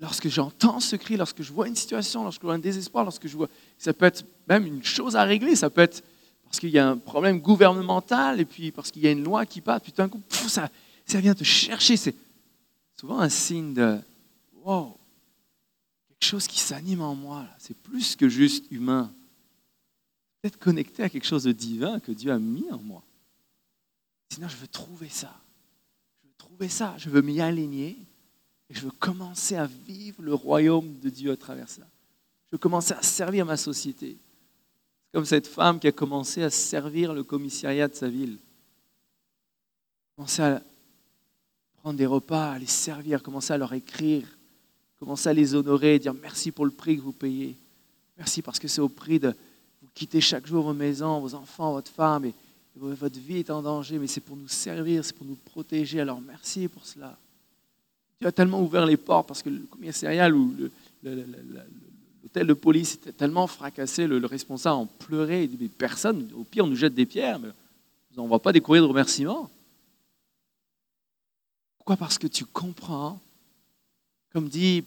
lorsque 0.00 0.28
j'entends 0.28 0.80
ce 0.80 0.96
cri, 0.96 1.16
lorsque 1.16 1.42
je 1.42 1.52
vois 1.52 1.68
une 1.68 1.76
situation, 1.76 2.24
lorsque 2.24 2.40
je 2.40 2.46
vois 2.46 2.54
un 2.54 2.58
désespoir, 2.58 3.04
lorsque 3.04 3.28
je 3.28 3.36
vois, 3.36 3.48
ça 3.78 3.92
peut 3.92 4.06
être 4.06 4.24
même 4.48 4.66
une 4.66 4.82
chose 4.82 5.16
à 5.16 5.24
régler, 5.24 5.54
ça 5.54 5.70
peut 5.70 5.82
être 5.82 6.02
parce 6.44 6.60
qu'il 6.60 6.70
y 6.70 6.78
a 6.78 6.88
un 6.88 6.96
problème 6.96 7.40
gouvernemental 7.40 8.40
et 8.40 8.44
puis 8.44 8.70
parce 8.70 8.90
qu'il 8.90 9.02
y 9.02 9.06
a 9.06 9.10
une 9.10 9.24
loi 9.24 9.44
qui 9.44 9.60
passe, 9.60 9.82
puis 9.82 9.92
tout 9.92 9.98
d'un 9.98 10.08
coup, 10.08 10.22
ça, 10.30 10.70
ça 11.04 11.20
vient 11.20 11.34
te 11.34 11.44
chercher. 11.44 11.96
C'est 11.96 12.14
souvent 12.98 13.18
un 13.18 13.28
signe 13.28 13.74
de 13.74 13.98
wow, 14.64 14.95
quelque 16.18 16.30
chose 16.30 16.46
qui 16.46 16.60
s'anime 16.60 17.02
en 17.02 17.14
moi. 17.14 17.46
C'est 17.58 17.76
plus 17.76 18.16
que 18.16 18.28
juste 18.28 18.64
humain. 18.70 19.12
Peut-être 20.40 20.58
connecté 20.58 21.02
à 21.02 21.08
quelque 21.08 21.26
chose 21.26 21.44
de 21.44 21.52
divin 21.52 22.00
que 22.00 22.12
Dieu 22.12 22.30
a 22.30 22.38
mis 22.38 22.70
en 22.70 22.78
moi. 22.78 23.02
Sinon, 24.32 24.48
je 24.48 24.56
veux 24.56 24.66
trouver 24.66 25.08
ça. 25.08 25.34
Je 26.22 26.28
veux 26.28 26.34
trouver 26.36 26.68
ça. 26.68 26.94
Je 26.98 27.10
veux 27.10 27.22
m'y 27.22 27.40
aligner. 27.40 27.96
Et 28.68 28.74
je 28.74 28.80
veux 28.80 28.90
commencer 28.90 29.56
à 29.56 29.66
vivre 29.66 30.22
le 30.22 30.34
royaume 30.34 30.98
de 30.98 31.10
Dieu 31.10 31.30
à 31.30 31.36
travers 31.36 31.68
ça. 31.68 31.82
Je 32.46 32.52
veux 32.52 32.58
commencer 32.58 32.94
à 32.94 33.02
servir 33.02 33.46
ma 33.46 33.56
société. 33.56 34.16
C'est 35.06 35.12
comme 35.12 35.24
cette 35.24 35.46
femme 35.46 35.78
qui 35.78 35.86
a 35.86 35.92
commencé 35.92 36.42
à 36.42 36.50
servir 36.50 37.14
le 37.14 37.22
commissariat 37.22 37.88
de 37.88 37.94
sa 37.94 38.08
ville. 38.08 38.38
Commencer 40.16 40.42
à 40.42 40.62
prendre 41.82 41.98
des 41.98 42.06
repas, 42.06 42.52
à 42.52 42.58
les 42.58 42.66
servir, 42.66 43.22
commencer 43.22 43.52
à 43.52 43.58
leur 43.58 43.72
écrire, 43.72 44.35
commencer 44.98 45.28
à 45.28 45.32
les 45.32 45.54
honorer, 45.54 45.98
dire 45.98 46.14
merci 46.14 46.50
pour 46.50 46.64
le 46.64 46.70
prix 46.70 46.96
que 46.96 47.02
vous 47.02 47.12
payez. 47.12 47.54
Merci 48.16 48.42
parce 48.42 48.58
que 48.58 48.68
c'est 48.68 48.80
au 48.80 48.88
prix 48.88 49.18
de 49.18 49.28
vous 49.82 49.88
quitter 49.94 50.20
chaque 50.20 50.46
jour 50.46 50.64
vos 50.64 50.72
maisons, 50.72 51.20
vos 51.20 51.34
enfants, 51.34 51.72
votre 51.72 51.90
femme, 51.90 52.24
et, 52.24 52.34
votre 52.78 53.18
vie 53.18 53.38
est 53.38 53.50
en 53.50 53.62
danger, 53.62 53.98
mais 53.98 54.06
c'est 54.06 54.20
pour 54.20 54.36
nous 54.36 54.48
servir, 54.48 55.02
c'est 55.02 55.14
pour 55.14 55.26
nous 55.26 55.38
protéger. 55.46 56.00
Alors 56.00 56.20
merci 56.20 56.68
pour 56.68 56.84
cela. 56.84 57.16
Dieu 58.20 58.28
a 58.28 58.32
tellement 58.32 58.62
ouvert 58.62 58.84
les 58.84 58.98
portes 58.98 59.28
parce 59.28 59.42
que 59.42 59.48
le 59.48 59.60
commissariat 59.60 60.30
ou 60.30 60.54
l'hôtel 61.02 62.46
de 62.46 62.52
police 62.52 62.94
était 62.94 63.12
tellement 63.12 63.46
fracassé, 63.46 64.06
le, 64.06 64.24
responsable 64.26 64.76
en 64.76 64.86
pleurait. 64.86 65.44
Il 65.44 65.50
dit, 65.50 65.58
mais 65.58 65.68
personne, 65.68 66.28
au 66.36 66.44
pire, 66.44 66.64
on 66.64 66.68
nous 66.68 66.76
jette 66.76 66.94
des 66.94 67.06
pierres, 67.06 67.38
mais 67.38 67.48
on 68.18 68.24
ne 68.24 68.30
va 68.30 68.38
pas 68.38 68.52
des 68.52 68.60
courriers 68.60 68.82
de 68.82 68.86
remerciement. 68.86 69.50
Pourquoi? 71.78 71.96
Parce 71.96 72.18
que 72.18 72.26
tu 72.26 72.44
comprends 72.44 73.20
comme 74.36 74.50
dit 74.50 74.84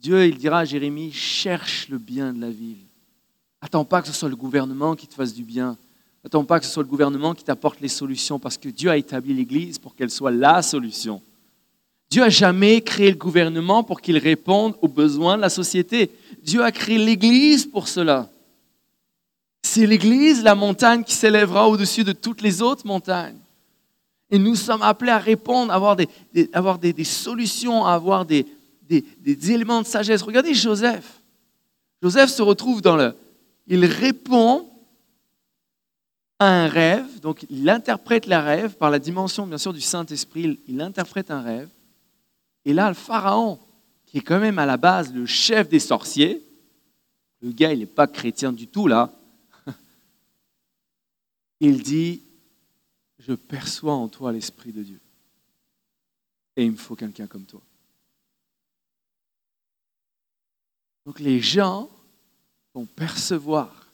Dieu, 0.00 0.24
il 0.24 0.38
dira 0.38 0.60
à 0.60 0.64
Jérémie, 0.64 1.12
cherche 1.12 1.86
le 1.90 1.98
bien 1.98 2.32
de 2.32 2.40
la 2.40 2.48
ville. 2.48 2.78
Attends 3.60 3.84
pas 3.84 4.00
que 4.00 4.08
ce 4.08 4.14
soit 4.14 4.30
le 4.30 4.36
gouvernement 4.36 4.96
qui 4.96 5.06
te 5.06 5.12
fasse 5.12 5.34
du 5.34 5.42
bien. 5.42 5.76
Attends 6.24 6.44
pas 6.44 6.58
que 6.58 6.64
ce 6.64 6.72
soit 6.72 6.82
le 6.82 6.88
gouvernement 6.88 7.34
qui 7.34 7.44
t'apporte 7.44 7.78
les 7.82 7.88
solutions, 7.88 8.38
parce 8.38 8.56
que 8.56 8.70
Dieu 8.70 8.88
a 8.88 8.96
établi 8.96 9.34
l'Église 9.34 9.78
pour 9.78 9.94
qu'elle 9.94 10.10
soit 10.10 10.30
la 10.30 10.62
solution. 10.62 11.20
Dieu 12.08 12.22
a 12.22 12.30
jamais 12.30 12.80
créé 12.80 13.10
le 13.10 13.18
gouvernement 13.18 13.84
pour 13.84 14.00
qu'il 14.00 14.16
réponde 14.16 14.74
aux 14.80 14.88
besoins 14.88 15.36
de 15.36 15.42
la 15.42 15.50
société. 15.50 16.10
Dieu 16.42 16.64
a 16.64 16.72
créé 16.72 16.96
l'Église 16.96 17.66
pour 17.66 17.88
cela. 17.88 18.30
C'est 19.62 19.84
l'Église, 19.84 20.42
la 20.42 20.54
montagne 20.54 21.04
qui 21.04 21.12
s'élèvera 21.12 21.68
au-dessus 21.68 22.02
de 22.02 22.12
toutes 22.12 22.40
les 22.40 22.62
autres 22.62 22.86
montagnes. 22.86 23.36
Et 24.30 24.38
nous 24.38 24.56
sommes 24.56 24.82
appelés 24.82 25.12
à 25.12 25.18
répondre, 25.18 25.70
à 25.70 25.76
avoir 25.76 26.78
des, 26.78 26.92
des 26.94 27.04
solutions, 27.04 27.84
à 27.84 27.92
avoir 27.92 28.24
des, 28.24 28.46
des, 28.88 29.52
éléments 29.52 29.82
de 29.82 29.86
sagesse. 29.86 30.22
Regardez 30.22 30.54
Joseph. 30.54 31.20
Joseph 32.02 32.30
se 32.30 32.42
retrouve 32.42 32.82
dans 32.82 32.96
le... 32.96 33.14
Il 33.66 33.84
répond 33.84 34.68
à 36.38 36.46
un 36.46 36.68
rêve, 36.68 37.20
donc 37.20 37.46
il 37.50 37.68
interprète 37.68 38.26
le 38.26 38.36
rêve 38.36 38.76
par 38.76 38.90
la 38.90 38.98
dimension, 38.98 39.46
bien 39.46 39.58
sûr, 39.58 39.72
du 39.72 39.80
Saint-Esprit. 39.80 40.60
Il 40.68 40.80
interprète 40.80 41.30
un 41.30 41.40
rêve. 41.40 41.68
Et 42.64 42.72
là, 42.72 42.88
le 42.88 42.94
Pharaon, 42.94 43.58
qui 44.04 44.18
est 44.18 44.22
quand 44.22 44.38
même 44.38 44.58
à 44.58 44.66
la 44.66 44.76
base 44.76 45.12
le 45.12 45.26
chef 45.26 45.68
des 45.68 45.80
sorciers, 45.80 46.46
le 47.42 47.50
gars, 47.50 47.72
il 47.72 47.80
n'est 47.80 47.86
pas 47.86 48.06
chrétien 48.06 48.52
du 48.52 48.66
tout, 48.66 48.86
là. 48.86 49.12
Il 51.60 51.82
dit, 51.82 52.22
je 53.18 53.34
perçois 53.34 53.94
en 53.94 54.08
toi 54.08 54.32
l'Esprit 54.32 54.72
de 54.72 54.82
Dieu. 54.82 55.00
Et 56.56 56.64
il 56.64 56.72
me 56.72 56.76
faut 56.76 56.96
quelqu'un 56.96 57.26
comme 57.26 57.44
toi. 57.44 57.60
Donc 61.06 61.20
les 61.20 61.40
gens 61.40 61.88
vont 62.74 62.84
percevoir 62.84 63.88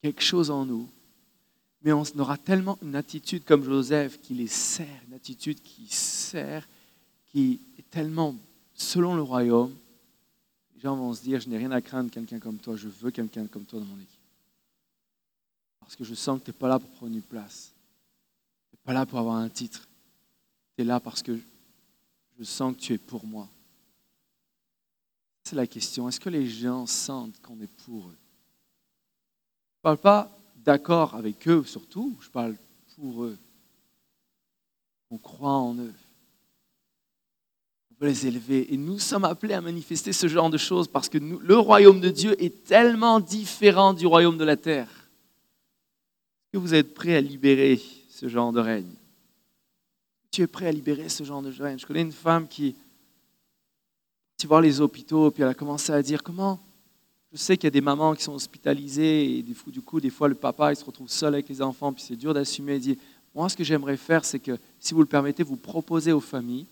quelque 0.00 0.22
chose 0.22 0.50
en 0.50 0.64
nous, 0.64 0.88
mais 1.82 1.92
on 1.92 2.04
aura 2.18 2.38
tellement 2.38 2.78
une 2.82 2.96
attitude 2.96 3.44
comme 3.44 3.62
Joseph 3.62 4.20
qui 4.22 4.32
les 4.32 4.46
sert, 4.46 5.02
une 5.06 5.14
attitude 5.14 5.62
qui 5.62 5.86
sert, 5.88 6.66
qui 7.26 7.60
est 7.78 7.88
tellement 7.90 8.34
selon 8.72 9.14
le 9.14 9.20
royaume. 9.20 9.76
Les 10.74 10.80
gens 10.80 10.96
vont 10.96 11.12
se 11.12 11.22
dire, 11.22 11.38
je 11.38 11.50
n'ai 11.50 11.58
rien 11.58 11.70
à 11.70 11.82
craindre 11.82 12.10
quelqu'un 12.10 12.38
comme 12.38 12.56
toi, 12.56 12.76
je 12.76 12.88
veux 12.88 13.10
quelqu'un 13.10 13.46
comme 13.46 13.64
toi 13.64 13.78
dans 13.78 13.86
mon 13.86 13.96
équipe. 13.96 14.08
Parce 15.80 15.96
que 15.96 16.04
je 16.04 16.14
sens 16.14 16.40
que 16.40 16.46
tu 16.46 16.50
n'es 16.50 16.56
pas 16.56 16.68
là 16.68 16.78
pour 16.78 16.90
prendre 16.90 17.14
une 17.14 17.22
place. 17.22 17.72
Tu 18.70 18.74
n'es 18.74 18.80
pas 18.82 18.94
là 18.94 19.04
pour 19.04 19.18
avoir 19.18 19.36
un 19.36 19.50
titre. 19.50 19.86
Tu 20.76 20.82
es 20.82 20.84
là 20.84 20.98
parce 20.98 21.22
que 21.22 21.38
je 22.38 22.44
sens 22.44 22.74
que 22.74 22.80
tu 22.80 22.94
es 22.94 22.98
pour 22.98 23.24
moi. 23.26 23.48
C'est 25.46 25.54
la 25.54 25.68
question. 25.68 26.08
Est-ce 26.08 26.18
que 26.18 26.28
les 26.28 26.48
gens 26.48 26.86
sentent 26.86 27.40
qu'on 27.40 27.60
est 27.60 27.70
pour 27.84 28.08
eux? 28.08 28.16
Je 28.16 29.78
ne 29.78 29.82
parle 29.82 29.98
pas 29.98 30.36
d'accord 30.56 31.14
avec 31.14 31.46
eux 31.46 31.62
surtout, 31.62 32.16
je 32.20 32.28
parle 32.28 32.56
pour 32.96 33.22
eux. 33.22 33.38
On 35.08 35.18
croit 35.18 35.52
en 35.52 35.76
eux. 35.76 35.94
On 37.92 37.94
veut 38.00 38.08
les 38.08 38.26
élever. 38.26 38.74
Et 38.74 38.76
nous 38.76 38.98
sommes 38.98 39.24
appelés 39.24 39.54
à 39.54 39.60
manifester 39.60 40.12
ce 40.12 40.26
genre 40.26 40.50
de 40.50 40.58
choses 40.58 40.88
parce 40.88 41.08
que 41.08 41.18
le 41.18 41.56
royaume 41.56 42.00
de 42.00 42.10
Dieu 42.10 42.34
est 42.42 42.64
tellement 42.64 43.20
différent 43.20 43.94
du 43.94 44.04
royaume 44.04 44.38
de 44.38 44.44
la 44.44 44.56
terre. 44.56 44.88
Est-ce 44.88 46.52
que 46.54 46.58
vous 46.58 46.74
êtes 46.74 46.92
prêts 46.92 47.14
à 47.14 47.20
libérer 47.20 47.80
ce 48.10 48.28
genre 48.28 48.50
de 48.50 48.58
règne? 48.58 48.94
Tu 50.32 50.42
es 50.42 50.48
prêt 50.48 50.66
à 50.66 50.72
libérer 50.72 51.08
ce 51.08 51.22
genre 51.22 51.40
de 51.40 51.52
règne 51.52 51.78
Je 51.78 51.86
connais 51.86 52.02
une 52.02 52.10
femme 52.10 52.48
qui 52.48 52.74
voir 54.44 54.60
les 54.60 54.80
hôpitaux, 54.80 55.30
puis 55.30 55.42
elle 55.42 55.48
a 55.48 55.54
commencé 55.54 55.92
à 55.92 56.02
dire 56.02 56.22
comment? 56.22 56.60
Je 57.32 57.38
sais 57.38 57.56
qu'il 57.56 57.64
y 57.64 57.68
a 57.68 57.70
des 57.70 57.80
mamans 57.80 58.14
qui 58.14 58.22
sont 58.22 58.34
hospitalisées 58.34 59.38
et 59.38 59.42
du 59.42 59.80
coup, 59.82 60.00
des 60.00 60.10
fois, 60.10 60.28
le 60.28 60.34
papa, 60.34 60.72
il 60.72 60.76
se 60.76 60.84
retrouve 60.84 61.08
seul 61.08 61.34
avec 61.34 61.48
les 61.48 61.62
enfants, 61.62 61.92
puis 61.92 62.02
c'est 62.02 62.16
dur 62.16 62.32
d'assumer. 62.34 62.76
Il 62.76 62.80
dit, 62.80 62.98
moi, 63.34 63.48
ce 63.48 63.56
que 63.56 63.64
j'aimerais 63.64 63.96
faire, 63.96 64.24
c'est 64.24 64.38
que, 64.38 64.58
si 64.80 64.94
vous 64.94 65.00
le 65.00 65.06
permettez, 65.06 65.42
vous 65.42 65.56
proposez 65.56 66.12
aux 66.12 66.20
familles, 66.20 66.66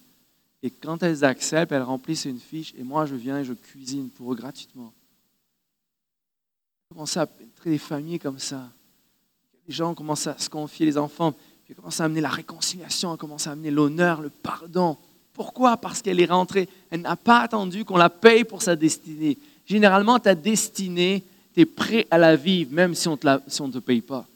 et 0.63 0.71
quand 0.71 1.03
elles 1.03 1.25
acceptent, 1.25 1.73
elles 1.73 1.83
remplissent 1.83 2.25
une 2.25 2.39
fiche, 2.39 2.75
et 2.79 2.83
moi, 2.83 3.05
je 3.05 3.15
viens 3.15 3.41
et 3.41 3.45
je 3.45 3.53
cuisine 3.53 4.09
pour 4.09 4.33
eux 4.33 4.37
gratuitement. 4.37 4.93
Commencer 6.89 7.21
à 7.21 7.27
pénétrer 7.27 7.71
des 7.71 7.79
familles 7.79 8.19
comme 8.19 8.39
ça? 8.39 8.71
Les 9.67 9.75
gens 9.75 9.95
commencent 9.95 10.27
à 10.27 10.39
se 10.39 10.49
confier, 10.49 10.87
les 10.87 10.97
enfants, 10.97 11.35
puis 11.65 11.75
commencent 11.75 12.01
à 12.01 12.05
amener 12.05 12.21
la 12.21 12.31
réconciliation, 12.31 13.17
commencent 13.17 13.47
à 13.47 13.53
amener 13.53 13.71
l'honneur, 13.71 14.23
le 14.23 14.31
pardon. 14.31 14.97
Pourquoi? 15.35 15.77
Parce 15.77 16.01
qu'elle 16.01 16.21
est 16.21 16.31
rentrée. 16.31 16.69
Elle 16.91 17.03
n'a 17.03 17.17
pas 17.17 17.41
attendu 17.41 17.85
qu'on 17.85 17.97
la 17.97 18.09
paye 18.09 18.45
pour 18.45 18.63
sa 18.63 18.77
destinée. 18.77 19.37
Généralement, 19.67 20.19
ta 20.19 20.35
destinée, 20.35 21.25
tu 21.53 21.61
es 21.61 21.67
prêt 21.67 22.07
à 22.11 22.19
la 22.19 22.37
vivre, 22.37 22.73
même 22.73 22.95
si 22.95 23.09
on 23.09 23.19
ne 23.19 23.73
te 23.73 23.79
paye 23.79 24.01
pas. 24.01 24.27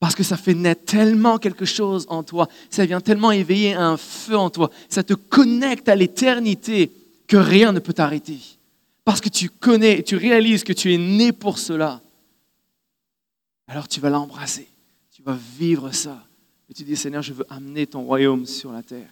Parce 0.00 0.14
que 0.14 0.22
ça 0.22 0.36
fait 0.36 0.54
naître 0.54 0.84
tellement 0.84 1.38
quelque 1.38 1.64
chose 1.64 2.06
en 2.08 2.22
toi. 2.22 2.48
Ça 2.70 2.84
vient 2.84 3.00
tellement 3.00 3.32
éveiller 3.32 3.74
un 3.74 3.96
feu 3.96 4.36
en 4.36 4.50
toi. 4.50 4.70
Ça 4.88 5.02
te 5.02 5.14
connecte 5.14 5.88
à 5.88 5.94
l'éternité 5.94 6.90
que 7.26 7.36
rien 7.36 7.72
ne 7.72 7.78
peut 7.78 7.92
t'arrêter. 7.92 8.38
Parce 9.04 9.20
que 9.20 9.28
tu 9.28 9.48
connais, 9.48 10.02
tu 10.02 10.16
réalises 10.16 10.64
que 10.64 10.72
tu 10.72 10.92
es 10.92 10.98
né 10.98 11.32
pour 11.32 11.58
cela. 11.58 12.00
Alors 13.66 13.88
tu 13.88 14.00
vas 14.00 14.10
l'embrasser. 14.10 14.68
Tu 15.14 15.22
vas 15.22 15.38
vivre 15.58 15.90
ça. 15.92 16.22
Et 16.70 16.74
tu 16.74 16.84
dis, 16.84 16.96
Seigneur, 16.96 17.22
je 17.22 17.32
veux 17.32 17.46
amener 17.50 17.86
ton 17.86 18.02
royaume 18.02 18.46
sur 18.46 18.72
la 18.72 18.82
terre. 18.82 19.08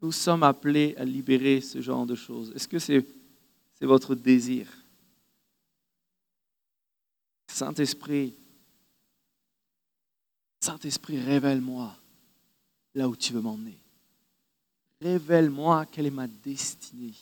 Nous 0.00 0.12
sommes 0.12 0.42
appelés 0.42 0.94
à 0.96 1.04
libérer 1.04 1.60
ce 1.60 1.80
genre 1.80 2.06
de 2.06 2.14
choses. 2.14 2.52
Est-ce 2.54 2.68
que 2.68 2.78
c'est 2.78 3.04
votre 3.80 4.14
désir? 4.14 4.68
Saint-Esprit, 7.48 8.34
Saint-Esprit, 10.60 11.20
révèle-moi 11.20 11.96
là 12.94 13.08
où 13.08 13.16
tu 13.16 13.32
veux 13.32 13.40
m'emmener. 13.40 13.78
Révèle-moi 15.00 15.86
quelle 15.86 16.06
est 16.06 16.10
ma 16.10 16.26
destinée. 16.26 17.14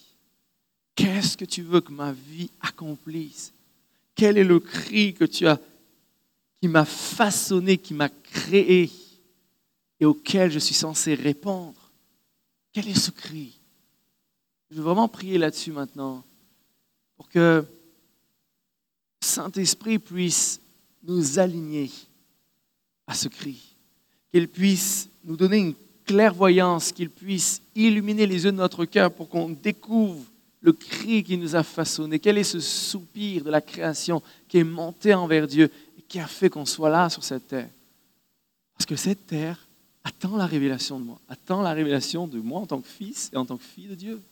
Qu'est-ce 0.94 1.36
que 1.36 1.44
tu 1.44 1.62
veux 1.62 1.80
que 1.80 1.92
ma 1.92 2.12
vie 2.12 2.50
accomplisse? 2.60 3.52
Quel 4.14 4.38
est 4.38 4.44
le 4.44 4.58
cri 4.58 5.14
que 5.14 5.24
tu 5.24 5.46
as, 5.46 5.60
qui 6.60 6.68
m'a 6.68 6.86
façonné, 6.86 7.76
qui 7.76 7.92
m'a 7.92 8.08
créé 8.08 8.90
et 10.00 10.06
auquel 10.06 10.50
je 10.50 10.58
suis 10.58 10.74
censé 10.74 11.14
répondre? 11.14 11.85
Quel 12.76 12.90
est 12.90 13.00
ce 13.00 13.10
cri 13.10 13.58
Je 14.70 14.76
veux 14.76 14.82
vraiment 14.82 15.08
prier 15.08 15.38
là-dessus 15.38 15.72
maintenant 15.72 16.22
pour 17.16 17.26
que 17.26 17.64
Saint-Esprit 19.22 19.98
puisse 19.98 20.60
nous 21.02 21.38
aligner 21.38 21.90
à 23.06 23.14
ce 23.14 23.28
cri, 23.28 23.74
qu'il 24.30 24.46
puisse 24.46 25.08
nous 25.24 25.38
donner 25.38 25.56
une 25.56 25.74
clairvoyance, 26.04 26.92
qu'il 26.92 27.08
puisse 27.08 27.62
illuminer 27.74 28.26
les 28.26 28.44
yeux 28.44 28.52
de 28.52 28.58
notre 28.58 28.84
cœur 28.84 29.10
pour 29.10 29.30
qu'on 29.30 29.48
découvre 29.48 30.20
le 30.60 30.74
cri 30.74 31.24
qui 31.24 31.38
nous 31.38 31.56
a 31.56 31.62
façonné. 31.62 32.18
Quel 32.18 32.36
est 32.36 32.44
ce 32.44 32.60
soupir 32.60 33.42
de 33.42 33.48
la 33.48 33.62
création 33.62 34.22
qui 34.48 34.58
est 34.58 34.64
monté 34.64 35.14
envers 35.14 35.46
Dieu 35.46 35.70
et 35.98 36.02
qui 36.02 36.20
a 36.20 36.26
fait 36.26 36.50
qu'on 36.50 36.66
soit 36.66 36.90
là 36.90 37.08
sur 37.08 37.24
cette 37.24 37.48
terre? 37.48 37.70
Parce 38.74 38.84
que 38.84 38.96
cette 38.96 39.26
terre 39.26 39.65
attend 40.06 40.36
la 40.36 40.46
révélation 40.46 41.00
de 41.00 41.04
moi, 41.04 41.20
attend 41.28 41.62
la 41.62 41.72
révélation 41.72 42.28
de 42.28 42.38
moi 42.38 42.60
en 42.60 42.66
tant 42.66 42.80
que 42.80 42.86
fils 42.86 43.28
et 43.32 43.36
en 43.36 43.44
tant 43.44 43.56
que 43.56 43.64
fille 43.64 43.88
de 43.88 43.96
Dieu. 43.96 44.22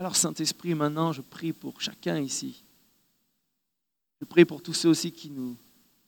Alors 0.00 0.16
Saint-Esprit, 0.16 0.74
maintenant, 0.74 1.12
je 1.12 1.20
prie 1.20 1.52
pour 1.52 1.80
chacun 1.80 2.18
ici. 2.18 2.64
Je 4.20 4.24
prie 4.24 4.44
pour 4.44 4.62
tous 4.62 4.72
ceux 4.72 4.88
aussi 4.88 5.12
qui 5.12 5.30
nous 5.30 5.56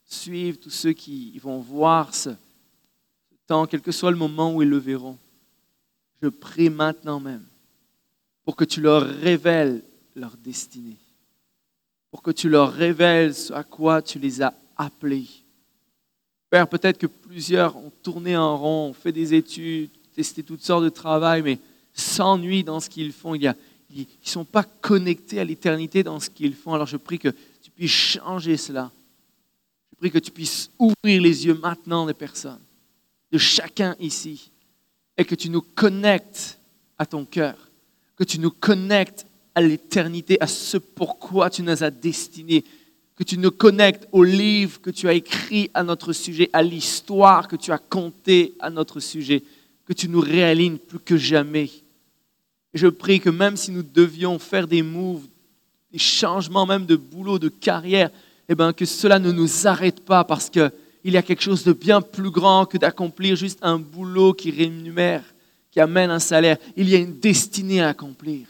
suivent, 0.05 0.59
tous 0.59 0.71
ceux 0.71 0.93
qui 0.93 1.39
vont 1.39 1.61
voir 1.61 2.13
ce, 2.13 2.31
temps, 3.47 3.67
quel 3.67 3.81
que 3.81 3.93
soit 3.93 4.11
le 4.11 4.17
moment 4.17 4.53
où 4.53 4.63
ils 4.63 4.69
le 4.69 4.79
verront. 4.79 5.17
Je 6.21 6.29
prie 6.29 6.69
maintenant 6.69 7.21
même 7.21 7.47
pour 8.45 8.57
que 8.57 8.65
tu 8.65 8.81
leur 8.81 9.03
révèles 9.03 9.85
leur 10.17 10.37
destinée, 10.37 10.99
pour 12.11 12.21
que 12.21 12.33
tu 12.33 12.49
leur 12.49 12.73
révèles 12.73 13.33
ce 13.33 13.53
à 13.53 13.63
quoi 13.63 14.03
tu 14.03 14.19
les 14.19 14.43
as 14.43 14.55
appelés. 14.77 15.29
Père, 16.51 16.69
peut-être 16.69 16.99
que 16.99 17.07
plusieurs 17.07 17.77
ont 17.77 17.93
tourné 18.03 18.37
en 18.37 18.57
rond, 18.57 18.89
ont 18.91 18.93
fait 18.93 19.13
des 19.13 19.35
études, 19.35 19.91
testé 20.15 20.43
toutes 20.43 20.63
sortes 20.63 20.85
de 20.85 20.89
travail, 20.89 21.43
mais 21.43 21.59
s'ennuient 21.93 22.65
dans 22.65 22.81
ce 22.81 22.89
qu'ils 22.89 23.13
font. 23.13 23.35
ils 23.35 23.55
ne 23.91 24.05
sont 24.23 24.45
pas 24.45 24.63
connectés 24.63 25.41
à 25.41 25.45
l'éternité 25.45 26.03
dans 26.03 26.21
ce 26.21 26.31
qu'ils 26.31 26.55
font. 26.55 26.75
Alors 26.75 26.87
je 26.87 26.97
prie 26.97 27.19
que 27.19 27.35
tu 27.63 27.71
puisses 27.71 27.91
changer 27.91 28.57
cela. 28.57 28.91
Je 29.91 29.97
prie 29.97 30.11
que 30.11 30.19
tu 30.19 30.31
puisses 30.31 30.71
ouvrir 30.79 31.23
les 31.23 31.47
yeux 31.47 31.55
maintenant 31.55 32.07
des 32.07 32.15
personnes, 32.15 32.61
de 33.33 33.39
chacun 33.39 33.97
ici, 33.99 34.51
et 35.17 35.25
que 35.25 35.35
tu 35.35 35.49
nous 35.49 35.63
connectes 35.63 36.59
à 36.99 37.07
ton 37.07 37.25
cœur, 37.25 37.57
que 38.15 38.25
tu 38.25 38.39
nous 38.39 38.51
connectes 38.51 39.27
à 39.55 39.63
l'éternité, 39.63 40.41
à 40.41 40.47
ce 40.47 40.77
pourquoi 40.77 41.49
tu 41.49 41.63
nous 41.63 41.83
as 41.83 41.91
destinés, 41.91 42.63
que 43.17 43.25
tu 43.25 43.39
nous 43.39 43.51
connectes 43.51 44.07
au 44.13 44.23
livre 44.23 44.81
que 44.81 44.91
tu 44.91 45.09
as 45.09 45.15
écrit 45.15 45.71
à 45.73 45.83
notre 45.83 46.13
sujet, 46.13 46.51
à 46.53 46.63
l'histoire 46.63 47.49
que 47.49 47.57
tu 47.57 47.73
as 47.73 47.79
contée 47.79 48.55
à 48.61 48.69
notre 48.69 49.01
sujet, 49.01 49.43
que 49.87 49.95
tu 49.95 50.09
nous 50.09 50.21
réalignes 50.21 50.77
plus 50.77 50.99
que 50.99 51.17
jamais. 51.17 51.71
Je 52.75 52.89
prie 52.89 53.21
que 53.21 53.31
même 53.31 53.57
si 53.57 53.71
nous 53.71 53.83
devions 53.83 54.39
faire 54.39 54.67
des 54.67 54.83
moves, 54.83 55.27
des 55.93 55.99
changements 55.99 56.67
même 56.67 56.85
de 56.85 56.97
boulot, 56.97 57.39
de 57.39 57.49
carrière, 57.49 58.11
eh 58.51 58.55
bien, 58.55 58.75
que 58.75 58.85
cela 58.85 59.19
ne 59.19 59.33
nous 59.33 59.67
arrête 59.67 60.01
pas 60.01 60.23
parce 60.23 60.51
qu'il 60.51 60.71
y 61.05 61.17
a 61.17 61.23
quelque 61.23 61.43
chose 61.43 61.65
de 61.65 61.73
bien 61.73 62.03
plus 62.03 62.31
grand 62.31 62.67
que 62.67 62.77
d'accomplir 62.77 63.35
juste 63.35 63.59
un 63.63 63.79
boulot 63.79 64.35
qui 64.35 64.51
rémunère, 64.51 65.25
qui 65.71 65.81
amène 65.81 66.11
un 66.11 66.19
salaire. 66.19 66.59
Il 66.77 66.91
y 66.91 66.95
a 66.95 66.99
une 66.99 67.19
destinée 67.19 67.81
à 67.81 67.89
accomplir. 67.89 68.47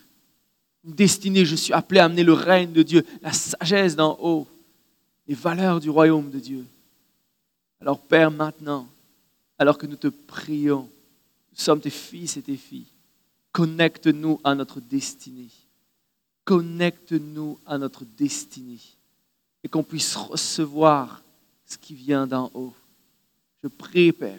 Une 0.85 0.95
destinée, 0.95 1.45
je 1.45 1.55
suis 1.55 1.73
appelé 1.73 2.01
à 2.01 2.07
amener 2.07 2.25
le 2.25 2.33
règne 2.33 2.73
de 2.73 2.83
Dieu, 2.83 3.05
la 3.23 3.33
sagesse 3.33 3.95
d'en 3.95 4.19
haut, 4.21 4.47
les 5.27 5.35
valeurs 5.35 5.81
du 5.81 5.91
royaume 5.91 6.31
de 6.31 6.39
Dieu. 6.39 6.66
Alors 7.81 8.01
Père, 8.01 8.31
maintenant, 8.31 8.89
alors 9.59 9.79
que 9.79 9.87
nous 9.87 9.97
te 9.97 10.09
prions, 10.09 10.89
nous 11.53 11.59
sommes 11.59 11.81
tes 11.81 11.91
fils 11.91 12.37
et 12.37 12.43
tes 12.43 12.57
filles, 12.57 12.87
connecte-nous 13.53 14.41
à 14.45 14.55
notre 14.55 14.81
destinée. 14.81 15.51
Connecte-nous 16.45 17.59
à 17.66 17.77
notre 17.79 18.05
destinée 18.05 18.81
et 19.64 19.68
qu'on 19.68 19.83
puisse 19.83 20.14
recevoir 20.14 21.22
ce 21.64 21.77
qui 21.77 21.95
vient 21.95 22.27
d'en 22.27 22.51
haut. 22.55 22.74
Je 23.62 23.68
prie, 23.68 24.12
Père, 24.12 24.39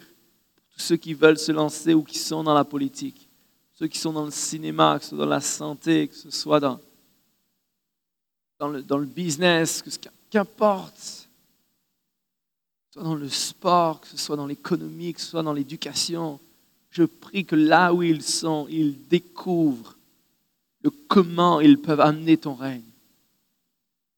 pour 0.55 0.65
tous 0.69 0.79
ceux 0.79 0.95
qui 0.95 1.13
veulent 1.13 1.37
se 1.37 1.51
lancer 1.51 1.93
ou 1.93 2.03
qui 2.03 2.17
sont 2.17 2.43
dans 2.43 2.53
la 2.53 2.63
politique, 2.63 3.27
ceux 3.73 3.87
qui 3.87 3.97
sont 3.97 4.13
dans 4.13 4.25
le 4.25 4.31
cinéma, 4.31 4.97
que 4.97 5.03
ce 5.03 5.09
soit 5.09 5.17
dans 5.17 5.25
la 5.25 5.41
santé, 5.41 6.07
que 6.07 6.15
ce 6.15 6.31
soit 6.31 6.59
dans, 6.59 6.79
le, 8.69 8.81
dans 8.81 8.97
le 8.97 9.05
business, 9.05 9.83
qu'importe, 10.29 10.95
que 10.95 12.93
ce 12.93 12.93
soit 12.93 13.03
dans 13.03 13.15
le 13.15 13.29
sport, 13.29 14.01
que 14.01 14.07
ce 14.07 14.17
soit 14.17 14.35
dans 14.35 14.47
l'économie, 14.47 15.13
que 15.13 15.21
ce 15.21 15.27
soit 15.27 15.43
dans 15.43 15.53
l'éducation, 15.53 16.39
je 16.89 17.03
prie 17.03 17.45
que 17.45 17.55
là 17.55 17.93
où 17.93 18.01
ils 18.03 18.23
sont, 18.23 18.67
ils 18.69 19.07
découvrent 19.07 19.97
le 20.81 20.89
comment 20.89 21.61
ils 21.61 21.79
peuvent 21.79 22.01
amener 22.01 22.37
ton 22.37 22.55
règne 22.55 22.81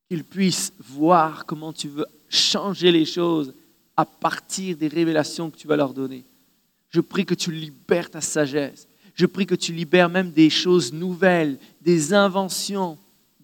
qu'ils 0.09 0.23
puissent 0.23 0.73
voir 0.79 1.45
comment 1.45 1.71
tu 1.71 1.87
veux 1.87 2.05
changer 2.29 2.91
les 2.91 3.05
choses 3.05 3.53
à 3.95 4.05
partir 4.05 4.75
des 4.75 4.87
révélations 4.87 5.51
que 5.51 5.57
tu 5.57 5.67
vas 5.67 5.75
leur 5.75 5.93
donner. 5.93 6.25
Je 6.89 7.01
prie 7.01 7.25
que 7.25 7.35
tu 7.35 7.51
libères 7.51 8.09
ta 8.09 8.21
sagesse. 8.21 8.87
Je 9.13 9.27
prie 9.27 9.45
que 9.45 9.55
tu 9.55 9.71
libères 9.71 10.09
même 10.09 10.31
des 10.31 10.49
choses 10.49 10.93
nouvelles, 10.93 11.59
des 11.81 12.13
inventions, 12.13 12.97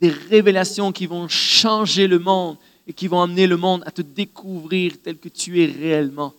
des 0.06 0.12
révélations 0.12 0.92
qui 0.92 1.08
vont 1.08 1.28
changer 1.28 2.08
le 2.08 2.20
monde 2.20 2.58
et 2.88 2.94
qui 2.94 3.08
vont 3.08 3.22
amener 3.22 3.48
le 3.48 3.58
monde 3.58 3.84
à 3.86 3.92
te 3.92 4.02
découvrir 4.02 5.02
tel 5.02 5.18
que 5.18 5.30
tu 5.30 5.62
es 5.62 5.66
réellement. 5.66 6.34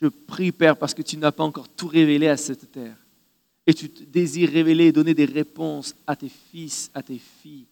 Je 0.00 0.08
prie, 0.08 0.52
Père, 0.52 0.76
parce 0.76 0.92
que 0.92 1.02
tu 1.02 1.16
n'as 1.16 1.32
pas 1.32 1.44
encore 1.44 1.68
tout 1.68 1.88
révélé 1.88 2.28
à 2.28 2.36
cette 2.36 2.70
terre. 2.70 2.96
Et 3.66 3.72
tu 3.72 3.88
désires 3.88 4.50
révéler 4.50 4.86
et 4.86 4.92
donner 4.92 5.14
des 5.14 5.24
réponses 5.24 5.94
à 6.06 6.16
tes 6.16 6.30
fils, 6.50 6.90
à 6.92 7.02
tes 7.02 7.20
filles, 7.42 7.66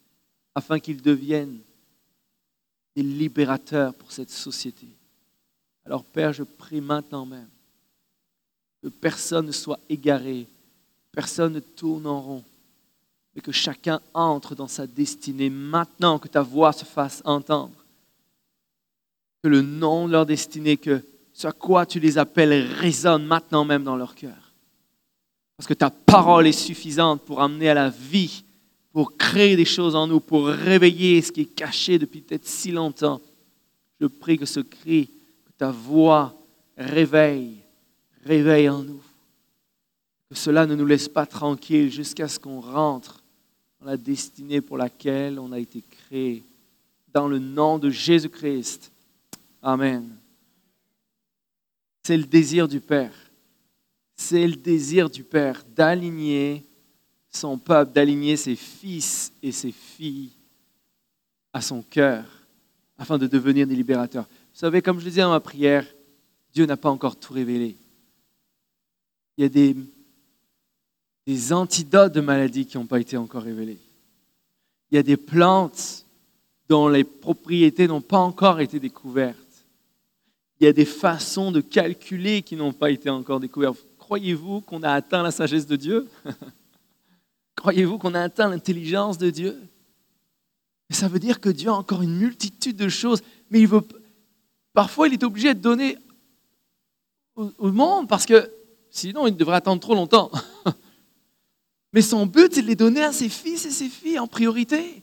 afin 0.55 0.79
qu'ils 0.79 1.03
deviennent 1.03 1.59
libérateur 3.03 3.95
pour 3.95 4.13
cette 4.13 4.31
société. 4.31 4.87
Alors 5.85 6.05
Père, 6.05 6.33
je 6.33 6.43
prie 6.43 6.81
maintenant 6.81 7.25
même 7.25 7.49
que 8.83 8.89
personne 8.89 9.47
ne 9.47 9.53
soit 9.53 9.81
égaré, 9.89 10.47
personne 11.13 11.55
ne 11.55 11.61
tourne 11.61 12.07
en 12.07 12.21
rond, 12.21 12.45
mais 13.35 13.41
que 13.41 13.53
chacun 13.53 14.01
entre 14.15 14.55
dans 14.55 14.69
sa 14.69 14.87
destinée 14.87 15.51
maintenant, 15.51 16.19
que 16.19 16.29
ta 16.29 16.43
voix 16.43 16.73
se 16.73 16.85
fasse 16.85 17.23
entendre, 17.25 17.85
que 19.43 19.49
le 19.49 19.63
nom 19.63 20.07
de 20.07 20.13
leur 20.13 20.27
destinée, 20.27 20.77
que 20.77 21.03
ce 21.33 21.47
à 21.47 21.53
quoi 21.53 21.87
tu 21.87 22.01
les 22.01 22.19
appelles 22.19 22.67
résonne 22.75 23.25
maintenant 23.25 23.65
même 23.65 23.85
dans 23.85 23.97
leur 23.97 24.15
cœur. 24.15 24.53
Parce 25.57 25.69
que 25.69 25.75
ta 25.75 25.91
parole 25.91 26.47
est 26.47 26.53
suffisante 26.53 27.23
pour 27.23 27.41
amener 27.41 27.69
à 27.69 27.75
la 27.75 27.91
vie 27.91 28.45
pour 28.99 29.17
créer 29.17 29.55
des 29.55 29.65
choses 29.65 29.95
en 29.95 30.09
nous, 30.09 30.19
pour 30.19 30.47
réveiller 30.47 31.23
ce 31.23 31.31
qui 31.31 31.43
est 31.43 31.55
caché 31.55 32.01
depuis 32.01 32.21
peut-être 32.21 32.47
si 32.47 32.73
longtemps. 32.73 33.21
Je 34.01 34.07
prie 34.07 34.39
que 34.39 34.45
ce 34.45 34.59
cri, 34.59 35.09
que 35.47 35.53
ta 35.57 35.71
voix 35.71 36.35
réveille, 36.77 37.59
réveille 38.25 38.69
en 38.69 38.83
nous. 38.83 39.01
Que 40.29 40.35
cela 40.35 40.67
ne 40.67 40.75
nous 40.75 40.85
laisse 40.85 41.09
pas 41.09 41.27
tranquilles 41.27 41.93
jusqu'à 41.93 42.27
ce 42.27 42.41
qu'on 42.41 42.61
rentre 42.61 43.18
dans 43.81 43.87
la 43.87 43.97
destinée 43.97 44.61
pour 44.61 44.77
laquelle 44.77 45.39
on 45.39 45.53
a 45.53 45.59
été 45.59 45.83
créé. 45.83 46.45
Dans 47.13 47.29
le 47.29 47.39
nom 47.39 47.79
de 47.79 47.91
Jésus-Christ. 47.91 48.93
Amen. 49.63 50.17
C'est 52.03 52.17
le 52.17 52.25
désir 52.25 52.69
du 52.69 52.81
Père. 52.81 53.15
C'est 54.15 54.47
le 54.47 54.57
désir 54.57 55.09
du 55.09 55.25
Père 55.25 55.63
d'aligner 55.77 56.65
son 57.31 57.59
peuple, 57.59 57.93
d'aligner 57.93 58.37
ses 58.37 58.57
fils 58.57 59.33
et 59.43 59.53
ses 59.53 59.73
filles 59.73 60.33
à 61.53 61.61
son 61.61 61.83
cœur 61.83 62.25
afin 62.97 63.17
de 63.17 63.27
devenir 63.27 63.67
des 63.67 63.77
libérateurs. 63.77 64.25
Vous 64.25 64.59
savez, 64.59 64.83
comme 64.83 64.99
je 64.99 65.05
le 65.05 65.11
disais 65.11 65.23
dans 65.23 65.31
ma 65.31 65.41
prière, 65.41 65.87
Dieu 66.53 66.67
n'a 66.67 66.77
pas 66.77 66.91
encore 66.91 67.17
tout 67.17 67.33
révélé. 67.33 67.77
Il 69.37 69.43
y 69.43 69.45
a 69.45 69.49
des, 69.49 69.77
des 71.29 71.53
antidotes 71.53 72.15
de 72.15 72.23
maladies 72.23 72.65
qui 72.65 72.79
n'ont 72.79 72.87
pas 72.87 72.99
été 72.99 73.19
encore 73.19 73.43
révélés. 73.43 73.77
Il 74.91 74.95
y 74.95 74.99
a 74.99 75.03
des 75.03 75.19
plantes 75.19 76.07
dont 76.71 76.89
les 76.89 77.05
propriétés 77.05 77.87
n'ont 77.87 78.01
pas 78.01 78.17
encore 78.17 78.61
été 78.61 78.81
découvertes. 78.81 79.37
Il 80.59 80.65
y 80.65 80.69
a 80.69 80.73
des 80.73 80.87
façons 80.87 81.53
de 81.53 81.61
calculer 81.61 82.41
qui 82.41 82.57
n'ont 82.57 82.73
pas 82.73 82.91
été 82.91 83.11
encore 83.11 83.41
découvertes. 83.41 83.77
Croyez-vous 83.99 84.63
qu'on 84.63 84.83
a 84.83 84.91
atteint 84.91 85.23
la 85.23 85.31
sagesse 85.31 85.67
de 85.67 85.77
Dieu? 85.77 86.09
Croyez-vous 87.57 87.99
qu'on 87.99 88.15
a 88.15 88.23
atteint 88.23 88.49
l'intelligence 88.49 89.19
de 89.19 89.29
Dieu? 89.29 89.61
Ça 90.89 91.09
veut 91.09 91.19
dire 91.19 91.41
que 91.41 91.51
Dieu 91.51 91.69
a 91.69 91.75
encore 91.75 92.01
une 92.01 92.17
multitude 92.17 92.77
de 92.77 92.89
choses, 92.89 93.21
mais 93.51 93.61
il 93.61 93.69
veut, 93.69 93.83
parfois 94.73 95.09
il 95.09 95.13
est 95.13 95.25
obligé 95.25 95.53
de 95.53 95.61
donner 95.61 95.99
au 97.37 97.71
monde 97.71 98.09
parce 98.09 98.25
que 98.25 98.51
sinon 98.89 99.27
il 99.27 99.37
devrait 99.37 99.57
attendre 99.57 99.83
trop 99.83 99.95
longtemps. 99.95 100.31
Mais 101.93 102.03
son 102.03 102.27
but, 102.27 102.55
c'est 102.55 102.63
de 102.63 102.67
les 102.67 102.77
donner 102.77 103.03
à 103.03 103.13
ses 103.13 103.29
fils 103.29 103.65
et 103.65 103.71
ses 103.71 103.89
filles 103.89 104.19
en 104.19 104.27
priorité. 104.27 105.03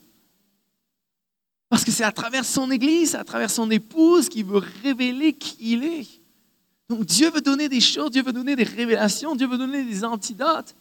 Parce 1.68 1.84
que 1.84 1.90
c'est 1.90 2.04
à 2.04 2.12
travers 2.12 2.44
son 2.44 2.70
Église, 2.70 3.14
à 3.14 3.24
travers 3.24 3.50
son 3.50 3.70
épouse 3.70 4.28
qu'il 4.28 4.44
veut 4.44 4.62
révéler 4.82 5.32
qui 5.32 5.56
il 5.60 5.84
est. 5.84 6.06
Donc 6.88 7.04
Dieu 7.04 7.30
veut 7.30 7.40
donner 7.40 7.68
des 7.68 7.80
choses, 7.80 8.10
Dieu 8.10 8.22
veut 8.22 8.32
donner 8.32 8.54
des 8.54 8.62
révélations, 8.62 9.34
Dieu 9.34 9.48
veut 9.48 9.58
donner 9.58 9.82
des 9.82 10.04
antidotes. 10.04 10.76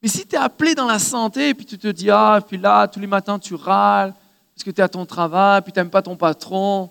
Mais 0.00 0.08
si 0.08 0.26
tu 0.26 0.36
es 0.36 0.38
appelé 0.38 0.74
dans 0.74 0.86
la 0.86 1.00
santé, 1.00 1.50
et 1.50 1.54
puis 1.54 1.66
tu 1.66 1.78
te 1.78 1.88
dis, 1.88 2.10
ah, 2.10 2.40
puis 2.46 2.58
là, 2.58 2.86
tous 2.86 3.00
les 3.00 3.06
matins, 3.06 3.38
tu 3.38 3.54
râles, 3.54 4.14
parce 4.54 4.64
que 4.64 4.70
tu 4.70 4.80
es 4.80 4.84
à 4.84 4.88
ton 4.88 5.06
travail, 5.06 5.62
puis 5.62 5.72
tu 5.72 5.78
n'aimes 5.78 5.90
pas 5.90 6.02
ton 6.02 6.16
patron, 6.16 6.90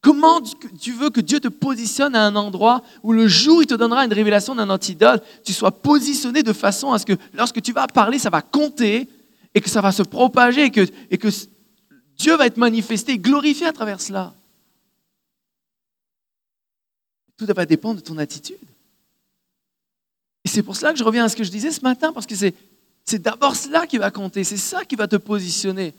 comment 0.00 0.40
tu 0.80 0.92
veux 0.92 1.10
que 1.10 1.20
Dieu 1.20 1.40
te 1.40 1.48
positionne 1.48 2.14
à 2.14 2.24
un 2.24 2.36
endroit 2.36 2.82
où 3.02 3.12
le 3.12 3.26
jour 3.26 3.58
où 3.58 3.62
il 3.62 3.66
te 3.66 3.74
donnera 3.74 4.04
une 4.04 4.12
révélation 4.12 4.54
d'un 4.54 4.70
antidote, 4.70 5.22
tu 5.44 5.52
sois 5.52 5.72
positionné 5.72 6.42
de 6.42 6.52
façon 6.52 6.92
à 6.92 6.98
ce 6.98 7.06
que 7.06 7.14
lorsque 7.34 7.60
tu 7.62 7.72
vas 7.72 7.86
parler, 7.86 8.18
ça 8.18 8.30
va 8.30 8.42
compter 8.42 9.08
et 9.54 9.60
que 9.60 9.70
ça 9.70 9.80
va 9.80 9.92
se 9.92 10.02
propager 10.02 10.64
et 10.64 10.70
que, 10.70 10.86
et 11.10 11.18
que 11.18 11.28
Dieu 12.16 12.36
va 12.36 12.46
être 12.46 12.56
manifesté, 12.56 13.18
glorifié 13.18 13.66
à 13.66 13.72
travers 13.72 14.00
cela. 14.00 14.34
Tout 17.36 17.46
va 17.46 17.66
dépendre 17.66 18.00
de 18.00 18.04
ton 18.04 18.18
attitude. 18.18 18.56
Et 20.44 20.48
c'est 20.48 20.62
pour 20.62 20.76
cela 20.76 20.92
que 20.92 20.98
je 20.98 21.04
reviens 21.04 21.24
à 21.24 21.28
ce 21.28 21.36
que 21.36 21.44
je 21.44 21.50
disais 21.50 21.70
ce 21.70 21.82
matin, 21.82 22.12
parce 22.12 22.26
que 22.26 22.34
c'est 22.34 23.22
d'abord 23.22 23.54
cela 23.54 23.86
qui 23.86 23.98
va 23.98 24.10
compter, 24.10 24.44
c'est 24.44 24.56
ça 24.56 24.84
qui 24.84 24.96
va 24.96 25.06
te 25.06 25.16
positionner. 25.16 25.94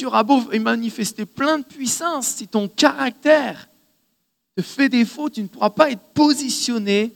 Tu 0.00 0.06
auras 0.06 0.22
beau 0.22 0.40
manifester 0.58 1.26
plein 1.26 1.58
de 1.58 1.64
puissance, 1.64 2.28
si 2.28 2.48
ton 2.48 2.68
caractère 2.68 3.68
te 4.56 4.62
fait 4.62 4.88
défaut, 4.88 5.28
tu 5.28 5.42
ne 5.42 5.46
pourras 5.46 5.68
pas 5.68 5.90
être 5.90 6.14
positionné 6.14 7.12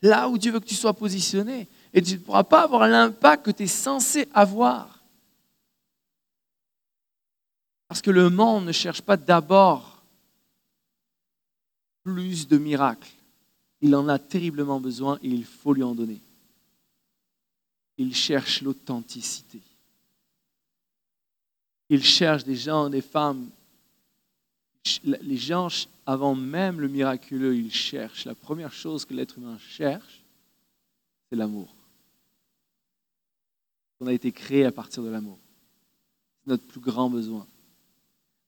là 0.00 0.30
où 0.30 0.38
Dieu 0.38 0.50
veut 0.50 0.60
que 0.60 0.64
tu 0.64 0.74
sois 0.74 0.94
positionné. 0.94 1.68
Et 1.92 2.00
tu 2.00 2.14
ne 2.14 2.20
pourras 2.20 2.44
pas 2.44 2.62
avoir 2.62 2.88
l'impact 2.88 3.44
que 3.44 3.50
tu 3.50 3.64
es 3.64 3.66
censé 3.66 4.26
avoir. 4.32 5.04
Parce 7.86 8.00
que 8.00 8.10
le 8.10 8.30
monde 8.30 8.64
ne 8.64 8.72
cherche 8.72 9.02
pas 9.02 9.18
d'abord 9.18 10.02
plus 12.02 12.48
de 12.48 12.56
miracles. 12.56 13.12
Il 13.82 13.94
en 13.94 14.08
a 14.08 14.18
terriblement 14.18 14.80
besoin 14.80 15.18
et 15.22 15.28
il 15.28 15.44
faut 15.44 15.74
lui 15.74 15.82
en 15.82 15.94
donner. 15.94 16.22
Il 17.98 18.14
cherche 18.14 18.62
l'authenticité. 18.62 19.60
Il 21.92 22.02
cherche 22.02 22.44
des 22.44 22.56
gens, 22.56 22.88
des 22.88 23.02
femmes. 23.02 23.50
Les 25.04 25.36
gens, 25.36 25.68
avant 26.06 26.34
même 26.34 26.80
le 26.80 26.88
miraculeux, 26.88 27.54
ils 27.54 27.72
cherchent. 27.72 28.24
La 28.24 28.34
première 28.34 28.72
chose 28.72 29.04
que 29.04 29.12
l'être 29.12 29.36
humain 29.36 29.58
cherche, 29.58 30.22
c'est 31.28 31.36
l'amour. 31.36 31.68
On 34.00 34.06
a 34.06 34.12
été 34.12 34.32
créé 34.32 34.64
à 34.64 34.72
partir 34.72 35.02
de 35.02 35.10
l'amour. 35.10 35.38
C'est 36.42 36.50
notre 36.50 36.64
plus 36.64 36.80
grand 36.80 37.10
besoin. 37.10 37.46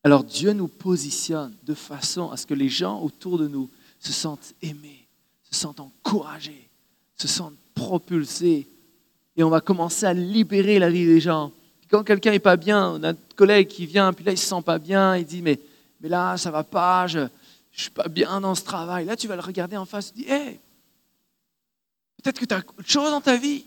Alors 0.03 0.25
Dieu 0.25 0.55
nous 0.55 0.69
positionne 0.69 1.55
de 1.65 1.75
façon 1.75 2.31
à 2.31 2.39
ce 2.39 2.47
que 2.47 2.55
les 2.55 2.71
gens 2.71 3.03
autour 3.03 3.39
de 3.39 3.47
nous 3.47 3.69
se 4.01 4.13
sentent 4.13 4.55
aimés 4.63 5.05
se 5.55 5.61
sentent 5.61 5.81
encouragés, 5.81 6.69
se 7.17 7.29
sentent 7.29 7.57
propulsés. 7.75 8.67
Et 9.37 9.43
on 9.43 9.51
va 9.51 9.61
commencer 9.61 10.05
à 10.07 10.13
libérer 10.13 10.79
la 10.79 10.91
vie 10.91 11.07
des 11.07 11.21
gens. 11.21 11.53
Quand 11.95 12.03
quelqu'un 12.03 12.33
n'est 12.33 12.41
pas 12.41 12.57
bien, 12.57 12.91
on 12.91 13.03
a 13.05 13.11
un 13.11 13.17
collègue 13.37 13.69
qui 13.69 13.87
vient, 13.87 14.13
puis 14.13 14.25
là, 14.25 14.33
il 14.33 14.35
ne 14.35 14.41
se 14.41 14.47
sent 14.47 14.63
pas 14.65 14.79
bien, 14.79 15.17
il 15.17 15.25
dit, 15.25 15.43
mais, 15.43 15.61
là, 16.03 16.37
ça 16.37 16.51
va 16.51 16.65
pas, 16.65 17.07
je 17.07 17.21
ne 17.21 17.29
suis 17.73 17.91
pas 17.91 18.09
bien 18.09 18.41
dans 18.41 18.57
ce 18.57 18.65
travail. 18.65 19.05
Là, 19.05 19.17
tu 19.17 19.29
vas 19.29 19.37
le 19.37 19.43
regarder 19.43 19.77
en 19.77 19.85
face, 19.85 20.13
tu 20.13 20.23
dis, 20.23 20.29
hé, 20.29 20.59
peut-être 22.21 22.41
que 22.41 22.45
tu 22.47 22.55
as 22.55 22.59
autre 22.59 22.89
chose 22.89 23.11
dans 23.11 23.21
ta 23.21 23.37
vie. 23.37 23.65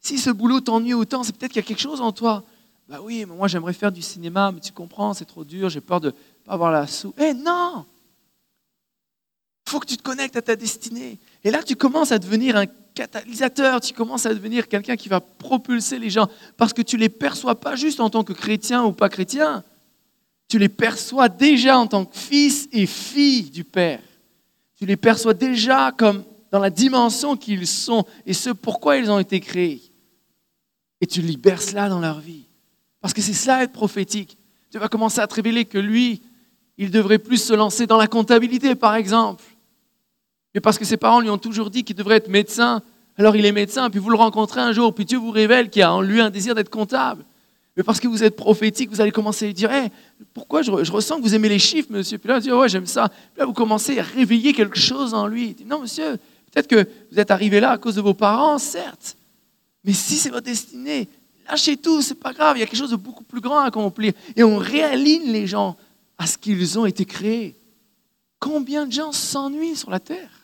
Si 0.00 0.18
ce 0.18 0.30
boulot 0.30 0.60
t'ennuie 0.60 0.94
autant, 0.94 1.24
c'est 1.24 1.36
peut-être 1.36 1.52
qu'il 1.52 1.62
y 1.62 1.64
a 1.64 1.66
quelque 1.66 1.80
chose 1.80 2.00
en 2.00 2.12
toi. 2.12 2.44
Bah 2.88 3.00
oui, 3.02 3.24
mais 3.26 3.34
moi 3.34 3.48
j'aimerais 3.48 3.72
faire 3.72 3.90
du 3.90 4.02
cinéma, 4.02 4.52
mais 4.52 4.60
tu 4.60 4.72
comprends, 4.72 5.12
c'est 5.12 5.24
trop 5.24 5.42
dur, 5.42 5.68
j'ai 5.68 5.80
peur 5.80 6.00
de 6.00 6.14
pas 6.44 6.52
avoir 6.52 6.70
la 6.70 6.86
sou. 6.86 7.12
Eh 7.18 7.34
non 7.34 7.84
il 9.66 9.70
faut 9.70 9.80
que 9.80 9.86
tu 9.86 9.96
te 9.96 10.02
connectes 10.02 10.36
à 10.36 10.42
ta 10.42 10.54
destinée. 10.54 11.18
Et 11.46 11.52
là, 11.52 11.62
tu 11.62 11.76
commences 11.76 12.10
à 12.10 12.18
devenir 12.18 12.56
un 12.56 12.66
catalyseur, 12.92 13.80
tu 13.80 13.94
commences 13.94 14.26
à 14.26 14.34
devenir 14.34 14.66
quelqu'un 14.66 14.96
qui 14.96 15.08
va 15.08 15.20
propulser 15.20 16.00
les 16.00 16.10
gens, 16.10 16.28
parce 16.56 16.72
que 16.72 16.82
tu 16.82 16.96
les 16.96 17.08
perçois 17.08 17.54
pas 17.54 17.76
juste 17.76 18.00
en 18.00 18.10
tant 18.10 18.24
que 18.24 18.32
chrétien 18.32 18.82
ou 18.84 18.90
pas 18.90 19.08
chrétien, 19.08 19.62
tu 20.48 20.58
les 20.58 20.68
perçois 20.68 21.28
déjà 21.28 21.78
en 21.78 21.86
tant 21.86 22.04
que 22.04 22.16
fils 22.16 22.68
et 22.72 22.84
fille 22.84 23.44
du 23.48 23.62
Père. 23.62 24.00
Tu 24.76 24.86
les 24.86 24.96
perçois 24.96 25.34
déjà 25.34 25.92
comme 25.96 26.24
dans 26.50 26.58
la 26.58 26.70
dimension 26.70 27.36
qu'ils 27.36 27.68
sont 27.68 28.04
et 28.26 28.32
ce 28.32 28.50
pourquoi 28.50 28.96
ils 28.96 29.08
ont 29.08 29.20
été 29.20 29.38
créés. 29.38 29.82
Et 31.00 31.06
tu 31.06 31.22
libères 31.22 31.62
cela 31.62 31.88
dans 31.88 32.00
leur 32.00 32.18
vie. 32.18 32.48
Parce 33.00 33.14
que 33.14 33.22
c'est 33.22 33.32
cela 33.32 33.62
être 33.62 33.70
prophétique. 33.70 34.36
Tu 34.72 34.80
vas 34.80 34.88
commencer 34.88 35.20
à 35.20 35.28
te 35.28 35.34
révéler 35.34 35.64
que 35.64 35.78
lui, 35.78 36.22
il 36.76 36.90
devrait 36.90 37.20
plus 37.20 37.40
se 37.40 37.54
lancer 37.54 37.86
dans 37.86 37.98
la 37.98 38.08
comptabilité, 38.08 38.74
par 38.74 38.96
exemple 38.96 39.44
mais 40.56 40.60
parce 40.60 40.78
que 40.78 40.86
ses 40.86 40.96
parents 40.96 41.20
lui 41.20 41.28
ont 41.28 41.36
toujours 41.36 41.68
dit 41.68 41.84
qu'il 41.84 41.94
devrait 41.94 42.16
être 42.16 42.30
médecin. 42.30 42.80
Alors 43.18 43.36
il 43.36 43.44
est 43.44 43.52
médecin, 43.52 43.90
puis 43.90 44.00
vous 44.00 44.08
le 44.08 44.16
rencontrez 44.16 44.62
un 44.62 44.72
jour, 44.72 44.94
puis 44.94 45.04
Dieu 45.04 45.18
vous 45.18 45.30
révèle 45.30 45.68
qu'il 45.68 45.82
a 45.82 45.92
en 45.92 46.00
lui 46.00 46.18
un 46.18 46.30
désir 46.30 46.54
d'être 46.54 46.70
comptable. 46.70 47.26
Mais 47.76 47.82
parce 47.82 48.00
que 48.00 48.08
vous 48.08 48.24
êtes 48.24 48.36
prophétique, 48.36 48.88
vous 48.88 49.02
allez 49.02 49.10
commencer 49.10 49.50
à 49.50 49.52
dire 49.52 49.70
Pourquoi 50.32 50.62
je, 50.62 50.70
ressens 50.70 51.18
que 51.18 51.22
vous 51.22 51.34
aimez 51.34 51.50
les 51.50 51.58
chiffres, 51.58 51.88
monsieur? 51.90 52.16
Puis 52.16 52.30
là, 52.30 52.38
vous 52.38 52.48
Ouais, 52.48 52.70
j'aime 52.70 52.86
ça. 52.86 53.10
Puis 53.10 53.40
là, 53.40 53.44
vous 53.44 53.52
commencez 53.52 53.98
à 53.98 54.02
réveiller 54.02 54.54
quelque 54.54 54.78
chose 54.78 55.12
en 55.12 55.26
lui. 55.26 55.52
Dit, 55.52 55.66
non, 55.66 55.80
monsieur, 55.82 56.16
peut-être 56.50 56.68
que 56.68 56.88
vous 57.12 57.20
êtes 57.20 57.30
arrivé 57.30 57.60
là 57.60 57.72
à 57.72 57.76
cause 57.76 57.96
de 57.96 58.00
vos 58.00 58.14
parents, 58.14 58.56
certes. 58.56 59.14
Mais 59.84 59.92
si 59.92 60.16
c'est 60.16 60.30
votre 60.30 60.46
destinée, 60.46 61.06
lâchez 61.50 61.76
tout, 61.76 62.00
c'est 62.00 62.14
pas 62.14 62.32
grave. 62.32 62.56
Il 62.56 62.60
y 62.60 62.62
a 62.62 62.66
quelque 62.66 62.78
chose 62.78 62.92
de 62.92 62.96
beaucoup 62.96 63.24
plus 63.24 63.42
grand 63.42 63.58
à 63.58 63.66
accomplir. 63.66 64.14
Et 64.34 64.42
on 64.42 64.56
réaligne 64.56 65.30
les 65.30 65.46
gens 65.46 65.76
à 66.16 66.26
ce 66.26 66.38
qu'ils 66.38 66.78
ont 66.78 66.86
été 66.86 67.04
créés. 67.04 67.56
Combien 68.38 68.86
de 68.86 68.92
gens 68.92 69.12
s'ennuient 69.12 69.76
sur 69.76 69.90
la 69.90 70.00
terre? 70.00 70.35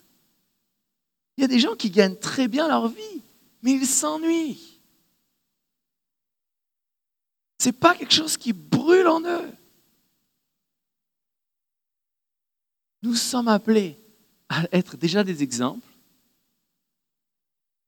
Il 1.42 1.46
y 1.46 1.50
a 1.50 1.56
des 1.56 1.58
gens 1.58 1.74
qui 1.74 1.90
gagnent 1.90 2.14
très 2.14 2.46
bien 2.46 2.68
leur 2.68 2.86
vie, 2.86 3.20
mais 3.62 3.72
ils 3.72 3.84
s'ennuient. 3.84 4.78
Ce 7.58 7.68
n'est 7.68 7.72
pas 7.72 7.96
quelque 7.96 8.14
chose 8.14 8.36
qui 8.36 8.52
brûle 8.52 9.08
en 9.08 9.20
eux. 9.22 9.50
Nous 13.02 13.16
sommes 13.16 13.48
appelés 13.48 13.98
à 14.48 14.68
être 14.70 14.96
déjà 14.96 15.24
des 15.24 15.42
exemples, 15.42 15.84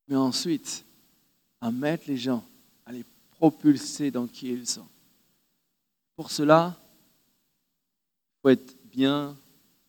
mais 0.08 0.16
ensuite 0.16 0.84
à 1.60 1.70
mettre 1.70 2.08
les 2.08 2.16
gens, 2.16 2.44
à 2.84 2.90
les 2.90 3.04
propulser 3.30 4.10
dans 4.10 4.26
qui 4.26 4.48
ils 4.48 4.66
sont. 4.66 4.88
Pour 6.16 6.32
cela, 6.32 6.76
il 8.32 8.40
faut 8.42 8.48
être 8.48 8.74
bien, 8.86 9.36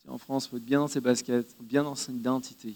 en 0.07 0.20
France, 0.20 0.45
il 0.45 0.49
faut 0.49 0.57
être 0.57 0.66
bien 0.66 0.82
dans 0.82 0.88
ses 0.88 1.01
baskets, 1.01 1.55
bien 1.61 1.82
dans 1.82 1.95
son 1.95 2.13
identité 2.13 2.76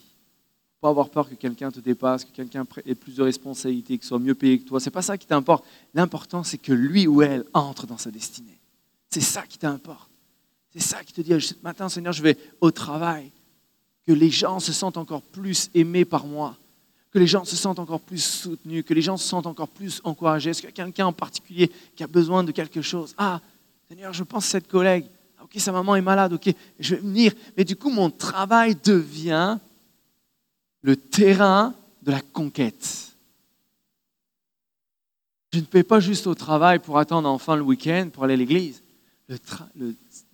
pas 0.82 0.90
avoir 0.90 1.10
peur 1.10 1.30
que 1.30 1.36
quelqu'un 1.36 1.72
te 1.72 1.80
dépasse, 1.80 2.24
que 2.24 2.32
quelqu'un 2.32 2.66
ait 2.86 2.96
plus 2.96 3.16
de 3.16 3.24
responsabilités, 3.24 3.98
qu'il 3.98 4.08
soit 4.08 4.20
mieux 4.20 4.36
payé 4.36 4.60
que 4.60 4.68
toi. 4.68 4.80
C'est 4.80 4.92
pas 4.92 5.02
ça 5.02 5.18
qui 5.18 5.28
t'importe. 5.28 5.66
L'important, 5.94 6.44
c'est 6.44 6.58
que 6.58 6.72
lui 6.72 7.06
ou 7.06 7.22
elle 7.22 7.44
entre 7.54 7.86
dans 7.86 7.98
sa 7.98 8.12
destinée. 8.12 8.58
C'est 9.10 9.22
ça 9.22 9.42
qui 9.42 9.58
t'importe. 9.58 10.10
C'est 10.74 10.82
ça 10.82 11.04
qui 11.04 11.14
te 11.14 11.22
dit, 11.22 11.40
ce 11.42 11.56
matin, 11.64 11.90
Seigneur, 11.90 12.14
je 12.14 12.24
vais 12.24 12.38
au 12.62 12.72
travail. 12.72 13.32
Que 14.08 14.14
les 14.14 14.30
gens 14.30 14.60
se 14.60 14.72
sentent 14.72 14.98
encore 14.98 15.22
plus 15.22 15.70
aimés 15.74 16.06
par 16.06 16.26
moi. 16.26 16.56
Que 17.12 17.20
les 17.20 17.28
gens 17.28 17.44
se 17.44 17.56
sentent 17.56 17.80
encore 17.80 18.00
plus 18.00 18.24
soutenus. 18.24 18.86
Que 18.86 18.94
les 18.94 19.02
gens 19.02 19.18
se 19.18 19.28
sentent 19.28 19.48
encore 19.48 19.68
plus 19.68 20.00
encouragés. 20.04 20.52
Est-ce 20.52 20.62
qu'il 20.62 20.70
y 20.70 20.74
a 20.74 20.76
quelqu'un 20.86 21.08
en 21.08 21.14
particulier 21.14 21.70
qui 21.96 22.04
a 22.04 22.08
besoin 22.08 22.44
de 22.44 22.52
quelque 22.52 22.82
chose? 22.82 23.14
Ah, 23.18 23.42
Seigneur, 23.90 24.14
je 24.14 24.24
pense 24.24 24.46
à 24.46 24.50
cette 24.50 24.68
collègue. 24.68 25.06
Ah, 25.38 25.44
ok, 25.44 25.52
sa 25.58 25.72
maman 25.72 25.96
est 25.96 26.02
malade. 26.02 26.34
Ok, 26.34 26.54
je 26.80 26.96
vais 26.96 27.02
venir. 27.02 27.34
Mais 27.58 27.66
du 27.66 27.76
coup, 27.76 27.90
mon 27.90 28.10
travail 28.10 28.78
devient 28.82 29.58
le 30.82 30.96
terrain 30.96 31.74
de 32.02 32.12
la 32.12 32.22
conquête. 32.22 33.10
Je 35.54 35.60
ne 35.60 35.66
paie 35.66 35.84
pas 35.84 36.00
juste 36.00 36.28
au 36.28 36.36
travail 36.36 36.80
pour 36.80 37.00
attendre 37.00 37.28
enfin 37.28 37.56
le 37.56 37.64
week-end 37.64 38.10
pour 38.14 38.24
aller 38.24 38.36
à 38.36 38.38
l'église. 38.38 38.82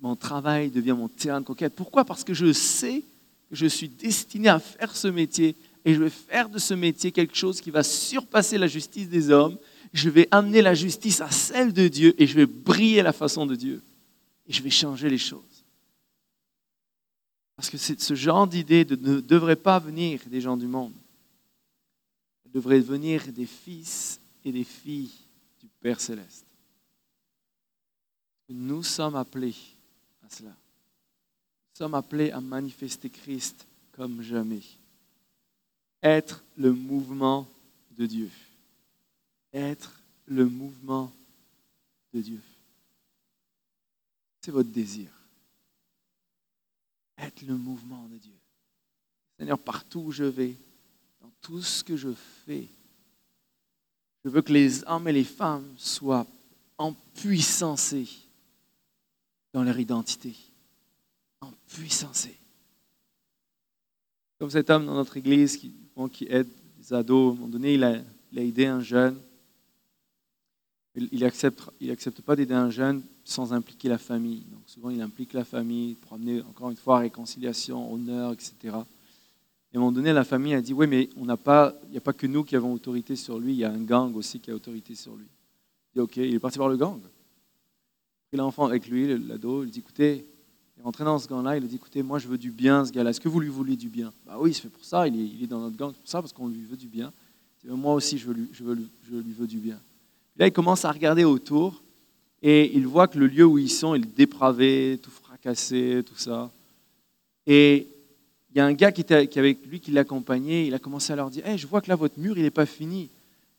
mon 0.02 0.16
travail 0.16 0.70
devient 0.70 0.96
mon 0.98 1.08
terrain 1.08 1.42
de 1.42 1.46
conquête. 1.46 1.74
Pourquoi? 1.76 2.04
Parce 2.04 2.24
que 2.24 2.34
je 2.34 2.52
sais 2.52 3.02
que 3.50 3.56
je 3.56 3.66
suis 3.66 3.88
destiné 3.88 4.50
à 4.50 4.60
faire 4.60 4.96
ce 4.96 5.08
métier 5.08 5.56
et 5.86 5.94
je 5.94 6.02
vais 6.02 6.10
faire 6.10 6.50
de 6.50 6.60
ce 6.60 6.74
métier 6.74 7.12
quelque 7.12 7.36
chose 7.36 7.62
qui 7.62 7.72
va 7.72 7.84
surpasser 7.84 8.58
la 8.58 8.68
justice 8.68 9.08
des 9.08 9.30
hommes. 9.30 9.58
Je 9.94 10.10
vais 10.10 10.28
amener 10.32 10.62
la 10.62 10.74
justice 10.74 11.22
à 11.22 11.32
celle 11.32 11.72
de 11.72 11.88
Dieu 11.88 12.14
et 12.18 12.28
je 12.28 12.36
vais 12.36 12.46
briller 12.46 13.02
la 13.02 13.14
façon 13.14 13.46
de 13.46 13.56
Dieu. 13.56 13.82
Et 14.48 14.54
je 14.54 14.62
vais 14.62 14.70
changer 14.70 15.10
les 15.10 15.18
choses. 15.18 15.55
Parce 17.56 17.70
que 17.70 17.78
ce 17.78 18.16
genre 18.16 18.48
d'idée 18.48 18.86
ne 18.86 19.20
devrait 19.22 19.56
pas 19.56 19.80
venir 19.80 20.20
des 20.28 20.42
gens 20.42 20.58
du 20.58 20.68
monde. 20.68 20.94
Elle 22.46 22.52
devrait 22.52 22.82
venir 22.82 23.26
des 23.32 23.46
fils 23.46 24.20
et 24.44 24.52
des 24.52 24.64
filles 24.64 25.12
du 25.62 25.68
Père 25.82 26.02
céleste. 26.02 26.46
Nous 28.50 28.84
sommes 28.84 29.16
appelés 29.16 29.56
à 30.26 30.30
cela. 30.30 30.50
Nous 30.50 31.78
sommes 31.78 31.96
appelés 31.96 32.32
à 32.32 32.42
manifester 32.42 33.10
Christ 33.10 33.66
comme 33.94 34.22
jamais. 34.22 34.62
Être 36.04 36.44
le 36.58 36.74
mouvement 36.74 37.48
de 37.98 38.06
Dieu. 38.06 38.30
Être 39.54 40.00
le 40.28 40.46
mouvement 40.46 41.12
de 42.14 42.22
Dieu. 42.22 42.42
C'est 44.42 44.52
votre 44.52 44.70
désir. 44.70 45.15
Le 47.48 47.56
mouvement 47.56 48.08
de 48.12 48.18
Dieu. 48.18 48.34
Seigneur, 49.38 49.60
partout 49.60 50.00
où 50.00 50.12
je 50.12 50.24
vais, 50.24 50.56
dans 51.22 51.32
tout 51.42 51.62
ce 51.62 51.84
que 51.84 51.98
je 51.98 52.14
fais, 52.46 52.68
je 54.24 54.30
veux 54.30 54.42
que 54.42 54.54
les 54.54 54.84
hommes 54.86 55.08
et 55.08 55.14
les 55.14 55.24
femmes 55.24 55.68
soient 55.78 56.26
empuissancés 56.78 58.08
dans 59.54 59.64
leur 59.64 59.80
identité. 59.80 60.36
Empuissancés. 61.42 62.38
Comme 64.40 64.50
cet 64.50 64.70
homme 64.70 64.86
dans 64.86 64.96
notre 64.96 65.18
église 65.18 65.58
qui, 65.58 65.74
qui 66.12 66.26
aide 66.30 66.50
les 66.80 66.94
ados, 66.94 67.32
à 67.32 67.32
un 67.32 67.36
moment 67.36 67.48
donné, 67.48 67.76
il 67.76 67.84
a, 67.84 68.02
aidé 68.36 68.66
un 68.66 68.82
jeune. 68.82 69.20
Il 70.96 71.20
n'accepte 71.20 71.62
il 71.82 71.92
accepte 71.92 72.22
pas 72.22 72.36
d'aider 72.36 72.54
un 72.54 72.70
jeune 72.70 73.02
sans 73.26 73.54
impliquer 73.54 73.90
la 73.90 73.98
famille. 73.98 74.44
Donc 74.52 74.62
souvent, 74.68 74.90
il 74.90 75.02
implique 75.02 75.34
la 75.34 75.44
famille 75.44 75.96
pour 75.96 76.14
amener, 76.14 76.42
encore 76.42 76.70
une 76.70 76.78
fois, 76.78 77.00
réconciliation, 77.00 77.92
honneur, 77.92 78.32
etc. 78.34 78.54
Et 78.64 79.78
à 79.78 79.80
un 79.80 79.80
moment 79.80 79.92
donné, 79.92 80.14
la 80.14 80.24
famille 80.24 80.54
a 80.54 80.62
dit, 80.62 80.72
oui, 80.72 80.88
mais 80.88 81.10
il 81.18 81.24
n'y 81.24 81.32
a 81.32 81.36
pas 81.36 81.74
que 82.16 82.28
nous 82.28 82.46
qui 82.46 82.56
avons 82.56 82.72
autorité 82.72 83.18
sur 83.18 83.40
lui, 83.40 83.52
il 83.52 83.58
y 83.58 83.66
a 83.66 83.72
un 83.72 83.82
gang 83.82 84.16
aussi 84.16 84.40
qui 84.40 84.50
a 84.52 84.56
autorité 84.56 84.96
sur 84.96 85.16
lui. 85.16 85.26
Il 85.94 86.00
dit, 86.00 86.00
ok, 86.00 86.18
il 86.18 86.36
est 86.36 86.40
parti 86.40 86.58
voir 86.58 86.70
le 86.70 86.78
gang. 86.78 87.02
Pris 88.30 88.38
l'enfant 88.38 88.68
avec 88.68 88.88
lui, 88.88 89.18
l'ado, 89.28 89.64
il 89.66 89.72
dit, 89.72 89.80
écoutez, 89.80 90.26
il 90.78 90.82
est 90.82 90.84
rentré 90.84 91.04
dans 91.04 91.20
ce 91.20 91.28
gang-là, 91.28 91.58
il 91.58 91.68
dit, 91.68 91.76
écoutez, 91.76 92.04
moi 92.04 92.20
je 92.20 92.28
veux 92.30 92.38
du 92.38 92.52
bien, 92.52 92.86
ce 92.86 92.94
gars-là, 92.94 93.10
est-ce 93.10 93.20
que 93.20 93.28
vous 93.28 93.42
lui 93.42 93.50
voulez 93.50 93.76
du 93.76 93.90
bien? 93.90 94.14
Bah 94.26 94.38
oui, 94.40 94.54
c'est 94.54 94.62
fait 94.62 94.70
pour 94.70 94.86
ça, 94.86 95.10
il 95.10 95.44
est, 95.44 95.48
dans 95.48 95.60
notre 95.60 95.76
gang, 95.76 95.92
pour 95.92 96.08
ça, 96.08 96.22
parce 96.22 96.32
qu'on 96.32 96.48
lui 96.48 96.64
veut 96.64 96.78
du 96.78 96.88
bien. 96.88 97.12
moi 97.66 97.96
aussi, 97.96 98.18
je, 98.18 98.32
lui, 98.32 98.48
veux, 98.62 98.78
je 99.04 99.16
lui 99.18 99.34
veux 99.34 99.48
du 99.48 99.58
bien. 99.58 99.80
Là, 100.38 100.48
il 100.48 100.52
commence 100.52 100.86
à 100.86 100.92
regarder 100.92 101.24
autour, 101.24 101.82
et 102.42 102.76
il 102.76 102.86
voit 102.86 103.08
que 103.08 103.18
le 103.18 103.28
lieu 103.28 103.46
où 103.46 103.58
ils 103.58 103.70
sont, 103.70 103.96
il 103.96 104.04
est 104.04 104.16
dépravé, 104.16 105.00
tout 105.02 105.12
fracassé, 105.12 106.04
tout 106.06 106.18
ça. 106.18 106.52
Et 107.48 107.88
il 108.52 108.58
y 108.58 108.62
a 108.62 108.66
un 108.66 108.74
gars 108.74 108.92
qui 108.92 109.02
était 109.02 109.28
avec 109.38 109.66
lui 109.66 109.80
qui 109.80 109.92
l'accompagnait. 109.92 110.68
Il 110.68 110.74
a 110.74 110.80
commencé 110.80 111.12
à 111.12 111.16
leur 111.16 111.30
dire 111.30 111.46
hey, 111.46 111.58
Je 111.58 111.68
vois 111.68 111.82
que 111.82 111.90
là, 111.90 111.96
votre 111.96 112.20
mur, 112.20 112.38
il 112.38 112.44
n'est 112.44 112.52
pas 112.52 112.66
fini. 112.66 113.10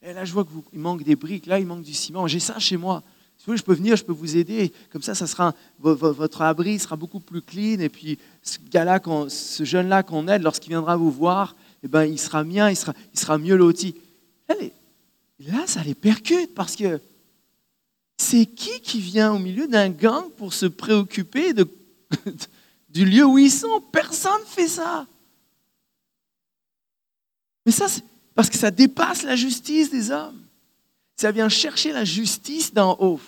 Et 0.02 0.12
là, 0.12 0.24
je 0.24 0.32
vois 0.32 0.44
qu'il 0.44 0.78
manque 0.78 1.02
des 1.02 1.16
briques. 1.16 1.46
Là, 1.46 1.58
il 1.58 1.66
manque 1.66 1.82
du 1.82 1.92
ciment. 1.94 2.26
J'ai 2.26 2.40
ça 2.40 2.58
chez 2.58 2.76
moi. 2.76 3.02
Si 3.36 3.44
vous 3.44 3.50
voulez, 3.52 3.58
je 3.58 3.64
peux 3.64 3.74
venir, 3.74 3.96
je 3.96 4.04
peux 4.04 4.12
vous 4.12 4.36
aider. 4.36 4.72
Comme 4.90 5.02
ça, 5.02 5.14
ça 5.14 5.26
sera 5.26 5.54
votre 5.78 6.42
abri 6.42 6.78
sera 6.78 6.96
beaucoup 6.96 7.20
plus 7.20 7.42
clean. 7.42 7.80
Et 7.80 7.88
puis, 7.88 8.18
ce 8.42 8.58
gars-là, 8.70 9.00
ce 9.28 9.64
jeune-là 9.64 10.02
qu'on 10.02 10.28
aide, 10.28 10.42
lorsqu'il 10.42 10.70
viendra 10.70 10.96
vous 10.96 11.10
voir, 11.10 11.56
eh 11.82 11.88
ben, 11.88 12.04
il 12.04 12.18
sera 12.18 12.44
mien, 12.44 12.70
il 12.70 12.76
sera, 12.76 12.94
il 13.12 13.20
sera 13.20 13.36
mieux 13.36 13.56
loti. 13.56 13.94
Là, 14.48 14.54
là, 15.40 15.66
ça 15.66 15.82
les 15.82 15.94
percute 15.94 16.54
parce 16.54 16.76
que 16.76 17.00
c'est 18.16 18.46
qui 18.46 18.80
qui 18.80 19.00
vient 19.00 19.32
au 19.32 19.38
milieu 19.38 19.68
d'un 19.68 19.90
gang 19.90 20.30
pour 20.30 20.54
se 20.54 20.66
préoccuper 20.66 21.52
du 22.88 23.04
lieu 23.04 23.24
où 23.24 23.38
ils 23.38 23.50
sont? 23.50 23.80
Personne 23.92 24.40
ne 24.40 24.46
fait 24.46 24.68
ça. 24.68 25.06
Mais 27.64 27.72
ça, 27.72 27.88
c'est 27.88 28.04
parce 28.34 28.48
que 28.48 28.56
ça 28.56 28.70
dépasse 28.70 29.22
la 29.22 29.36
justice 29.36 29.90
des 29.90 30.10
hommes. 30.10 30.40
Ça 31.16 31.30
vient 31.30 31.48
chercher 31.48 31.92
la 31.92 32.04
justice 32.04 32.72
d'en 32.72 32.96
haut. 33.00 33.20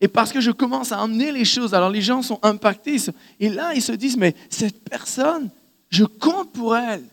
Et 0.00 0.08
parce 0.08 0.32
que 0.32 0.40
je 0.40 0.50
commence 0.50 0.92
à 0.92 1.00
emmener 1.00 1.32
les 1.32 1.44
choses, 1.44 1.74
alors 1.74 1.90
les 1.90 2.02
gens 2.02 2.22
sont 2.22 2.38
impactés. 2.42 2.96
Et 3.40 3.48
là, 3.48 3.74
ils 3.74 3.82
se 3.82 3.92
disent, 3.92 4.16
mais 4.16 4.34
cette 4.50 4.82
personne, 4.84 5.50
je 5.88 6.04
compte 6.04 6.52
pour 6.52 6.76
elle. 6.76 7.04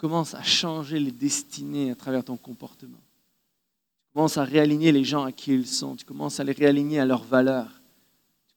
Tu 0.00 0.06
commences 0.06 0.32
à 0.32 0.42
changer 0.42 0.98
les 0.98 1.10
destinées 1.12 1.90
à 1.90 1.94
travers 1.94 2.24
ton 2.24 2.38
comportement. 2.38 2.96
Tu 2.96 4.14
commences 4.14 4.38
à 4.38 4.44
réaligner 4.44 4.92
les 4.92 5.04
gens 5.04 5.24
à 5.24 5.32
qui 5.32 5.52
ils 5.52 5.66
sont. 5.66 5.94
Tu 5.94 6.06
commences 6.06 6.40
à 6.40 6.44
les 6.44 6.52
réaligner 6.52 7.00
à 7.00 7.04
leurs 7.04 7.22
valeurs 7.22 7.80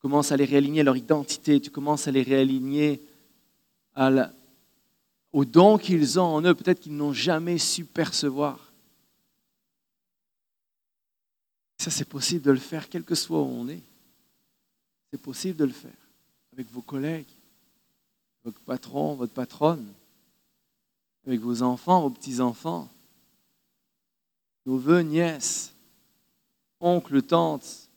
commences 0.03 0.33
à 0.33 0.37
les 0.37 0.43
réaligner 0.43 0.83
leur 0.83 0.97
identité, 0.97 1.61
tu 1.61 1.71
commences 1.71 2.09
à 2.09 2.11
les 2.11 2.23
réaligner 2.23 3.01
à 3.95 4.29
aux 5.31 5.45
dons 5.45 5.77
qu'ils 5.77 6.19
ont 6.19 6.35
en 6.35 6.41
eux, 6.41 6.53
peut-être 6.53 6.81
qu'ils 6.81 6.95
n'ont 6.95 7.13
jamais 7.13 7.57
su 7.57 7.85
percevoir. 7.85 8.71
Ça, 11.77 11.89
c'est 11.89 12.07
possible 12.07 12.41
de 12.41 12.51
le 12.51 12.59
faire, 12.59 12.87
quel 12.87 13.03
que 13.03 13.15
soit 13.15 13.41
où 13.41 13.47
on 13.47 13.67
est. 13.67 13.81
C'est 15.09 15.21
possible 15.21 15.57
de 15.57 15.65
le 15.65 15.71
faire 15.71 15.91
avec 16.51 16.69
vos 16.69 16.81
collègues, 16.81 17.25
votre 18.43 18.59
patron, 18.59 19.15
votre 19.15 19.33
patronne, 19.33 19.87
avec 21.25 21.39
vos 21.39 21.61
enfants, 21.61 22.01
vos 22.01 22.09
petits-enfants, 22.09 22.89
nos 24.65 24.75
neveux, 24.75 25.01
nièces, 25.01 25.73
oncles, 26.79 27.21
tantes, 27.21 27.89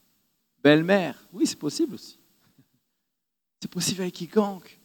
belle-mère. 0.62 1.16
Oui, 1.32 1.46
c'est 1.46 1.58
possible 1.58 1.94
aussi. 1.94 2.18
C'est 3.60 3.70
possible 3.70 4.02
avec 4.02 4.14
quiconque. 4.14 4.78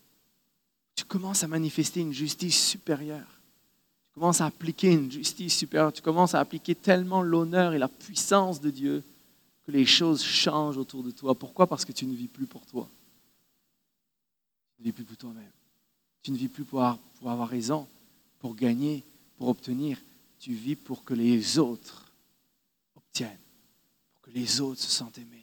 Tu 0.96 1.06
commences 1.06 1.44
à 1.44 1.48
manifester 1.48 2.02
une 2.02 2.14
justice 2.14 2.68
supérieure. 2.68 3.40
Tu 4.08 4.14
commences 4.20 4.42
à 4.42 4.48
appliquer 4.48 4.92
une 4.92 5.12
justice 5.12 5.58
supérieure. 5.58 5.94
Tu 5.94 6.02
commences 6.02 6.36
à 6.36 6.40
appliquer 6.40 6.76
tellement 6.76 7.22
l'honneur 7.22 7.74
et 7.74 7.80
la 7.80 7.88
puissance 7.88 8.60
de 8.60 8.70
Dieu 8.70 9.04
que 9.64 9.72
les 9.72 9.86
choses 9.86 10.24
changent 10.24 10.78
autour 10.78 11.04
de 11.04 11.12
toi. 11.12 11.36
Pourquoi? 11.36 11.68
Parce 11.68 11.86
que 11.86 11.92
tu 11.92 12.06
ne 12.06 12.16
vis 12.16 12.28
plus 12.28 12.48
pour 12.48 12.66
toi. 12.66 12.88
Tu 14.76 14.82
ne 14.82 14.86
vis 14.86 14.92
plus 14.94 15.06
pour 15.06 15.18
toi-même. 15.18 15.52
Tu 16.24 16.32
ne 16.32 16.38
vis 16.38 16.48
plus 16.48 16.66
pour 16.66 16.82
avoir 16.82 17.48
raison, 17.48 17.88
pour 18.42 18.56
gagner, 18.56 19.04
pour 19.38 19.48
obtenir. 19.48 19.98
Tu 20.40 20.54
vis 20.54 20.76
pour 20.76 21.04
que 21.04 21.14
les 21.14 21.58
autres 21.58 22.12
obtiennent, 22.96 23.38
pour 24.14 24.24
que 24.24 24.38
les 24.38 24.60
autres 24.60 24.82
se 24.82 24.92
sentent 24.92 25.18
aimés 25.18 25.42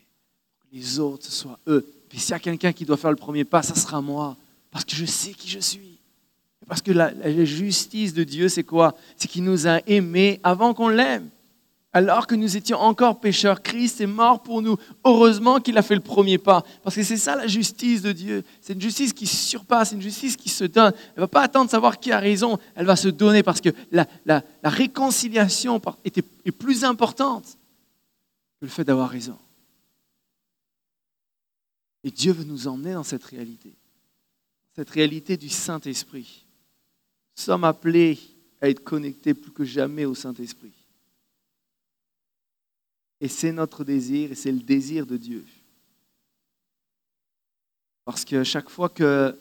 les 0.73 0.99
autres, 0.99 1.31
soit 1.31 1.59
eux. 1.67 1.87
Puis 2.09 2.19
s'il 2.19 2.31
y 2.31 2.35
a 2.35 2.39
quelqu'un 2.39 2.73
qui 2.73 2.85
doit 2.85 2.97
faire 2.97 3.11
le 3.11 3.17
premier 3.17 3.45
pas, 3.45 3.63
ça 3.63 3.75
sera 3.75 4.01
moi, 4.01 4.37
parce 4.71 4.85
que 4.85 4.95
je 4.95 5.05
sais 5.05 5.33
qui 5.33 5.49
je 5.49 5.59
suis. 5.59 5.99
Parce 6.67 6.83
que 6.83 6.93
la, 6.93 7.45
justice 7.45 8.13
de 8.13 8.25
Dieu, 8.25 8.49
c'est 8.49 8.65
quoi? 8.65 8.95
C'est 9.17 9.29
qu'il 9.29 9.45
nous 9.45 9.67
a 9.67 9.81
aimés 9.87 10.39
avant 10.43 10.75
qu'on 10.75 10.89
l'aime. 10.89 11.29
Alors 11.93 12.27
que 12.27 12.35
nous 12.35 12.57
étions 12.57 12.79
encore 12.79 13.19
pécheurs, 13.19 13.63
Christ 13.63 14.01
est 14.01 14.07
mort 14.07 14.43
pour 14.43 14.61
nous. 14.61 14.77
Heureusement 15.05 15.59
qu'il 15.59 15.79
a 15.79 15.83
fait 15.83 15.95
le 15.95 16.03
premier 16.03 16.37
pas. 16.37 16.63
Parce 16.83 16.95
que 16.95 17.03
c'est 17.03 17.17
ça 17.17 17.35
la 17.35 17.47
justice 17.47 18.03
de 18.03 18.13
Dieu. 18.13 18.45
C'est 18.61 18.75
une 18.75 18.81
justice 18.81 19.15
qui 19.15 19.27
surpasse, 19.27 19.93
une 19.93 20.03
justice 20.03 20.37
qui 20.37 20.51
se 20.51 20.65
donne. 20.65 20.93
Elle 20.95 21.15
ne 21.17 21.21
va 21.23 21.29
pas 21.29 21.43
attendre 21.43 21.67
de 21.67 21.71
savoir 21.71 21.99
qui 21.99 22.13
a 22.13 22.19
raison. 22.19 22.59
Elle 22.75 22.85
va 22.85 22.97
se 22.97 23.09
donner 23.09 23.43
parce 23.43 23.63
que 23.63 23.71
la, 23.91 24.07
la 24.27 24.43
réconciliation 24.65 25.81
est 26.05 26.53
plus 26.53 26.85
importante 26.85 27.57
que 28.61 28.67
le 28.67 28.71
fait 28.71 28.85
d'avoir 28.85 29.09
raison. 29.09 29.39
Et 32.05 32.11
Dieu 32.11 32.33
veut 32.33 32.45
nous 32.45 32.69
emmener 32.69 32.95
dans 32.95 33.03
cette 33.03 33.25
réalité, 33.25 33.75
cette 34.77 34.91
réalité 34.91 35.37
du 35.37 35.49
Saint-Esprit. 35.49 36.45
Nous 37.37 37.45
sommes 37.45 37.65
appelés 37.65 38.19
à 38.61 38.69
être 38.69 38.85
connectés 38.85 39.35
plus 39.35 39.53
que 39.53 39.65
jamais 39.65 40.05
au 40.05 40.15
Saint-Esprit. 40.15 40.73
Et 43.21 43.29
c'est 43.29 43.53
notre 43.53 43.85
désir, 43.85 44.33
et 44.33 44.35
c'est 44.35 44.53
le 44.53 44.61
désir 44.61 45.07
de 45.07 45.17
Dieu. 45.17 45.45
Parce 48.05 48.25
que 48.25 48.43
chaque 48.45 48.71
fois 48.71 48.89
que 48.89 49.39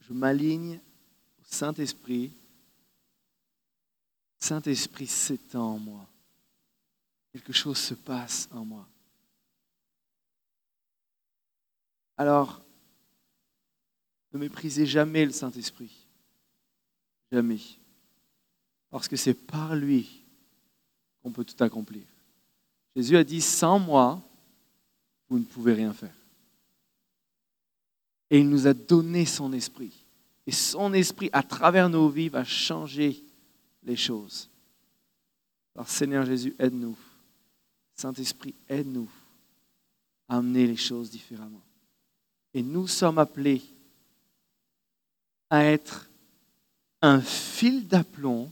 je 0.00 0.12
m'aligne 0.12 0.80
au 1.40 1.44
Saint-Esprit, 1.44 2.32
Saint-Esprit 4.38 5.06
s'étend 5.06 5.74
en 5.74 5.78
moi. 5.78 6.06
Quelque 7.32 7.52
chose 7.52 7.78
se 7.78 7.94
passe 7.94 8.48
en 8.52 8.64
moi. 8.64 8.86
Alors, 12.16 12.62
ne 14.32 14.38
méprisez 14.38 14.86
jamais 14.86 15.24
le 15.24 15.32
Saint-Esprit. 15.32 16.06
Jamais. 17.32 17.60
Parce 18.90 19.08
que 19.08 19.16
c'est 19.16 19.34
par 19.34 19.74
lui 19.74 20.24
qu'on 21.22 21.32
peut 21.32 21.44
tout 21.44 21.64
accomplir. 21.64 22.04
Jésus 22.96 23.16
a 23.16 23.24
dit, 23.24 23.40
sans 23.40 23.78
moi, 23.78 24.22
vous 25.28 25.38
ne 25.38 25.44
pouvez 25.44 25.74
rien 25.74 25.92
faire. 25.92 26.14
Et 28.30 28.38
il 28.38 28.48
nous 28.48 28.66
a 28.66 28.74
donné 28.74 29.26
son 29.26 29.52
esprit. 29.52 29.92
Et 30.46 30.52
son 30.52 30.92
esprit, 30.92 31.30
à 31.32 31.42
travers 31.42 31.88
nos 31.88 32.08
vies, 32.08 32.28
va 32.28 32.44
changer 32.44 33.22
les 33.82 33.96
choses. 33.96 34.48
Alors 35.74 35.88
Seigneur 35.88 36.24
Jésus, 36.24 36.54
aide-nous. 36.58 36.96
Saint-Esprit, 37.96 38.54
aide-nous 38.68 39.08
à 40.28 40.36
amener 40.36 40.66
les 40.66 40.76
choses 40.76 41.10
différemment. 41.10 41.62
Et 42.52 42.62
nous 42.62 42.86
sommes 42.86 43.18
appelés 43.18 43.62
à 45.50 45.64
être 45.64 46.08
un 47.02 47.20
fil 47.20 47.86
d'aplomb 47.86 48.50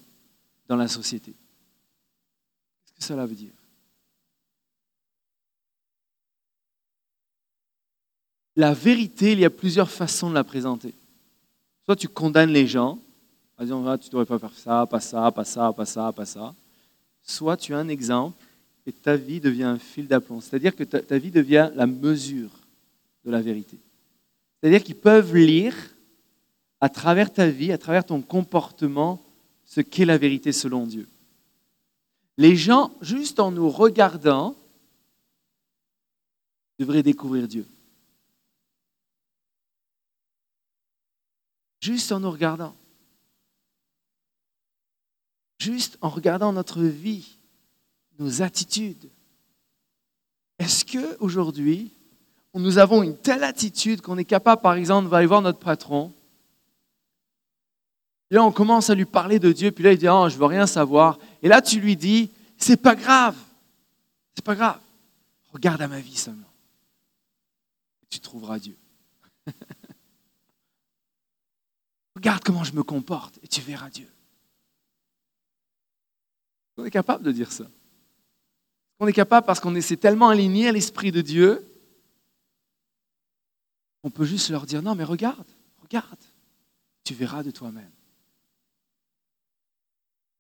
dans 0.68 0.76
la 0.76 0.88
société. 0.88 1.32
Qu'est-ce 1.32 2.95
que 2.95 3.05
cela 3.05 3.26
veut 3.26 3.34
dire? 3.34 3.53
La 8.57 8.74
vérité, 8.74 9.32
il 9.32 9.40
y 9.40 9.44
a 9.44 9.50
plusieurs 9.50 9.90
façons 9.90 10.28
de 10.28 10.34
la 10.34 10.44
présenter. 10.44 10.94
Soit 11.84 11.96
tu 11.96 12.09
condamnes 12.09 12.50
les 12.50 12.66
gens, 12.66 12.98
en 13.59 13.62
disant 13.62 13.86
ah, 13.86 13.98
tu 13.98 14.07
ne 14.07 14.12
devrais 14.12 14.26
pas 14.26 14.38
faire 14.38 14.59
ça, 14.59 14.86
pas 14.86 15.00
ça, 15.00 15.30
pas 15.30 15.44
ça, 15.44 15.72
pas 15.72 15.86
ça, 15.86 16.12
pas 16.12 16.26
ça. 16.26 16.55
Soit 17.22 17.57
tu 17.57 17.74
as 17.74 17.78
un 17.78 17.88
exemple 17.88 18.44
et 18.86 18.92
ta 18.92 19.16
vie 19.16 19.40
devient 19.40 19.64
un 19.64 19.78
fil 19.78 20.07
d'aplomb. 20.07 20.40
C'est-à-dire 20.40 20.74
que 20.74 20.84
ta, 20.84 21.00
ta 21.00 21.18
vie 21.18 21.30
devient 21.30 21.70
la 21.74 21.86
mesure 21.86 22.50
de 23.24 23.30
la 23.30 23.40
vérité. 23.40 23.78
C'est-à-dire 24.61 24.82
qu'ils 24.82 24.96
peuvent 24.96 25.34
lire 25.34 25.74
à 26.80 26.88
travers 26.88 27.32
ta 27.32 27.48
vie, 27.48 27.72
à 27.72 27.78
travers 27.78 28.05
ton 28.05 28.20
comportement, 28.20 29.22
ce 29.64 29.80
qu'est 29.80 30.05
la 30.05 30.18
vérité 30.18 30.53
selon 30.53 30.86
Dieu. 30.86 31.09
Les 32.36 32.57
gens, 32.57 32.92
juste 33.00 33.40
en 33.40 33.50
nous 33.53 33.68
regardant, 33.70 34.57
devraient 36.78 37.03
découvrir 37.03 37.46
Dieu. 37.46 37.66
Juste 41.83 42.12
en 42.12 42.20
nous 42.20 42.30
regardant. 42.30 42.74
Juste 45.59 45.99
en 46.01 46.09
regardant 46.09 46.53
notre 46.53 46.80
vie, 46.83 47.37
nos 48.20 48.41
attitudes. 48.41 49.11
Est-ce 50.61 50.85
que 50.85 51.18
aujourd'hui, 51.18 51.91
nous 52.55 52.78
avons 52.78 53.03
une 53.03 53.16
telle 53.16 53.43
attitude 53.43 54.01
qu'on 54.01 54.16
est 54.16 54.24
capable, 54.24 54.62
par 54.62 54.74
exemple, 54.74 55.11
d'aller 55.11 55.26
voir 55.26 55.43
notre 55.43 55.59
patron? 55.59 56.12
Là, 58.30 58.45
on 58.45 58.53
commence 58.53 58.89
à 58.89 58.95
lui 58.95 59.05
parler 59.05 59.41
de 59.41 59.51
Dieu, 59.51 59.72
puis 59.72 59.83
là, 59.83 59.93
il 59.93 59.99
dit, 59.99 60.09
oh, 60.09 60.28
je 60.28 60.39
veux 60.39 60.47
rien 60.47 60.68
savoir. 60.68 61.18
Et 61.43 61.49
là, 61.49 61.61
tu 61.61 61.80
lui 61.80 61.97
dis, 61.97 62.30
c'est 62.57 62.80
pas 62.80 62.95
grave. 62.95 63.37
C'est 64.37 64.45
pas 64.45 64.55
grave. 64.55 64.80
Regarde 65.53 65.83
à 65.83 65.89
ma 65.89 66.01
vie 66.01 66.16
seulement. 66.16 66.47
Et 68.03 68.07
tu 68.09 68.20
trouveras 68.20 68.61
Dieu. 68.61 68.76
Regarde 72.15 72.43
comment 72.45 72.65
je 72.65 72.75
me 72.75 72.83
comporte 72.83 73.39
et 73.43 73.49
tu 73.49 73.61
verras 73.61 73.91
Dieu. 73.91 74.09
On 76.77 76.85
est 76.85 76.91
capable 76.91 77.25
de 77.25 77.33
dire 77.33 77.53
ça? 77.53 77.65
On 78.99 79.07
est 79.07 79.13
capable 79.13 79.47
parce 79.47 79.61
qu'on 79.61 79.75
est 79.75 80.01
tellement 80.01 80.29
aligné 80.29 80.69
à 80.69 80.73
l'Esprit 80.73 81.11
de 81.11 81.21
Dieu 81.21 81.69
on 84.03 84.11
peut 84.11 84.25
juste 84.25 84.51
leur 84.51 84.67
dire, 84.67 84.83
non 84.83 84.95
mais 84.95 85.05
regarde, 85.05 85.47
regarde, 85.83 86.19
tu 87.05 87.15
verras 87.15 87.43
de 87.43 87.51
toi-même. 87.51 87.91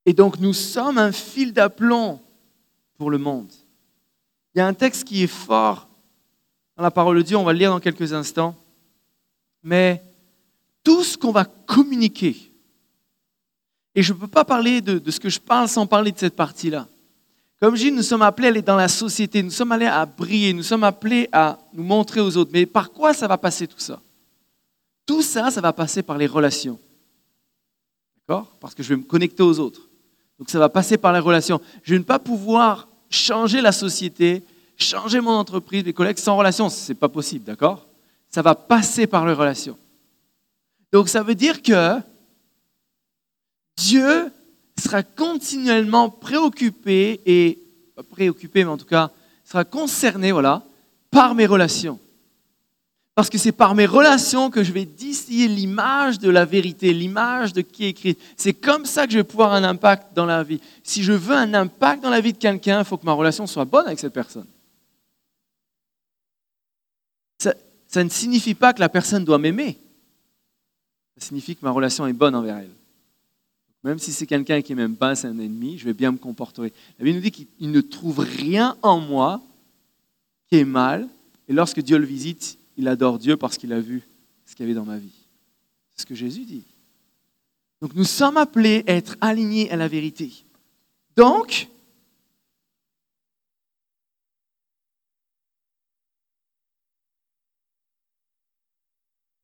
Et 0.04 0.14
donc 0.14 0.38
nous 0.38 0.52
sommes 0.52 0.98
un 0.98 1.12
fil 1.12 1.52
d'aplomb 1.52 2.20
pour 2.96 3.10
le 3.10 3.18
monde. 3.18 3.52
Il 4.54 4.58
y 4.58 4.60
a 4.60 4.66
un 4.66 4.74
texte 4.74 5.04
qui 5.04 5.22
est 5.22 5.28
fort 5.28 5.88
dans 6.76 6.82
la 6.82 6.90
parole 6.90 7.18
de 7.18 7.22
Dieu, 7.22 7.36
on 7.36 7.44
va 7.44 7.52
le 7.52 7.58
lire 7.58 7.70
dans 7.70 7.80
quelques 7.80 8.12
instants. 8.12 8.56
Mais 9.62 10.02
tout 10.82 11.04
ce 11.04 11.16
qu'on 11.16 11.32
va 11.32 11.44
communiquer, 11.44 12.52
et 13.94 14.02
je 14.02 14.12
ne 14.12 14.18
peux 14.18 14.28
pas 14.28 14.44
parler 14.44 14.80
de, 14.80 15.10
ce 15.10 15.20
que 15.20 15.28
je 15.28 15.38
parle 15.38 15.68
sans 15.68 15.86
parler 15.86 16.12
de 16.12 16.18
cette 16.18 16.36
partie-là. 16.36 16.86
Comme 17.60 17.76
je 17.76 17.82
dis, 17.82 17.92
nous 17.92 18.02
sommes 18.02 18.22
appelés 18.22 18.48
à 18.48 18.50
aller 18.50 18.62
dans 18.62 18.76
la 18.76 18.88
société, 18.88 19.42
nous 19.42 19.50
sommes 19.50 19.70
allés 19.70 19.86
à 19.86 20.04
briller, 20.04 20.52
nous 20.52 20.62
sommes 20.62 20.82
appelés 20.82 21.28
à 21.30 21.58
nous 21.72 21.84
montrer 21.84 22.20
aux 22.20 22.36
autres. 22.36 22.50
Mais 22.52 22.66
par 22.66 22.90
quoi 22.90 23.14
ça 23.14 23.28
va 23.28 23.38
passer 23.38 23.66
tout 23.66 23.78
ça? 23.78 24.00
Tout 25.06 25.22
ça, 25.22 25.50
ça 25.50 25.60
va 25.60 25.72
passer 25.72 26.02
par 26.02 26.18
les 26.18 26.26
relations. 26.26 26.78
D'accord? 28.16 28.48
Parce 28.60 28.74
que 28.74 28.82
je 28.82 28.88
vais 28.88 28.96
me 28.96 29.04
connecter 29.04 29.42
aux 29.42 29.58
autres. 29.60 29.82
Donc 30.38 30.50
ça 30.50 30.58
va 30.58 30.68
passer 30.68 30.96
par 30.96 31.12
les 31.12 31.20
relations. 31.20 31.60
Je 31.82 31.94
ne 31.94 31.98
vais 31.98 32.04
pas 32.04 32.18
pouvoir 32.18 32.88
changer 33.10 33.60
la 33.60 33.72
société, 33.72 34.42
changer 34.76 35.20
mon 35.20 35.32
entreprise, 35.32 35.84
mes 35.84 35.92
collègues 35.92 36.18
sans 36.18 36.36
relation. 36.36 36.68
Ce 36.68 36.90
n'est 36.90 36.98
pas 36.98 37.08
possible, 37.08 37.44
d'accord? 37.44 37.86
Ça 38.28 38.42
va 38.42 38.54
passer 38.54 39.06
par 39.06 39.24
les 39.26 39.34
relations. 39.34 39.76
Donc 40.92 41.08
ça 41.08 41.22
veut 41.22 41.34
dire 41.34 41.62
que 41.62 41.98
Dieu 43.76 44.30
sera 44.78 45.02
continuellement 45.02 46.10
préoccupé 46.10 47.20
et 47.24 47.58
pas 47.96 48.02
préoccupé, 48.02 48.64
mais 48.64 48.70
en 48.70 48.76
tout 48.76 48.86
cas 48.86 49.10
sera 49.44 49.64
concerné, 49.64 50.32
voilà, 50.32 50.62
par 51.10 51.34
mes 51.34 51.46
relations. 51.46 51.98
Parce 53.14 53.28
que 53.28 53.36
c'est 53.36 53.52
par 53.52 53.74
mes 53.74 53.84
relations 53.84 54.50
que 54.50 54.64
je 54.64 54.72
vais 54.72 54.86
distiller 54.86 55.46
l'image 55.46 56.18
de 56.18 56.30
la 56.30 56.46
vérité, 56.46 56.94
l'image 56.94 57.52
de 57.52 57.60
qui 57.60 57.84
est 57.84 57.92
Christ. 57.92 58.18
C'est 58.36 58.54
comme 58.54 58.86
ça 58.86 59.06
que 59.06 59.12
je 59.12 59.18
vais 59.18 59.24
pouvoir 59.24 59.52
un 59.52 59.64
impact 59.64 60.14
dans 60.14 60.24
la 60.24 60.42
vie. 60.42 60.60
Si 60.82 61.02
je 61.02 61.12
veux 61.12 61.36
un 61.36 61.52
impact 61.52 62.02
dans 62.02 62.08
la 62.08 62.22
vie 62.22 62.32
de 62.32 62.38
quelqu'un, 62.38 62.78
il 62.78 62.84
faut 62.86 62.96
que 62.96 63.04
ma 63.04 63.12
relation 63.12 63.46
soit 63.46 63.66
bonne 63.66 63.86
avec 63.86 63.98
cette 63.98 64.14
personne. 64.14 64.46
Ça, 67.38 67.54
ça 67.86 68.02
ne 68.02 68.08
signifie 68.08 68.54
pas 68.54 68.72
que 68.72 68.80
la 68.80 68.88
personne 68.88 69.24
doit 69.24 69.38
m'aimer. 69.38 69.78
Ça 71.16 71.26
signifie 71.26 71.56
que 71.56 71.64
ma 71.64 71.70
relation 71.70 72.06
est 72.06 72.12
bonne 72.12 72.34
envers 72.34 72.58
elle. 72.58 72.70
Même 73.84 73.98
si 73.98 74.12
c'est 74.12 74.26
quelqu'un 74.26 74.62
qui 74.62 74.74
m'aime 74.74 74.96
pas, 74.96 75.14
c'est 75.14 75.26
un 75.26 75.38
ennemi, 75.38 75.76
je 75.76 75.84
vais 75.84 75.92
bien 75.92 76.12
me 76.12 76.16
comporter. 76.16 76.72
La 76.98 77.04
Bible 77.04 77.16
nous 77.16 77.22
dit 77.22 77.32
qu'il 77.32 77.70
ne 77.70 77.80
trouve 77.80 78.20
rien 78.20 78.76
en 78.82 79.00
moi 79.00 79.42
qui 80.48 80.56
est 80.56 80.64
mal. 80.64 81.08
Et 81.48 81.52
lorsque 81.52 81.80
Dieu 81.80 81.98
le 81.98 82.06
visite, 82.06 82.58
il 82.76 82.86
adore 82.86 83.18
Dieu 83.18 83.36
parce 83.36 83.58
qu'il 83.58 83.72
a 83.72 83.80
vu 83.80 84.02
ce 84.46 84.54
qu'il 84.54 84.64
y 84.64 84.68
avait 84.68 84.78
dans 84.78 84.84
ma 84.84 84.98
vie. 84.98 85.12
C'est 85.94 86.02
ce 86.02 86.06
que 86.06 86.14
Jésus 86.14 86.44
dit. 86.44 86.62
Donc 87.80 87.94
nous 87.94 88.04
sommes 88.04 88.36
appelés 88.36 88.84
à 88.86 88.92
être 88.92 89.16
alignés 89.20 89.70
à 89.72 89.76
la 89.76 89.88
vérité. 89.88 90.30
Donc, 91.16 91.68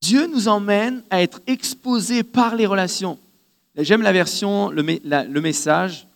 Dieu 0.08 0.26
nous 0.26 0.48
emmène 0.48 1.02
à 1.10 1.20
être 1.20 1.42
exposés 1.46 2.22
par 2.22 2.56
les 2.56 2.64
relations. 2.64 3.18
J'aime 3.76 4.00
la 4.00 4.14
version, 4.14 4.70
le, 4.70 4.82
message. 5.42 6.06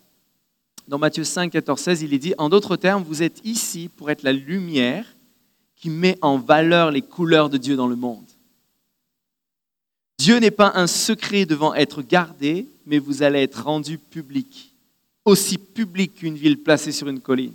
Dans 0.89 0.97
Matthieu 0.97 1.25
5, 1.25 1.53
14, 1.53 1.79
16, 1.79 2.01
il 2.01 2.15
est 2.15 2.19
dit, 2.19 2.33
en 2.39 2.49
d'autres 2.49 2.77
termes, 2.77 3.03
vous 3.03 3.23
êtes 3.23 3.45
ici 3.45 3.91
pour 3.95 4.11
être 4.11 4.23
la 4.23 4.33
lumière 4.33 5.05
qui 5.77 5.91
met 5.91 6.17
en 6.23 6.39
valeur 6.39 6.91
les 6.91 7.03
couleurs 7.03 7.51
de 7.51 7.59
Dieu 7.59 7.77
dans 7.77 7.87
le 7.87 7.97
monde. 7.97 8.25
Dieu 10.19 10.39
n'est 10.39 10.51
pas 10.51 10.73
un 10.75 10.87
secret 10.87 11.45
devant 11.45 11.75
être 11.75 12.01
gardé, 12.01 12.67
mais 12.87 12.99
vous 12.99 13.23
allez 13.23 13.41
être 13.41 13.63
rendu 13.63 13.99
public, 13.99 14.73
aussi 15.27 15.59
public 15.59 16.15
qu'une 16.15 16.37
ville 16.37 16.57
placée 16.57 16.93
sur 16.93 17.09
une 17.09 17.21
colline. 17.21 17.53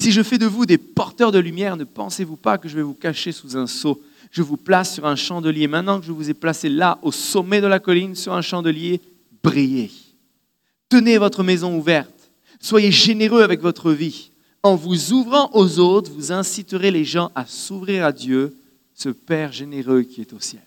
Si 0.00 0.10
je 0.10 0.22
fais 0.22 0.38
de 0.38 0.46
vous 0.46 0.64
des 0.64 0.78
porteurs 0.78 1.32
de 1.32 1.38
lumière, 1.38 1.76
ne 1.76 1.84
pensez-vous 1.84 2.36
pas 2.36 2.56
que 2.56 2.66
je 2.66 2.76
vais 2.76 2.82
vous 2.82 2.94
cacher 2.94 3.30
sous 3.30 3.58
un 3.58 3.66
seau 3.66 4.00
Je 4.36 4.42
vous 4.42 4.58
place 4.58 4.92
sur 4.92 5.06
un 5.06 5.16
chandelier. 5.16 5.66
Maintenant 5.66 5.98
que 5.98 6.04
je 6.04 6.12
vous 6.12 6.28
ai 6.28 6.34
placé 6.34 6.68
là, 6.68 6.98
au 7.00 7.10
sommet 7.10 7.62
de 7.62 7.66
la 7.66 7.78
colline, 7.78 8.14
sur 8.14 8.34
un 8.34 8.42
chandelier, 8.42 9.00
brillez. 9.42 9.90
Tenez 10.90 11.16
votre 11.16 11.42
maison 11.42 11.74
ouverte. 11.74 12.30
Soyez 12.60 12.92
généreux 12.92 13.40
avec 13.40 13.62
votre 13.62 13.92
vie. 13.92 14.30
En 14.62 14.76
vous 14.76 15.14
ouvrant 15.14 15.48
aux 15.54 15.78
autres, 15.78 16.10
vous 16.12 16.32
inciterez 16.32 16.90
les 16.90 17.02
gens 17.02 17.32
à 17.34 17.46
s'ouvrir 17.46 18.04
à 18.04 18.12
Dieu, 18.12 18.54
ce 18.92 19.08
Père 19.08 19.52
généreux 19.52 20.02
qui 20.02 20.20
est 20.20 20.34
au 20.34 20.40
ciel. 20.40 20.66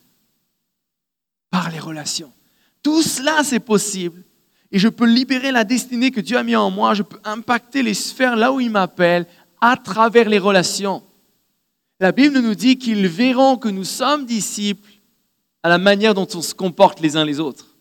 Par 1.51 1.69
les 1.69 1.77
relations. 1.77 2.33
Tout 2.81 3.03
cela, 3.03 3.43
c'est 3.43 3.59
possible. 3.59 4.23
Et 4.71 4.79
je 4.79 4.87
peux 4.87 5.05
libérer 5.05 5.51
la 5.51 5.63
destinée 5.63 6.09
que 6.09 6.21
Dieu 6.21 6.37
a 6.37 6.43
mis 6.43 6.55
en 6.55 6.71
moi. 6.71 6.95
Je 6.95 7.03
peux 7.03 7.19
impacter 7.23 7.83
les 7.83 7.93
sphères 7.93 8.35
là 8.35 8.51
où 8.51 8.59
il 8.59 8.71
m'appelle 8.71 9.27
à 9.61 9.77
travers 9.77 10.27
les 10.27 10.39
relations. 10.39 11.03
La 11.99 12.11
Bible 12.11 12.39
nous 12.39 12.55
dit 12.55 12.77
qu'ils 12.77 13.07
verront 13.07 13.57
que 13.57 13.67
nous 13.67 13.83
sommes 13.83 14.25
disciples 14.25 14.89
à 15.63 15.69
la 15.69 15.77
manière 15.77 16.13
dont 16.13 16.27
on 16.33 16.41
se 16.41 16.53
comporte 16.53 17.01
les 17.01 17.17
uns 17.17 17.25
les 17.25 17.39
autres. 17.39 17.75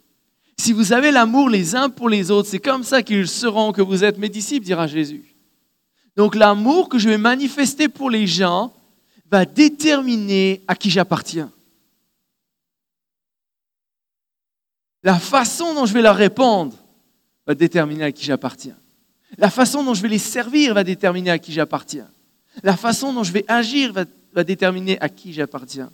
Si 0.59 0.73
vous 0.73 0.93
avez 0.93 1.12
l'amour 1.12 1.49
les 1.49 1.77
uns 1.77 1.89
pour 1.89 2.09
les 2.09 2.33
autres, 2.33 2.49
c'est 2.49 2.59
comme 2.59 2.83
ça 2.83 3.03
qu'ils 3.03 3.29
seront 3.29 3.71
que 3.71 3.83
vous 3.83 4.03
êtes 4.03 4.19
mes 4.19 4.29
disciples, 4.29 4.66
dira 4.66 4.89
Jésus. 4.89 5.37
Donc 6.16 6.35
l'amour 6.35 6.89
que 6.89 6.99
je 6.99 7.09
vais 7.09 7.19
manifester 7.19 7.89
pour 7.89 8.11
les 8.11 8.27
gens 8.27 8.75
va 9.31 9.45
déterminer 9.45 10.64
à 10.66 10.75
qui 10.75 10.91
j'appartiens. 10.91 11.53
La 15.05 15.19
façon 15.21 15.75
dont 15.75 15.87
je 15.87 15.95
vais 15.95 16.03
leur 16.03 16.16
répondre 16.16 16.77
va 17.47 17.55
déterminer 17.55 18.05
à 18.05 18.12
qui 18.12 18.25
j'appartiens. 18.25 18.77
La 19.37 19.49
façon 19.49 19.85
dont 19.85 19.95
je 19.95 20.03
vais 20.03 20.09
les 20.09 20.19
servir 20.19 20.75
va 20.75 20.83
déterminer 20.83 21.31
à 21.31 21.39
qui 21.39 21.53
j'appartiens. 21.53 22.09
La 22.63 22.77
façon 22.77 23.13
dont 23.13 23.25
je 23.25 23.33
vais 23.33 23.45
agir 23.49 23.93
va, 23.93 24.45
déterminer 24.45 25.01
à 25.01 25.09
qui 25.09 25.33
j'appartiens. 25.33 25.91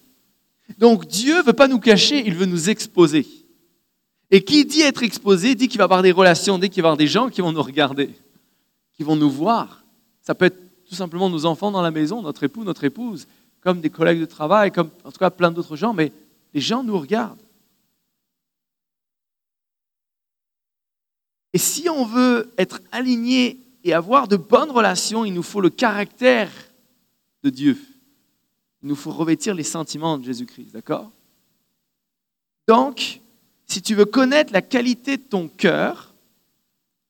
Donc 0.79 1.07
Dieu 1.07 1.39
ne 1.39 1.43
veut 1.43 1.53
pas 1.55 1.69
nous 1.69 1.79
cacher, 1.79 2.23
il 2.27 2.35
veut 2.35 2.47
nous 2.47 2.69
exposer. 2.69 3.27
Et 4.31 4.45
qui 4.45 4.65
dit 4.65 4.83
être 4.83 5.03
exposé 5.03 5.55
dit 5.55 5.69
qu'il 5.69 5.79
va 5.79 5.85
avoir 5.85 6.03
des 6.03 6.13
relations, 6.13 6.59
dit 6.59 6.69
qu'il 6.69 6.83
va 6.83 6.89
avoir 6.89 6.97
des 6.97 7.07
gens 7.07 7.31
qui 7.31 7.41
vont 7.41 7.53
nous 7.53 7.63
regarder, 7.63 8.11
qui 8.97 9.03
vont 9.03 9.17
nous 9.17 9.31
voir. 9.31 9.85
Ça 10.21 10.35
peut 10.35 10.47
être 10.47 10.59
tout 10.87 10.95
simplement 10.95 11.31
nos 11.31 11.47
enfants 11.47 11.71
dans 11.71 11.83
la 11.83 11.91
maison, 11.91 12.21
notre 12.21 12.45
époux, 12.45 12.65
notre 12.65 12.85
épouse, 12.85 13.27
comme 13.61 13.81
des 13.81 13.91
collègues 13.91 14.21
de 14.21 14.27
travail, 14.27 14.71
comme 14.71 14.91
en 15.05 15.11
tout 15.11 15.19
cas 15.19 15.31
plein 15.31 15.51
d'autres 15.51 15.77
gens, 15.77 15.95
mais 15.95 16.13
les 16.53 16.61
gens 16.61 16.83
nous 16.83 16.99
regardent. 16.99 17.39
Et 21.55 21.59
si 21.59 21.89
on 21.89 22.05
veut 22.05 22.53
être 22.59 22.81
aligné 22.91 23.59
et 23.85 23.93
avoir 23.93 24.27
de 24.27 24.37
bonnes 24.37 24.71
relations, 24.71 25.27
il 25.27 25.35
nous 25.35 25.43
faut 25.43 25.61
le 25.61 25.69
caractère 25.69 26.51
de 27.43 27.51
Dieu. 27.51 27.79
Il 28.83 28.89
nous 28.89 28.97
faut 28.97 29.13
revêtir 29.13 29.55
les 29.55 29.63
sentiments 29.63 30.19
de 30.19 30.25
Jésus-Christ, 30.25 30.73
d'accord? 30.73 31.11
Donc, 32.67 33.21
si 33.67 33.83
tu 33.83 33.95
veux 33.95 34.07
connaître 34.07 34.53
la 34.55 34.63
qualité 34.63 35.19
de 35.19 35.23
ton 35.23 35.49
cœur, 35.49 36.15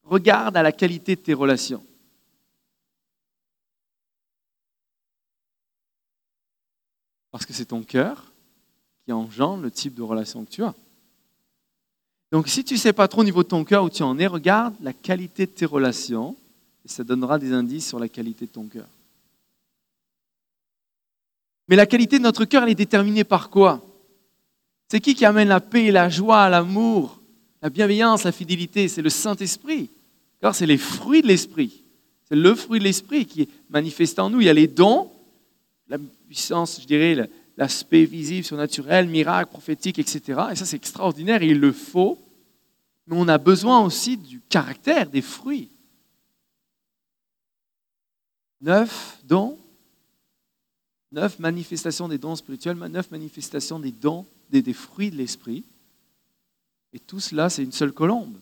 regarde 0.03 0.57
à 0.57 0.63
la 0.63 0.73
qualité 0.73 1.15
de 1.15 1.21
tes 1.21 1.33
relations. 1.33 1.85
Parce 7.31 7.47
que 7.47 7.53
c'est 7.53 7.67
ton 7.67 7.83
cœur 7.83 8.33
qui 9.05 9.13
engendre 9.13 9.63
le 9.63 9.71
type 9.71 9.95
de 9.95 10.03
relation 10.03 10.45
que 10.45 10.51
tu 10.51 10.63
as. 10.63 10.75
Donc 12.33 12.49
si 12.49 12.65
tu 12.65 12.75
ne 12.75 12.79
sais 12.79 12.93
pas 12.93 13.07
trop 13.07 13.21
au 13.21 13.25
niveau 13.25 13.43
de 13.43 13.49
ton 13.49 13.65
cœur 13.65 13.85
où 13.85 13.91
tu 13.91 14.03
en 14.03 14.19
es, 14.19 14.27
regarde 14.27 14.75
la 14.81 14.93
qualité 14.93 15.47
de 15.47 15.53
tes 15.53 15.67
relations 15.67 16.37
et 16.85 16.89
ça 16.89 17.05
donnera 17.05 17.39
des 17.39 17.53
indices 17.53 17.89
sur 17.89 17.99
la 17.99 18.09
qualité 18.09 18.47
de 18.47 18.51
ton 18.51 18.65
cœur. 18.65 18.87
Mais 21.69 21.77
la 21.77 21.87
qualité 21.87 22.19
de 22.19 22.25
notre 22.25 22.45
cœur, 22.45 22.63
elle 22.65 22.71
est 22.71 22.75
déterminée 22.75 23.25
par 23.25 23.49
quoi? 23.49 23.83
C'est 24.89 25.01
qui 25.01 25.15
qui 25.15 25.25
amène 25.25 25.49
la 25.49 25.61
paix, 25.61 25.91
la 25.91 26.11
joie, 26.11 26.49
l'amour, 26.51 27.21
la 27.63 27.71
bienveillance, 27.71 28.25
la 28.25 28.33
fidélité? 28.33 28.87
C'est 28.89 29.03
le 29.03 29.09
Saint-Esprit. 29.09 29.91
C'est 30.53 30.67
les 30.67 30.77
fruits 30.77 31.23
de 31.23 31.29
l'Esprit. 31.29 31.83
C'est 32.29 32.37
le 32.37 32.55
fruit 32.55 32.79
de 32.79 32.85
l'Esprit 32.85 33.25
qui 33.25 33.43
est 33.43 33.49
manifesté 33.71 34.21
en 34.21 34.29
nous. 34.29 34.43
Il 34.43 34.47
y 34.47 34.51
a 34.51 34.53
les 34.53 34.67
dons, 34.67 35.11
la 35.89 35.97
puissance, 36.27 36.81
je 36.83 36.87
dirais, 36.87 37.31
l'aspect 37.57 38.05
visible, 38.05 38.45
surnaturel, 38.45 39.09
miracle, 39.09 39.51
prophétique, 39.51 39.99
etc. 39.99 40.43
Et 40.53 40.57
ça, 40.57 40.67
c'est 40.67 40.77
extraordinaire 40.77 41.43
et 41.43 41.49
il 41.49 41.59
le 41.59 41.73
faut. 41.73 42.19
Mais 43.07 43.17
on 43.19 43.27
a 43.29 43.39
besoin 43.39 43.83
aussi 43.83 44.19
du 44.19 44.43
caractère, 44.51 45.09
des 45.09 45.23
fruits. 45.23 45.71
Neuf 48.65 49.19
dons, 49.25 49.59
neuf 51.13 51.39
manifestations 51.39 52.09
des 52.09 52.17
dons 52.17 52.35
spirituels, 52.35 52.79
neuf 52.79 53.11
manifestations 53.11 53.79
des 53.79 53.93
dons, 53.93 54.25
des, 54.49 54.63
des 54.63 54.73
fruits 54.73 55.11
de 55.11 55.17
l'esprit. 55.17 55.63
Et 56.95 56.99
tout 56.99 57.21
cela, 57.21 57.51
c'est 57.51 57.63
une 57.63 57.73
seule 57.73 57.93
colombe. 57.93 58.35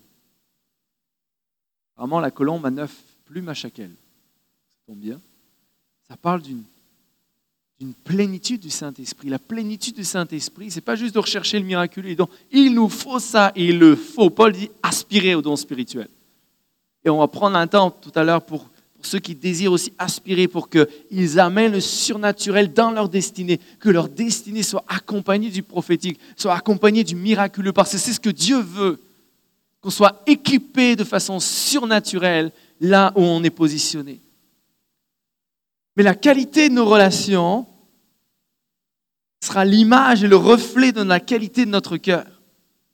Vraiment, 1.97 2.21
la 2.21 2.31
colombe 2.31 2.65
a 2.65 2.71
neuf 2.71 2.97
plumes 3.25 3.49
à 3.49 3.55
chaque 3.55 3.81
aile. 3.81 3.97
Ça 4.71 4.77
tombe 4.87 4.99
bien. 4.99 5.21
Ça 6.07 6.17
parle 6.17 6.41
d'une 6.41 7.95
plénitude 8.05 8.61
du 8.61 8.71
Saint-Esprit. 8.71 9.29
La 9.29 9.41
plénitude 9.41 9.97
du 9.97 10.05
Saint-Esprit, 10.05 10.71
ce 10.71 10.77
n'est 10.77 10.83
pas 10.83 10.95
juste 10.95 11.17
de 11.17 11.19
rechercher 11.19 11.59
le 11.59 11.65
miraculeux. 11.65 12.15
Donc, 12.15 12.31
il 12.53 12.75
nous 12.75 12.89
faut 12.89 13.19
ça 13.19 13.51
il 13.57 13.81
le 13.81 13.97
faut. 13.97 14.31
Paul 14.31 14.53
dit 14.53 14.71
aspirer 14.85 15.35
au 15.35 15.43
don 15.43 15.57
spirituel. 15.57 16.09
Et 17.05 17.11
on 17.11 17.19
va 17.19 17.27
prendre 17.27 17.57
un 17.57 17.67
temps 17.67 17.91
tout 17.91 18.13
à 18.15 18.23
l'heure 18.23 18.45
pour, 18.47 18.71
ceux 19.07 19.19
qui 19.19 19.35
désirent 19.35 19.73
aussi 19.73 19.93
aspirer 19.99 20.49
pour 20.49 20.69
qu'ils 20.69 21.41
amènent 21.41 21.73
le 21.73 21.81
surnaturel 21.81 22.73
dans 22.73 22.91
leur 22.91 23.09
destinée, 23.09 23.61
que 23.81 23.89
leur 23.89 24.09
destinée 24.09 24.63
soit 24.63 24.85
accompagnée 24.89 25.51
du 25.51 25.63
prophétique, 25.63 26.19
soit 26.37 26.55
accompagnée 26.55 27.05
du 27.05 27.15
miraculeux, 27.15 27.73
parce 27.73 27.93
que 27.93 27.99
c'est 27.99 28.13
ce 28.13 28.21
que 28.21 28.31
Dieu 28.31 28.61
veut, 28.61 29.01
qu'on 29.81 29.91
soit 29.91 30.23
équipé 30.27 30.97
de 30.97 31.05
façon 31.05 31.41
surnaturelle 31.41 32.53
là 32.81 33.13
où 33.17 33.21
on 33.21 33.43
est 33.43 33.51
positionné. 33.51 34.21
Mais 35.97 36.03
la 36.03 36.15
qualité 36.15 36.69
de 36.69 36.75
nos 36.75 36.87
relations, 36.87 37.67
sera 39.45 39.65
l'image 39.65 40.23
et 40.25 40.29
le 40.29 40.37
reflet 40.37 40.93
de 40.93 41.03
la 41.03 41.21
qualité 41.21 41.65
de 41.65 41.71
notre 41.71 41.97
cœur. 41.97 42.27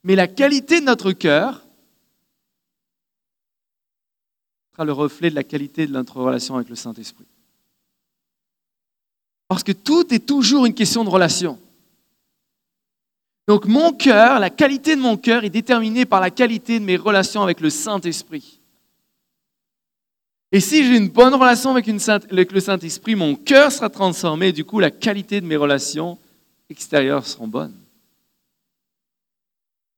Mais 0.03 0.17
la 0.17 0.27
qualité 0.27 0.81
de 0.81 0.87
notre 0.87 1.13
cœur 1.13 1.65
le 4.85 4.93
reflet 4.93 5.31
de 5.31 5.35
la 5.35 5.45
qualité 5.45 5.87
de 5.87 5.93
notre 5.93 6.17
relation 6.17 6.57
avec 6.57 6.69
le 6.69 6.75
Saint-Esprit. 6.75 7.27
Parce 9.49 9.63
que 9.63 9.73
tout 9.73 10.13
est 10.13 10.27
toujours 10.27 10.67
une 10.67 10.75
question 10.75 11.05
de 11.05 11.09
relation. 11.09 11.59
Donc 13.47 13.65
mon 13.65 13.93
cœur, 13.93 14.39
la 14.39 14.51
qualité 14.51 14.95
de 14.95 15.01
mon 15.01 15.17
cœur 15.17 15.43
est 15.43 15.51
déterminée 15.51 16.05
par 16.05 16.21
la 16.21 16.31
qualité 16.31 16.79
de 16.79 16.85
mes 16.85 16.97
relations 16.97 17.43
avec 17.43 17.61
le 17.61 17.71
Saint-Esprit. 17.71 18.61
Et 20.53 20.61
si 20.61 20.85
j'ai 20.85 20.97
une 20.97 21.09
bonne 21.09 21.35
relation 21.35 21.71
avec, 21.71 21.89
avec 21.89 22.53
le 22.53 22.61
Saint-Esprit, 22.61 23.15
mon 23.15 23.35
cœur 23.37 23.73
sera 23.73 23.89
transformé, 23.89 24.53
du 24.53 24.65
coup 24.65 24.81
la 24.81 24.91
qualité 24.91 25.41
de 25.41 25.47
mes 25.47 25.57
relations 25.57 26.19
extérieures 26.69 27.27
seront 27.27 27.49
bonnes. 27.49 27.75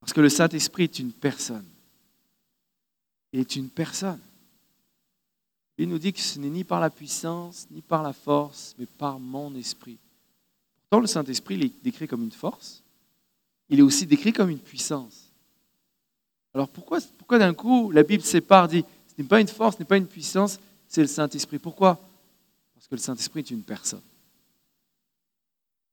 Parce 0.01 0.12
que 0.12 0.20
le 0.20 0.28
Saint-Esprit 0.28 0.85
est 0.85 0.99
une 1.01 1.12
personne. 1.12 1.66
Il 3.33 3.41
est 3.41 3.57
une 3.57 3.68
personne. 3.68 4.20
Il 5.81 5.89
nous 5.89 5.99
dit 5.99 6.12
que 6.12 6.20
ce 6.20 6.39
n'est 6.39 6.51
ni 6.51 6.62
par 6.62 6.78
la 6.78 6.91
puissance, 6.91 7.66
ni 7.70 7.81
par 7.81 8.03
la 8.03 8.12
force, 8.12 8.74
mais 8.78 8.85
par 8.85 9.18
mon 9.18 9.55
esprit. 9.55 9.97
Pourtant, 10.83 11.01
le 11.01 11.07
Saint-Esprit, 11.07 11.55
il 11.55 11.64
est 11.64 11.72
décrit 11.83 12.07
comme 12.07 12.22
une 12.22 12.31
force. 12.31 12.83
Il 13.70 13.78
est 13.78 13.83
aussi 13.83 14.05
décrit 14.05 14.35
comme 14.35 14.51
une 14.51 14.59
puissance. 14.59 15.31
Alors 16.53 16.68
pourquoi, 16.68 16.99
pourquoi 17.16 17.39
d'un 17.39 17.55
coup 17.55 17.91
la 17.93 18.03
Bible 18.03 18.22
sépare, 18.22 18.68
dit 18.68 18.85
ce 19.07 19.22
n'est 19.22 19.26
pas 19.26 19.41
une 19.41 19.49
force, 19.49 19.76
ce 19.76 19.81
n'est 19.81 19.87
pas 19.87 19.97
une 19.97 20.07
puissance, 20.07 20.61
c'est 20.87 21.01
le 21.01 21.07
Saint-Esprit. 21.07 21.59
Pourquoi? 21.59 21.99
Parce 22.74 22.87
que 22.87 22.97
le 22.97 23.01
Saint-Esprit 23.01 23.41
est 23.41 23.51
une 23.51 23.62
personne. 23.62 24.03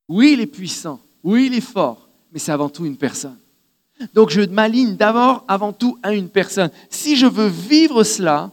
Oui, 0.10 0.32
il 0.34 0.42
est 0.42 0.48
puissant. 0.48 1.00
Oui, 1.24 1.46
il 1.46 1.54
est 1.54 1.62
fort. 1.62 2.10
Mais 2.34 2.40
c'est 2.40 2.52
avant 2.52 2.68
tout 2.68 2.86
une 2.86 2.98
personne. 2.98 3.38
Donc 4.14 4.32
je 4.32 4.42
m'aligne 4.42 4.98
d'abord, 4.98 5.46
avant 5.48 5.72
tout, 5.72 5.98
à 6.04 6.14
une 6.14 6.28
personne. 6.28 6.72
Si 6.90 7.16
je 7.16 7.26
veux 7.26 7.48
vivre 7.48 8.04
cela, 8.04 8.52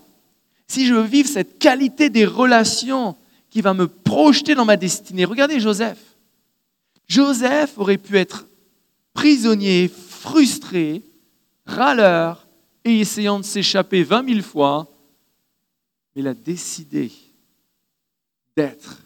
si 0.66 0.86
je 0.86 0.94
veux 0.94 1.02
vivre 1.02 1.28
cette 1.28 1.58
qualité 1.58 2.10
des 2.10 2.24
relations 2.24 3.16
qui 3.50 3.60
va 3.60 3.74
me 3.74 3.86
projeter 3.86 4.54
dans 4.54 4.64
ma 4.64 4.76
destinée, 4.76 5.24
regardez 5.24 5.60
Joseph. 5.60 5.98
Joseph 7.06 7.78
aurait 7.78 7.98
pu 7.98 8.16
être 8.16 8.46
prisonnier, 9.12 9.88
frustré, 9.88 11.02
râleur 11.66 12.46
et 12.84 13.00
essayant 13.00 13.38
de 13.38 13.44
s'échapper 13.44 14.02
vingt 14.02 14.22
mille 14.22 14.42
fois, 14.42 14.90
mais 16.14 16.22
il 16.22 16.28
a 16.28 16.34
décidé 16.34 17.12
d'être 18.56 19.04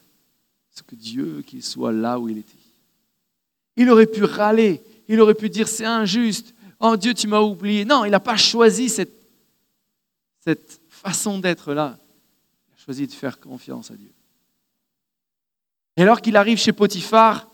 que 0.88 0.96
Dieu 0.96 1.42
qu'il 1.46 1.62
soit 1.62 1.92
là 1.92 2.18
où 2.18 2.28
il 2.28 2.38
était. 2.38 2.52
Il 3.76 3.90
aurait 3.90 4.06
pu 4.06 4.24
râler, 4.24 4.82
il 5.06 5.20
aurait 5.20 5.34
pu 5.34 5.48
dire 5.48 5.68
c'est 5.68 5.84
injuste, 5.84 6.54
oh 6.80 6.96
Dieu 6.96 7.14
tu 7.14 7.28
m'as 7.28 7.40
oublié. 7.40 7.84
Non, 7.84 8.04
il 8.04 8.10
n'a 8.10 8.20
pas 8.20 8.36
choisi 8.36 8.88
cette, 8.88 9.12
cette 10.44 10.80
façon 10.98 11.38
d'être 11.38 11.72
là. 11.72 11.96
Il 12.68 12.80
a 12.80 12.84
choisi 12.84 13.06
de 13.06 13.12
faire 13.12 13.40
confiance 13.40 13.90
à 13.90 13.94
Dieu. 13.94 14.12
Et 15.96 16.02
alors 16.02 16.20
qu'il 16.20 16.36
arrive 16.36 16.58
chez 16.58 16.72
Potiphar, 16.72 17.48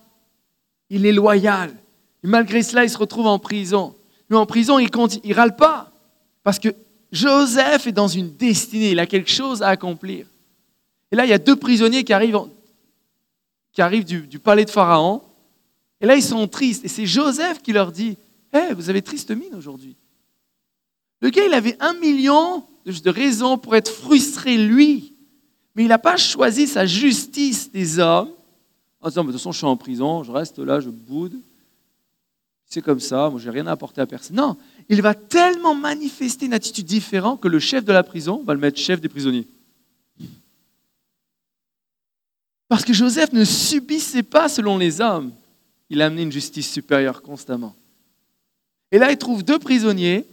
il 0.91 1.07
est 1.07 1.13
loyal. 1.13 1.71
Et 2.23 2.27
malgré 2.27 2.63
cela, 2.63 2.85
il 2.85 2.91
se 2.91 2.99
retrouve 2.99 3.27
en 3.27 3.39
prison. 3.39 3.95
Mais 4.29 4.37
en 4.37 4.47
prison, 4.47 4.79
il 4.79 4.89
ne 4.91 5.35
râle 5.35 5.57
pas. 5.57 5.91
Parce 6.43 6.59
que 6.59 6.69
Joseph 7.13 7.87
est 7.87 7.93
dans 7.93 8.09
une 8.09 8.35
destinée, 8.35 8.91
il 8.91 8.99
a 8.99 9.07
quelque 9.07 9.31
chose 9.31 9.63
à 9.63 9.69
accomplir. 9.69 10.27
Et 11.13 11.17
là, 11.17 11.25
il 11.25 11.31
y 11.31 11.35
a 11.35 11.39
deux 11.39 11.57
prisonniers 11.57 12.05
qui 12.05 12.13
arrivent 12.13 12.39
qui 13.73 13.83
arrivent 13.83 14.05
du, 14.05 14.39
palais 14.39 14.65
de 14.65 14.71
Pharaon. 14.71 15.23
Et 16.01 16.07
là, 16.07 16.15
ils 16.17 16.23
sont 16.23 16.47
tristes. 16.47 16.85
Et 16.85 16.89
c'est 16.89 17.07
Joseph 17.07 17.61
qui 17.63 17.73
leur 17.73 17.93
dit 17.93 18.17
Hé, 18.53 18.73
vous 18.73 18.89
avez 18.89 19.03
triste 19.03 19.31
mine 19.31 19.55
aujourd'hui. 19.55 19.97
Le 21.21 21.31
gars, 21.31 21.45
il 21.45 21.55
avait 21.55 21.77
un 21.81 21.95
million 21.95 22.65
de 22.85 23.11
raisons 23.11 23.59
pour 23.59 23.77
être 23.77 23.91
frustré, 23.91 24.57
lui. 24.57 25.15
Mais 25.75 25.85
il 25.85 25.89
n'a 25.89 25.99
pas 25.99 26.17
choisi 26.17 26.67
sa 26.67 26.87
justice 26.87 27.71
des 27.71 27.99
hommes 27.99 28.31
en 29.01 29.09
disant 29.09 29.25
De 29.25 29.31
toute 29.31 29.41
façon, 29.41 29.53
je 29.53 29.59
suis 29.59 29.67
en 29.67 29.77
prison, 29.77 30.23
je 30.23 30.33
reste 30.33 30.59
là, 30.59 30.81
je 30.81 30.91
boude. 30.91 31.35
C'est 32.67 32.83
comme 32.83 33.01
ça, 33.01 33.31
moi, 33.31 33.39
je 33.39 33.45
n'ai 33.45 33.55
rien 33.55 33.67
à 33.67 33.73
apporter 33.73 34.01
à 34.01 34.07
personne. 34.07 34.37
Non, 34.37 34.57
il 34.89 35.01
va 35.01 35.15
tellement 35.15 35.75
manifester 35.75 36.47
une 36.47 36.55
attitude 36.55 36.87
différente 36.87 37.41
que 37.41 37.49
le 37.49 37.59
chef 37.59 37.85
de 37.85 37.93
la 37.93 38.03
prison 38.03 38.43
va 38.45 38.55
le 38.55 38.61
mettre 38.61 38.79
chef 38.79 39.01
des 39.01 39.09
prisonniers. 39.09 39.47
Parce 42.69 42.85
que 42.85 42.93
Joseph 42.93 43.33
ne 43.33 43.45
subissait 43.45 44.23
pas 44.23 44.49
selon 44.49 44.79
les 44.79 45.01
hommes. 45.01 45.33
Il 45.91 46.03
a 46.03 46.07
amené 46.07 46.23
une 46.23 46.33
justice 46.33 46.73
supérieure 46.73 47.23
constamment. 47.23 47.75
Et 48.91 48.99
là, 48.99 49.13
il 49.13 49.19
trouve 49.19 49.45
deux 49.45 49.59
prisonniers 49.59 50.27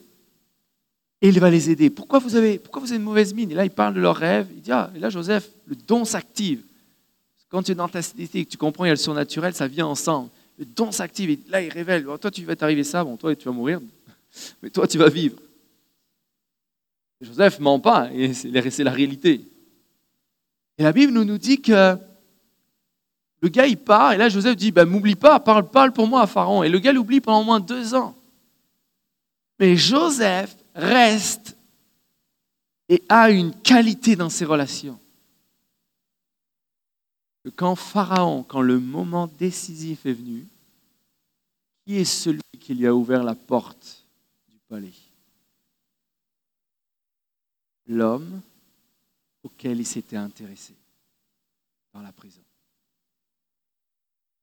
et 1.22 1.30
il 1.30 1.40
va 1.40 1.50
les 1.52 1.70
aider. 1.70 1.90
Pourquoi 1.90 2.20
vous 2.20 2.36
avez, 2.36 2.58
pourquoi 2.58 2.82
vous 2.82 2.88
avez 2.88 2.98
une 2.98 3.04
mauvaise 3.04 3.34
mine? 3.34 3.52
Et 3.52 3.54
là, 3.54 3.64
il 3.64 3.70
parle 3.70 3.94
de 3.94 4.02
leurs 4.02 4.16
rêves. 4.16 4.48
Il 4.56 4.62
dit, 4.62 4.72
ah, 4.72 4.92
et 4.96 5.00
là, 5.00 5.10
Joseph, 5.10 5.50
le 5.68 5.76
don 5.76 6.04
s'active. 6.04 6.64
Quand 7.50 7.62
tu 7.62 7.74
es 7.74 7.76
dans 7.76 7.88
ta 7.88 8.02
cité, 8.02 8.46
tu 8.46 8.58
comprends, 8.58 8.86
il 8.86 8.88
y 8.88 8.92
a 8.92 8.94
le 8.94 8.98
surnaturel, 8.98 9.54
ça 9.54 9.68
vient 9.68 9.86
ensemble. 9.86 10.30
Le 10.58 10.66
don 10.66 10.92
s'active. 10.92 11.30
Et 11.30 11.40
là, 11.50 11.62
il 11.62 11.70
révèle, 11.70 12.06
toi, 12.20 12.32
tu 12.32 12.44
vas 12.44 12.56
t'arriver 12.56 12.84
ça, 12.84 13.04
bon, 13.04 13.18
toi, 13.18 13.36
tu 13.36 13.46
vas 13.46 13.52
mourir, 13.52 13.80
mais 14.64 14.72
toi, 14.72 14.88
tu 14.88 14.98
vas 14.98 15.10
vivre. 15.10 15.38
Joseph 17.22 17.60
ment 17.60 17.80
pas, 17.80 18.10
et 18.12 18.34
c'est 18.34 18.84
la 18.84 18.92
réalité. 18.92 19.42
Et 20.80 20.84
la 20.84 20.92
Bible 20.92 21.14
nous, 21.14 21.24
nous 21.24 21.38
dit 21.38 21.62
que 21.62 21.98
le 23.42 23.50
gars, 23.50 23.68
il 23.68 23.78
part, 23.78 24.14
et 24.14 24.18
là, 24.18 24.28
Joseph 24.28 24.56
dit, 24.56 24.72
ben, 24.72 24.86
m'oublie 24.86 25.16
pas, 25.16 25.40
parle, 25.40 25.70
parle 25.70 25.92
pour 25.92 26.08
moi 26.08 26.22
à 26.22 26.28
Pharaon. 26.28 26.64
Et 26.64 26.70
le 26.70 26.80
gars 26.80 26.94
l'oublie 26.94 27.22
pendant 27.22 27.42
au 27.42 27.44
moins 27.44 27.60
deux 27.60 27.94
ans. 27.94 28.16
Mais 29.60 29.76
Joseph 29.76 30.56
reste 30.76 31.58
et 32.90 33.04
a 33.10 33.30
une 33.30 33.54
qualité 33.62 34.16
dans 34.16 34.30
ses 34.30 34.46
relations. 34.46 35.00
Que 37.44 37.50
quand 37.50 37.76
Pharaon, 37.76 38.44
quand 38.44 38.62
le 38.62 38.80
moment 38.80 39.28
décisif 39.28 40.06
est 40.06 40.14
venu, 40.14 40.46
Qui 41.86 41.98
est 41.98 42.06
celui 42.06 42.42
qui 42.60 42.76
lui 42.76 42.88
a 42.88 42.94
ouvert 42.94 43.24
la 43.24 43.36
porte 43.36 44.06
du 44.50 44.58
palais? 44.70 44.94
L'homme 47.88 48.42
auquel 49.44 49.80
il 49.80 49.86
s'était 49.86 50.18
intéressé 50.18 50.76
dans 51.94 52.02
la 52.02 52.12
prison. 52.12 52.42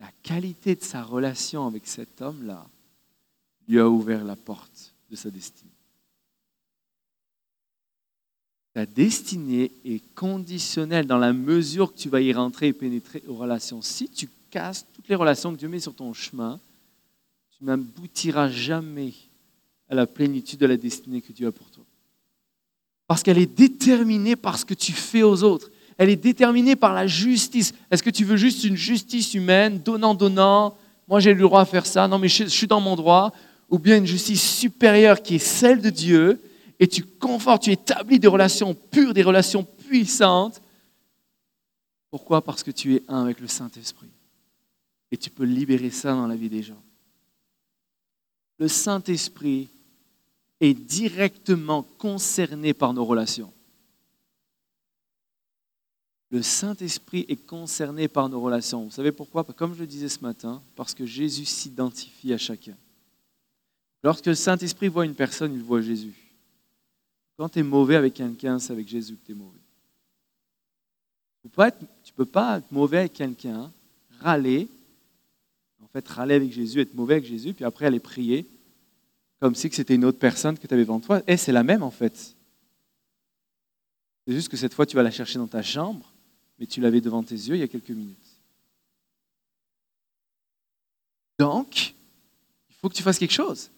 La 0.00 0.10
qualité 0.22 0.74
de 0.74 0.82
sa 0.82 1.02
relation 1.02 1.66
avec 1.66 1.86
cet 1.86 2.20
homme-là 2.20 2.66
lui 3.68 3.78
a 3.78 3.88
ouvert 3.88 4.24
la 4.24 4.36
porte 4.36 4.94
de 5.08 5.16
sa 5.16 5.30
destinée. 5.30 5.67
Ta 8.78 8.86
destinée 8.86 9.72
est 9.84 10.00
conditionnelle 10.14 11.08
dans 11.08 11.18
la 11.18 11.32
mesure 11.32 11.92
que 11.92 11.98
tu 11.98 12.08
vas 12.08 12.20
y 12.20 12.32
rentrer 12.32 12.68
et 12.68 12.72
pénétrer 12.72 13.24
aux 13.26 13.34
relations. 13.34 13.82
Si 13.82 14.08
tu 14.08 14.28
casses 14.52 14.86
toutes 14.94 15.08
les 15.08 15.16
relations 15.16 15.52
que 15.52 15.58
Dieu 15.58 15.66
met 15.66 15.80
sur 15.80 15.96
ton 15.96 16.12
chemin, 16.12 16.60
tu 17.58 17.64
n'aboutiras 17.64 18.48
jamais 18.48 19.14
à 19.90 19.96
la 19.96 20.06
plénitude 20.06 20.60
de 20.60 20.66
la 20.66 20.76
destinée 20.76 21.20
que 21.20 21.32
Dieu 21.32 21.48
a 21.48 21.50
pour 21.50 21.68
toi. 21.70 21.82
Parce 23.08 23.24
qu'elle 23.24 23.38
est 23.38 23.52
déterminée 23.52 24.36
par 24.36 24.56
ce 24.56 24.64
que 24.64 24.74
tu 24.74 24.92
fais 24.92 25.24
aux 25.24 25.42
autres. 25.42 25.72
Elle 25.96 26.10
est 26.10 26.14
déterminée 26.14 26.76
par 26.76 26.94
la 26.94 27.08
justice. 27.08 27.74
Est-ce 27.90 28.04
que 28.04 28.10
tu 28.10 28.24
veux 28.24 28.36
juste 28.36 28.62
une 28.62 28.76
justice 28.76 29.34
humaine, 29.34 29.80
donnant, 29.84 30.14
donnant 30.14 30.76
Moi, 31.08 31.18
j'ai 31.18 31.34
le 31.34 31.40
droit 31.40 31.62
à 31.62 31.66
faire 31.66 31.84
ça. 31.84 32.06
Non, 32.06 32.20
mais 32.20 32.28
je, 32.28 32.44
je 32.44 32.48
suis 32.50 32.68
dans 32.68 32.80
mon 32.80 32.94
droit. 32.94 33.32
Ou 33.70 33.80
bien 33.80 33.96
une 33.96 34.06
justice 34.06 34.48
supérieure 34.48 35.20
qui 35.20 35.34
est 35.34 35.40
celle 35.40 35.82
de 35.82 35.90
Dieu. 35.90 36.40
Et 36.80 36.86
tu 36.86 37.02
confortes, 37.02 37.64
tu 37.64 37.72
établis 37.72 38.18
des 38.18 38.28
relations 38.28 38.74
pures, 38.74 39.12
des 39.12 39.22
relations 39.22 39.64
puissantes. 39.64 40.62
Pourquoi? 42.10 42.42
Parce 42.42 42.62
que 42.62 42.70
tu 42.70 42.94
es 42.94 43.02
un 43.08 43.22
avec 43.24 43.40
le 43.40 43.48
Saint-Esprit. 43.48 44.10
Et 45.10 45.16
tu 45.16 45.30
peux 45.30 45.44
libérer 45.44 45.90
ça 45.90 46.12
dans 46.12 46.26
la 46.26 46.36
vie 46.36 46.48
des 46.48 46.62
gens. 46.62 46.80
Le 48.58 48.68
Saint-Esprit 48.68 49.68
est 50.60 50.74
directement 50.74 51.82
concerné 51.82 52.74
par 52.74 52.92
nos 52.92 53.04
relations. 53.04 53.52
Le 56.30 56.42
Saint-Esprit 56.42 57.24
est 57.28 57.46
concerné 57.46 58.06
par 58.06 58.28
nos 58.28 58.40
relations. 58.40 58.84
Vous 58.84 58.90
savez 58.90 59.12
pourquoi? 59.12 59.44
Comme 59.44 59.74
je 59.74 59.80
le 59.80 59.86
disais 59.86 60.10
ce 60.10 60.20
matin, 60.20 60.62
parce 60.76 60.94
que 60.94 61.06
Jésus 61.06 61.46
s'identifie 61.46 62.34
à 62.34 62.38
chacun. 62.38 62.76
Lorsque 64.02 64.26
le 64.26 64.34
Saint-Esprit 64.34 64.88
voit 64.88 65.06
une 65.06 65.14
personne, 65.14 65.54
il 65.54 65.62
voit 65.62 65.80
Jésus. 65.80 66.27
Quand 67.38 67.48
tu 67.48 67.60
es 67.60 67.62
mauvais 67.62 67.94
avec 67.94 68.14
quelqu'un, 68.14 68.58
c'est 68.58 68.72
avec 68.72 68.88
Jésus 68.88 69.16
que 69.16 69.24
tu 69.24 69.32
es 69.32 69.34
mauvais. 69.34 69.60
Tu 71.42 71.48
ne 71.48 72.16
peux 72.16 72.26
pas 72.26 72.58
être 72.58 72.72
mauvais 72.72 72.98
avec 72.98 73.12
quelqu'un, 73.12 73.72
râler, 74.20 74.68
en 75.80 75.86
fait 75.86 76.06
râler 76.08 76.34
avec 76.34 76.52
Jésus, 76.52 76.80
être 76.80 76.94
mauvais 76.94 77.14
avec 77.14 77.24
Jésus, 77.24 77.54
puis 77.54 77.64
après 77.64 77.86
aller 77.86 78.00
prier, 78.00 78.44
comme 79.40 79.54
si 79.54 79.70
c'était 79.70 79.94
une 79.94 80.04
autre 80.04 80.18
personne 80.18 80.58
que 80.58 80.66
tu 80.66 80.74
avais 80.74 80.82
devant 80.82 80.98
toi. 80.98 81.22
Et 81.28 81.36
c'est 81.36 81.52
la 81.52 81.62
même 81.62 81.84
en 81.84 81.92
fait. 81.92 82.34
C'est 84.26 84.34
juste 84.34 84.48
que 84.48 84.56
cette 84.56 84.74
fois, 84.74 84.84
tu 84.84 84.96
vas 84.96 85.04
la 85.04 85.12
chercher 85.12 85.38
dans 85.38 85.46
ta 85.46 85.62
chambre, 85.62 86.12
mais 86.58 86.66
tu 86.66 86.80
l'avais 86.80 87.00
devant 87.00 87.22
tes 87.22 87.36
yeux 87.36 87.54
il 87.54 87.60
y 87.60 87.62
a 87.62 87.68
quelques 87.68 87.90
minutes. 87.90 88.18
Donc, 91.38 91.94
il 92.68 92.74
faut 92.74 92.88
que 92.88 92.94
tu 92.94 93.02
fasses 93.04 93.18
quelque 93.18 93.32
chose. 93.32 93.70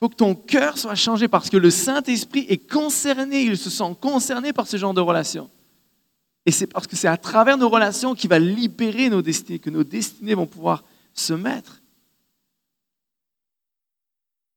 Faut 0.00 0.08
que 0.08 0.14
ton 0.14 0.34
cœur 0.34 0.78
soit 0.78 0.94
changé 0.94 1.26
parce 1.26 1.50
que 1.50 1.56
le 1.56 1.70
Saint-Esprit 1.70 2.46
est 2.48 2.70
concerné, 2.70 3.42
il 3.42 3.58
se 3.58 3.70
sent 3.70 3.96
concerné 4.00 4.52
par 4.52 4.66
ce 4.66 4.76
genre 4.76 4.94
de 4.94 5.00
relation. 5.00 5.50
Et 6.46 6.52
c'est 6.52 6.68
parce 6.68 6.86
que 6.86 6.96
c'est 6.96 7.08
à 7.08 7.16
travers 7.16 7.58
nos 7.58 7.68
relations 7.68 8.14
qu'il 8.14 8.30
va 8.30 8.38
libérer 8.38 9.10
nos 9.10 9.22
destinées, 9.22 9.58
que 9.58 9.70
nos 9.70 9.84
destinées 9.84 10.34
vont 10.34 10.46
pouvoir 10.46 10.84
se 11.12 11.34
mettre. 11.34 11.82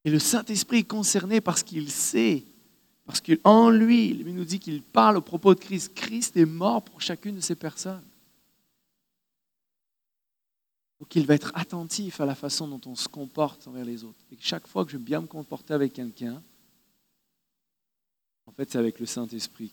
Et 0.06 0.12
le 0.12 0.20
Saint-Esprit 0.20 0.80
est 0.80 0.84
concerné 0.84 1.42
parce 1.42 1.64
qu'il 1.64 1.90
sait, 1.90 2.44
parce 3.06 3.20
qu'en 3.20 3.70
lui, 3.70 4.10
il 4.10 4.36
nous 4.36 4.46
dit 4.46 4.60
qu'il 4.60 4.82
parle 4.84 5.18
au 5.18 5.22
propos 5.22 5.54
de 5.54 5.60
Christ. 5.60 5.94
Christ 5.94 6.38
est 6.38 6.46
mort 6.46 6.84
pour 6.84 7.02
chacune 7.02 7.36
de 7.36 7.42
ces 7.42 7.56
personnes. 7.56 8.04
Donc 11.02 11.16
il 11.16 11.26
va 11.26 11.34
être 11.34 11.52
attentif 11.56 12.22
à 12.22 12.28
la 12.28 12.36
façon 12.36 12.68
dont 12.68 12.80
on 12.86 12.96
se 12.96 13.10
comporte 13.10 13.68
envers 13.68 13.84
les 13.84 14.04
autres. 14.04 14.24
Et 14.32 14.38
chaque 14.40 14.68
fois 14.68 14.86
que 14.86 14.92
je 14.92 14.98
veux 14.98 15.04
bien 15.04 15.20
me 15.20 15.26
comporter 15.26 15.74
avec 15.74 15.94
quelqu'un, 15.94 16.42
en 18.46 18.52
fait, 18.52 18.70
c'est 18.70 18.78
avec 18.78 19.00
le 19.00 19.08
Saint-Esprit 19.08 19.72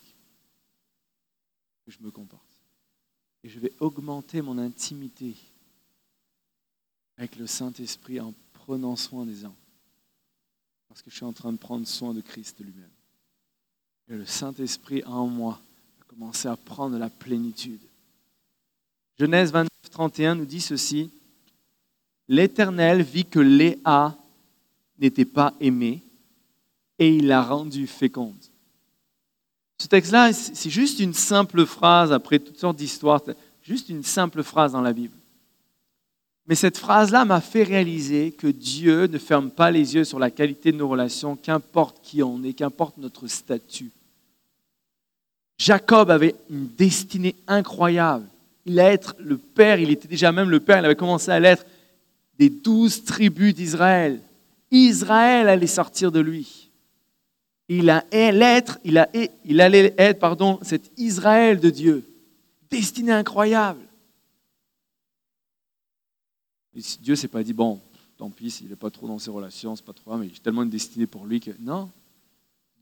que 1.85 1.91
je 1.91 1.99
me 2.01 2.09
comporte. 2.09 2.41
Et 3.43 3.49
je 3.49 3.59
vais 3.59 3.71
augmenter 3.79 4.41
mon 4.41 4.57
intimité 4.57 5.35
avec 7.15 7.35
le 7.35 7.45
Saint-Esprit 7.45 8.19
en 8.19 8.33
prenant 8.53 8.95
soin 8.95 9.23
des 9.23 9.35
gens. 9.35 9.55
Parce 10.87 11.03
que 11.03 11.11
je 11.11 11.15
suis 11.15 11.25
en 11.25 11.33
train 11.33 11.53
de 11.53 11.57
prendre 11.57 11.85
soin 11.85 12.15
de 12.15 12.21
Christ 12.21 12.59
lui-même. 12.59 12.89
Et 14.07 14.15
le 14.15 14.25
Saint-Esprit 14.25 15.03
en 15.05 15.27
moi 15.27 15.61
va 15.99 16.05
commencer 16.05 16.47
à 16.47 16.57
prendre 16.57 16.97
la 16.97 17.11
plénitude. 17.11 17.81
Genèse 19.19 19.51
29, 19.51 19.69
31 19.91 20.33
nous 20.33 20.45
dit 20.45 20.61
ceci. 20.61 21.11
L'Éternel 22.29 23.01
vit 23.01 23.25
que 23.25 23.39
Léa 23.39 24.15
n'était 24.99 25.25
pas 25.25 25.53
aimée 25.59 26.03
et 26.99 27.09
il 27.15 27.27
l'a 27.27 27.41
rendue 27.41 27.87
féconde. 27.87 28.35
Ce 29.81 29.87
texte-là, 29.87 30.31
c'est 30.33 30.69
juste 30.69 30.99
une 30.99 31.13
simple 31.13 31.65
phrase 31.65 32.13
après 32.13 32.37
toutes 32.37 32.59
sortes 32.59 32.77
d'histoires, 32.77 33.21
juste 33.63 33.89
une 33.89 34.03
simple 34.03 34.43
phrase 34.43 34.73
dans 34.73 34.81
la 34.81 34.93
Bible. 34.93 35.15
Mais 36.45 36.55
cette 36.55 36.77
phrase-là 36.77 37.25
m'a 37.25 37.41
fait 37.41 37.63
réaliser 37.63 38.31
que 38.31 38.47
Dieu 38.47 39.07
ne 39.07 39.17
ferme 39.17 39.49
pas 39.49 39.71
les 39.71 39.95
yeux 39.95 40.03
sur 40.03 40.19
la 40.19 40.29
qualité 40.29 40.71
de 40.71 40.77
nos 40.77 40.87
relations, 40.87 41.35
qu'importe 41.35 41.97
qui 42.03 42.21
on 42.21 42.43
est, 42.43 42.53
qu'importe 42.53 42.97
notre 42.97 43.27
statut. 43.27 43.91
Jacob 45.57 46.11
avait 46.11 46.35
une 46.49 46.67
destinée 46.67 47.35
incroyable. 47.47 48.25
Il 48.65 48.79
allait 48.79 48.93
être 48.93 49.15
le 49.19 49.37
père, 49.37 49.79
il 49.79 49.89
était 49.89 50.07
déjà 50.07 50.31
même 50.31 50.49
le 50.49 50.59
père, 50.59 50.79
il 50.79 50.85
avait 50.85 50.95
commencé 50.95 51.31
à 51.31 51.39
l'être 51.39 51.65
des 52.39 52.49
douze 52.49 53.03
tribus 53.03 53.53
d'Israël. 53.53 54.21
Israël 54.71 55.49
allait 55.49 55.67
sortir 55.67 56.11
de 56.11 56.21
lui. 56.21 56.71
Il, 57.67 57.89
allait 57.89 58.57
être, 58.57 58.79
il, 58.83 59.05
il 59.45 59.61
allait 59.61 59.93
être 59.97 60.19
pardon, 60.19 60.57
cet 60.63 60.89
Israël 60.97 61.59
de 61.59 61.69
Dieu. 61.69 62.07
Destinée 62.71 63.11
incroyable. 63.11 63.81
Dieu 67.01 67.15
s'est 67.15 67.27
pas 67.27 67.43
dit, 67.43 67.53
bon, 67.53 67.81
tant 68.17 68.29
pis 68.29 68.49
s'il 68.49 68.69
n'est 68.69 68.75
pas 68.75 68.89
trop 68.89 69.07
dans 69.07 69.19
ses 69.19 69.29
relations, 69.29 69.75
c'est 69.75 69.85
pas 69.85 69.93
trop 69.93 70.15
mais 70.15 70.29
j'ai 70.29 70.39
tellement 70.39 70.63
une 70.63 70.69
destinée 70.69 71.07
pour 71.07 71.25
lui 71.25 71.41
que. 71.41 71.51
Non. 71.59 71.91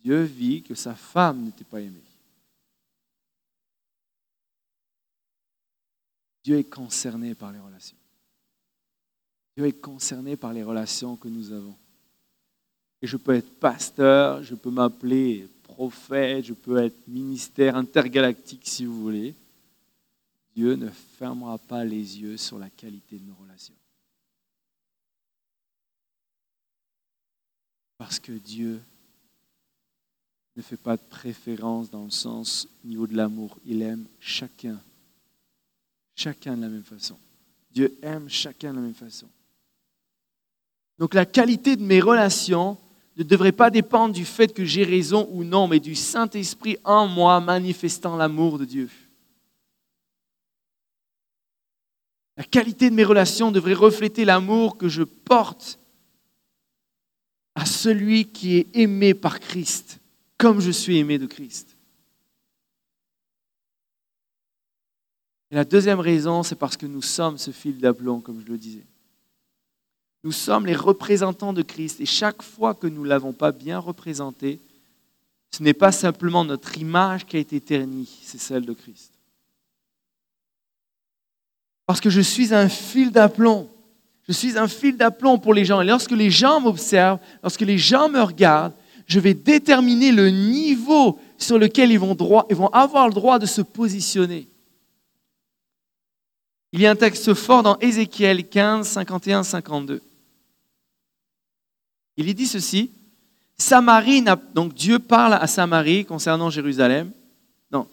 Dieu 0.03 0.21
vit 0.21 0.61
que 0.61 0.75
sa 0.75 0.93
femme 0.93 1.43
n'était 1.43 1.63
pas 1.63 1.81
aimée. 1.81 2.03
Dieu 6.43 6.59
est 6.59 6.63
concerné 6.63 7.33
par 7.33 7.51
les 7.51 7.59
relations. 7.59 7.96
Dieu 9.57 9.65
est 9.65 9.81
concerné 9.81 10.35
par 10.35 10.53
les 10.53 10.61
relations 10.61 11.15
que 11.15 11.27
nous 11.27 11.51
avons. 11.51 11.75
Et 13.01 13.07
je 13.07 13.17
peux 13.17 13.33
être 13.33 13.59
pasteur, 13.59 14.43
je 14.43 14.53
peux 14.53 14.69
m'appeler 14.69 15.49
prophète, 15.63 16.45
je 16.45 16.53
peux 16.53 16.77
être 16.77 17.07
ministère 17.07 17.75
intergalactique 17.75 18.61
si 18.65 18.85
vous 18.85 19.01
voulez. 19.01 19.33
Dieu 20.55 20.75
ne 20.75 20.89
fermera 20.89 21.57
pas 21.57 21.83
les 21.83 22.21
yeux 22.21 22.37
sur 22.37 22.59
la 22.59 22.69
qualité 22.69 23.17
de 23.17 23.25
nos 23.25 23.33
relations. 23.33 23.73
Parce 27.97 28.19
que 28.19 28.33
Dieu 28.33 28.79
ne 30.55 30.61
fait 30.61 30.77
pas 30.77 30.97
de 30.97 31.01
préférence 31.09 31.89
dans 31.89 32.05
le 32.05 32.11
sens 32.11 32.67
au 32.85 32.87
niveau 32.87 33.07
de 33.07 33.17
l'amour. 33.17 33.57
Il 33.65 33.81
aime 33.81 34.05
chacun. 34.19 34.79
Chacun 36.15 36.55
de 36.55 36.61
la 36.61 36.69
même 36.69 36.83
façon. 36.83 37.17
Dieu 37.71 37.97
aime 38.03 38.29
chacun 38.29 38.69
de 38.69 38.75
la 38.75 38.83
même 38.83 38.93
façon. 38.93 39.27
Donc 40.99 41.13
la 41.13 41.25
qualité 41.25 41.75
de 41.75 41.83
mes 41.83 41.99
relations 41.99 42.77
ne 43.17 43.23
devrait 43.23 43.51
pas 43.51 43.69
dépendre 43.69 44.13
du 44.13 44.25
fait 44.25 44.53
que 44.53 44.65
j'ai 44.65 44.83
raison 44.83 45.27
ou 45.31 45.43
non, 45.43 45.67
mais 45.67 45.79
du 45.79 45.95
Saint-Esprit 45.95 46.77
en 46.83 47.07
moi 47.07 47.39
manifestant 47.39 48.15
l'amour 48.15 48.59
de 48.59 48.65
Dieu. 48.65 48.89
La 52.35 52.43
qualité 52.43 52.91
de 52.91 52.95
mes 52.95 53.03
relations 53.03 53.51
devrait 53.51 53.73
refléter 53.73 54.23
l'amour 54.23 54.77
que 54.77 54.87
je 54.87 55.01
porte 55.01 55.79
à 57.55 57.65
celui 57.65 58.25
qui 58.25 58.57
est 58.57 58.67
aimé 58.75 59.15
par 59.15 59.39
Christ, 59.39 59.99
comme 60.37 60.59
je 60.59 60.69
suis 60.69 60.97
aimé 60.97 61.17
de 61.17 61.25
Christ. 61.25 61.75
La 65.49 65.65
deuxième 65.65 65.99
raison, 65.99 66.43
c'est 66.43 66.55
parce 66.55 66.77
que 66.77 66.85
nous 66.85 67.01
sommes 67.01 67.39
ce 67.39 67.49
fil 67.49 67.79
d'aplomb, 67.79 68.19
comme 68.19 68.41
je 68.45 68.51
le 68.51 68.57
disais. 68.59 68.85
Nous 70.27 70.33
sommes 70.33 70.65
les 70.65 70.75
représentants 70.75 71.53
de 71.53 71.61
Christ 71.61 72.01
et 72.01 72.05
chaque 72.05 72.41
fois 72.41 72.73
que 72.73 72.85
nous 72.85 73.03
ne 73.03 73.07
l'avons 73.07 73.31
pas 73.31 73.53
bien 73.53 73.79
représenté, 73.79 74.59
ce 75.51 75.63
n'est 75.63 75.71
pas 75.71 75.93
simplement 75.93 76.43
notre 76.43 76.77
image 76.77 77.25
qui 77.25 77.37
a 77.37 77.39
été 77.39 77.61
ternie, 77.61 78.09
c'est 78.23 78.37
celle 78.37 78.65
de 78.65 78.73
Christ. 78.73 79.13
Parce 81.85 82.01
que 82.01 82.09
je 82.09 82.19
suis 82.19 82.53
un 82.53 82.67
fil 82.67 83.13
d'aplomb. 83.13 83.69
Je 84.27 84.33
suis 84.33 84.57
un 84.57 84.67
fil 84.67 84.97
d'aplomb 84.97 85.39
pour 85.39 85.53
les 85.53 85.63
gens. 85.63 85.79
Et 85.79 85.85
lorsque 85.85 86.11
les 86.11 86.29
gens 86.29 86.59
m'observent, 86.59 87.21
lorsque 87.41 87.61
les 87.61 87.77
gens 87.77 88.09
me 88.09 88.21
regardent, 88.21 88.75
je 89.05 89.21
vais 89.21 89.33
déterminer 89.33 90.11
le 90.11 90.29
niveau 90.29 91.17
sur 91.37 91.57
lequel 91.57 91.89
ils 91.89 91.99
vont, 91.99 92.15
droit, 92.15 92.45
ils 92.49 92.55
vont 92.57 92.67
avoir 92.73 93.07
le 93.07 93.13
droit 93.13 93.39
de 93.39 93.45
se 93.45 93.61
positionner. 93.61 94.45
Il 96.73 96.81
y 96.81 96.85
a 96.85 96.91
un 96.91 96.97
texte 96.97 97.33
fort 97.33 97.63
dans 97.63 97.79
Ézéchiel 97.79 98.45
15, 98.45 98.85
51, 98.89 99.43
52. 99.43 100.01
Il 102.17 102.27
y 102.27 102.33
dit 102.33 102.47
ceci 102.47 102.89
Samarie 103.57 104.23
donc 104.53 104.73
Dieu 104.73 104.99
parle 104.99 105.33
à 105.33 105.47
Samarie 105.47 106.05
concernant 106.05 106.49
Jérusalem. 106.49 107.11
Non, 107.71 107.87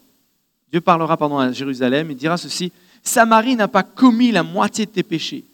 Dieu 0.71 0.81
parlera 0.81 1.17
pardon 1.17 1.37
à 1.37 1.51
Jérusalem 1.51 2.11
et 2.11 2.15
dira 2.15 2.37
ceci 2.37 2.71
Samarie 3.01 3.55
n'a 3.55 3.67
pas 3.67 3.83
commis 3.83 4.31
la 4.31 4.43
moitié 4.43 4.85
de 4.85 4.91
tes 4.91 5.03
péchés. 5.03 5.45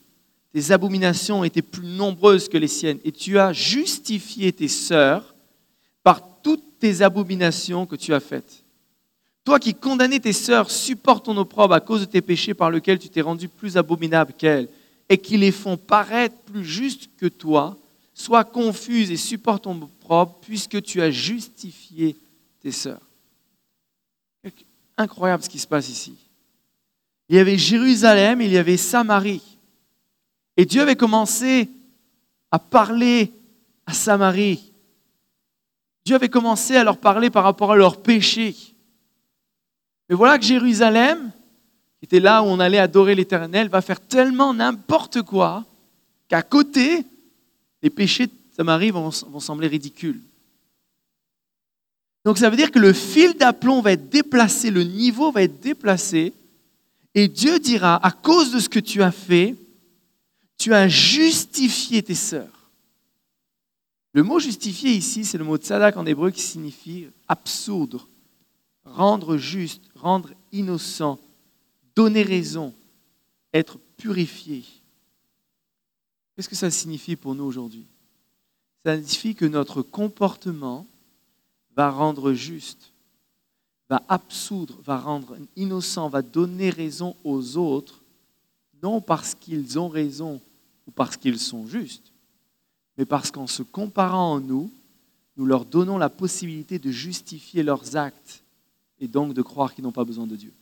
Tes 0.53 0.71
abominations 0.71 1.43
étaient 1.43 1.61
plus 1.61 1.85
nombreuses 1.85 2.49
que 2.49 2.57
les 2.57 2.67
siennes 2.67 2.99
et 3.05 3.11
tu 3.11 3.37
as 3.37 3.53
justifié 3.53 4.51
tes 4.51 4.67
sœurs 4.67 5.33
par 6.03 6.21
toutes 6.41 6.79
tes 6.79 7.01
abominations 7.01 7.85
que 7.85 7.95
tu 7.95 8.13
as 8.13 8.19
faites. 8.19 8.63
Toi 9.43 9.59
qui 9.59 9.73
condamnais 9.73 10.19
tes 10.19 10.33
sœurs, 10.33 10.69
supporte 10.69 11.25
ton 11.25 11.37
opprobre 11.37 11.73
à 11.73 11.79
cause 11.79 12.01
de 12.01 12.05
tes 12.05 12.21
péchés 12.21 12.53
par 12.53 12.69
lesquels 12.69 12.99
tu 12.99 13.09
t'es 13.09 13.21
rendu 13.21 13.47
plus 13.47 13.77
abominable 13.77 14.33
qu'elles 14.37 14.67
et 15.09 15.17
qui 15.17 15.37
les 15.37 15.51
font 15.51 15.77
paraître 15.77 16.35
plus 16.45 16.63
justes 16.63 17.09
que 17.17 17.27
toi. 17.27 17.77
Sois 18.21 18.43
confuse 18.43 19.09
et 19.09 19.17
supporte 19.17 19.63
ton 19.63 19.81
opprobre 19.81 20.37
puisque 20.41 20.79
tu 20.83 21.01
as 21.01 21.09
justifié 21.09 22.15
tes 22.61 22.71
sœurs. 22.71 23.01
Incroyable 24.95 25.41
ce 25.41 25.49
qui 25.49 25.57
se 25.57 25.65
passe 25.65 25.89
ici. 25.89 26.13
Il 27.29 27.35
y 27.35 27.39
avait 27.39 27.57
Jérusalem, 27.57 28.39
il 28.41 28.51
y 28.51 28.59
avait 28.59 28.77
Samarie. 28.77 29.41
Et 30.55 30.65
Dieu 30.65 30.83
avait 30.83 30.95
commencé 30.95 31.67
à 32.51 32.59
parler 32.59 33.33
à 33.87 33.93
Samarie. 33.93 34.71
Dieu 36.05 36.13
avait 36.13 36.29
commencé 36.29 36.75
à 36.75 36.83
leur 36.83 36.99
parler 36.99 37.31
par 37.31 37.43
rapport 37.43 37.71
à 37.71 37.75
leurs 37.75 38.03
péchés. 38.03 38.55
Mais 40.07 40.15
voilà 40.15 40.37
que 40.37 40.45
Jérusalem, 40.45 41.31
qui 41.97 42.05
était 42.05 42.19
là 42.19 42.43
où 42.43 42.45
on 42.45 42.59
allait 42.59 42.77
adorer 42.77 43.15
l'Éternel, 43.15 43.67
va 43.67 43.81
faire 43.81 43.99
tellement 43.99 44.53
n'importe 44.53 45.23
quoi 45.23 45.65
qu'à 46.27 46.43
côté, 46.43 47.03
les 47.81 47.89
péchés 47.89 48.27
de 48.27 48.31
Samarie 48.55 48.91
vont, 48.91 49.11
sembler 49.11 49.67
ridicules. 49.67 50.21
Donc 52.23 52.37
ça 52.37 52.49
veut 52.49 52.57
dire 52.57 52.71
que 52.71 52.79
le 52.79 52.93
fil 52.93 53.33
d'aplomb 53.33 53.81
va 53.81 53.93
être 53.93 54.09
déplacé, 54.09 54.69
le 54.69 54.83
niveau 54.83 55.31
va 55.31 55.43
être 55.43 55.59
déplacé, 55.59 56.33
et 57.15 57.27
Dieu 57.27 57.59
dira, 57.59 58.05
à 58.05 58.11
cause 58.11 58.51
de 58.51 58.59
ce 58.59 58.69
que 58.69 58.79
tu 58.79 59.01
as 59.01 59.11
fait, 59.11 59.55
tu 60.57 60.73
as 60.73 60.87
justifié 60.87 62.03
tes 62.03 62.15
sœurs. 62.15 62.69
Le 64.13 64.23
mot 64.23 64.39
justifier 64.39 64.91
ici, 64.91 65.25
c'est 65.25 65.37
le 65.37 65.43
mot 65.43 65.57
tzadak 65.57 65.97
en 65.97 66.05
hébreu 66.05 66.31
qui 66.31 66.41
signifie 66.41 67.07
absoudre, 67.27 68.07
rendre 68.85 69.37
juste, 69.37 69.81
rendre 69.95 70.29
innocent, 70.51 71.17
donner 71.95 72.23
raison, 72.23 72.73
être 73.53 73.79
purifié. 73.97 74.63
Qu'est-ce 76.35 76.49
que 76.49 76.55
ça 76.55 76.71
signifie 76.71 77.15
pour 77.15 77.35
nous 77.35 77.43
aujourd'hui? 77.43 77.85
Ça 78.83 78.95
signifie 78.95 79.35
que 79.35 79.45
notre 79.45 79.81
comportement 79.81 80.87
va 81.75 81.91
rendre 81.91 82.33
juste, 82.33 82.91
va 83.89 84.03
absoudre, 84.07 84.79
va 84.83 84.97
rendre 84.99 85.37
innocent, 85.55 86.09
va 86.09 86.21
donner 86.21 86.69
raison 86.69 87.15
aux 87.23 87.57
autres, 87.57 88.01
non 88.81 89.01
parce 89.01 89.35
qu'ils 89.35 89.77
ont 89.77 89.89
raison 89.89 90.41
ou 90.87 90.91
parce 90.91 91.17
qu'ils 91.17 91.39
sont 91.39 91.67
justes, 91.67 92.11
mais 92.97 93.05
parce 93.05 93.31
qu'en 93.31 93.47
se 93.47 93.63
comparant 93.63 94.33
en 94.33 94.39
nous, 94.39 94.71
nous 95.37 95.45
leur 95.45 95.65
donnons 95.65 95.97
la 95.97 96.09
possibilité 96.09 96.79
de 96.79 96.91
justifier 96.91 97.63
leurs 97.63 97.95
actes 97.95 98.43
et 98.99 99.07
donc 99.07 99.33
de 99.33 99.41
croire 99.41 99.73
qu'ils 99.73 99.83
n'ont 99.83 99.91
pas 99.91 100.03
besoin 100.03 100.27
de 100.27 100.35
Dieu. 100.35 100.53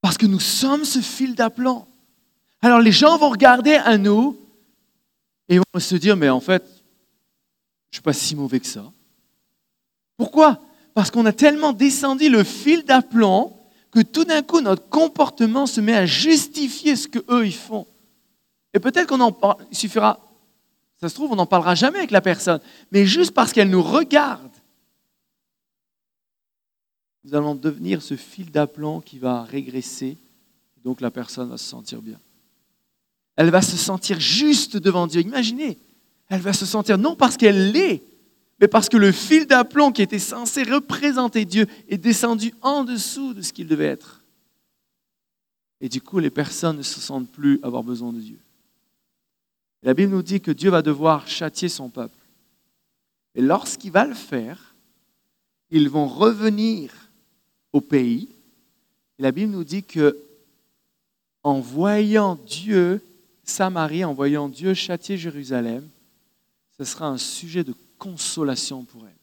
Parce 0.00 0.16
que 0.16 0.26
nous 0.26 0.40
sommes 0.40 0.84
ce 0.84 1.00
fil 1.00 1.34
d'aplomb. 1.34 1.86
Alors 2.62 2.80
les 2.80 2.92
gens 2.92 3.16
vont 3.16 3.30
regarder 3.30 3.74
à 3.74 3.96
nous 3.96 4.38
et 5.48 5.58
vont 5.58 5.80
se 5.80 5.96
dire, 5.96 6.16
mais 6.16 6.28
en 6.28 6.40
fait, 6.40 6.62
je 6.64 6.68
ne 6.70 7.94
suis 7.94 8.02
pas 8.02 8.12
si 8.12 8.36
mauvais 8.36 8.60
que 8.60 8.66
ça. 8.66 8.84
Pourquoi? 10.16 10.60
Parce 10.94 11.10
qu'on 11.10 11.26
a 11.26 11.32
tellement 11.32 11.72
descendu 11.72 12.28
le 12.28 12.44
fil 12.44 12.84
d'aplomb 12.84 13.56
que 13.90 14.00
tout 14.00 14.24
d'un 14.24 14.42
coup, 14.42 14.60
notre 14.60 14.88
comportement 14.88 15.66
se 15.66 15.80
met 15.80 15.94
à 15.94 16.06
justifier 16.06 16.94
ce 16.94 17.08
qu'eux, 17.08 17.46
ils 17.46 17.54
font. 17.54 17.86
Et 18.72 18.78
peut-être 18.78 19.08
qu'on 19.08 19.20
en 19.20 19.32
parle, 19.32 19.56
suffira, 19.72 20.20
ça 21.00 21.08
se 21.08 21.14
trouve, 21.14 21.32
on 21.32 21.36
n'en 21.36 21.46
parlera 21.46 21.74
jamais 21.74 21.98
avec 21.98 22.10
la 22.10 22.20
personne, 22.20 22.60
mais 22.92 23.06
juste 23.06 23.32
parce 23.32 23.52
qu'elle 23.52 23.70
nous 23.70 23.82
regarde, 23.82 24.50
nous 27.24 27.34
allons 27.34 27.54
devenir 27.54 28.02
ce 28.02 28.16
fil 28.16 28.50
d'aplomb 28.50 29.00
qui 29.00 29.18
va 29.18 29.42
régresser, 29.42 30.16
donc 30.84 31.00
la 31.00 31.10
personne 31.10 31.48
va 31.48 31.58
se 31.58 31.64
sentir 31.64 32.00
bien. 32.00 32.18
Elle 33.40 33.48
va 33.48 33.62
se 33.62 33.78
sentir 33.78 34.20
juste 34.20 34.76
devant 34.76 35.06
Dieu. 35.06 35.22
Imaginez, 35.22 35.78
elle 36.28 36.42
va 36.42 36.52
se 36.52 36.66
sentir 36.66 36.98
non 36.98 37.16
parce 37.16 37.38
qu'elle 37.38 37.72
l'est, 37.72 38.02
mais 38.60 38.68
parce 38.68 38.90
que 38.90 38.98
le 38.98 39.12
fil 39.12 39.46
d'aplomb 39.46 39.92
qui 39.92 40.02
était 40.02 40.18
censé 40.18 40.62
représenter 40.62 41.46
Dieu 41.46 41.66
est 41.88 41.96
descendu 41.96 42.52
en 42.60 42.84
dessous 42.84 43.32
de 43.32 43.40
ce 43.40 43.54
qu'il 43.54 43.66
devait 43.66 43.86
être. 43.86 44.22
Et 45.80 45.88
du 45.88 46.02
coup, 46.02 46.18
les 46.18 46.28
personnes 46.28 46.76
ne 46.76 46.82
se 46.82 47.00
sentent 47.00 47.30
plus 47.30 47.58
avoir 47.62 47.82
besoin 47.82 48.12
de 48.12 48.20
Dieu. 48.20 48.36
La 49.84 49.94
Bible 49.94 50.12
nous 50.12 50.22
dit 50.22 50.42
que 50.42 50.50
Dieu 50.50 50.68
va 50.68 50.82
devoir 50.82 51.26
châtier 51.26 51.70
son 51.70 51.88
peuple. 51.88 52.18
Et 53.34 53.40
lorsqu'il 53.40 53.90
va 53.90 54.04
le 54.04 54.12
faire, 54.12 54.74
ils 55.70 55.88
vont 55.88 56.08
revenir 56.08 56.92
au 57.72 57.80
pays. 57.80 58.28
La 59.18 59.32
Bible 59.32 59.52
nous 59.52 59.64
dit 59.64 59.82
que 59.82 60.14
en 61.42 61.60
voyant 61.60 62.38
Dieu, 62.46 63.00
Samarie, 63.50 64.04
en 64.04 64.14
voyant 64.14 64.48
Dieu 64.48 64.74
châtier 64.74 65.18
Jérusalem, 65.18 65.88
ce 66.78 66.84
sera 66.84 67.06
un 67.06 67.18
sujet 67.18 67.64
de 67.64 67.74
consolation 67.98 68.84
pour 68.84 69.06
elle. 69.06 69.18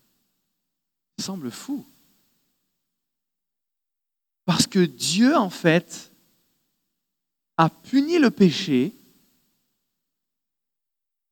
Ça 1.17 1.25
semble 1.25 1.49
fou. 1.49 1.85
Parce 4.45 4.67
que 4.67 4.79
Dieu, 4.79 5.35
en 5.35 5.49
fait, 5.49 6.11
a 7.57 7.69
puni 7.69 8.19
le 8.19 8.29
péché 8.29 8.93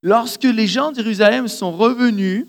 Lorsque 0.06 0.44
les 0.44 0.68
gens 0.68 0.92
de 0.92 0.98
Jérusalem 0.98 1.48
sont 1.48 1.72
revenus, 1.72 2.46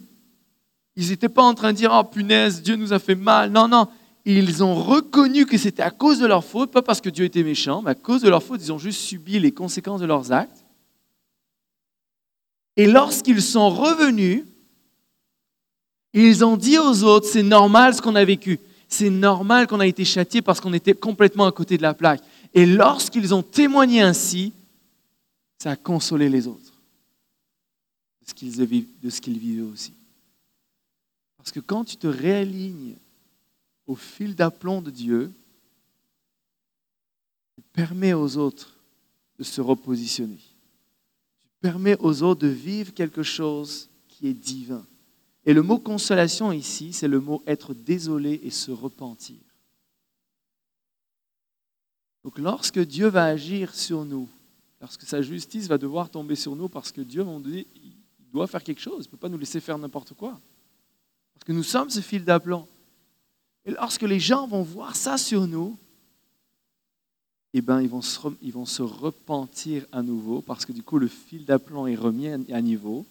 ils 0.95 1.09
n'étaient 1.09 1.31
pas 1.31 1.43
en 1.43 1.55
train 1.55 1.73
de 1.73 1.79
dire 1.79 1.91
Oh 1.91 2.05
punaise, 2.05 2.61
Dieu 2.61 2.77
nous 2.77 2.93
a 2.93 2.99
fait 2.99 3.15
mal. 3.15 3.51
Non, 3.51 3.67
non. 3.67 3.89
Ils 4.29 4.65
ont 4.65 4.75
reconnu 4.75 5.47
que 5.47 5.57
c'était 5.57 5.85
à 5.85 5.93
cause 5.93 6.19
de 6.19 6.27
leur 6.27 6.45
faute, 6.45 6.73
pas 6.73 6.83
parce 6.83 7.01
que 7.01 7.09
Dieu 7.09 7.25
était 7.25 7.45
méchant, 7.45 7.81
mais 7.81 7.93
à 7.93 7.95
cause 7.95 8.23
de 8.23 8.29
leur 8.29 8.43
faute, 8.43 8.61
ils 8.61 8.73
ont 8.73 8.79
juste 8.79 9.01
subi 9.01 9.39
les 9.39 9.53
conséquences 9.53 10.01
de 10.01 10.07
leurs 10.07 10.33
actes. 10.33 10.65
Et 12.77 12.89
lorsqu'ils 12.89 13.41
sont 13.41 13.71
revenus, 13.71 14.45
ils 16.13 16.45
ont 16.45 16.57
dit 16.57 16.77
aux 16.77 17.05
autres 17.05 17.29
C'est 17.29 17.45
normal 17.45 17.95
ce 17.95 18.03
qu'on 18.03 18.17
a 18.17 18.25
vécu. 18.25 18.59
C'est 18.89 19.11
normal 19.11 19.69
qu'on 19.69 19.81
a 19.81 19.87
été 19.87 20.05
châtié 20.05 20.43
parce 20.43 20.61
qu'on 20.61 20.73
était 20.73 20.95
complètement 20.95 21.47
à 21.47 21.53
côté 21.53 21.77
de 21.77 21.83
la 21.83 21.95
plaque. 21.95 22.21
Et 22.53 22.67
lorsqu'ils 22.67 23.33
ont 23.33 23.43
témoigné 23.45 24.01
ainsi, 24.01 24.53
ça 25.63 25.71
a 25.71 25.77
consolé 25.77 26.29
les 26.29 26.49
autres 26.49 26.73
de 28.27 29.11
ce 29.11 29.21
qu'ils 29.21 29.39
vivaient 29.39 29.63
aussi. 29.63 29.93
Parce 31.37 31.53
que 31.53 31.61
quand 31.61 31.85
tu 31.85 31.97
te 31.97 32.09
réalignes 32.09 32.97
au 33.87 33.95
fil 33.95 34.35
d'aplomb 34.35 34.83
de 34.83 34.91
Dieu, 34.91 35.33
tu 37.55 37.63
permets 37.73 38.13
aux 38.13 38.37
autres 38.37 38.75
de 39.39 39.45
se 39.45 39.61
repositionner. 39.61 40.41
Tu 41.43 41.49
permets 41.61 41.97
aux 42.01 42.23
autres 42.23 42.43
de 42.43 42.49
vivre 42.49 42.93
quelque 42.93 43.23
chose 43.23 43.89
qui 44.09 44.29
est 44.29 44.35
divin. 44.35 44.85
Et 45.45 45.55
le 45.55 45.63
mot 45.63 45.79
consolation 45.79 46.53
ici, 46.53 46.93
c'est 46.93 47.09
le 47.09 47.21
mot 47.21 47.43
être 47.47 47.73
désolé 47.75 48.41
et 48.43 48.51
se 48.51 48.71
repentir. 48.71 49.37
Donc 52.25 52.39
lorsque 52.39 52.81
Dieu 52.81 53.07
va 53.07 53.27
agir 53.27 53.73
sur 53.75 54.05
nous, 54.05 54.29
lorsque 54.81 55.03
sa 55.03 55.23
justice 55.23 55.69
va 55.69 55.79
devoir 55.79 56.11
tomber 56.11 56.35
sur 56.35 56.57
nous 56.57 56.69
parce 56.69 56.91
que 56.91 57.01
Dieu, 57.01 57.23
on 57.23 57.39
dit, 57.39 57.67
doit 58.33 58.47
faire 58.47 58.63
quelque 58.63 58.81
chose. 58.81 59.05
Il 59.05 59.09
ne 59.09 59.11
peut 59.13 59.17
pas 59.17 59.29
nous 59.29 59.39
laisser 59.39 59.61
faire 59.61 59.79
n'importe 59.79 60.15
quoi. 60.15 60.39
Parce 61.35 61.45
que 61.45 61.53
nous 61.53 61.63
sommes 61.63 61.91
ce 61.91 62.01
fil 62.01 62.25
d'aplomb. 62.25 62.67
Et 63.67 63.73
lorsque 63.73 64.03
les 64.03 64.21
gens 64.21 64.47
vont 64.47 64.63
voir 64.63 64.95
ça 64.95 65.19
sur 65.19 65.47
nous, 65.47 65.77
eh 67.53 67.61
ben, 67.61 67.81
ils, 67.81 67.89
vont 67.89 68.03
se, 68.03 68.19
ils 68.43 68.53
vont 68.53 68.65
se 68.65 68.83
repentir 68.83 69.85
à 69.91 70.03
nouveau 70.03 70.41
parce 70.41 70.65
que 70.65 70.73
du 70.73 70.83
coup, 70.83 70.99
le 70.99 71.09
fil 71.09 71.45
d'aplomb 71.45 71.87
est 71.87 71.97
remis 71.97 72.29
à 72.29 72.61
niveau. 72.61 73.05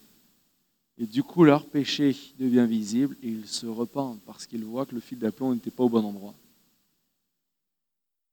Et 0.97 1.05
du 1.05 1.23
coup, 1.23 1.43
leur 1.43 1.65
péché 1.65 2.15
devient 2.39 2.65
visible 2.69 3.17
et 3.21 3.27
ils 3.27 3.47
se 3.47 3.65
repentent 3.65 4.21
parce 4.25 4.45
qu'ils 4.45 4.63
voient 4.63 4.85
que 4.85 4.95
le 4.95 5.01
fil 5.01 5.19
d'aplomb 5.19 5.53
n'était 5.53 5.71
pas 5.71 5.83
au 5.83 5.89
bon 5.89 6.05
endroit. 6.05 6.33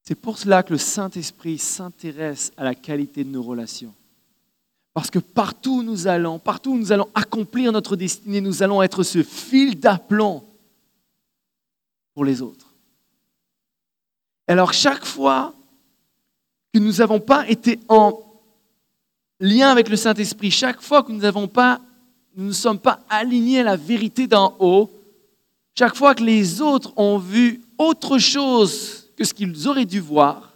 C'est 0.04 0.14
pour 0.14 0.38
cela 0.38 0.62
que 0.62 0.72
le 0.72 0.78
Saint-Esprit 0.78 1.58
s'intéresse 1.58 2.52
à 2.56 2.62
la 2.62 2.74
qualité 2.74 3.24
de 3.24 3.30
nos 3.30 3.42
relations. 3.42 3.94
Parce 4.94 5.10
que 5.10 5.18
partout 5.18 5.78
où 5.78 5.82
nous 5.82 6.06
allons, 6.06 6.38
partout 6.38 6.72
où 6.72 6.78
nous 6.78 6.92
allons 6.92 7.08
accomplir 7.14 7.72
notre 7.72 7.96
destinée, 7.96 8.40
nous 8.40 8.62
allons 8.62 8.82
être 8.82 9.02
ce 9.02 9.22
fil 9.22 9.80
d'aplomb 9.80 10.44
pour 12.14 12.24
les 12.24 12.43
autres. 12.43 12.66
Alors 14.47 14.72
chaque 14.72 15.05
fois 15.05 15.55
que 16.72 16.78
nous 16.78 16.94
n'avons 16.94 17.20
pas 17.20 17.48
été 17.48 17.78
en 17.89 18.20
lien 19.40 19.70
avec 19.70 19.89
le 19.89 19.97
Saint-Esprit, 19.97 20.51
chaque 20.51 20.80
fois 20.80 21.02
que 21.02 21.12
nous 21.12 21.20
nous 22.34 22.44
ne 22.47 22.52
sommes 22.52 22.78
pas 22.78 23.01
alignés 23.09 23.60
à 23.60 23.64
la 23.64 23.76
vérité 23.76 24.26
d'en 24.26 24.56
haut, 24.59 24.90
chaque 25.74 25.97
fois 25.97 26.14
que 26.14 26.22
les 26.22 26.60
autres 26.60 26.93
ont 26.97 27.18
vu 27.18 27.62
autre 27.78 28.18
chose 28.18 29.10
que 29.16 29.24
ce 29.24 29.34
qu'ils 29.34 29.68
auraient 29.68 29.84
dû 29.84 30.01
voir, 30.01 30.52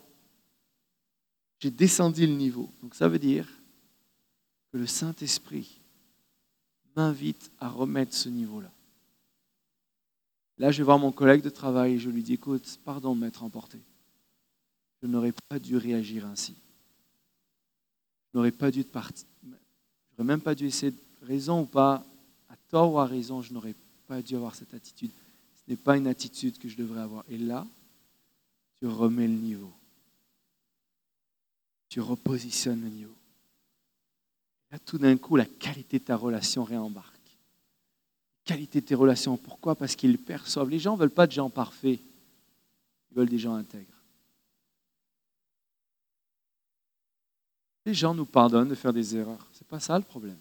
j'ai 1.59 1.71
descendu 1.71 2.27
le 2.27 2.35
niveau. 2.35 2.71
Donc 2.83 2.95
ça 2.95 3.09
veut 3.09 3.19
dire 3.19 3.47
que 4.73 4.79
le 4.79 4.87
Saint-Esprit 4.87 5.81
m'invite 6.95 7.51
à 7.61 7.69
remettre 7.69 8.15
ce 8.15 8.29
niveau-là. 8.29 8.71
Là, 10.59 10.71
je 10.71 10.79
vais 10.79 10.85
voir 10.85 10.99
mon 10.99 11.13
collègue 11.13 11.43
de 11.43 11.51
travail 11.51 11.95
et 11.95 11.99
je 11.99 12.09
lui 12.09 12.23
dis, 12.23 12.35
écoute, 12.35 12.79
pardon 12.85 13.15
de 13.15 13.21
m'être 13.21 13.43
emporté. 13.43 13.79
Je 15.03 15.07
n'aurais 15.07 15.35
pas 15.49 15.59
dû 15.59 15.77
réagir 15.77 16.27
ainsi. 16.27 16.55
Je 18.33 18.39
n'aurais 18.39 18.53
pas 18.53 18.71
dû 18.71 18.85
n'aurais 18.85 20.25
même 20.25 20.41
pas 20.41 20.55
dû 20.55 20.67
essayer 20.67 20.93
de 20.93 21.27
raison 21.27 21.63
ou 21.63 21.67
pas, 21.67 22.05
à 22.49 22.57
tort 22.71 22.95
ou 22.95 22.99
à 22.99 23.07
raison, 23.07 23.43
je 23.43 23.53
n'aurais 23.53 23.75
pas 24.07 24.23
dû 24.23 24.35
avoir 24.35 24.55
cette 24.55 24.73
attitude. 24.73 25.11
Ce 25.55 25.71
n'est 25.71 25.77
pas 25.77 25.97
une 25.97 26.07
attitude 26.07 26.59
que 26.59 26.69
je 26.69 26.77
devrais 26.77 27.01
avoir. 27.01 27.25
Et 27.29 27.39
là, 27.39 27.67
tu 28.79 28.87
remets 28.87 29.27
le 29.27 29.35
niveau. 29.35 29.73
Tu 31.89 32.01
repositionnes 32.01 32.83
le 32.83 32.89
niveau. 32.89 33.15
Là, 34.71 34.79
tout 34.79 34.99
d'un 34.99 35.17
coup, 35.17 35.37
la 35.37 35.45
qualité 35.45 35.99
de 35.99 36.05
ta 36.05 36.17
relation 36.17 36.65
réembarque. 36.65 37.16
Qualité 38.47 38.81
de 38.81 38.87
tes 38.87 38.95
relations. 38.95 39.37
Pourquoi? 39.37 39.75
Parce 39.75 39.97
qu'ils 39.97 40.19
perçoivent. 40.19 40.71
Les 40.71 40.79
gens 40.79 40.95
ne 40.95 41.01
veulent 41.01 41.11
pas 41.11 41.27
de 41.27 41.33
gens 41.33 41.51
parfaits. 41.51 41.99
Ils 43.11 43.15
veulent 43.15 43.29
des 43.29 43.41
gens 43.41 43.55
intègres. 43.55 43.85
Les 47.85 47.93
gens 47.93 48.15
nous 48.15 48.25
pardonnent 48.25 48.69
de 48.69 48.75
faire 48.75 48.93
des 48.93 49.17
erreurs. 49.17 49.47
Ce 49.53 49.59
n'est 49.59 49.69
pas 49.69 49.81
ça 49.81 49.99
le 49.99 50.05
problème. 50.05 50.39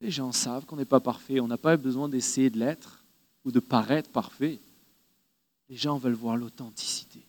Les 0.00 0.10
gens 0.10 0.32
savent 0.32 0.64
qu'on 0.64 0.76
n'est 0.76 0.84
pas 0.84 1.00
parfait. 1.00 1.38
On 1.38 1.46
n'a 1.46 1.58
pas 1.58 1.76
besoin 1.76 2.08
d'essayer 2.08 2.48
de 2.48 2.58
l'être 2.58 3.04
ou 3.44 3.52
de 3.52 3.60
paraître 3.60 4.10
parfait. 4.10 4.58
Les 5.68 5.76
gens 5.76 5.98
veulent 5.98 6.14
voir 6.14 6.36
l'authenticité. 6.36 7.20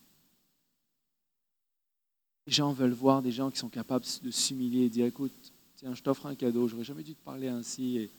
Les 2.48 2.54
gens 2.54 2.72
veulent 2.72 2.92
voir 2.92 3.22
des 3.22 3.32
gens 3.32 3.52
qui 3.52 3.58
sont 3.58 3.70
capables 3.70 4.06
de 4.24 4.32
s'humilier 4.32 4.86
et 4.86 4.90
dire 4.90 5.08
écoute, 5.08 5.34
tiens, 5.76 5.94
je 5.94 6.02
t'offre 6.02 6.26
un 6.28 6.36
cadeau, 6.36 6.68
j'aurais 6.68 6.84
jamais 6.84 7.04
dû 7.04 7.16
te 7.16 7.24
parler 7.24 7.48
ainsi. 7.48 8.10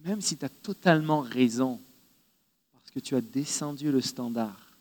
Même 0.00 0.20
si 0.20 0.36
tu 0.36 0.44
as 0.44 0.48
totalement 0.48 1.20
raison, 1.20 1.80
parce 2.72 2.90
que 2.90 3.00
tu 3.00 3.14
as 3.16 3.20
descendu 3.20 3.90
le 3.90 4.00
standard, 4.00 4.76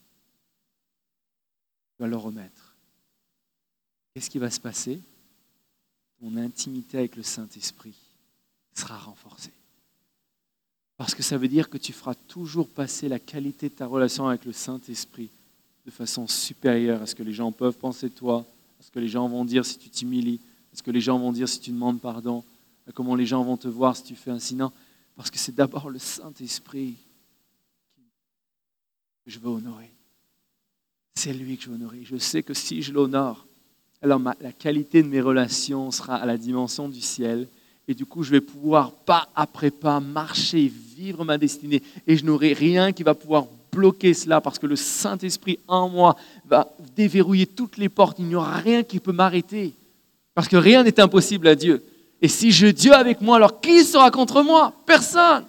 tu 1.95 2.03
vas 2.03 2.07
le 2.07 2.17
remettre. 2.17 2.75
Qu'est-ce 4.13 4.29
qui 4.29 4.39
va 4.39 4.49
se 4.49 4.59
passer? 4.59 5.01
Ton 6.19 6.37
intimité 6.37 6.97
avec 6.97 7.15
le 7.15 7.23
Saint-Esprit 7.23 7.95
sera 8.73 8.97
renforcée. 8.97 9.51
Parce 10.97 11.13
que 11.13 11.23
ça 11.23 11.37
veut 11.37 11.49
dire 11.49 11.69
que 11.69 11.77
tu 11.77 11.91
feras 11.91 12.15
toujours 12.15 12.69
passer 12.69 13.09
la 13.09 13.19
qualité 13.19 13.69
de 13.69 13.73
ta 13.73 13.85
relation 13.85 14.27
avec 14.27 14.45
le 14.45 14.53
Saint-Esprit 14.53 15.29
de 15.85 15.91
façon 15.91 16.27
supérieure 16.27 17.01
à 17.01 17.05
ce 17.05 17.15
que 17.15 17.23
les 17.23 17.33
gens 17.33 17.51
peuvent 17.51 17.77
penser 17.77 18.09
de 18.09 18.13
toi, 18.13 18.45
à 18.79 18.83
ce 18.83 18.91
que 18.91 18.99
les 18.99 19.09
gens 19.09 19.27
vont 19.27 19.45
dire 19.45 19.65
si 19.65 19.77
tu 19.77 19.89
t'humilies, 19.89 20.39
à 20.73 20.77
ce 20.77 20.83
que 20.83 20.91
les 20.91 21.01
gens 21.01 21.19
vont 21.19 21.33
dire 21.33 21.49
si 21.49 21.59
tu 21.59 21.71
demandes 21.71 21.99
pardon, 21.99 22.43
à 22.87 22.91
comment 22.91 23.15
les 23.15 23.25
gens 23.25 23.43
vont 23.43 23.57
te 23.57 23.67
voir 23.67 23.95
si 23.95 24.03
tu 24.03 24.15
fais 24.15 24.31
ainsi. 24.31 24.55
Non, 24.55 24.71
parce 25.15 25.31
que 25.31 25.37
c'est 25.37 25.55
d'abord 25.55 25.89
le 25.89 25.99
Saint-Esprit 25.99 26.95
que 29.23 29.31
je 29.31 29.39
veux 29.39 29.49
honorer. 29.49 29.91
C'est 31.15 31.33
lui 31.33 31.57
que 31.57 31.63
je 31.63 31.69
veux 31.69 31.75
honorer. 31.75 32.03
Je 32.03 32.17
sais 32.17 32.43
que 32.43 32.53
si 32.53 32.81
je 32.81 32.91
l'honore, 32.91 33.45
alors 34.01 34.19
la 34.19 34.51
qualité 34.51 35.01
de 35.01 35.07
mes 35.07 35.21
relations 35.21 35.89
sera 35.91 36.15
à 36.15 36.25
la 36.25 36.37
dimension 36.37 36.89
du 36.89 37.01
ciel 37.01 37.47
et 37.87 37.93
du 37.93 38.05
coup, 38.05 38.23
je 38.23 38.31
vais 38.31 38.41
pouvoir 38.41 38.91
pas 38.91 39.29
après 39.35 39.69
pas 39.71 39.99
marcher, 39.99 40.71
vivre 40.95 41.23
ma 41.23 41.37
destinée. 41.37 41.83
Et 42.07 42.17
je 42.17 42.25
n'aurai 42.25 42.53
rien 42.53 42.91
qui 42.91 43.03
va 43.03 43.13
pouvoir 43.13 43.45
bloquer 43.71 44.13
cela 44.13 44.41
parce 44.41 44.57
que 44.57 44.65
le 44.65 44.75
Saint-Esprit 44.75 45.59
en 45.67 45.89
moi 45.89 46.15
va 46.45 46.71
déverrouiller 46.95 47.45
toutes 47.45 47.77
les 47.77 47.89
portes. 47.89 48.17
Il 48.19 48.25
n'y 48.25 48.35
aura 48.35 48.57
rien 48.57 48.83
qui 48.83 48.99
peut 48.99 49.11
m'arrêter. 49.11 49.73
Parce 50.33 50.47
que 50.47 50.57
rien 50.57 50.83
n'est 50.83 50.99
impossible 50.99 51.47
à 51.47 51.55
Dieu. 51.55 51.83
Et 52.21 52.27
si 52.27 52.51
je 52.51 52.67
Dieu 52.67 52.93
avec 52.93 53.21
moi, 53.21 53.35
alors 53.37 53.59
qui 53.59 53.83
sera 53.83 54.09
contre 54.11 54.41
moi? 54.41 54.73
Personne. 54.85 55.45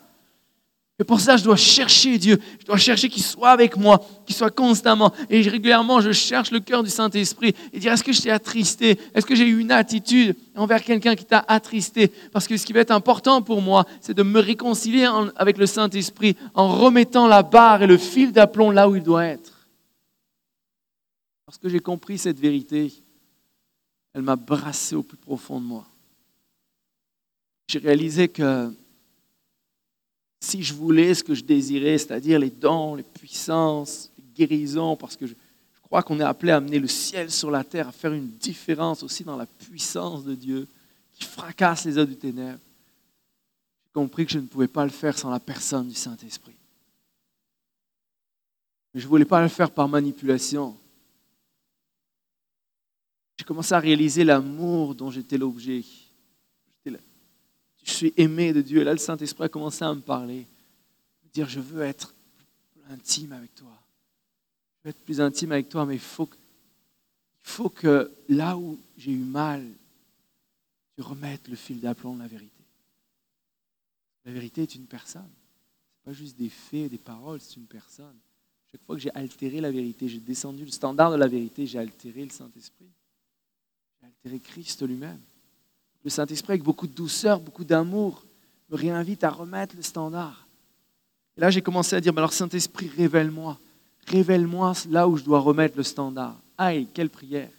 Et 0.99 1.05
pour 1.05 1.21
ça, 1.21 1.37
je 1.37 1.45
dois 1.45 1.57
chercher 1.57 2.17
Dieu. 2.17 2.41
Je 2.59 2.65
dois 2.65 2.79
chercher 2.79 3.11
qu'il 3.11 3.23
soit 3.23 3.51
avec 3.51 3.77
moi, 3.77 4.03
qu'il 4.25 4.35
soit 4.35 4.51
constamment. 4.51 5.13
Et 5.29 5.43
régulièrement, 5.43 6.01
je 6.01 6.11
cherche 6.11 6.51
le 6.51 6.59
cœur 6.59 6.83
du 6.83 6.89
Saint-Esprit 6.89 7.55
et 7.73 7.79
dire 7.79 7.93
est-ce 7.93 8.03
que 8.03 8.13
je 8.13 8.23
t'ai 8.23 8.31
attristé? 8.31 8.99
Est-ce 9.15 9.27
que 9.27 9.35
j'ai 9.35 9.47
eu 9.47 9.61
une 9.61 9.73
attitude 9.73 10.35
envers 10.55 10.83
quelqu'un 10.83 11.15
qui 11.15 11.27
t'a 11.27 11.45
attristé? 11.47 12.09
Parce 12.33 12.49
que 12.49 12.57
ce 12.57 12.65
qui 12.65 12.73
va 12.73 12.81
être 12.81 12.93
important 12.93 13.43
pour 13.43 13.61
moi, 13.61 13.85
c'est 14.01 14.15
de 14.15 14.23
me 14.23 14.41
réconcilier 14.41 15.07
avec 15.37 15.59
le 15.59 15.67
Saint-Esprit 15.67 16.35
en 16.55 16.69
remettant 16.69 17.29
la 17.29 17.43
barre 17.43 17.83
et 17.83 17.87
le 17.87 17.99
fil 17.99 18.33
d'aplomb 18.33 18.71
là 18.71 18.89
où 18.89 18.97
il 18.97 19.03
doit 19.03 19.27
être. 19.27 19.69
Parce 21.45 21.59
que 21.59 21.69
j'ai 21.69 21.81
compris 21.81 22.17
cette 22.17 22.41
vérité, 22.41 22.91
elle 24.15 24.23
m'a 24.23 24.37
brassé 24.37 24.97
au 24.97 25.03
plus 25.03 25.19
profond 25.19 25.61
de 25.61 25.67
moi. 25.67 25.85
J'ai 27.69 27.79
réalisé 27.79 28.29
que 28.29 28.73
si 30.41 30.63
je 30.63 30.75
voulais 30.75 31.15
ce 31.15 31.25
que 31.25 31.35
je 31.35 31.43
désirais, 31.43 31.99
c'est-à-dire 31.99 32.39
les 32.39 32.51
dons, 32.51 32.95
les 32.95 33.03
puissances, 33.03 34.11
les 34.19 34.47
guérisons, 34.47 34.97
parce 34.97 35.17
que 35.17 35.27
je, 35.27 35.35
crois 35.83 36.03
qu'on 36.03 36.19
est 36.21 36.25
appelé 36.25 36.53
à 36.53 36.57
amener 36.57 36.79
le 36.79 36.89
ciel 36.89 37.31
sur 37.31 37.51
la 37.51 37.65
terre, 37.65 37.89
à 37.89 37.93
faire 37.93 38.13
une 38.13 38.29
différence 38.29 39.03
aussi 39.03 39.25
dans 39.25 39.37
la 39.37 39.47
puissance 39.47 40.25
de 40.25 40.35
Dieu 40.35 40.67
qui 41.13 41.25
fracasse 41.25 41.85
les 41.85 41.97
œuvres 41.97 42.11
du 42.11 42.17
ténèbre. 42.17 42.59
J'ai 43.85 43.93
compris 43.93 44.27
que 44.27 44.33
je 44.33 44.39
ne 44.39 44.47
pouvais 44.47 44.69
pas 44.69 44.85
le 44.85 44.91
faire 44.91 45.17
sans 45.17 45.31
la 45.31 45.41
personne 45.41 45.89
du 45.89 45.95
Saint-Esprit. 45.95 46.57
Mais 48.93 49.01
je 49.01 49.07
ne 49.07 49.09
voulais 49.09 49.25
pas 49.25 49.41
le 49.41 49.49
faire 49.49 49.71
par 49.71 49.89
manipulation. 49.89 50.77
J'ai 53.39 53.45
commencé 53.45 53.73
à 53.73 53.79
réaliser 53.79 54.25
l'amour 54.25 54.95
dont 54.95 55.11
j'étais 55.11 55.39
l'objet 55.39 55.85
je 57.87 57.93
suis 57.93 58.13
aimé 58.17 58.53
de 58.53 58.61
Dieu. 58.61 58.81
Et 58.81 58.85
là, 58.85 58.93
le 58.93 58.99
Saint-Esprit 58.99 59.45
a 59.45 59.49
commencé 59.49 59.85
à 59.85 59.95
me 59.95 60.01
parler, 60.01 60.47
me 61.25 61.31
dire, 61.33 61.49
je 61.49 61.61
veux 61.61 61.83
être 61.83 62.15
intime 62.91 63.33
avec 63.33 63.55
toi. 63.55 63.73
Je 64.79 64.89
veux 64.89 64.91
être 64.91 65.05
plus 65.05 65.21
intime 65.21 65.53
avec 65.53 65.69
toi, 65.69 65.87
mais 65.87 65.95
il 65.95 66.01
faut 66.01 66.27
que, 66.27 66.35
il 66.35 67.49
faut 67.49 67.69
que 67.69 68.11
là 68.29 68.57
où 68.57 68.77
j'ai 68.99 69.13
eu 69.13 69.25
mal, 69.25 69.65
tu 70.97 71.03
remettes 71.03 71.49
le 71.49 71.55
fil 71.55 71.81
d'aplomb 71.81 72.15
de 72.15 72.23
la 72.23 72.27
vérité. 72.27 72.51
La 74.25 74.33
vérité 74.33 74.63
est 74.63 74.75
une 74.75 74.87
personne. 74.87 75.23
Ce 75.23 76.11
n'est 76.11 76.13
pas 76.13 76.19
juste 76.19 76.37
des 76.37 76.49
faits, 76.49 76.91
des 76.91 76.99
paroles, 76.99 77.41
c'est 77.41 77.57
une 77.57 77.67
personne. 77.67 78.17
Chaque 78.73 78.83
fois 78.83 78.97
que 78.97 79.03
j'ai 79.03 79.15
altéré 79.15 79.61
la 79.61 79.71
vérité, 79.71 80.09
j'ai 80.09 80.19
descendu 80.19 80.65
le 80.65 80.73
standard 80.73 81.13
de 81.13 81.17
la 81.17 81.29
vérité, 81.29 81.67
j'ai 81.67 81.79
altéré 81.79 82.25
le 82.25 82.31
Saint-Esprit. 82.31 82.91
J'ai 84.01 84.07
altéré 84.09 84.41
Christ 84.41 84.85
lui-même. 84.85 85.21
Le 86.07 86.11
Saint-Esprit, 86.11 86.53
avec 86.53 86.63
beaucoup 86.63 86.87
de 86.87 86.93
douceur, 86.93 87.41
beaucoup 87.41 87.65
d'amour, 87.65 88.25
me 88.69 88.77
réinvite 88.77 89.25
à 89.25 89.31
remettre 89.31 89.75
le 89.75 89.83
standard. 89.83 90.47
Et 91.37 91.41
là, 91.41 91.51
j'ai 91.51 91.61
commencé 91.61 91.97
à 91.97 92.01
dire, 92.01 92.13
mais 92.13 92.21
alors 92.21 92.33
Saint-Esprit, 92.33 92.89
révèle-moi. 92.91 93.59
Révèle-moi 94.07 94.73
là 94.89 95.09
où 95.09 95.17
je 95.17 95.25
dois 95.25 95.41
remettre 95.41 95.77
le 95.77 95.83
standard. 95.83 96.41
Aïe, 96.57 96.87
quelle 96.95 97.11
prière. 97.11 97.51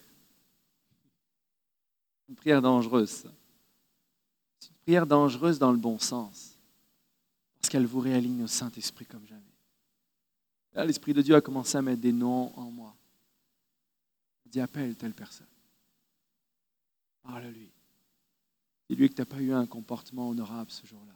Une 2.30 2.36
prière 2.36 2.61
dangereuse. 2.61 3.26
C'est 4.61 4.69
une 4.69 4.78
prière 4.86 5.06
dangereuse 5.06 5.60
dans 5.60 5.74
le 5.74 5.78
bon 5.78 5.99
sens. 5.99 6.57
Parce 7.60 7.69
qu'elle 7.69 7.86
vous 7.86 7.99
réaligne 7.99 8.44
au 8.44 8.48
Saint-Esprit 8.48 9.07
comme 9.07 9.28
jamais. 9.28 9.41
Là, 10.74 10.86
l'Esprit 10.86 11.11
de 11.14 11.22
Dieu 11.22 11.36
a 11.36 11.41
commencé 11.41 11.78
à 11.78 11.82
mettre 11.82 11.99
des 11.99 12.14
noms 12.14 12.57
en 12.57 12.72
moi. 12.72 12.95
Il 14.45 14.52
dit, 14.52 14.61
appelle 14.61 14.95
telle 14.95 15.14
personne. 15.14 15.48
Parle-lui. 17.24 17.72
Dis-lui 18.89 19.09
que 19.09 19.15
tu 19.15 19.22
n'as 19.22 19.26
pas 19.26 19.41
eu 19.41 19.51
un 19.51 19.65
comportement 19.65 20.30
honorable 20.30 20.72
ce 20.72 20.85
jour-là. 20.85 21.14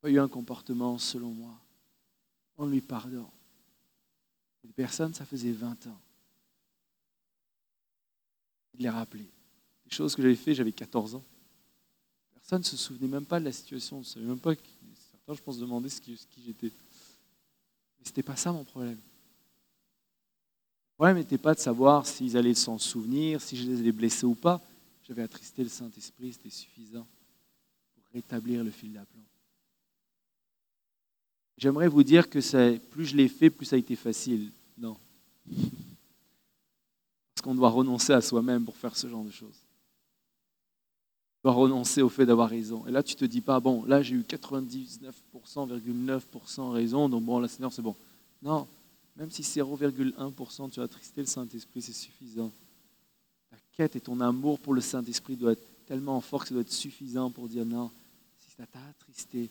Pas 0.00 0.10
eu 0.10 0.18
un 0.18 0.28
comportement 0.28 0.98
selon 0.98 1.30
moi. 1.30 1.54
On 2.58 2.66
lui 2.66 2.80
pardonne. 2.80 3.26
Une 4.64 4.72
personne, 4.72 5.14
ça 5.14 5.24
faisait 5.24 5.52
20 5.52 5.86
ans. 5.86 6.00
Il 8.74 8.82
les 8.82 8.90
rappelé. 8.90 9.24
Des 9.84 9.90
choses 9.90 10.14
que 10.14 10.22
j'avais 10.22 10.34
fait, 10.34 10.54
j'avais 10.54 10.72
14 10.72 11.16
ans. 11.16 11.24
Personne 12.34 12.60
ne 12.60 12.64
se 12.64 12.76
souvenait 12.76 13.08
même 13.08 13.26
pas 13.26 13.38
de 13.38 13.44
la 13.44 13.52
situation. 13.52 13.98
ne 13.98 14.04
savait 14.04 14.26
même 14.26 14.40
pas. 14.40 14.54
Certains, 14.54 15.34
je 15.34 15.42
pense, 15.42 15.58
demander 15.58 15.88
ce 15.88 16.00
qui, 16.00 16.16
qui 16.30 16.42
j'étais. 16.44 16.66
Mais 17.98 18.04
ce 18.04 18.10
n'était 18.10 18.22
pas 18.22 18.36
ça 18.36 18.52
mon 18.52 18.64
problème. 18.64 18.98
problème 20.96 21.18
n'était 21.18 21.38
pas 21.38 21.54
de 21.54 21.60
savoir 21.60 22.06
s'ils 22.06 22.36
allaient 22.36 22.54
s'en 22.54 22.78
souvenir, 22.78 23.40
si 23.40 23.56
je 23.56 23.68
les 23.68 23.78
allais 23.80 23.92
blesser 23.92 24.26
ou 24.26 24.34
pas. 24.34 24.60
J'avais 25.06 25.22
attristé 25.22 25.62
le 25.62 25.68
Saint-Esprit, 25.68 26.32
c'était 26.32 26.50
suffisant 26.50 27.06
pour 27.94 28.04
rétablir 28.14 28.62
le 28.62 28.70
fil 28.70 28.92
d'aplomb. 28.92 29.20
J'aimerais 31.58 31.88
vous 31.88 32.02
dire 32.02 32.30
que 32.30 32.76
plus 32.76 33.06
je 33.06 33.16
l'ai 33.16 33.28
fait, 33.28 33.50
plus 33.50 33.66
ça 33.66 33.76
a 33.76 33.78
été 33.78 33.96
facile. 33.96 34.50
Non. 34.78 34.96
Parce 37.34 37.42
qu'on 37.42 37.54
doit 37.54 37.70
renoncer 37.70 38.12
à 38.12 38.20
soi-même 38.20 38.64
pour 38.64 38.76
faire 38.76 38.96
ce 38.96 39.08
genre 39.08 39.24
de 39.24 39.30
choses. 39.30 39.56
On 41.44 41.50
doit 41.50 41.60
renoncer 41.60 42.02
au 42.02 42.08
fait 42.08 42.24
d'avoir 42.24 42.48
raison. 42.48 42.86
Et 42.86 42.92
là, 42.92 43.02
tu 43.02 43.14
ne 43.14 43.18
te 43.18 43.24
dis 43.24 43.40
pas, 43.40 43.58
bon, 43.58 43.84
là, 43.84 44.00
j'ai 44.02 44.14
eu 44.14 44.22
99,9% 44.22 46.70
raison, 46.70 47.08
donc 47.08 47.24
bon, 47.24 47.40
la 47.40 47.48
Seigneur, 47.48 47.72
c'est 47.72 47.82
bon. 47.82 47.96
Non, 48.42 48.68
même 49.16 49.30
si 49.30 49.42
0,1% 49.42 50.70
tu 50.70 50.80
as 50.80 50.84
attristé 50.84 51.20
le 51.20 51.26
Saint-Esprit, 51.26 51.82
c'est 51.82 51.92
suffisant. 51.92 52.50
Quête 53.76 53.96
et 53.96 54.00
ton 54.00 54.20
amour 54.20 54.58
pour 54.58 54.74
le 54.74 54.80
Saint-Esprit 54.80 55.36
doit 55.36 55.52
être 55.52 55.66
tellement 55.86 56.20
fort 56.20 56.42
que 56.42 56.48
ça 56.48 56.54
doit 56.54 56.62
être 56.62 56.72
suffisant 56.72 57.30
pour 57.30 57.48
dire 57.48 57.64
non, 57.64 57.90
si 58.38 58.50
ça 58.56 58.66
t'a 58.66 58.78
attristé, 58.90 59.48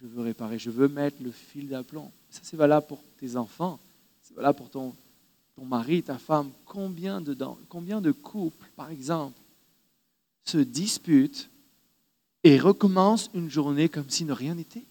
je 0.00 0.06
veux 0.06 0.22
réparer, 0.22 0.58
je 0.58 0.70
veux 0.70 0.88
mettre 0.88 1.22
le 1.22 1.30
fil 1.30 1.68
d'aplomb. 1.68 2.10
Ça, 2.30 2.40
c'est 2.42 2.56
valable 2.56 2.86
pour 2.86 3.02
tes 3.18 3.36
enfants, 3.36 3.78
c'est 4.22 4.34
valable 4.34 4.58
pour 4.58 4.70
ton, 4.70 4.94
ton 5.56 5.64
mari, 5.64 6.02
ta 6.02 6.18
femme. 6.18 6.50
Combien 6.64 7.20
de, 7.20 7.36
combien 7.68 8.00
de 8.00 8.12
couples, 8.12 8.66
par 8.76 8.90
exemple, 8.90 9.38
se 10.44 10.58
disputent 10.58 11.48
et 12.42 12.58
recommencent 12.58 13.30
une 13.34 13.50
journée 13.50 13.88
comme 13.88 14.08
si 14.08 14.24
ne 14.24 14.32
rien 14.32 14.54
n'était? 14.54 14.84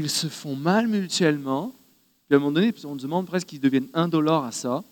Ils 0.00 0.08
se 0.08 0.28
font 0.28 0.56
mal 0.56 0.88
mutuellement. 0.88 1.74
Puis 2.26 2.34
à 2.34 2.36
un 2.36 2.38
moment 2.38 2.52
donné, 2.52 2.72
on 2.84 2.96
demande 2.96 3.26
presque 3.26 3.48
qu'ils 3.48 3.60
deviennent 3.60 3.90
indolores 3.92 4.46
à 4.46 4.50
ça. 4.50 4.82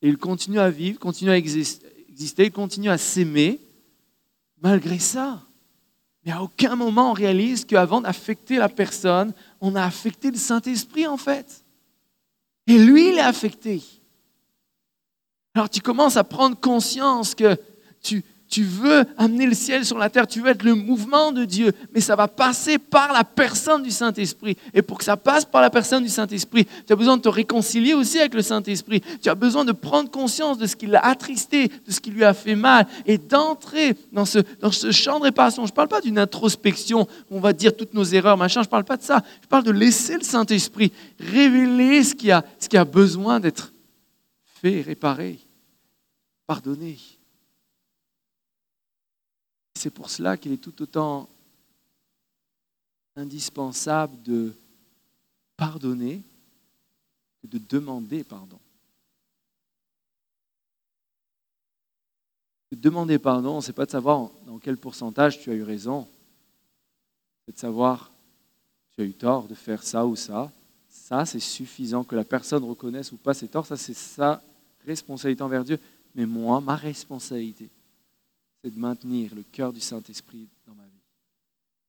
Et 0.00 0.08
ils 0.08 0.16
continuent 0.16 0.60
à 0.60 0.70
vivre, 0.70 1.00
continuent 1.00 1.32
à 1.32 1.36
exister, 1.36 2.44
ils 2.44 2.52
continuent 2.52 2.90
à 2.90 2.98
s'aimer 2.98 3.58
malgré 4.62 5.00
ça. 5.00 5.42
Mais 6.24 6.30
à 6.30 6.40
aucun 6.40 6.76
moment 6.76 7.10
on 7.10 7.14
réalise 7.14 7.64
qu'avant 7.64 8.00
d'affecter 8.00 8.58
la 8.58 8.68
personne, 8.68 9.32
on 9.60 9.74
a 9.74 9.82
affecté 9.82 10.30
le 10.30 10.36
Saint-Esprit 10.36 11.08
en 11.08 11.16
fait. 11.16 11.64
Et 12.68 12.78
lui, 12.78 13.08
il 13.08 13.18
est 13.18 13.22
affecté. 13.22 13.82
Alors 15.54 15.68
tu 15.68 15.80
commences 15.80 16.16
à 16.16 16.22
prendre 16.22 16.56
conscience 16.56 17.34
que 17.34 17.58
tu, 18.00 18.22
tu 18.48 18.62
veux 18.62 19.04
amener 19.18 19.46
le 19.46 19.54
ciel 19.54 19.84
sur 19.84 19.98
la 19.98 20.08
terre, 20.08 20.26
tu 20.26 20.40
veux 20.40 20.48
être 20.48 20.62
le 20.62 20.74
mouvement 20.74 21.32
de 21.32 21.44
Dieu, 21.44 21.72
mais 21.92 22.00
ça 22.00 22.16
va 22.16 22.28
passer 22.28 22.78
par 22.78 23.12
la 23.12 23.22
personne 23.22 23.82
du 23.82 23.90
Saint-Esprit. 23.90 24.56
Et 24.72 24.80
pour 24.80 24.98
que 24.98 25.04
ça 25.04 25.16
passe 25.16 25.44
par 25.44 25.60
la 25.60 25.68
personne 25.68 26.02
du 26.02 26.08
Saint-Esprit, 26.08 26.66
tu 26.86 26.92
as 26.92 26.96
besoin 26.96 27.18
de 27.18 27.22
te 27.22 27.28
réconcilier 27.28 27.92
aussi 27.92 28.18
avec 28.18 28.32
le 28.32 28.40
Saint-Esprit. 28.40 29.02
Tu 29.22 29.28
as 29.28 29.34
besoin 29.34 29.66
de 29.66 29.72
prendre 29.72 30.10
conscience 30.10 30.56
de 30.56 30.66
ce 30.66 30.76
qui 30.76 30.86
l'a 30.86 31.00
attristé, 31.00 31.68
de 31.68 31.92
ce 31.92 32.00
qui 32.00 32.10
lui 32.10 32.24
a 32.24 32.32
fait 32.32 32.54
mal, 32.54 32.86
et 33.04 33.18
d'entrer 33.18 33.94
dans 34.12 34.24
ce, 34.24 34.38
dans 34.60 34.72
ce 34.72 34.92
champ 34.92 35.18
de 35.18 35.24
réparation. 35.24 35.66
Je 35.66 35.72
ne 35.72 35.76
parle 35.76 35.88
pas 35.88 36.00
d'une 36.00 36.18
introspection, 36.18 37.06
on 37.30 37.40
va 37.40 37.52
dire 37.52 37.76
toutes 37.76 37.92
nos 37.92 38.04
erreurs, 38.04 38.38
machin, 38.38 38.62
je 38.62 38.68
ne 38.68 38.70
parle 38.70 38.84
pas 38.84 38.96
de 38.96 39.02
ça. 39.02 39.22
Je 39.42 39.46
parle 39.46 39.64
de 39.64 39.72
laisser 39.72 40.14
le 40.14 40.24
Saint-Esprit 40.24 40.90
révéler 41.20 42.02
ce 42.02 42.14
qui 42.14 42.30
a, 42.30 42.42
ce 42.58 42.68
qui 42.68 42.78
a 42.78 42.84
besoin 42.86 43.40
d'être 43.40 43.72
fait, 44.62 44.80
réparé, 44.80 45.38
pardonné. 46.46 46.96
C'est 49.78 49.90
pour 49.90 50.10
cela 50.10 50.36
qu'il 50.36 50.50
est 50.50 50.56
tout 50.56 50.82
autant 50.82 51.28
indispensable 53.14 54.20
de 54.22 54.52
pardonner 55.56 56.24
que 57.40 57.46
de 57.46 57.58
demander 57.58 58.24
pardon. 58.24 58.58
De 62.72 62.76
demander 62.76 63.20
pardon, 63.20 63.60
ce 63.60 63.68
n'est 63.68 63.72
pas 63.72 63.86
de 63.86 63.92
savoir 63.92 64.32
dans 64.46 64.58
quel 64.58 64.76
pourcentage 64.76 65.38
tu 65.38 65.52
as 65.52 65.54
eu 65.54 65.62
raison, 65.62 66.08
c'est 67.46 67.54
de 67.54 67.58
savoir 67.58 68.10
tu 68.90 69.02
as 69.02 69.04
eu 69.04 69.14
tort 69.14 69.46
de 69.46 69.54
faire 69.54 69.84
ça 69.84 70.04
ou 70.04 70.16
ça. 70.16 70.50
Ça, 70.88 71.24
c'est 71.24 71.38
suffisant 71.38 72.02
que 72.02 72.16
la 72.16 72.24
personne 72.24 72.64
reconnaisse 72.64 73.12
ou 73.12 73.16
pas 73.16 73.32
ses 73.32 73.46
torts. 73.46 73.66
Ça, 73.66 73.76
c'est 73.76 73.94
sa 73.94 74.42
responsabilité 74.84 75.42
envers 75.42 75.62
Dieu. 75.62 75.78
Mais 76.16 76.26
moi, 76.26 76.60
ma 76.60 76.74
responsabilité, 76.74 77.70
c'est 78.62 78.74
de 78.74 78.78
maintenir 78.78 79.34
le 79.34 79.42
cœur 79.42 79.72
du 79.72 79.80
Saint-Esprit 79.80 80.46
dans 80.66 80.74
ma 80.74 80.84
vie. 80.84 80.90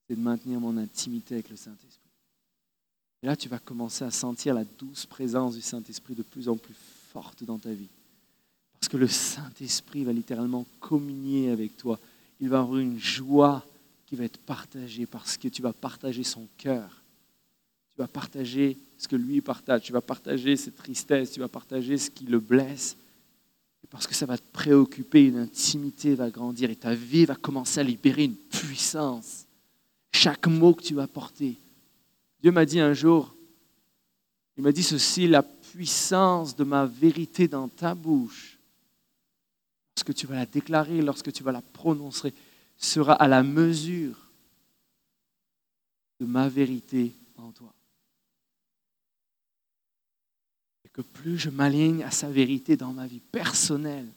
C'est 0.07 0.15
de 0.15 0.21
maintenir 0.21 0.59
mon 0.59 0.77
intimité 0.77 1.35
avec 1.35 1.49
le 1.49 1.55
Saint-Esprit. 1.55 2.09
Et 3.21 3.27
là, 3.27 3.35
tu 3.35 3.49
vas 3.49 3.59
commencer 3.59 4.05
à 4.05 4.11
sentir 4.11 4.53
la 4.53 4.63
douce 4.63 5.05
présence 5.05 5.55
du 5.55 5.61
Saint-Esprit 5.61 6.15
de 6.15 6.23
plus 6.23 6.47
en 6.47 6.55
plus 6.55 6.75
forte 7.11 7.43
dans 7.43 7.57
ta 7.57 7.71
vie. 7.71 7.89
Parce 8.79 8.89
que 8.89 8.97
le 8.97 9.07
Saint-Esprit 9.07 10.05
va 10.05 10.13
littéralement 10.13 10.65
communier 10.79 11.49
avec 11.49 11.75
toi. 11.75 11.99
Il 12.39 12.49
va 12.49 12.59
avoir 12.59 12.79
une 12.79 12.97
joie 12.97 13.65
qui 14.05 14.15
va 14.15 14.23
être 14.23 14.39
partagée 14.39 15.05
parce 15.05 15.37
que 15.37 15.49
tu 15.49 15.61
vas 15.61 15.73
partager 15.73 16.23
son 16.23 16.47
cœur. 16.57 17.03
Tu 17.93 18.01
vas 18.01 18.07
partager 18.07 18.77
ce 18.97 19.07
que 19.07 19.17
lui 19.17 19.41
partage. 19.41 19.81
Tu 19.81 19.91
vas 19.91 20.01
partager 20.01 20.55
ses 20.55 20.71
tristesses. 20.71 21.31
Tu 21.31 21.41
vas 21.41 21.49
partager 21.49 21.97
ce 21.97 22.09
qui 22.09 22.25
le 22.25 22.39
blesse 22.39 22.95
parce 23.89 24.05
que 24.05 24.13
ça 24.13 24.25
va 24.25 24.37
te 24.37 24.51
préoccuper, 24.51 25.25
une 25.25 25.39
intimité 25.39 26.15
va 26.15 26.29
grandir 26.29 26.69
et 26.69 26.75
ta 26.75 26.93
vie 26.93 27.25
va 27.25 27.35
commencer 27.35 27.79
à 27.79 27.83
libérer 27.83 28.25
une 28.25 28.35
puissance. 28.35 29.45
Chaque 30.11 30.47
mot 30.47 30.73
que 30.73 30.83
tu 30.83 30.93
vas 30.93 31.07
porter. 31.07 31.55
Dieu 32.41 32.51
m'a 32.51 32.65
dit 32.65 32.79
un 32.79 32.93
jour, 32.93 33.35
il 34.57 34.63
m'a 34.63 34.71
dit 34.71 34.83
ceci, 34.83 35.27
la 35.27 35.41
puissance 35.43 36.55
de 36.55 36.63
ma 36.63 36.85
vérité 36.85 37.47
dans 37.47 37.67
ta 37.67 37.95
bouche, 37.95 38.57
lorsque 39.95 40.13
tu 40.13 40.27
vas 40.27 40.35
la 40.35 40.45
déclarer, 40.45 41.01
lorsque 41.01 41.31
tu 41.31 41.43
vas 41.43 41.51
la 41.51 41.61
prononcer, 41.61 42.33
sera 42.77 43.13
à 43.13 43.27
la 43.27 43.43
mesure 43.43 44.15
de 46.19 46.25
ma 46.25 46.47
vérité 46.47 47.13
en 47.37 47.51
toi. 47.51 47.73
Plus 51.01 51.37
je 51.37 51.49
m'aligne 51.49 52.03
à 52.03 52.11
sa 52.11 52.29
vérité 52.29 52.75
dans 52.75 52.93
ma 52.93 53.07
vie 53.07 53.21
personnelle, 53.31 54.07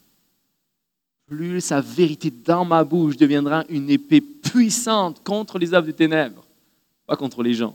plus 1.26 1.60
sa 1.60 1.80
vérité 1.80 2.30
dans 2.30 2.64
ma 2.64 2.84
bouche 2.84 3.16
deviendra 3.16 3.64
une 3.68 3.88
épée 3.90 4.20
puissante 4.20 5.22
contre 5.24 5.59
les 5.59 5.72
œuvres 5.72 5.86
des 5.86 5.92
ténèbres. 5.92 6.44
Pas 7.06 7.16
contre 7.16 7.42
les 7.42 7.54
gens, 7.54 7.74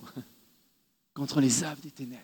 contre 1.13 1.41
les 1.41 1.63
œuvres 1.63 1.81
des 1.81 1.91
ténèbres. 1.91 2.21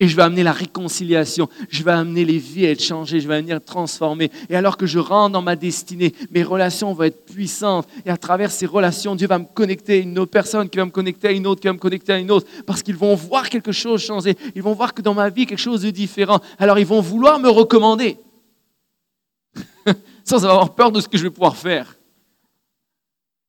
Et 0.00 0.06
je 0.06 0.14
vais 0.14 0.22
amener 0.22 0.44
la 0.44 0.52
réconciliation, 0.52 1.48
je 1.68 1.82
vais 1.82 1.90
amener 1.90 2.24
les 2.24 2.38
vies 2.38 2.66
à 2.66 2.70
être 2.70 2.82
changées, 2.82 3.18
je 3.18 3.26
vais 3.26 3.40
venir 3.40 3.60
transformer. 3.60 4.30
Et 4.48 4.54
alors 4.54 4.76
que 4.76 4.86
je 4.86 5.00
rentre 5.00 5.32
dans 5.32 5.42
ma 5.42 5.56
destinée, 5.56 6.14
mes 6.30 6.44
relations 6.44 6.92
vont 6.94 7.02
être 7.02 7.24
puissantes. 7.26 7.88
Et 8.06 8.10
à 8.10 8.16
travers 8.16 8.52
ces 8.52 8.66
relations, 8.66 9.16
Dieu 9.16 9.26
va 9.26 9.40
me 9.40 9.46
connecter 9.52 9.94
à 9.94 9.96
une 9.96 10.16
autre 10.20 10.30
personne, 10.30 10.68
qui 10.68 10.78
va 10.78 10.84
me 10.84 10.92
connecter 10.92 11.26
à 11.26 11.32
une 11.32 11.48
autre, 11.48 11.60
qui 11.60 11.66
va 11.66 11.72
me 11.72 11.78
connecter 11.78 12.12
à 12.12 12.18
une 12.18 12.30
autre. 12.30 12.46
Parce 12.64 12.84
qu'ils 12.84 12.94
vont 12.94 13.16
voir 13.16 13.50
quelque 13.50 13.72
chose 13.72 14.00
changer. 14.00 14.36
Ils 14.54 14.62
vont 14.62 14.72
voir 14.72 14.94
que 14.94 15.02
dans 15.02 15.14
ma 15.14 15.30
vie, 15.30 15.46
quelque 15.46 15.58
chose 15.58 15.82
de 15.82 15.90
différent. 15.90 16.38
Alors 16.60 16.78
ils 16.78 16.86
vont 16.86 17.00
vouloir 17.00 17.40
me 17.40 17.48
recommander. 17.48 18.18
Sans 20.24 20.44
avoir 20.44 20.76
peur 20.76 20.92
de 20.92 21.00
ce 21.00 21.08
que 21.08 21.18
je 21.18 21.24
vais 21.24 21.30
pouvoir 21.30 21.56
faire. 21.56 21.97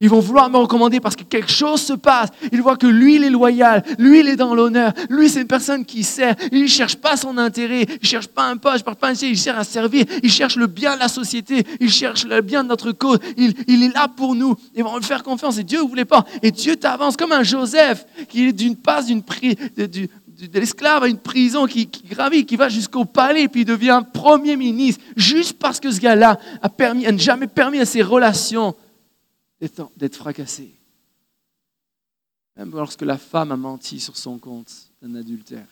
Ils 0.02 0.10
vont 0.10 0.22
vouloir 0.22 0.50
me 0.50 0.56
recommander 0.56 1.02
parce 1.02 1.18
que 1.18 1.24
quelque 1.24 1.52
chose 1.52 1.82
se 1.82 1.92
passe. 1.92 2.30
Ils 2.54 2.62
voient 2.62 2.78
que 2.78 2.88
lui, 2.88 3.16
il 3.16 3.24
est 3.26 3.30
loyal. 3.30 3.84
Lui, 3.98 4.22
il 4.22 4.30
est 4.30 4.38
dans 4.38 4.56
l'honneur. 4.56 4.94
Lui, 5.10 5.28
c'est 5.28 5.42
une 5.42 5.48
personne 5.48 5.84
qui 5.84 6.06
sert. 6.06 6.36
Il 6.54 6.62
ne 6.62 6.68
cherche 6.68 6.96
pas 6.96 7.18
son 7.18 7.38
intérêt. 7.38 7.82
Il 7.84 8.00
ne 8.02 8.08
cherche 8.08 8.28
pas 8.28 8.44
un 8.44 8.56
poste. 8.56 8.86
Je 8.88 8.94
pas 8.94 9.12
Il 9.12 9.38
cherche 9.38 9.60
à 9.60 9.64
servir. 9.66 10.06
Il 10.24 10.32
cherche 10.32 10.56
le 10.56 10.68
bien 10.68 10.96
de 10.96 11.00
la 11.00 11.10
société. 11.10 11.66
Il 11.82 11.92
cherche 11.92 12.26
le 12.26 12.40
bien 12.40 12.64
de 12.64 12.70
notre 12.70 12.94
cause. 12.94 13.20
Il, 13.36 13.84
est 13.84 13.94
là 13.94 14.08
pour 14.08 14.36
nous. 14.36 14.56
Ils 14.74 14.86
vont 14.86 14.96
lui 14.96 15.04
faire 15.04 15.22
confiance. 15.22 15.58
Et 15.58 15.66
Dieu 15.66 15.84
ne 15.84 15.88
voulait 15.88 16.06
pas. 16.06 16.26
Et 16.42 16.52
Dieu 16.52 16.78
t'avance 16.78 17.18
comme 17.18 17.34
un 17.34 17.44
Joseph 17.44 18.06
qui 18.30 18.48
est 18.48 18.54
d'une 18.54 18.78
passe 18.78 19.08
d'une 19.08 19.22
de, 19.76 19.86
de 19.86 20.60
l'esclave 20.60 21.04
à 21.04 21.08
une 21.10 21.18
prison 21.18 21.66
qui, 21.66 21.90
gravit, 22.10 22.46
qui 22.46 22.56
va 22.56 22.70
jusqu'au 22.70 23.04
palais, 23.04 23.50
puis 23.50 23.62
il 23.62 23.66
devient 23.66 24.02
premier 24.14 24.56
ministre, 24.56 25.04
juste 25.18 25.60
parce 25.60 25.82
que 25.82 25.92
ce 25.92 26.00
gars-là 26.00 26.40
a, 26.62 26.68
a 26.68 27.18
jamais 27.18 27.48
permis 27.48 27.80
à 27.80 27.86
ses 27.86 28.02
relations 28.02 28.74
d'être 29.60 30.16
fracassé. 30.16 30.74
Même 32.56 32.72
lorsque 32.72 33.02
la 33.02 33.18
femme 33.18 33.52
a 33.52 33.58
menti 33.58 34.00
sur 34.00 34.18
son 34.18 34.38
compte 34.38 34.92
d'un 35.02 35.16
adultère. 35.16 35.68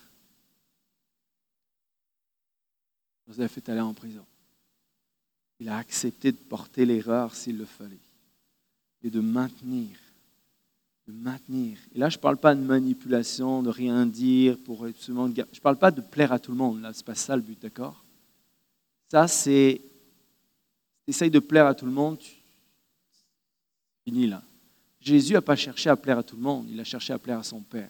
Joseph 3.28 3.58
est 3.58 3.70
allé 3.70 3.82
en 3.82 3.94
prison. 3.94 4.26
Il 5.60 5.70
a 5.70 5.78
accepté 5.78 6.32
de 6.32 6.38
porter 6.38 6.86
l'erreur 6.86 7.36
s'il 7.36 7.58
le 7.58 7.66
fallait. 7.66 8.00
Et 9.04 9.10
de 9.10 9.20
maintenir. 9.20 9.98
De 11.08 11.14
maintenir. 11.14 11.78
Et 11.94 12.00
là, 12.00 12.10
je 12.10 12.18
ne 12.18 12.22
parle 12.22 12.38
pas 12.38 12.56
de 12.56 12.62
manipulation, 12.62 13.64
de 13.64 13.70
rien 13.70 14.06
dire 14.06 14.58
pour 14.64 14.86
absolument. 14.86 15.28
Je 15.28 15.42
ne 15.42 15.60
parle 15.60 15.78
pas 15.78 15.92
de 15.92 16.02
plaire 16.02 16.32
à 16.32 16.40
tout 16.40 16.52
le 16.52 16.58
monde. 16.58 16.82
Là, 16.82 16.94
ce 16.94 17.00
n'est 17.00 17.06
pas 17.06 17.16
ça 17.16 17.36
le 17.36 17.42
but, 17.42 17.60
d'accord? 17.62 18.04
Ça, 19.10 19.28
c'est. 19.28 19.82
Tu 21.06 21.12
essayes 21.12 21.32
de 21.32 21.40
plaire 21.40 21.66
à 21.66 21.76
tout 21.76 21.86
le 21.86 21.92
monde, 21.92 22.20
Jésus 25.00 25.34
n'a 25.34 25.42
pas 25.42 25.56
cherché 25.56 25.90
à 25.90 25.96
plaire 25.96 26.18
à 26.18 26.24
tout 26.24 26.36
le 26.36 26.42
monde, 26.42 26.68
il 26.70 26.80
a 26.80 26.84
cherché 26.84 27.14
à 27.14 27.18
plaire 27.18 27.40
à 27.40 27.44
son 27.44 27.62
Père. 27.62 27.90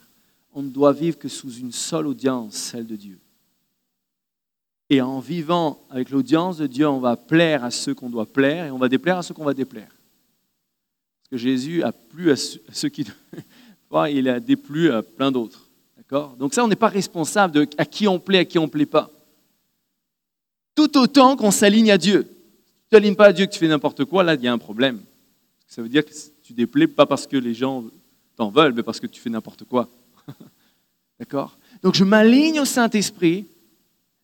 On 0.52 0.62
ne 0.62 0.70
doit 0.70 0.92
vivre 0.92 1.18
que 1.18 1.28
sous 1.28 1.52
une 1.52 1.72
seule 1.72 2.06
audience, 2.06 2.54
celle 2.54 2.86
de 2.86 2.96
Dieu. 2.96 3.18
Et 4.90 5.02
en 5.02 5.20
vivant 5.20 5.84
avec 5.90 6.10
l'audience 6.10 6.56
de 6.56 6.66
Dieu, 6.66 6.88
on 6.88 6.98
va 6.98 7.16
plaire 7.16 7.62
à 7.62 7.70
ceux 7.70 7.94
qu'on 7.94 8.08
doit 8.08 8.26
plaire 8.26 8.66
et 8.66 8.70
on 8.70 8.78
va 8.78 8.88
déplaire 8.88 9.18
à 9.18 9.22
ceux 9.22 9.34
qu'on 9.34 9.44
va 9.44 9.52
déplaire. 9.52 9.88
Parce 11.20 11.30
que 11.30 11.36
Jésus 11.36 11.82
a 11.82 11.92
plu 11.92 12.30
à 12.30 12.36
ceux 12.36 12.88
qui... 12.88 13.04
il 14.10 14.28
a 14.28 14.40
déplu 14.40 14.90
à 14.90 15.02
plein 15.02 15.30
d'autres. 15.30 15.68
D'accord? 15.96 16.36
Donc 16.38 16.54
ça, 16.54 16.64
on 16.64 16.68
n'est 16.68 16.76
pas 16.76 16.88
responsable 16.88 17.54
de 17.54 17.66
à 17.76 17.84
qui 17.84 18.08
on 18.08 18.18
plaît, 18.18 18.38
à 18.38 18.44
qui 18.44 18.58
on 18.58 18.64
ne 18.64 18.70
plaît 18.70 18.86
pas. 18.86 19.10
Tout 20.74 20.96
autant 20.96 21.36
qu'on 21.36 21.50
s'aligne 21.50 21.90
à 21.90 21.98
Dieu. 21.98 22.22
Si 22.22 22.88
tu 22.88 22.94
n'alignes 22.94 23.16
pas 23.16 23.26
à 23.26 23.32
Dieu, 23.32 23.44
que 23.44 23.52
tu 23.52 23.58
fais 23.58 23.68
n'importe 23.68 24.04
quoi, 24.06 24.22
là, 24.22 24.34
il 24.34 24.42
y 24.42 24.48
a 24.48 24.52
un 24.52 24.58
problème. 24.58 25.02
Ça 25.68 25.82
veut 25.82 25.88
dire 25.88 26.04
que 26.04 26.10
tu 26.42 26.54
déplais 26.54 26.86
pas 26.86 27.04
parce 27.04 27.26
que 27.26 27.36
les 27.36 27.52
gens 27.52 27.84
t'en 28.36 28.48
veulent, 28.48 28.72
mais 28.72 28.82
parce 28.82 28.98
que 28.98 29.06
tu 29.06 29.20
fais 29.20 29.28
n'importe 29.28 29.64
quoi. 29.64 29.88
D'accord? 31.18 31.58
Donc 31.82 31.94
je 31.94 32.04
m'aligne 32.04 32.58
au 32.58 32.64
Saint-Esprit 32.64 33.46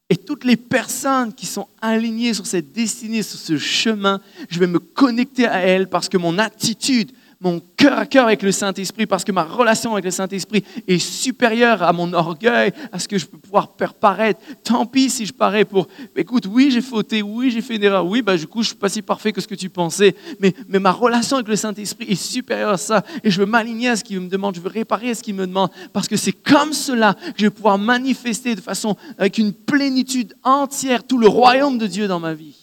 et 0.09 0.17
toutes 0.17 0.45
les 0.45 0.57
personnes 0.57 1.35
qui 1.35 1.45
sont 1.45 1.69
alignées 1.83 2.33
sur 2.33 2.47
cette 2.47 2.73
destinée, 2.73 3.23
sur 3.23 3.39
ce 3.39 3.59
chemin, 3.59 4.21
je 4.49 4.59
vais 4.59 4.67
me 4.67 4.79
connecter 4.79 5.47
à 5.47 5.59
elles 5.59 5.89
parce 5.89 6.09
que 6.09 6.17
mon 6.17 6.39
attitude, 6.39 7.13
mon 7.41 7.61
cœur 7.77 7.99
à 7.99 8.07
cœur 8.07 8.27
avec 8.27 8.43
le 8.43 8.53
Saint-Esprit, 8.53 9.07
parce 9.07 9.25
que 9.25 9.33
ma 9.33 9.43
relation 9.43 9.93
avec 9.93 10.05
le 10.05 10.11
Saint-Esprit 10.11 10.65
est 10.87 10.99
supérieure 10.99 11.83
à 11.83 11.93
mon 11.93 12.13
orgueil, 12.13 12.73
à 12.93 12.99
ce 12.99 13.09
que 13.09 13.19
je 13.19 13.27
peux 13.27 13.39
pouvoir 13.39 13.75
faire 13.79 13.95
paraître. 13.95 14.41
Tant 14.63 14.87
pis 14.87 15.11
si 15.11 15.27
je 15.27 15.33
parais 15.33 15.65
pour, 15.65 15.89
écoute, 16.17 16.47
oui, 16.47 16.71
j'ai 16.71 16.81
fauté, 16.81 17.23
oui, 17.23 17.51
j'ai 17.51 17.61
fait 17.61 17.77
une 17.77 17.85
erreur, 17.85 18.07
oui, 18.07 18.23
bah, 18.23 18.37
du 18.37 18.47
coup, 18.47 18.63
je 18.63 18.69
suis 18.69 18.77
pas 18.77 18.89
si 18.89 19.03
parfait 19.03 19.33
que 19.33 19.41
ce 19.41 19.49
que 19.49 19.55
tu 19.55 19.69
pensais, 19.69 20.15
mais, 20.41 20.55
mais 20.69 20.79
ma 20.79 20.93
relation 20.93 21.37
avec 21.37 21.49
le 21.49 21.57
Saint-Esprit 21.57 22.07
est 22.09 22.15
supérieure 22.15 22.71
à 22.71 22.79
ça, 22.79 23.05
et 23.23 23.31
je 23.31 23.41
veux 23.41 23.47
m'aligner 23.47 23.89
à 23.91 23.97
ce 23.97 24.05
qu'il 24.05 24.21
me 24.21 24.29
demande, 24.29 24.55
je 24.55 24.61
veux 24.61 24.71
réparer 24.71 25.11
à 25.11 25.15
ce 25.15 25.23
qu'il 25.23 25.35
me 25.35 25.47
demande, 25.47 25.71
parce 25.93 26.09
que 26.09 26.17
c'est 26.17 26.33
comme 26.33 26.73
cela 26.73 27.15
que 27.15 27.39
je 27.39 27.47
vais 27.47 27.51
pouvoir 27.51 27.79
manifester 27.79 28.55
de 28.55 28.61
façon, 28.61 28.97
avec 29.19 29.39
une 29.39 29.53
plénitude 29.53 30.35
entière, 30.43 31.05
tout 31.05 31.19
le 31.19 31.29
royaume 31.29 31.79
de 31.79 31.87
Dieu 31.87 32.09
dans 32.09 32.21
ma 32.21 32.35
vie. 32.35 32.57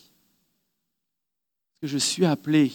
Que 1.82 1.88
je 1.88 1.98
suis 1.98 2.26
appelé 2.26 2.72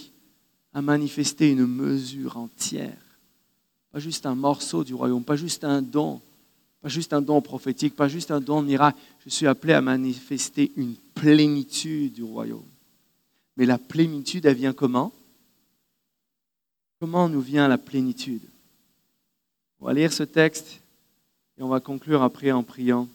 à 0.76 0.82
manifester 0.82 1.52
une 1.52 1.64
mesure 1.64 2.36
entière. 2.36 3.00
Pas 3.92 3.98
juste 3.98 4.26
un 4.26 4.34
morceau 4.34 4.84
du 4.84 4.92
royaume, 4.92 5.24
pas 5.24 5.34
juste 5.34 5.64
un 5.64 5.80
don, 5.80 6.20
pas 6.82 6.90
juste 6.90 7.14
un 7.14 7.22
don 7.22 7.40
prophétique, 7.40 7.96
pas 7.96 8.08
juste 8.08 8.30
un 8.30 8.42
don 8.42 8.60
miracle. 8.60 8.98
Je 9.24 9.30
suis 9.30 9.46
appelé 9.46 9.72
à 9.72 9.80
manifester 9.80 10.70
une 10.76 10.94
plénitude 11.14 12.12
du 12.12 12.22
royaume. 12.22 12.66
Mais 13.56 13.64
la 13.64 13.78
plénitude, 13.78 14.44
elle 14.44 14.54
vient 14.54 14.74
comment? 14.74 15.14
Comment 17.00 17.30
nous 17.30 17.40
vient 17.40 17.68
la 17.68 17.78
plénitude? 17.78 18.46
On 19.80 19.86
va 19.86 19.94
lire 19.94 20.12
ce 20.12 20.24
texte 20.24 20.82
et 21.56 21.62
on 21.62 21.68
va 21.68 21.80
conclure 21.80 22.20
après 22.20 22.52
en 22.52 22.62
priant. 22.62 23.08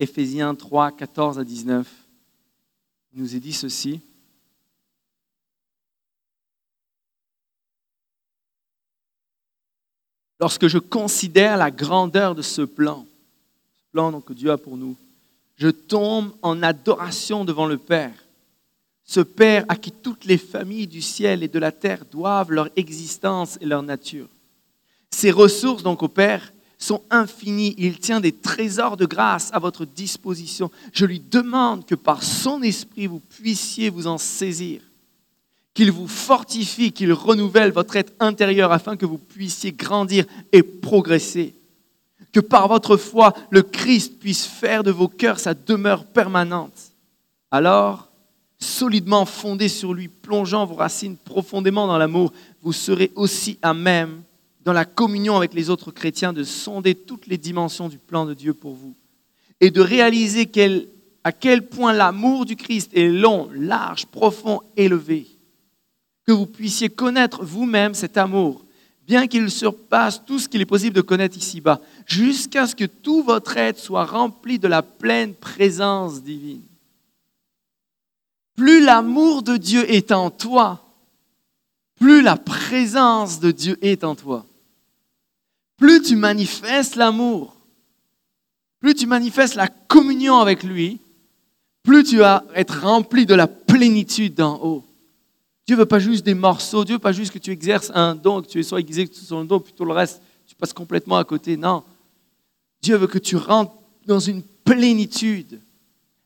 Éphésiens 0.00 0.54
3, 0.54 0.92
14 0.92 1.38
à 1.38 1.44
19. 1.44 1.90
Il 3.14 3.22
nous 3.22 3.34
est 3.34 3.40
dit 3.40 3.54
ceci. 3.54 4.02
Lorsque 10.40 10.68
je 10.68 10.78
considère 10.78 11.56
la 11.56 11.70
grandeur 11.70 12.34
de 12.34 12.42
ce 12.42 12.62
plan, 12.62 13.06
ce 13.78 13.92
plan 13.92 14.20
que 14.20 14.32
Dieu 14.32 14.50
a 14.50 14.58
pour 14.58 14.76
nous, 14.76 14.96
je 15.56 15.68
tombe 15.68 16.32
en 16.42 16.62
adoration 16.62 17.44
devant 17.44 17.66
le 17.66 17.78
Père. 17.78 18.14
Ce 19.04 19.20
Père 19.20 19.64
à 19.68 19.76
qui 19.76 19.90
toutes 19.90 20.24
les 20.24 20.38
familles 20.38 20.86
du 20.86 21.00
ciel 21.00 21.42
et 21.42 21.48
de 21.48 21.58
la 21.58 21.72
terre 21.72 22.04
doivent 22.10 22.50
leur 22.50 22.68
existence 22.76 23.56
et 23.60 23.66
leur 23.66 23.82
nature. 23.82 24.28
Ses 25.10 25.30
ressources, 25.30 25.82
donc 25.82 26.02
au 26.02 26.08
Père, 26.08 26.52
sont 26.78 27.02
infinies. 27.10 27.74
Il 27.78 27.98
tient 27.98 28.20
des 28.20 28.32
trésors 28.32 28.96
de 28.96 29.06
grâce 29.06 29.50
à 29.54 29.58
votre 29.58 29.86
disposition. 29.86 30.70
Je 30.92 31.06
lui 31.06 31.20
demande 31.20 31.86
que 31.86 31.94
par 31.94 32.22
son 32.22 32.62
esprit, 32.62 33.06
vous 33.06 33.20
puissiez 33.20 33.88
vous 33.88 34.06
en 34.06 34.18
saisir 34.18 34.82
qu'il 35.76 35.92
vous 35.92 36.08
fortifie, 36.08 36.90
qu'il 36.90 37.12
renouvelle 37.12 37.70
votre 37.70 37.96
être 37.96 38.14
intérieur 38.18 38.72
afin 38.72 38.96
que 38.96 39.04
vous 39.04 39.18
puissiez 39.18 39.72
grandir 39.72 40.24
et 40.50 40.62
progresser. 40.62 41.54
Que 42.32 42.40
par 42.40 42.66
votre 42.66 42.96
foi, 42.96 43.34
le 43.50 43.60
Christ 43.60 44.18
puisse 44.18 44.46
faire 44.46 44.82
de 44.82 44.90
vos 44.90 45.06
cœurs 45.06 45.38
sa 45.38 45.52
demeure 45.52 46.06
permanente. 46.06 46.92
Alors, 47.50 48.08
solidement 48.58 49.26
fondé 49.26 49.68
sur 49.68 49.92
lui, 49.92 50.08
plongeant 50.08 50.64
vos 50.64 50.76
racines 50.76 51.18
profondément 51.18 51.86
dans 51.86 51.98
l'amour, 51.98 52.32
vous 52.62 52.72
serez 52.72 53.12
aussi 53.14 53.58
à 53.60 53.74
même, 53.74 54.22
dans 54.64 54.72
la 54.72 54.86
communion 54.86 55.36
avec 55.36 55.52
les 55.52 55.68
autres 55.68 55.90
chrétiens, 55.90 56.32
de 56.32 56.42
sonder 56.42 56.94
toutes 56.94 57.26
les 57.26 57.36
dimensions 57.36 57.90
du 57.90 57.98
plan 57.98 58.24
de 58.24 58.32
Dieu 58.32 58.54
pour 58.54 58.72
vous 58.72 58.94
et 59.60 59.70
de 59.70 59.82
réaliser 59.82 60.50
à 61.22 61.32
quel 61.32 61.68
point 61.68 61.92
l'amour 61.92 62.46
du 62.46 62.56
Christ 62.56 62.92
est 62.94 63.08
long, 63.08 63.50
large, 63.52 64.06
profond, 64.06 64.62
élevé 64.78 65.35
que 66.26 66.32
vous 66.32 66.46
puissiez 66.46 66.88
connaître 66.88 67.44
vous-même 67.44 67.94
cet 67.94 68.16
amour, 68.16 68.64
bien 69.06 69.28
qu'il 69.28 69.50
surpasse 69.50 70.24
tout 70.24 70.38
ce 70.38 70.48
qu'il 70.48 70.60
est 70.60 70.66
possible 70.66 70.96
de 70.96 71.00
connaître 71.00 71.36
ici-bas, 71.36 71.80
jusqu'à 72.06 72.66
ce 72.66 72.74
que 72.74 72.84
tout 72.84 73.22
votre 73.22 73.56
être 73.56 73.78
soit 73.78 74.04
rempli 74.04 74.58
de 74.58 74.66
la 74.66 74.82
pleine 74.82 75.34
présence 75.34 76.22
divine. 76.22 76.62
Plus 78.56 78.82
l'amour 78.82 79.42
de 79.42 79.56
Dieu 79.56 79.88
est 79.90 80.10
en 80.10 80.30
toi, 80.30 80.82
plus 82.00 82.22
la 82.22 82.36
présence 82.36 83.38
de 83.38 83.50
Dieu 83.50 83.78
est 83.80 84.02
en 84.02 84.14
toi. 84.14 84.44
Plus 85.76 86.02
tu 86.02 86.16
manifestes 86.16 86.96
l'amour, 86.96 87.54
plus 88.80 88.94
tu 88.94 89.06
manifestes 89.06 89.54
la 89.54 89.68
communion 89.68 90.38
avec 90.38 90.62
lui, 90.62 90.98
plus 91.82 92.02
tu 92.02 92.16
vas 92.16 92.44
être 92.54 92.80
rempli 92.80 93.26
de 93.26 93.34
la 93.34 93.46
plénitude 93.46 94.34
d'en 94.34 94.58
haut. 94.62 94.85
Dieu 95.66 95.76
veut 95.76 95.86
pas 95.86 95.98
juste 95.98 96.24
des 96.24 96.34
morceaux, 96.34 96.84
Dieu 96.84 96.94
veut 96.94 97.00
pas 97.00 97.12
juste 97.12 97.32
que 97.32 97.38
tu 97.38 97.50
exerces 97.50 97.90
un 97.94 98.14
don, 98.14 98.40
que 98.40 98.46
tu 98.46 98.62
sois 98.62 98.80
aiguisé 98.80 99.10
sur 99.12 99.40
le 99.40 99.46
don, 99.46 99.58
puis 99.58 99.72
tout 99.72 99.84
le 99.84 99.92
reste, 99.92 100.22
tu 100.46 100.54
passes 100.54 100.72
complètement 100.72 101.16
à 101.16 101.24
côté. 101.24 101.56
Non. 101.56 101.82
Dieu 102.80 102.96
veut 102.96 103.08
que 103.08 103.18
tu 103.18 103.36
rentres 103.36 103.72
dans 104.06 104.20
une 104.20 104.42
plénitude. 104.64 105.60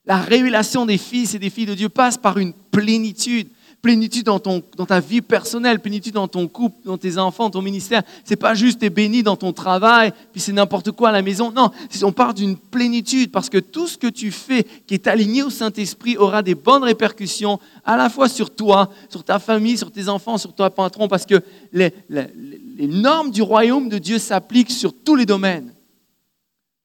La 0.05 0.17
révélation 0.17 0.85
des 0.85 0.97
fils 0.97 1.33
et 1.33 1.39
des 1.39 1.49
filles 1.49 1.65
de 1.65 1.73
Dieu 1.73 1.89
passe 1.89 2.17
par 2.17 2.37
une 2.37 2.53
plénitude 2.53 3.47
plénitude 3.81 4.25
dans, 4.25 4.39
ton, 4.39 4.61
dans 4.77 4.85
ta 4.85 4.99
vie 4.99 5.21
personnelle, 5.21 5.79
plénitude 5.79 6.13
dans 6.13 6.27
ton 6.27 6.47
couple, 6.47 6.77
dans 6.85 6.97
tes 6.97 7.17
enfants, 7.17 7.49
ton 7.49 7.61
ministère. 7.61 8.03
C'est 8.23 8.35
pas 8.35 8.53
juste 8.53 8.83
es 8.83 8.89
béni 8.89 9.23
dans 9.23 9.35
ton 9.35 9.53
travail, 9.53 10.13
puis 10.31 10.39
c'est 10.39 10.51
n'importe 10.51 10.91
quoi 10.91 11.09
à 11.09 11.11
la 11.11 11.21
maison. 11.21 11.51
Non, 11.51 11.71
on 12.03 12.11
parle 12.11 12.35
d'une 12.35 12.57
plénitude 12.57 13.31
parce 13.31 13.49
que 13.49 13.57
tout 13.57 13.87
ce 13.87 13.97
que 13.97 14.07
tu 14.07 14.31
fais 14.31 14.63
qui 14.85 14.93
est 14.93 15.07
aligné 15.07 15.43
au 15.43 15.49
Saint-Esprit 15.49 16.17
aura 16.17 16.41
des 16.43 16.55
bonnes 16.55 16.83
répercussions 16.83 17.59
à 17.83 17.97
la 17.97 18.09
fois 18.09 18.29
sur 18.29 18.53
toi, 18.53 18.89
sur 19.09 19.23
ta 19.23 19.39
famille, 19.39 19.77
sur 19.77 19.91
tes 19.91 20.07
enfants, 20.09 20.37
sur 20.37 20.53
ton 20.53 20.69
patron, 20.69 21.07
parce 21.07 21.25
que 21.25 21.41
les, 21.73 21.93
les 22.09 22.87
normes 22.87 23.31
du 23.31 23.41
royaume 23.41 23.89
de 23.89 23.97
Dieu 23.97 24.19
s'appliquent 24.19 24.71
sur 24.71 24.93
tous 24.93 25.15
les 25.15 25.25
domaines. 25.25 25.73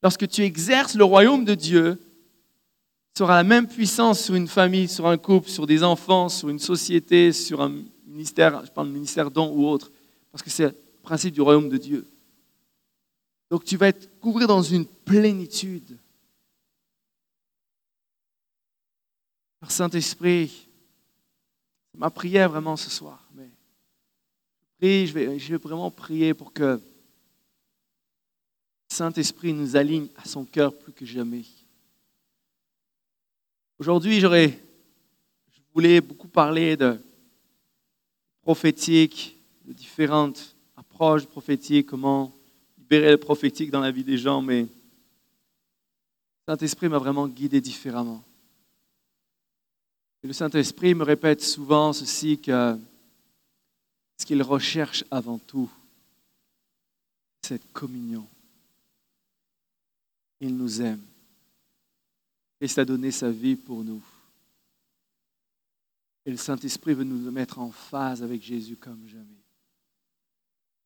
Lorsque 0.02 0.28
tu 0.28 0.42
exerces 0.42 0.94
le 0.94 1.04
royaume 1.04 1.44
de 1.44 1.54
Dieu, 1.54 1.98
sera 3.16 3.36
la 3.36 3.44
même 3.44 3.66
puissance 3.66 4.24
sur 4.24 4.34
une 4.34 4.48
famille, 4.48 4.88
sur 4.88 5.06
un 5.06 5.16
couple, 5.16 5.48
sur 5.48 5.66
des 5.66 5.82
enfants, 5.82 6.28
sur 6.28 6.50
une 6.50 6.58
société, 6.58 7.32
sur 7.32 7.62
un 7.62 7.82
ministère, 8.06 8.64
je 8.66 8.70
parle 8.70 8.88
de 8.88 8.92
ministère 8.92 9.30
don 9.30 9.50
ou 9.54 9.66
autre, 9.66 9.90
parce 10.30 10.42
que 10.42 10.50
c'est 10.50 10.64
le 10.64 10.76
principe 11.02 11.32
du 11.32 11.40
royaume 11.40 11.70
de 11.70 11.78
Dieu. 11.78 12.06
Donc 13.48 13.64
tu 13.64 13.78
vas 13.78 13.88
être 13.88 14.20
couvert 14.20 14.48
dans 14.48 14.62
une 14.62 14.84
plénitude. 14.84 15.96
Par 19.60 19.70
Saint-Esprit, 19.70 20.68
c'est 21.90 21.98
ma 21.98 22.10
prière 22.10 22.50
vraiment 22.50 22.76
ce 22.76 22.90
soir. 22.90 23.26
Mais 24.78 25.06
je, 25.06 25.12
vais, 25.14 25.38
je 25.38 25.52
vais 25.52 25.58
vraiment 25.58 25.90
prier 25.90 26.34
pour 26.34 26.52
que 26.52 26.78
Saint-Esprit 28.88 29.54
nous 29.54 29.74
aligne 29.74 30.08
à 30.16 30.28
son 30.28 30.44
cœur 30.44 30.76
plus 30.76 30.92
que 30.92 31.06
jamais. 31.06 31.44
Aujourd'hui, 33.78 34.20
j'aurais, 34.20 34.58
je 35.52 35.60
voulais 35.74 36.00
beaucoup 36.00 36.28
parler 36.28 36.78
de 36.78 36.98
prophétique, 38.40 39.36
de 39.66 39.74
différentes 39.74 40.56
approches 40.76 41.26
prophétiques, 41.26 41.88
comment 41.88 42.32
libérer 42.78 43.10
le 43.10 43.18
prophétique 43.18 43.70
dans 43.70 43.80
la 43.80 43.90
vie 43.90 44.02
des 44.02 44.16
gens, 44.16 44.40
mais 44.40 44.66
Saint-Esprit 46.48 46.88
m'a 46.88 46.96
vraiment 46.96 47.28
guidé 47.28 47.60
différemment. 47.60 48.24
Et 50.22 50.26
le 50.26 50.32
Saint-Esprit 50.32 50.94
me 50.94 51.04
répète 51.04 51.42
souvent 51.42 51.92
ceci 51.92 52.38
que 52.38 52.78
ce 54.16 54.24
qu'il 54.24 54.42
recherche 54.42 55.04
avant 55.10 55.36
tout, 55.36 55.70
cette 57.42 57.70
communion. 57.74 58.26
Il 60.40 60.56
nous 60.56 60.80
aime. 60.80 61.02
Christ 62.58 62.78
a 62.78 62.84
donné 62.84 63.10
sa 63.10 63.30
vie 63.30 63.56
pour 63.56 63.84
nous. 63.84 64.02
Et 66.24 66.30
le 66.30 66.36
Saint-Esprit 66.36 66.94
veut 66.94 67.04
nous 67.04 67.30
mettre 67.30 67.58
en 67.58 67.70
phase 67.70 68.22
avec 68.22 68.42
Jésus 68.42 68.76
comme 68.76 69.06
jamais. 69.06 69.24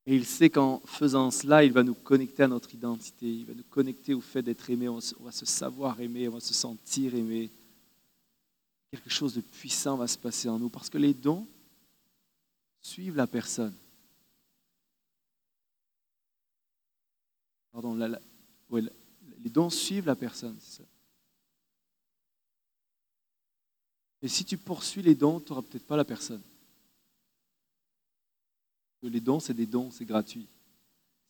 Et 0.06 0.16
il 0.16 0.26
sait 0.26 0.50
qu'en 0.50 0.80
faisant 0.80 1.30
cela, 1.30 1.62
il 1.62 1.72
va 1.72 1.82
nous 1.82 1.94
connecter 1.94 2.42
à 2.42 2.48
notre 2.48 2.74
identité, 2.74 3.26
il 3.26 3.46
va 3.46 3.54
nous 3.54 3.64
connecter 3.64 4.12
au 4.14 4.20
fait 4.20 4.42
d'être 4.42 4.68
aimé, 4.68 4.88
on 4.88 4.98
va 5.20 5.32
se 5.32 5.46
savoir 5.46 6.00
aimer, 6.00 6.28
on 6.28 6.32
va 6.32 6.40
se 6.40 6.54
sentir 6.54 7.14
aimé. 7.14 7.50
Quelque 8.90 9.10
chose 9.10 9.34
de 9.34 9.40
puissant 9.40 9.96
va 9.96 10.08
se 10.08 10.18
passer 10.18 10.48
en 10.48 10.58
nous 10.58 10.68
parce 10.68 10.90
que 10.90 10.98
les 10.98 11.14
dons 11.14 11.46
suivent 12.82 13.16
la 13.16 13.26
personne. 13.26 13.74
Pardon, 17.70 17.94
les 17.94 19.50
dons 19.50 19.70
suivent 19.70 20.06
la 20.06 20.16
personne. 20.16 20.58
Ça. 20.60 20.82
Et 24.22 24.28
si 24.28 24.44
tu 24.44 24.56
poursuis 24.56 25.02
les 25.02 25.14
dons, 25.14 25.40
tu 25.40 25.50
n'auras 25.52 25.62
peut-être 25.62 25.86
pas 25.86 25.96
la 25.96 26.04
personne. 26.04 26.42
Les 29.02 29.20
dons, 29.20 29.40
c'est 29.40 29.54
des 29.54 29.66
dons, 29.66 29.90
c'est 29.90 30.04
gratuit. 30.04 30.46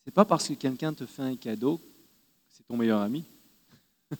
Ce 0.03 0.09
n'est 0.09 0.13
pas 0.13 0.25
parce 0.25 0.47
que 0.47 0.53
quelqu'un 0.53 0.93
te 0.93 1.05
fait 1.05 1.21
un 1.21 1.37
cadeau 1.37 1.77
que 1.77 1.83
c'est 2.49 2.67
ton 2.67 2.75
meilleur 2.75 2.99
ami. 2.99 3.23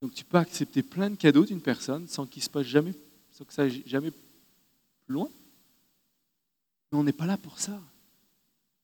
Donc 0.00 0.14
tu 0.14 0.24
peux 0.24 0.38
accepter 0.38 0.82
plein 0.82 1.10
de 1.10 1.16
cadeaux 1.16 1.44
d'une 1.44 1.60
personne 1.60 2.06
sans 2.06 2.26
qu'il 2.26 2.42
se 2.42 2.48
passe 2.50 2.66
jamais, 2.66 2.94
sans 3.32 3.44
que 3.44 3.52
ça 3.52 3.62
aille 3.62 3.82
jamais 3.86 4.12
plus 4.12 5.14
loin. 5.14 5.28
Mais 6.92 6.98
on 6.98 7.04
n'est 7.04 7.12
pas 7.12 7.26
là 7.26 7.36
pour 7.36 7.58
ça. 7.58 7.80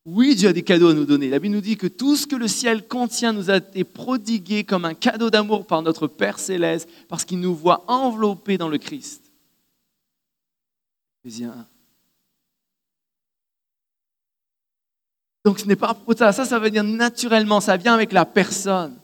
Oui, 0.07 0.37
Dieu 0.37 0.51
a 0.51 0.53
des 0.53 0.63
cadeaux 0.63 0.91
à 0.91 0.95
nous 0.95 1.05
donner. 1.05 1.29
La 1.29 1.41
Bible 1.41 1.57
nous 1.57 1.61
dit 1.61 1.77
que 1.77 1.89
tout 1.89 2.15
ce 2.15 2.29
que 2.29 2.37
le 2.37 2.47
ciel 2.47 2.87
contient 2.87 3.33
nous 3.33 3.51
a 3.51 3.57
été 3.57 3.83
prodigué 3.83 4.63
comme 4.63 4.85
un 4.85 4.95
cadeau 4.95 5.31
d'amour 5.31 5.67
par 5.67 5.83
notre 5.83 6.07
Père 6.07 6.39
céleste, 6.39 6.89
parce 7.09 7.25
qu'il 7.25 7.41
nous 7.41 7.57
voit 7.57 7.85
enveloppés 7.89 8.57
dans 8.57 8.69
le 8.69 8.79
Christ. 8.79 9.33
Donc 15.45 15.59
ce 15.59 15.67
n'est 15.67 15.75
pas 15.75 15.97
ça, 16.17 16.31
ça, 16.31 16.45
ça 16.45 16.59
veut 16.61 16.71
dire 16.71 16.85
naturellement, 16.85 17.61
ça 17.61 17.77
vient 17.77 17.95
avec 17.95 18.13
la 18.13 18.25
personne. 18.25 18.97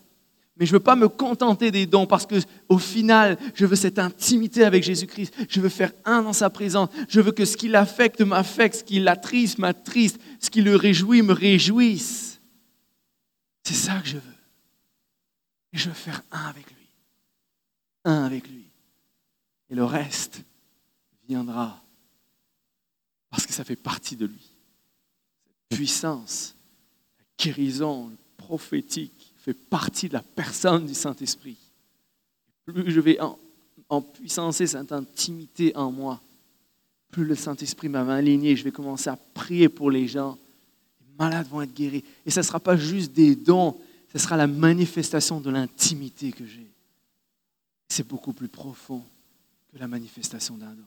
Mais 0.57 0.67
je 0.67 0.73
ne 0.73 0.77
veux 0.77 0.83
pas 0.83 0.97
me 0.97 1.09
contenter 1.09 1.71
des 1.71 1.87
dons 1.87 2.07
parce 2.07 2.27
que 2.27 2.35
au 2.69 2.79
final, 2.79 3.39
je 3.55 3.65
veux 3.65 3.77
cette 3.77 3.99
intimité 3.99 4.65
avec 4.65 4.83
Jésus-Christ. 4.83 5.35
Je 5.49 5.61
veux 5.61 5.71
faire 5.71 5.93
un 6.05 6.23
dans 6.23 6.35
sa 6.35 6.51
présence. 6.51 6.91
Je 7.09 7.21
veux 7.21 7.33
que 7.33 7.45
ce 7.45 7.57
qui 7.57 7.69
l'affecte 7.69 8.21
m'affecte, 8.21 8.77
ce 8.77 8.85
qui 8.85 9.01
l'attriste 9.01 9.59
m'attriste, 9.59 10.21
ce 10.41 10.51
qui 10.51 10.61
le 10.61 10.77
réjouit 10.77 11.23
me 11.23 11.33
réjouisse. 11.33 12.41
C'est 13.65 13.75
ça 13.75 13.99
que 14.01 14.09
je 14.09 14.17
veux. 14.17 14.23
Et 15.73 15.79
je 15.79 15.89
veux 15.89 15.95
faire 15.95 16.23
un 16.31 16.47
avec 16.47 16.67
lui. 16.67 16.89
Un 18.05 18.25
avec 18.25 18.47
lui. 18.49 18.67
Et 19.71 19.75
le 19.75 19.85
reste 19.85 20.43
viendra 21.27 21.83
parce 23.31 23.47
que 23.47 23.55
ça 23.55 23.65
fait 23.65 23.77
partie 23.77 24.17
de 24.17 24.27
lui. 24.27 24.51
Cette 25.71 25.79
puissance, 25.79 26.55
la 27.19 27.25
guérison 27.43 28.13
prophétique 28.37 29.22
fait 29.43 29.55
partie 29.55 30.09
de 30.09 30.15
la 30.15 30.23
personne 30.23 30.87
du 30.87 30.95
Saint-Esprit. 30.95 31.57
Plus 32.65 32.91
je 32.91 33.01
vais 33.01 33.21
en, 33.21 33.39
en 33.89 34.01
puissancer 34.01 34.67
cette 34.69 34.93
intimité 34.93 35.75
en 35.77 35.91
moi, 35.91 36.21
plus 37.11 37.25
le 37.25 37.35
Saint-Esprit 37.35 37.89
m'a 37.89 38.03
aligné, 38.15 38.57
je 38.57 38.65
vais 38.65 38.73
commencer 38.73 39.11
à 39.11 39.17
prier 39.17 39.69
pour 39.69 39.91
les 39.91 40.09
gens. 40.09 40.39
Les 41.01 41.15
malades 41.19 41.47
vont 41.49 41.61
être 41.61 41.75
guéris. 41.75 42.05
Et 42.25 42.31
ce 42.31 42.41
ne 42.41 42.45
sera 42.45 42.61
pas 42.61 42.77
juste 42.77 43.13
des 43.13 43.37
dons, 43.37 43.77
ce 44.13 44.19
sera 44.19 44.37
la 44.37 44.47
manifestation 44.47 45.41
de 45.41 45.51
l'intimité 45.51 46.33
que 46.33 46.47
j'ai. 46.47 46.71
C'est 47.89 48.07
beaucoup 48.07 48.33
plus 48.33 48.49
profond 48.49 49.05
que 49.73 49.79
la 49.79 49.89
manifestation 49.89 50.57
d'un 50.57 50.73
don. 50.73 50.85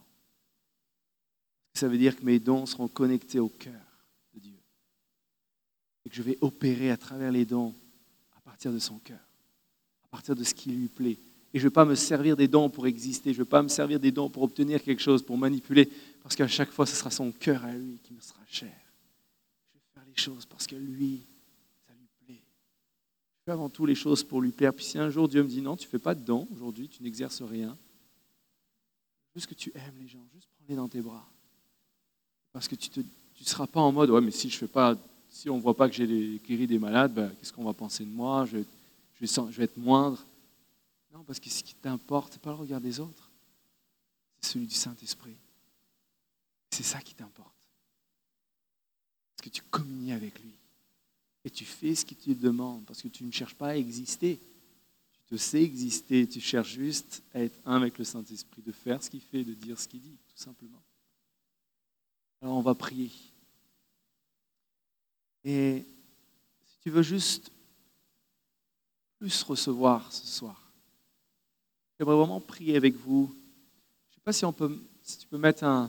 Ça 1.74 1.88
veut 1.88 1.98
dire 1.98 2.16
que 2.16 2.24
mes 2.24 2.40
dons 2.40 2.64
seront 2.64 2.88
connectés 2.88 3.38
au 3.38 3.48
cœur 3.48 3.72
de 4.34 4.40
Dieu. 4.40 4.58
Et 6.04 6.08
que 6.08 6.16
je 6.16 6.22
vais 6.22 6.38
opérer 6.40 6.90
à 6.90 6.96
travers 6.96 7.30
les 7.30 7.44
dons 7.44 7.74
partir 8.56 8.72
de 8.72 8.78
son 8.78 8.98
cœur, 9.00 9.20
à 10.04 10.08
partir 10.08 10.34
de 10.34 10.42
ce 10.42 10.54
qui 10.54 10.70
lui 10.70 10.88
plaît. 10.88 11.18
Et 11.52 11.58
je 11.58 11.64
ne 11.64 11.64
veux 11.64 11.72
pas 11.72 11.84
me 11.84 11.94
servir 11.94 12.38
des 12.38 12.48
dons 12.48 12.70
pour 12.70 12.86
exister, 12.86 13.34
je 13.34 13.38
ne 13.38 13.44
veux 13.44 13.48
pas 13.48 13.62
me 13.62 13.68
servir 13.68 14.00
des 14.00 14.10
dons 14.10 14.30
pour 14.30 14.44
obtenir 14.44 14.82
quelque 14.82 15.02
chose, 15.02 15.22
pour 15.22 15.36
manipuler, 15.36 15.90
parce 16.22 16.34
qu'à 16.34 16.48
chaque 16.48 16.70
fois, 16.70 16.86
ce 16.86 16.96
sera 16.96 17.10
son 17.10 17.32
cœur 17.32 17.62
à 17.66 17.72
lui 17.72 17.98
qui 18.02 18.14
me 18.14 18.20
sera 18.22 18.40
cher. 18.46 18.72
Je 19.74 19.78
vais 19.78 19.84
faire 19.92 20.04
les 20.08 20.16
choses 20.16 20.46
parce 20.46 20.66
que 20.66 20.74
lui, 20.74 21.20
ça 21.86 21.92
lui 21.92 22.08
plaît. 22.24 22.40
Je 22.40 23.44
fais 23.44 23.50
avant 23.50 23.68
tout 23.68 23.84
les 23.84 23.94
choses 23.94 24.24
pour 24.24 24.40
lui 24.40 24.52
plaire. 24.52 24.72
Puis 24.72 24.86
si 24.86 24.98
un 24.98 25.10
jour 25.10 25.28
Dieu 25.28 25.42
me 25.42 25.48
dit 25.48 25.60
non, 25.60 25.76
tu 25.76 25.84
ne 25.84 25.90
fais 25.90 25.98
pas 25.98 26.14
de 26.14 26.24
dons 26.24 26.48
aujourd'hui, 26.50 26.88
tu 26.88 27.02
n'exerces 27.02 27.42
rien, 27.42 27.76
juste 29.34 29.48
que 29.48 29.54
tu 29.54 29.70
aimes 29.74 29.98
les 30.00 30.08
gens, 30.08 30.26
juste 30.34 30.48
prends-les 30.56 30.76
dans 30.76 30.88
tes 30.88 31.02
bras. 31.02 31.28
Parce 32.52 32.68
que 32.68 32.74
tu 32.74 32.88
ne 33.00 33.04
tu 33.34 33.44
seras 33.44 33.66
pas 33.66 33.80
en 33.80 33.92
mode, 33.92 34.08
ouais, 34.08 34.22
mais 34.22 34.30
si 34.30 34.48
je 34.48 34.56
ne 34.56 34.60
fais 34.60 34.66
pas 34.66 34.96
si 35.36 35.50
on 35.50 35.56
ne 35.56 35.60
voit 35.60 35.76
pas 35.76 35.86
que 35.86 35.94
j'ai 35.94 36.40
guéri 36.48 36.66
des 36.66 36.78
malades, 36.78 37.12
ben, 37.12 37.28
qu'est-ce 37.38 37.52
qu'on 37.52 37.64
va 37.64 37.74
penser 37.74 38.04
de 38.04 38.10
moi? 38.10 38.46
Je, 38.46 38.56
vais 39.20 39.64
être 39.64 39.76
moindre. 39.76 40.24
Non, 41.12 41.22
parce 41.24 41.38
que 41.38 41.50
ce 41.50 41.62
qui 41.62 41.74
t'importe, 41.74 42.32
ce 42.32 42.38
n'est 42.38 42.42
pas 42.42 42.50
le 42.50 42.56
regard 42.56 42.80
des 42.80 43.00
autres, 43.00 43.30
c'est 44.40 44.52
celui 44.52 44.66
du 44.66 44.74
Saint-Esprit. 44.74 45.36
C'est 46.70 46.82
ça 46.82 47.00
qui 47.02 47.14
t'importe. 47.14 47.54
Parce 49.36 49.44
que 49.44 49.50
tu 49.50 49.62
communies 49.70 50.12
avec 50.12 50.40
lui. 50.40 50.54
Et 51.44 51.50
tu 51.50 51.66
fais 51.66 51.94
ce 51.94 52.06
qu'il 52.06 52.16
te 52.16 52.30
demande, 52.30 52.86
parce 52.86 53.02
que 53.02 53.08
tu 53.08 53.22
ne 53.22 53.30
cherches 53.30 53.54
pas 53.54 53.68
à 53.68 53.76
exister. 53.76 54.40
Tu 55.12 55.20
te 55.28 55.36
sais 55.36 55.62
exister, 55.62 56.26
tu 56.26 56.40
cherches 56.40 56.72
juste 56.72 57.22
à 57.34 57.40
être 57.40 57.60
un 57.66 57.76
avec 57.76 57.98
le 57.98 58.04
Saint-Esprit, 58.04 58.62
de 58.62 58.72
faire 58.72 59.02
ce 59.02 59.10
qu'il 59.10 59.20
fait, 59.20 59.44
de 59.44 59.52
dire 59.52 59.78
ce 59.78 59.86
qu'il 59.86 60.00
dit, 60.00 60.16
tout 60.28 60.42
simplement. 60.42 60.82
Alors 62.40 62.56
on 62.56 62.62
va 62.62 62.74
prier. 62.74 63.10
Et 65.48 65.86
si 66.64 66.80
tu 66.80 66.90
veux 66.90 67.02
juste 67.02 67.52
plus 69.16 69.44
recevoir 69.44 70.12
ce 70.12 70.26
soir, 70.26 70.72
j'aimerais 71.96 72.16
vraiment 72.16 72.40
prier 72.40 72.76
avec 72.76 72.96
vous. 72.96 73.32
Je 74.08 74.10
ne 74.10 74.14
sais 74.14 74.20
pas 74.24 74.32
si, 74.32 75.20
tu 75.20 75.26
peux 75.28 75.38
mettre 75.38 75.62
un, 75.62 75.88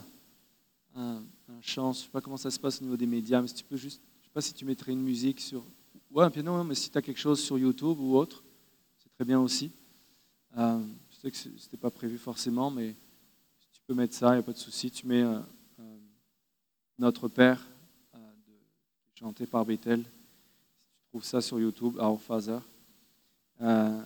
un, 0.94 1.24
chant, 1.60 1.92
je 1.92 1.98
ne 1.98 2.02
sais 2.04 2.08
pas 2.08 2.20
comment 2.20 2.36
ça 2.36 2.52
se 2.52 2.60
passe 2.60 2.80
au 2.80 2.84
niveau 2.84 2.96
des 2.96 3.08
médias, 3.08 3.42
mais 3.42 3.48
si 3.48 3.54
tu 3.54 3.64
peux 3.64 3.76
juste, 3.76 4.00
je 4.20 4.20
ne 4.20 4.24
sais 4.26 4.32
pas 4.32 4.40
si 4.40 4.54
tu 4.54 4.64
mettrais 4.64 4.92
une 4.92 5.02
musique 5.02 5.40
sur, 5.40 5.64
ouais, 6.12 6.24
un 6.24 6.30
piano, 6.30 6.62
mais 6.62 6.76
si 6.76 6.88
tu 6.88 6.96
as 6.96 7.02
quelque 7.02 7.18
chose 7.18 7.42
sur 7.42 7.58
YouTube 7.58 7.98
ou 7.98 8.16
autre, 8.16 8.44
c'est 8.96 9.10
très 9.10 9.24
bien 9.24 9.40
aussi. 9.40 9.72
Euh, 10.56 10.80
je 11.10 11.16
sais 11.16 11.30
que 11.32 11.36
ce 11.36 11.48
n'était 11.48 11.76
pas 11.76 11.90
prévu 11.90 12.16
forcément, 12.16 12.70
mais 12.70 12.94
si 13.58 13.70
tu 13.72 13.80
peux 13.88 13.94
mettre 13.94 14.14
ça, 14.14 14.28
il 14.28 14.34
n'y 14.34 14.38
a 14.38 14.42
pas 14.44 14.52
de 14.52 14.58
souci. 14.58 14.88
Tu 14.88 15.04
mets 15.04 15.22
euh, 15.22 15.40
euh, 15.80 15.98
Notre 16.96 17.26
Père 17.26 17.66
chanté 19.18 19.46
par 19.46 19.64
Bethel. 19.64 20.04
tu 20.04 21.08
trouves 21.08 21.24
ça 21.24 21.40
sur 21.40 21.58
YouTube, 21.58 21.96
Our 21.96 22.20
Father. 22.20 22.60
Euh, 23.60 24.00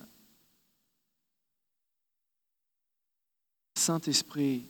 Saint-Esprit 3.75 4.65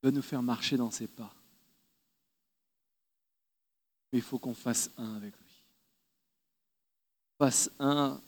veut 0.00 0.12
nous 0.12 0.22
faire 0.22 0.42
marcher 0.44 0.76
dans 0.76 0.92
ses 0.92 1.08
pas. 1.08 1.34
Mais 4.12 4.20
il 4.20 4.22
faut 4.22 4.38
qu'on 4.38 4.54
fasse 4.54 4.88
un 4.96 5.16
avec 5.16 5.36
lui. 5.36 5.62
Fasse 7.36 7.68
un 7.80 8.20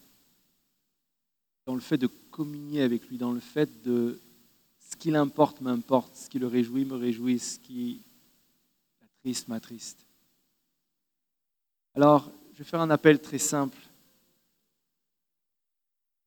dans 1.64 1.76
le 1.76 1.80
fait 1.80 1.98
de 1.98 2.08
communier 2.08 2.82
avec 2.82 3.08
lui, 3.08 3.18
dans 3.18 3.32
le 3.32 3.40
fait 3.40 3.82
de 3.82 4.20
ce 4.80 4.96
qui 4.96 5.12
l'importe 5.12 5.60
m'importe, 5.60 6.16
ce 6.16 6.28
qui 6.28 6.40
le 6.40 6.48
réjouit 6.48 6.84
me 6.84 6.96
réjouit, 6.96 7.38
ce 7.38 7.60
qui 7.60 8.02
triste, 9.24 9.48
ma 9.48 9.58
triste. 9.58 10.04
Alors, 11.94 12.30
je 12.52 12.58
vais 12.58 12.64
faire 12.64 12.82
un 12.82 12.90
appel 12.90 13.18
très 13.18 13.38
simple. 13.38 13.78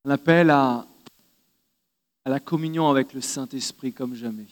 Un 0.04 0.10
appel 0.10 0.50
à, 0.50 0.88
à 2.26 2.30
la 2.30 2.40
communion 2.40 2.90
avec 2.90 3.14
le 3.14 3.22
Saint-Esprit 3.22 3.94
comme 3.94 4.16
jamais. 4.16 4.48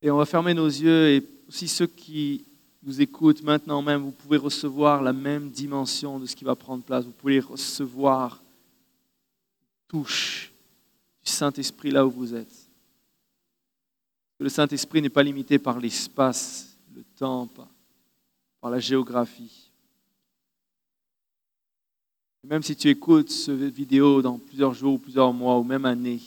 Et 0.00 0.10
on 0.10 0.16
va 0.16 0.24
fermer 0.24 0.54
nos 0.54 0.66
yeux 0.66 1.10
et 1.10 1.28
aussi 1.46 1.68
ceux 1.68 1.88
qui 1.88 2.46
nous 2.82 3.02
écoutent 3.02 3.42
maintenant 3.42 3.82
même, 3.82 4.00
vous 4.00 4.12
pouvez 4.12 4.38
recevoir 4.38 5.02
la 5.02 5.12
même 5.12 5.50
dimension 5.50 6.18
de 6.18 6.24
ce 6.24 6.34
qui 6.34 6.44
va 6.44 6.54
prendre 6.54 6.84
place. 6.84 7.04
Vous 7.04 7.12
pouvez 7.12 7.40
recevoir 7.40 8.42
touche 9.88 10.50
du 11.22 11.30
Saint-Esprit 11.30 11.90
là 11.90 12.06
où 12.06 12.10
vous 12.10 12.34
êtes. 12.34 12.65
Le 14.38 14.48
Saint-Esprit 14.48 15.00
n'est 15.02 15.08
pas 15.08 15.22
limité 15.22 15.58
par 15.58 15.78
l'espace, 15.80 16.76
le 16.94 17.02
temps, 17.16 17.48
par 18.60 18.70
la 18.70 18.78
géographie. 18.78 19.66
même 22.46 22.62
si 22.62 22.76
tu 22.76 22.88
écoutes 22.88 23.30
cette 23.30 23.74
vidéo 23.74 24.22
dans 24.22 24.38
plusieurs 24.38 24.72
jours, 24.72 25.00
plusieurs 25.00 25.32
mois 25.32 25.58
ou 25.58 25.64
même 25.64 25.84
années, 25.84 26.20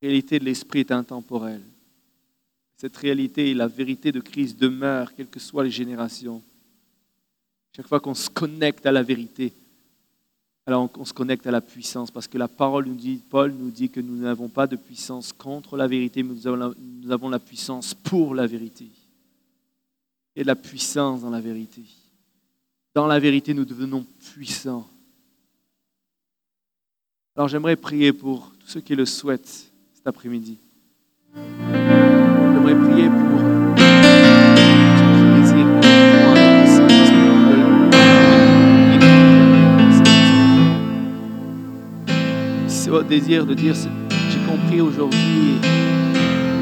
la 0.00 0.08
réalité 0.08 0.38
de 0.38 0.44
l'Esprit 0.44 0.80
est 0.80 0.92
intemporelle. 0.92 1.64
Cette 2.76 2.96
réalité 2.96 3.50
et 3.50 3.54
la 3.54 3.66
vérité 3.66 4.12
de 4.12 4.20
Christ 4.20 4.58
demeurent, 4.58 5.14
quelles 5.14 5.28
que 5.28 5.40
soient 5.40 5.64
les 5.64 5.70
générations. 5.70 6.42
Chaque 7.74 7.88
fois 7.88 8.00
qu'on 8.00 8.14
se 8.14 8.30
connecte 8.30 8.86
à 8.86 8.92
la 8.92 9.02
vérité, 9.02 9.52
alors 10.66 10.90
on, 10.98 11.04
se 11.04 11.12
connecte 11.12 11.46
à 11.46 11.52
la 11.52 11.60
puissance 11.60 12.10
parce 12.10 12.26
que 12.26 12.38
la 12.38 12.48
parole 12.48 12.86
nous 12.86 12.96
dit, 12.96 13.22
Paul 13.30 13.52
nous 13.52 13.70
dit 13.70 13.88
que 13.88 14.00
nous 14.00 14.16
n'avons 14.16 14.48
pas 14.48 14.66
de 14.66 14.74
puissance 14.74 15.32
contre 15.32 15.76
la 15.76 15.86
vérité, 15.86 16.24
mais 16.24 16.34
nous 16.34 17.12
avons 17.12 17.28
la, 17.28 17.38
puissance 17.38 17.94
pour 17.94 18.34
la 18.34 18.48
vérité. 18.48 18.88
Et 20.34 20.42
la 20.42 20.56
puissance 20.56 21.20
dans 21.20 21.30
la 21.30 21.40
vérité. 21.40 21.82
Dans 22.94 23.06
la 23.06 23.20
vérité, 23.20 23.54
nous 23.54 23.64
devenons 23.64 24.04
puissants. 24.34 24.88
Alors 27.36 27.46
j'aimerais 27.46 27.76
prier 27.76 28.12
pour 28.12 28.50
tous 28.58 28.68
ceux 28.68 28.80
qui 28.80 28.96
le 28.96 29.06
souhaitent 29.06 29.70
cet 29.94 30.06
après-midi. 30.06 30.58
J'aimerais 31.34 32.74
prier 32.74 33.08
pour 33.08 33.35
votre 42.90 43.08
désir 43.08 43.44
de 43.46 43.54
dire 43.54 43.74
j'ai 43.74 44.38
compris 44.50 44.80
aujourd'hui. 44.80 45.60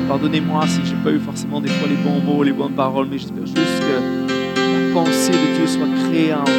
Pardonnez-moi 0.09 0.67
si 0.67 0.81
je 0.85 0.95
n'ai 0.95 1.03
pas 1.03 1.11
eu 1.11 1.19
forcément 1.19 1.61
des 1.61 1.69
fois 1.69 1.89
les 1.89 1.97
bons 1.97 2.21
mots, 2.21 2.43
les 2.43 2.53
bonnes 2.53 2.75
paroles, 2.75 3.09
mais 3.11 3.19
j'espère 3.19 3.47
juste 3.47 3.57
que 3.57 4.33
la 4.57 4.95
pensée 4.95 5.33
de 5.33 5.57
Dieu 5.57 5.67
soit 5.67 5.89
créée 6.09 6.35
en 6.35 6.45
vous. 6.45 6.51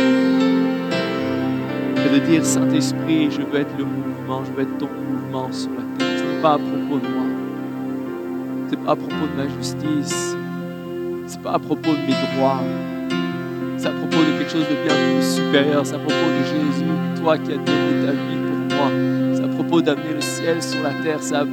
Et 2.05 2.19
de 2.19 2.25
dire 2.25 2.45
Saint-Esprit, 2.45 3.31
je 3.31 3.41
veux 3.41 3.59
être 3.59 3.75
le 3.77 3.85
mouvement, 3.85 4.43
je 4.45 4.51
veux 4.51 4.63
être 4.63 4.77
ton 4.77 4.87
mouvement 4.87 5.51
sur 5.51 5.71
la 5.71 5.97
terre. 5.97 6.19
Ce 6.19 6.23
n'est 6.23 6.41
pas 6.41 6.53
à 6.53 6.57
propos 6.57 6.99
de 6.99 7.07
moi. 7.07 7.25
Ce 8.67 8.75
n'est 8.75 8.83
pas 8.83 8.91
à 8.91 8.95
propos 8.95 9.27
de 9.31 9.35
ma 9.41 9.47
justice. 9.57 10.35
Ce 11.27 11.35
n'est 11.35 11.43
pas 11.43 11.53
à 11.53 11.59
propos 11.59 11.91
de 11.91 12.01
mes 12.05 12.35
droits. 12.35 12.61
C'est 13.77 13.87
à 13.87 13.91
propos 13.91 14.17
de 14.17 14.37
quelque 14.37 14.51
chose 14.51 14.67
de 14.69 14.75
bien 14.85 14.95
plus 14.95 15.35
supérieur. 15.35 15.85
C'est 15.85 15.95
à 15.95 15.99
propos 15.99 16.13
de 16.13 16.43
Jésus, 16.43 17.21
toi 17.21 17.37
qui 17.37 17.51
as 17.51 17.57
donné 17.57 18.05
ta 18.05 18.11
vie 18.11 18.37
pour 18.69 18.77
moi 18.77 19.24
d'amener 19.81 20.14
le 20.14 20.22
ciel 20.22 20.61
sur 20.61 20.81
la 20.81 20.91
terre, 21.03 21.18
c'est 21.22 21.35
à, 21.35 21.45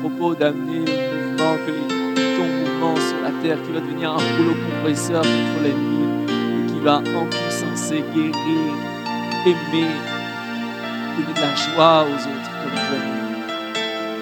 propos 0.00 0.34
d'amener 0.34 0.84
le 0.84 1.30
mouvement, 1.30 1.56
que 1.66 1.72
ton 2.36 2.44
mouvement 2.44 2.96
sur 2.96 3.20
la 3.22 3.30
terre 3.42 3.58
qui 3.62 3.72
va 3.72 3.80
devenir 3.80 4.10
un 4.10 4.16
rouleau 4.16 4.54
compresseur 4.54 5.22
contre 5.22 5.62
l'ennemi 5.62 6.04
et 6.28 6.72
qui 6.72 6.80
va 6.80 6.98
en 6.98 7.26
puissance 7.26 7.90
guérir, 7.90 8.34
aimer, 9.46 9.88
donner 11.16 11.34
de 11.34 11.40
la 11.40 11.54
joie 11.54 12.04
aux 12.04 12.14
autres 12.14 12.50
comme 12.62 12.76
jamais. 12.76 13.20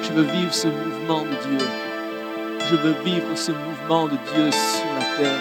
Je 0.03 0.13
veux 0.13 0.23
vivre 0.23 0.55
ce 0.55 0.69
mouvement 0.69 1.23
de 1.23 1.49
Dieu. 1.49 1.67
Je 2.71 2.77
veux 2.77 2.95
vivre 3.05 3.35
ce 3.35 3.53
mouvement 3.53 4.07
de 4.07 4.17
Dieu 4.35 4.51
sur 4.51 4.93
la 4.99 5.17
terre. 5.17 5.41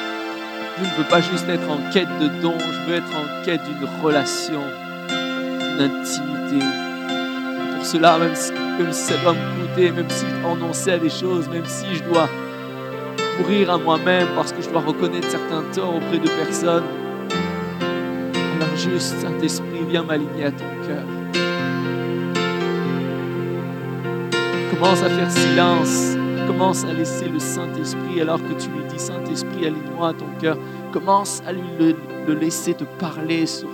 Je 0.77 0.83
ne 0.83 0.97
veux 0.97 1.09
pas 1.09 1.21
juste 1.21 1.47
être 1.49 1.69
en 1.69 1.91
quête 1.91 2.09
de 2.19 2.27
dons, 2.41 2.57
je 2.59 2.89
veux 2.89 2.97
être 2.97 3.15
en 3.15 3.45
quête 3.45 3.61
d'une 3.63 3.87
relation, 4.01 4.61
d'une 5.09 5.81
intimité 5.81 6.86
cela, 7.83 8.17
même 8.17 8.35
si, 8.35 8.51
ça 8.91 9.17
doit 9.23 9.33
me 9.33 9.67
coûter, 9.67 9.91
même 9.91 10.09
si 10.09 10.25
renoncer 10.43 10.91
à 10.91 10.97
des 10.97 11.09
choses, 11.09 11.47
même 11.49 11.65
si 11.65 11.85
je 11.95 12.03
dois 12.03 12.29
mourir 13.39 13.71
à 13.71 13.77
moi-même 13.77 14.27
parce 14.35 14.51
que 14.51 14.61
je 14.61 14.69
dois 14.69 14.81
reconnaître 14.81 15.29
certains 15.29 15.63
torts 15.73 15.95
auprès 15.95 16.19
de 16.19 16.27
personnes. 16.29 16.83
Alors 18.55 18.75
juste, 18.75 19.19
Saint-Esprit, 19.19 19.85
viens 19.87 20.03
m'aligner 20.03 20.45
à 20.45 20.51
ton 20.51 20.65
cœur. 20.87 21.05
Commence 24.71 25.01
à 25.03 25.09
faire 25.09 25.31
silence. 25.31 26.15
Commence 26.47 26.85
à 26.85 26.93
laisser 26.93 27.27
le 27.27 27.39
Saint-Esprit 27.39 28.21
alors 28.21 28.41
que 28.41 28.53
tu 28.53 28.69
lui 28.69 28.83
dis, 28.89 28.99
Saint-Esprit, 28.99 29.65
aligne-moi 29.67 30.09
à 30.09 30.13
ton 30.13 30.27
cœur. 30.39 30.57
Commence 30.91 31.43
à 31.45 31.51
lui 31.51 31.95
le 32.27 32.33
laisser 32.33 32.73
te 32.73 32.85
parler 32.99 33.45
sur 33.45 33.67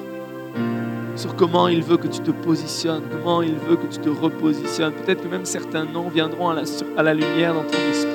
sur 1.16 1.36
comment 1.36 1.68
il 1.68 1.84
veut 1.84 1.98
que 1.98 2.08
tu 2.08 2.20
te 2.20 2.32
positionnes, 2.32 3.04
comment 3.12 3.42
il 3.42 3.56
veut 3.56 3.76
que 3.76 3.86
tu 3.86 4.00
te 4.00 4.10
repositionnes. 4.10 4.94
Peut-être 4.94 5.24
que 5.24 5.28
même 5.28 5.46
certains 5.46 5.86
noms 5.86 6.10
viendront 6.10 6.50
à 6.50 7.04
la, 7.04 7.14
lumière 7.14 7.54
dans 7.54 7.64
ton 7.64 7.78
esprit. 7.92 8.12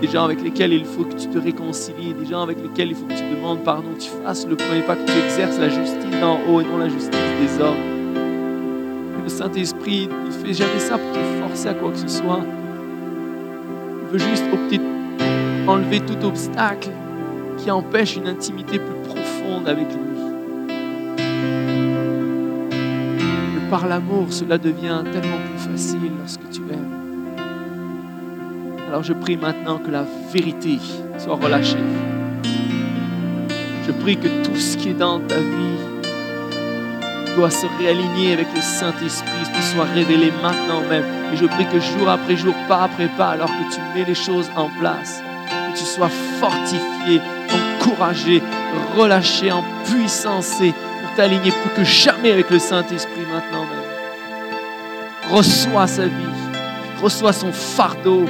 Des 0.00 0.08
gens 0.08 0.24
avec 0.24 0.42
lesquels 0.42 0.72
il 0.72 0.84
faut 0.84 1.04
que 1.04 1.14
tu 1.14 1.28
te 1.28 1.38
réconcilies, 1.38 2.14
des 2.14 2.26
gens 2.26 2.42
avec 2.42 2.62
lesquels 2.62 2.88
il 2.90 2.94
faut 2.94 3.06
que 3.06 3.14
tu 3.14 3.34
demandes 3.34 3.62
pardon, 3.62 3.88
que 3.94 4.02
tu 4.02 4.10
fasses 4.22 4.46
le 4.46 4.56
premier 4.56 4.82
pas, 4.82 4.96
que 4.96 5.06
tu 5.06 5.18
exerces 5.24 5.58
la 5.58 5.68
justice 5.68 6.20
d'en 6.20 6.38
haut 6.48 6.60
et 6.60 6.64
non 6.64 6.78
la 6.78 6.88
justice 6.88 7.10
des 7.10 7.62
hommes. 7.62 9.22
le 9.22 9.28
Saint-Esprit, 9.28 10.08
ne 10.08 10.30
fait 10.30 10.52
jamais 10.52 10.78
ça 10.78 10.98
pour 10.98 11.12
te 11.12 11.18
forcer 11.40 11.68
à 11.68 11.74
quoi 11.74 11.90
que 11.90 11.98
ce 11.98 12.08
soit. 12.08 12.40
Il 14.02 14.18
veut 14.18 14.18
juste 14.18 14.44
enlever 15.66 16.00
tout 16.00 16.26
obstacle 16.26 16.90
qui 17.58 17.70
empêche 17.70 18.16
une 18.16 18.28
intimité 18.28 18.78
plus 18.78 19.08
profonde 19.08 19.68
avec 19.68 19.86
lui. 19.86 20.13
Par 23.70 23.86
l'amour, 23.86 24.26
cela 24.30 24.58
devient 24.58 25.02
tellement 25.12 25.38
plus 25.50 25.72
facile 25.72 26.10
lorsque 26.18 26.48
tu 26.50 26.60
aimes. 26.62 26.94
Alors 28.88 29.02
je 29.02 29.12
prie 29.12 29.36
maintenant 29.36 29.78
que 29.78 29.90
la 29.90 30.04
vérité 30.32 30.78
soit 31.18 31.36
relâchée. 31.36 31.78
Je 33.86 33.92
prie 33.92 34.16
que 34.16 34.28
tout 34.44 34.56
ce 34.56 34.76
qui 34.76 34.90
est 34.90 34.94
dans 34.94 35.20
ta 35.20 35.36
vie 35.36 36.04
doit 37.36 37.50
se 37.50 37.66
réaligner 37.78 38.32
avec 38.32 38.46
le 38.54 38.60
Saint-Esprit, 38.60 39.30
qu'il 39.52 39.62
soit 39.62 39.84
révélé 39.94 40.32
maintenant 40.42 40.80
même. 40.88 41.04
Et 41.32 41.36
je 41.36 41.46
prie 41.46 41.66
que 41.66 41.80
jour 41.80 42.08
après 42.08 42.36
jour, 42.36 42.54
pas 42.68 42.84
après 42.84 43.08
pas, 43.16 43.30
alors 43.30 43.48
que 43.48 43.74
tu 43.74 43.80
mets 43.94 44.04
les 44.06 44.14
choses 44.14 44.48
en 44.56 44.68
place, 44.80 45.20
que 45.48 45.78
tu 45.78 45.84
sois 45.84 46.10
fortifié, 46.40 47.20
encouragé, 47.80 48.42
relâché, 48.96 49.50
en 49.50 49.64
puissance 49.84 50.60
t'aligner 51.16 51.50
plus 51.50 51.70
que 51.76 51.84
jamais 51.84 52.32
avec 52.32 52.50
le 52.50 52.58
Saint-Esprit 52.58 53.22
maintenant 53.32 53.62
même. 53.62 55.32
Reçois 55.32 55.86
sa 55.86 56.06
vie, 56.06 56.12
reçois 57.02 57.32
son 57.32 57.52
fardeau, 57.52 58.24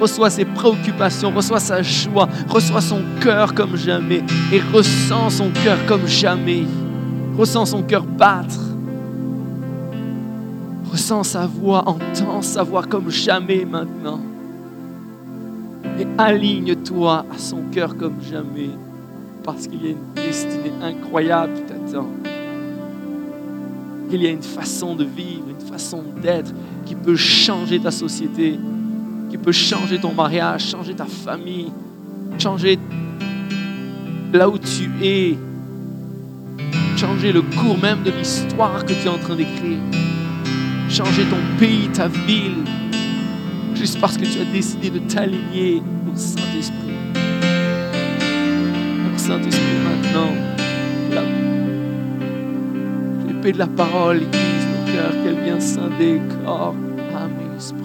reçois 0.00 0.30
ses 0.30 0.44
préoccupations, 0.44 1.30
reçois 1.30 1.60
sa 1.60 1.82
joie, 1.82 2.28
reçois 2.48 2.80
son 2.80 3.02
cœur 3.20 3.54
comme 3.54 3.76
jamais 3.76 4.22
et 4.52 4.60
ressens 4.72 5.30
son 5.30 5.50
cœur 5.50 5.78
comme 5.86 6.06
jamais. 6.06 6.64
Ressens 7.36 7.66
son 7.66 7.82
cœur 7.82 8.04
battre. 8.04 8.58
Ressens 10.90 11.24
sa 11.24 11.46
voix, 11.46 11.84
entends 11.86 12.42
sa 12.42 12.62
voix 12.62 12.82
comme 12.82 13.10
jamais 13.10 13.64
maintenant. 13.64 14.20
Et 15.98 16.06
aligne-toi 16.18 17.26
à 17.30 17.38
son 17.38 17.62
cœur 17.70 17.96
comme 17.96 18.20
jamais 18.22 18.70
parce 19.44 19.66
qu'il 19.66 19.84
y 19.84 19.88
a 19.88 19.90
une 19.90 20.14
destinée 20.14 20.72
incroyable 20.82 21.54
t'attend. 21.90 22.08
Il 24.12 24.22
y 24.22 24.26
a 24.26 24.30
une 24.30 24.42
façon 24.42 24.96
de 24.96 25.04
vivre, 25.04 25.44
une 25.48 25.66
façon 25.66 26.02
d'être 26.20 26.52
qui 26.84 26.94
peut 26.94 27.16
changer 27.16 27.78
ta 27.78 27.90
société, 27.90 28.58
qui 29.30 29.38
peut 29.38 29.52
changer 29.52 30.00
ton 30.00 30.12
mariage, 30.12 30.68
changer 30.68 30.94
ta 30.94 31.04
famille, 31.04 31.70
changer 32.38 32.78
là 34.32 34.48
où 34.48 34.58
tu 34.58 34.90
es, 35.02 35.36
changer 36.96 37.32
le 37.32 37.42
cours 37.42 37.78
même 37.78 38.02
de 38.02 38.10
l'histoire 38.10 38.84
que 38.84 38.92
tu 38.92 39.06
es 39.06 39.08
en 39.08 39.18
train 39.18 39.36
d'écrire, 39.36 39.78
changer 40.88 41.22
ton 41.24 41.58
pays, 41.58 41.88
ta 41.92 42.08
ville, 42.08 42.64
juste 43.74 44.00
parce 44.00 44.16
que 44.16 44.24
tu 44.24 44.40
as 44.40 44.52
décidé 44.52 44.90
de 44.90 44.98
t'aligner 44.98 45.82
au 46.12 46.16
Saint-Esprit. 46.16 46.76
Saint-Esprit 49.16 49.76
maintenant, 49.84 50.32
de 53.48 53.58
la 53.58 53.66
parole 53.66 54.18
aiguise 54.18 54.66
nos 54.68 54.92
cœurs, 54.92 55.12
qu'elle 55.24 55.42
vient 55.42 55.60
scinder 55.60 56.20
corps, 56.44 56.74
âme 57.16 57.32
et 57.40 57.56
esprit. 57.56 57.80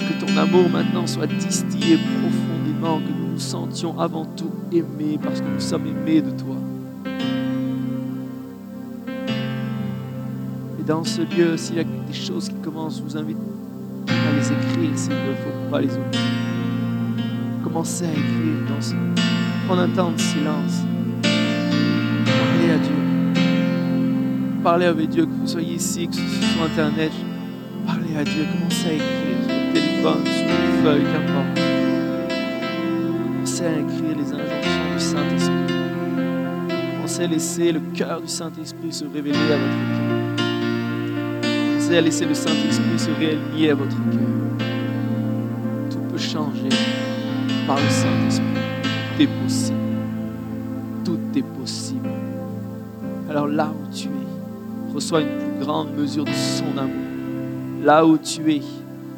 Que 0.00 0.24
ton 0.24 0.36
amour 0.36 0.68
maintenant 0.68 1.06
soit 1.06 1.28
distillé 1.28 1.96
profondément, 1.96 2.98
que 2.98 3.12
nous 3.12 3.32
nous 3.32 3.38
sentions 3.38 3.98
avant 4.00 4.24
tout 4.24 4.50
aimés 4.72 5.18
parce 5.22 5.40
que 5.40 5.46
nous 5.46 5.60
sommes 5.60 5.86
aimés 5.86 6.22
de 6.22 6.30
toi. 6.30 6.56
Et 10.80 10.82
dans 10.84 11.04
ce 11.04 11.22
lieu, 11.22 11.56
s'il 11.56 11.76
y 11.76 11.80
a 11.80 11.84
des 11.84 12.12
choses 12.12 12.48
qui 12.48 12.56
commencent, 12.56 12.98
je 12.98 13.02
vous 13.02 13.16
invite 13.16 13.38
à 14.08 14.36
les 14.36 14.46
écrire 14.46 14.98
s'il 14.98 15.12
ne 15.12 15.34
faut 15.34 15.70
pas 15.70 15.80
les 15.80 15.92
oublier. 15.92 16.24
Commencez 17.62 18.06
à 18.06 18.10
écrire 18.10 18.68
dans 18.68 18.82
ce... 18.82 18.94
Prendre 19.66 19.82
un 19.82 19.88
temps 19.88 20.10
de 20.10 20.20
silence. 20.20 20.82
Parlez 24.64 24.86
avec 24.86 25.10
Dieu, 25.10 25.26
que 25.26 25.30
vous 25.30 25.46
soyez 25.46 25.74
ici, 25.74 26.08
que 26.08 26.14
ce 26.14 26.20
soit 26.22 26.46
sur 26.54 26.62
Internet. 26.62 27.12
Parlez 27.86 28.16
à 28.16 28.24
Dieu. 28.24 28.46
Commencez 28.50 28.88
à 28.88 28.92
écrire 28.94 29.36
sur 29.44 29.52
le 29.52 29.72
téléphone, 29.74 30.24
sur 30.24 30.46
une 30.46 30.82
feuille, 30.82 31.04
qu'importe. 31.12 31.60
Commencez 33.34 33.64
à 33.66 33.72
écrire 33.72 34.16
les 34.16 34.32
injonctions 34.32 34.94
du 34.94 35.00
Saint-Esprit. 35.04 35.74
Commencez 36.96 37.22
à 37.22 37.26
laisser 37.26 37.72
le 37.72 37.80
cœur 37.92 38.22
du 38.22 38.28
Saint-Esprit 38.28 38.90
se 38.90 39.04
révéler 39.04 39.36
à 39.36 39.58
votre 39.58 39.84
cœur. 39.90 40.46
Commencez 41.42 41.96
à 41.98 42.00
laisser 42.00 42.24
le 42.24 42.34
Saint-Esprit 42.34 42.98
se 42.98 43.10
réaligner 43.20 43.70
à 43.70 43.74
votre 43.74 43.96
cœur. 43.96 44.66
Tout 45.90 45.98
peut 46.10 46.16
changer 46.16 46.70
par 47.66 47.76
le 47.76 47.90
Saint-Esprit. 47.90 48.46
Tout 49.18 49.22
est 49.24 49.42
possible. 49.42 49.76
Tout 51.04 51.20
est 51.36 51.60
possible. 51.60 52.08
Alors 53.28 53.46
là 53.46 53.73
reçois 55.04 55.20
une 55.20 55.36
plus 55.36 55.66
grande 55.66 55.94
mesure 55.94 56.24
de 56.24 56.32
son 56.32 56.78
amour. 56.78 57.82
Là 57.82 58.06
où 58.06 58.16
tu 58.16 58.54
es, 58.54 58.62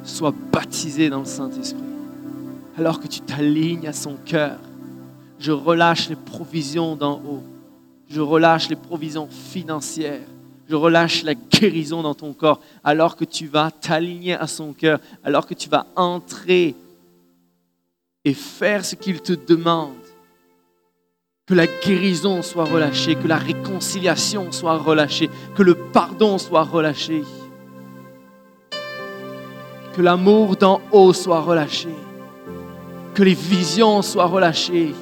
sois 0.02 0.34
baptisé 0.52 1.08
dans 1.08 1.20
le 1.20 1.26
Saint-Esprit. 1.26 1.78
Alors 2.76 2.98
que 2.98 3.06
tu 3.06 3.20
t'alignes 3.20 3.86
à 3.86 3.92
son 3.92 4.16
cœur, 4.24 4.58
je 5.38 5.52
relâche 5.52 6.08
les 6.08 6.16
provisions 6.16 6.96
d'en 6.96 7.20
haut. 7.20 7.44
Je 8.10 8.20
relâche 8.20 8.68
les 8.68 8.74
provisions 8.74 9.28
financières. 9.28 10.26
Je 10.68 10.74
relâche 10.74 11.22
la 11.22 11.34
guérison 11.34 12.02
dans 12.02 12.14
ton 12.14 12.32
corps 12.32 12.60
alors 12.82 13.14
que 13.14 13.24
tu 13.24 13.46
vas 13.46 13.70
t'aligner 13.70 14.34
à 14.34 14.48
son 14.48 14.72
cœur, 14.72 14.98
alors 15.22 15.46
que 15.46 15.54
tu 15.54 15.68
vas 15.68 15.86
entrer 15.94 16.74
et 18.24 18.34
faire 18.34 18.84
ce 18.84 18.96
qu'il 18.96 19.20
te 19.20 19.34
demande. 19.34 19.94
Que 21.46 21.54
la 21.54 21.68
guérison 21.68 22.42
soit 22.42 22.64
relâchée, 22.64 23.14
que 23.14 23.28
la 23.28 23.36
réconciliation 23.36 24.50
soit 24.50 24.78
relâchée, 24.78 25.30
que 25.54 25.62
le 25.62 25.74
pardon 25.74 26.38
soit 26.38 26.64
relâché, 26.64 27.22
que 29.94 30.02
l'amour 30.02 30.56
d'en 30.56 30.80
haut 30.90 31.12
soit 31.12 31.40
relâché, 31.40 31.90
que 33.14 33.22
les 33.22 33.34
visions 33.34 34.02
soient 34.02 34.26
relâchées, 34.26 34.92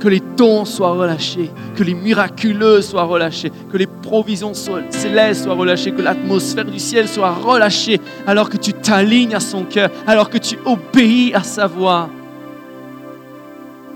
que 0.00 0.08
les 0.08 0.22
dons 0.38 0.64
soient 0.64 0.92
relâchés, 0.92 1.50
que 1.74 1.82
les 1.82 1.94
miraculeux 1.94 2.80
soient 2.80 3.04
relâchés, 3.04 3.52
que 3.70 3.76
les 3.76 3.86
provisions 3.86 4.54
célestes 4.54 5.44
soient 5.44 5.54
relâchées, 5.54 5.92
que 5.92 6.00
l'atmosphère 6.00 6.64
du 6.64 6.78
ciel 6.78 7.08
soit 7.08 7.32
relâchée. 7.32 8.00
Alors 8.26 8.48
que 8.48 8.56
tu 8.56 8.72
t'alignes 8.72 9.34
à 9.34 9.40
son 9.40 9.64
cœur, 9.64 9.90
alors 10.06 10.30
que 10.30 10.38
tu 10.38 10.58
obéis 10.64 11.34
à 11.34 11.42
sa 11.42 11.66
voix. 11.66 12.08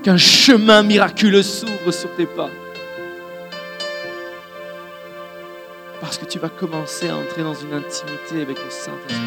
Qu'un 0.03 0.17
chemin 0.17 0.81
miraculeux 0.81 1.43
s'ouvre 1.43 1.91
sur 1.91 2.09
tes 2.15 2.25
pas. 2.25 2.49
Parce 5.99 6.17
que 6.17 6.25
tu 6.25 6.39
vas 6.39 6.49
commencer 6.49 7.07
à 7.07 7.17
entrer 7.17 7.43
dans 7.43 7.53
une 7.53 7.73
intimité 7.73 8.41
avec 8.41 8.57
le 8.57 8.69
Saint-Esprit. 8.71 9.21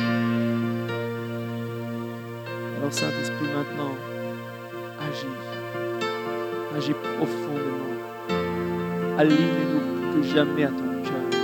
Alors 2.76 2.92
Saint-Esprit, 2.92 3.46
maintenant, 3.54 3.94
agis. 5.00 5.26
Agis 6.76 6.94
profondément. 7.18 7.94
Aligne-nous 9.16 10.10
plus 10.10 10.22
que 10.22 10.34
jamais 10.34 10.64
à 10.64 10.68
ton 10.70 11.02
cœur. 11.04 11.40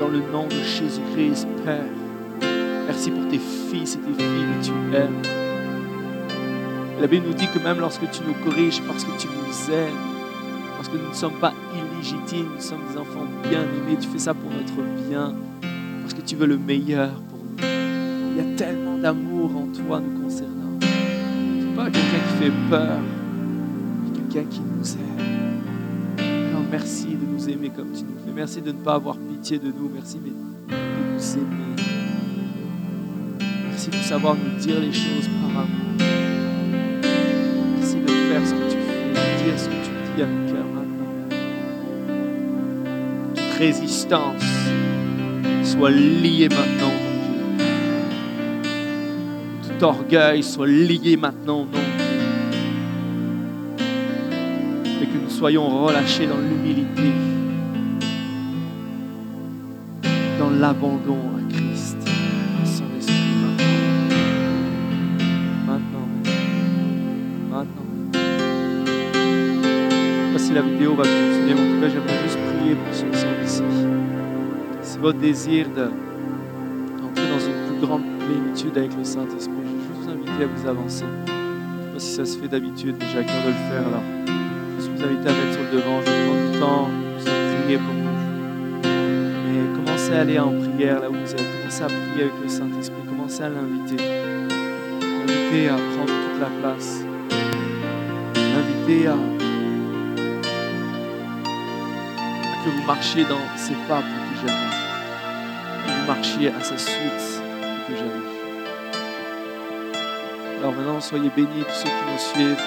Dans 0.00 0.08
le 0.08 0.18
nom 0.32 0.48
de 0.48 0.56
Jésus-Christ, 0.56 1.46
Père. 1.64 1.84
Merci 2.88 3.12
pour 3.12 3.28
tes 3.28 3.38
fils 3.38 3.94
et 3.94 3.98
tes 3.98 4.14
filles 4.24 4.46
que 4.60 4.64
tu 4.66 4.96
aimes. 4.96 5.43
La 7.00 7.08
Bible 7.08 7.26
nous 7.26 7.34
dit 7.34 7.48
que 7.48 7.58
même 7.58 7.80
lorsque 7.80 8.08
tu 8.10 8.22
nous 8.26 8.34
corriges, 8.44 8.80
parce 8.82 9.04
que 9.04 9.10
tu 9.18 9.26
nous 9.26 9.74
aimes, 9.74 9.92
parce 10.76 10.88
que 10.88 10.96
nous 10.96 11.08
ne 11.08 11.14
sommes 11.14 11.38
pas 11.40 11.52
illégitimes, 11.74 12.46
nous 12.54 12.60
sommes 12.60 12.80
des 12.90 12.98
enfants 12.98 13.26
bien-aimés, 13.42 13.98
tu 14.00 14.08
fais 14.08 14.18
ça 14.18 14.32
pour 14.32 14.50
notre 14.50 14.80
bien, 15.08 15.34
parce 16.02 16.14
que 16.14 16.20
tu 16.20 16.36
veux 16.36 16.46
le 16.46 16.56
meilleur 16.56 17.10
pour 17.28 17.38
nous. 17.38 17.56
Il 17.60 18.36
y 18.36 18.40
a 18.40 18.56
tellement 18.56 18.96
d'amour 18.98 19.56
en 19.56 19.66
toi 19.66 20.00
nous 20.00 20.22
concernant. 20.22 20.78
Tu 20.80 21.66
pas 21.74 21.84
quelqu'un 21.84 21.98
qui 22.28 22.44
fait 22.44 22.52
peur, 22.70 22.98
mais 24.02 24.18
quelqu'un 24.18 24.48
qui 24.48 24.60
nous 24.60 24.92
aime. 24.92 26.48
Alors 26.50 26.64
merci 26.70 27.06
de 27.08 27.26
nous 27.26 27.48
aimer 27.48 27.70
comme 27.70 27.90
tu 27.92 28.04
nous 28.04 28.18
fais. 28.24 28.32
Merci 28.34 28.62
de 28.62 28.72
ne 28.72 28.78
pas 28.78 28.94
avoir 28.94 29.16
pitié 29.16 29.58
de 29.58 29.66
nous. 29.66 29.90
Merci 29.92 30.18
de 30.18 30.30
nous 30.30 31.36
aimer. 31.36 31.82
Merci 33.68 33.90
de 33.90 33.96
savoir 33.96 34.36
nous 34.36 34.58
dire 34.60 34.80
les 34.80 34.92
choses 34.92 35.28
par 35.42 35.62
amour. 35.62 35.83
Ce 38.44 38.52
que 38.52 38.70
tu 38.70 38.76
ce 39.56 39.68
dis 40.16 40.22
à 40.22 40.26
nos 40.26 40.52
cœurs 40.52 40.70
maintenant? 40.74 41.12
Toute 43.34 43.58
résistance 43.58 44.42
soit 45.62 45.90
liée 45.90 46.48
maintenant 46.50 46.88
au 46.88 47.00
nom 47.04 47.56
de 47.56 47.62
Jésus. 47.62 47.78
Tout 49.78 49.84
orgueil 49.84 50.42
soit 50.42 50.66
lié 50.66 51.16
maintenant 51.16 51.62
au 51.62 51.64
nom 51.64 51.70
de 51.70 51.76
Jésus. 51.76 51.82
Et 55.02 55.06
que 55.06 55.18
nous 55.22 55.30
soyons 55.30 55.84
relâchés 55.84 56.26
dans 56.26 56.38
l'humilité, 56.38 57.12
dans 60.38 60.50
l'abandon 60.50 61.33
la 70.54 70.62
vidéo 70.62 70.94
va 70.94 71.02
continuer, 71.02 71.52
en 71.54 71.74
tout 71.74 71.80
cas, 71.80 71.88
j'aimerais 71.88 72.22
juste 72.22 72.38
prier 72.56 72.74
pour 72.74 72.94
ceux 72.94 73.06
qui 73.06 73.18
sont 73.18 73.26
ici. 73.44 73.62
C'est 74.82 75.00
votre 75.00 75.18
désir 75.18 75.66
de- 75.68 75.90
d'entrer 77.00 77.26
dans 77.28 77.40
une 77.40 77.78
plus 77.78 77.86
grande 77.86 78.02
plénitude 78.20 78.76
avec 78.78 78.96
le 78.96 79.04
Saint-Esprit. 79.04 79.54
Je 79.64 79.70
vais 79.70 79.78
juste 79.88 80.00
vous 80.02 80.10
inviter 80.10 80.44
à 80.44 80.46
vous 80.46 80.68
avancer. 80.68 81.04
Je 81.26 81.32
ne 81.32 81.82
sais 81.82 81.92
pas 81.92 81.98
si 81.98 82.12
ça 82.14 82.24
se 82.24 82.38
fait 82.38 82.48
d'habitude, 82.48 82.96
mais 82.98 83.06
j'ai 83.12 83.18
à 83.18 83.24
cœur 83.24 83.42
de 83.42 83.48
le 83.48 83.54
faire. 83.54 83.86
Alors, 83.88 84.02
je 84.78 84.84
vous 84.90 85.02
inviter 85.02 85.28
à 85.28 85.32
mettre 85.32 85.52
sur 85.52 85.62
le 85.62 85.70
devant. 85.78 86.00
Je 86.00 86.10
vais 86.10 86.26
prendre 86.26 86.52
du 86.52 86.58
temps 86.60 86.88
à 87.26 87.62
prier 87.62 87.78
pour 87.78 87.94
vous. 87.94 88.88
Mais 89.44 89.84
commencez 89.84 90.12
à 90.12 90.20
aller 90.20 90.38
en 90.38 90.52
prière 90.52 91.00
là 91.00 91.10
où 91.10 91.14
vous 91.14 91.32
êtes. 91.32 91.46
Commencez 91.58 91.82
à 91.82 91.86
prier 91.86 92.22
avec 92.22 92.34
le 92.42 92.48
Saint-Esprit. 92.48 93.02
Commencez 93.08 93.42
à 93.42 93.48
l'inviter. 93.48 93.96
L'inviter 95.02 95.68
à 95.68 95.74
prendre 95.74 96.12
toute 96.22 96.40
la 96.40 96.50
place. 96.60 97.04
L'inviter 98.34 99.08
à, 99.08 99.14
que 102.64 102.70
vous 102.70 102.82
marchiez 102.84 103.24
dans 103.24 103.40
ses 103.56 103.74
pas 103.86 104.00
plus 104.00 104.40
que 104.40 104.48
jamais. 104.48 104.70
Que 105.84 105.90
vous 105.90 106.06
marchiez 106.06 106.48
à 106.48 106.60
sa 106.62 106.78
suite 106.78 107.42
plus 107.86 107.94
que 107.94 107.98
jamais. 107.98 108.34
Alors 110.58 110.72
maintenant, 110.72 111.00
soyez 111.00 111.30
bénis 111.36 111.62
tous 111.62 111.74
ceux 111.74 111.88
qui 111.88 112.04
nous 112.10 112.18
suivent. 112.18 112.62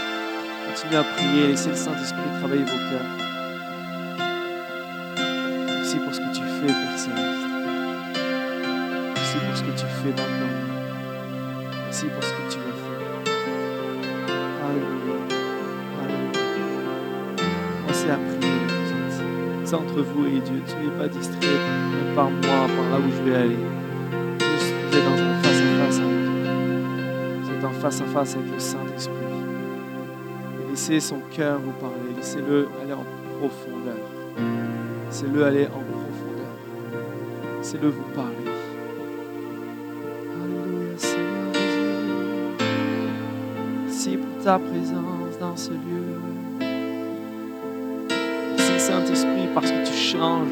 Continuez 0.68 0.98
à 0.98 1.03
prier, 1.03 1.48
laissez 1.48 1.69
le 1.69 1.76
Saint-Esprit 1.76 2.22
travailler 2.40 2.64
vos 2.64 2.68
cœurs. 2.68 3.10
Merci 5.68 5.98
pour 5.98 6.14
ce 6.14 6.19
que 6.19 6.36
tu 6.36 6.41
fais, 6.41 6.68
Père 6.68 6.99
Céleste. 6.99 7.48
Merci 9.15 9.38
pour 9.48 9.57
ce 9.57 9.64
que 9.64 9.72
tu 9.72 9.86
fais 9.86 10.10
maintenant. 10.10 10.53
Merci 11.86 12.06
pour 12.06 12.24
ce 12.24 12.30
que 12.30 12.53
tu 12.53 12.66
entre 19.73 20.02
vous 20.02 20.26
et 20.26 20.39
Dieu. 20.39 20.61
Ne 20.61 20.68
soyez 20.68 20.89
pas 20.98 21.07
distraits 21.07 21.41
même 21.41 22.15
par 22.15 22.30
moi, 22.30 22.39
par 22.41 22.89
là 22.89 22.99
où 22.99 23.10
je 23.11 23.22
vais 23.30 23.35
aller. 23.38 23.57
Vous 24.39 24.98
êtes 24.98 25.03
dans 25.03 25.22
un 25.22 25.41
face-à-face 25.41 25.99
avec 25.99 26.18
Dieu. 26.44 26.53
Vous 27.41 27.49
êtes 27.52 27.65
en 27.65 27.72
face-à-face 27.72 28.35
avec 28.35 28.52
le 28.53 28.60
Saint-Esprit. 28.60 29.15
Laissez 30.69 30.99
son 30.99 31.19
cœur 31.31 31.60
vous 31.60 31.72
parler. 31.73 32.14
Laissez-le 32.15 32.68
aller 32.81 32.94
en 32.94 33.06
profondeur. 33.39 33.98
Laissez-le 35.07 35.44
aller 35.44 35.65
en 35.65 35.81
profondeur. 35.81 36.53
Laissez-le 37.57 37.89
vous 37.89 38.10
parler. 38.15 38.52
Alléluia, 40.44 40.98
Seigneur 40.98 41.53
Jésus. 43.94 44.18
Pour 44.18 44.44
ta 44.44 44.60
présence 44.60 45.38
dans 45.39 45.56
ce 45.57 45.72
lieu. 45.72 46.07
Saint-Esprit 48.98 49.48
parce 49.53 49.69
que 49.69 49.86
tu 49.86 49.94
changes. 49.94 50.48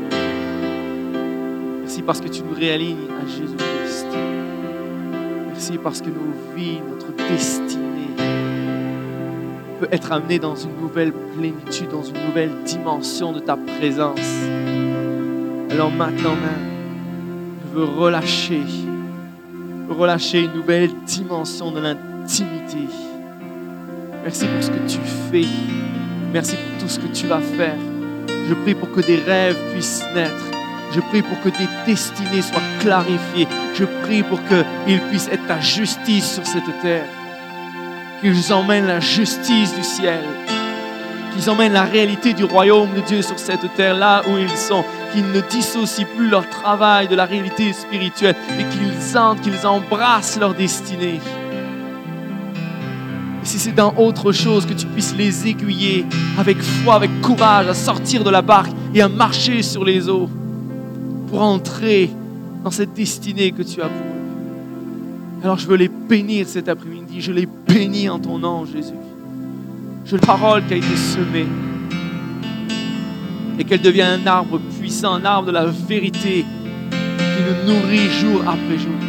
Merci 1.81 2.01
parce 2.03 2.21
que 2.21 2.27
tu 2.27 2.43
nous 2.43 2.53
réalignes 2.53 3.07
à 3.19 3.25
Jésus-Christ. 3.25 4.05
Merci 5.47 5.79
parce 5.79 5.99
que 5.99 6.09
nos 6.09 6.55
vies, 6.55 6.79
notre 6.87 7.11
destinée 7.27 8.13
peut 9.79 9.87
être 9.91 10.11
amenée 10.11 10.37
dans 10.37 10.55
une 10.55 10.77
nouvelle 10.79 11.11
plénitude, 11.11 11.89
dans 11.89 12.03
une 12.03 12.23
nouvelle 12.23 12.51
dimension 12.65 13.31
de 13.31 13.39
ta 13.39 13.57
présence. 13.57 14.19
Alors 15.71 15.89
maintenant 15.91 16.35
même, 16.35 16.69
je 17.63 17.79
veux 17.79 17.85
relâcher, 17.85 18.61
relâcher 19.89 20.43
une 20.43 20.53
nouvelle 20.53 20.91
dimension 21.07 21.71
de 21.71 21.79
l'intimité. 21.79 22.87
Merci 24.23 24.45
pour 24.45 24.63
ce 24.63 24.69
que 24.69 24.87
tu 24.87 24.99
fais. 25.31 25.47
Merci 26.31 26.55
pour 26.57 26.83
tout 26.83 26.87
ce 26.87 26.99
que 26.99 27.07
tu 27.07 27.25
vas 27.25 27.41
faire. 27.41 27.77
Je 28.47 28.53
prie 28.53 28.75
pour 28.75 28.91
que 28.91 29.01
des 29.01 29.17
rêves 29.17 29.57
puissent 29.71 30.03
naître. 30.13 30.45
Je 30.93 30.99
prie 30.99 31.23
pour 31.23 31.41
que 31.41 31.49
des 31.49 31.67
destinées 31.85 32.41
soient 32.41 32.61
clarifiées. 32.79 33.47
Je 33.73 33.85
prie 34.03 34.23
pour 34.23 34.39
qu'il 34.43 35.01
puisse 35.09 35.27
être 35.27 35.47
ta 35.47 35.59
justice 35.59 36.35
sur 36.35 36.45
cette 36.45 36.81
terre. 36.81 37.07
Qu'ils 38.21 38.53
emmènent 38.53 38.87
la 38.87 38.99
justice 38.99 39.75
du 39.75 39.83
ciel. 39.83 40.23
Qu'ils 41.33 41.49
emmènent 41.49 41.73
la 41.73 41.83
réalité 41.83 42.33
du 42.33 42.43
royaume 42.43 42.93
de 42.93 43.01
Dieu 43.01 43.21
sur 43.21 43.39
cette 43.39 43.73
terre, 43.75 43.95
là 43.95 44.21
où 44.27 44.37
ils 44.37 44.57
sont. 44.57 44.85
Qu'ils 45.11 45.31
ne 45.31 45.41
dissocient 45.41 46.07
plus 46.15 46.29
leur 46.29 46.47
travail 46.49 47.07
de 47.07 47.15
la 47.15 47.25
réalité 47.25 47.73
spirituelle, 47.73 48.35
mais 48.55 48.65
qu'ils 48.65 49.17
entrent, 49.17 49.41
qu'ils 49.41 49.65
embrassent 49.65 50.37
leur 50.39 50.53
destinée. 50.53 51.19
Si 53.55 53.61
c'est 53.61 53.71
dans 53.71 53.95
autre 53.95 54.33
chose, 54.33 54.65
que 54.65 54.73
tu 54.73 54.85
puisses 54.85 55.15
les 55.15 55.47
aiguiller 55.47 56.05
avec 56.37 56.61
foi, 56.61 56.95
avec 56.95 57.21
courage, 57.21 57.69
à 57.69 57.73
sortir 57.73 58.21
de 58.25 58.29
la 58.29 58.41
barque 58.41 58.73
et 58.93 59.01
à 59.01 59.07
marcher 59.07 59.61
sur 59.61 59.85
les 59.85 60.09
eaux 60.09 60.29
pour 61.29 61.41
entrer 61.41 62.09
dans 62.65 62.69
cette 62.69 62.93
destinée 62.93 63.53
que 63.53 63.61
tu 63.61 63.81
as 63.81 63.87
pour 63.87 63.95
eux. 63.95 65.41
Alors 65.41 65.57
je 65.57 65.67
veux 65.67 65.77
les 65.77 65.87
bénir 65.87 66.49
cet 66.49 66.67
après-midi, 66.67 67.21
je 67.21 67.31
les 67.31 67.45
bénis 67.45 68.09
en 68.09 68.19
ton 68.19 68.39
nom, 68.39 68.65
Jésus. 68.65 68.91
Je 70.03 70.17
la 70.17 70.21
parole 70.21 70.65
qui 70.65 70.73
a 70.73 70.75
été 70.75 70.97
semée 70.97 71.47
et 73.57 73.63
qu'elle 73.63 73.81
devienne 73.81 74.19
un 74.21 74.27
arbre 74.27 74.59
puissant, 74.77 75.13
un 75.13 75.23
arbre 75.23 75.47
de 75.47 75.53
la 75.53 75.67
vérité 75.67 76.43
qui 76.91 77.41
nous 77.47 77.73
nourrit 77.73 78.09
jour 78.09 78.41
après 78.41 78.77
jour. 78.77 78.99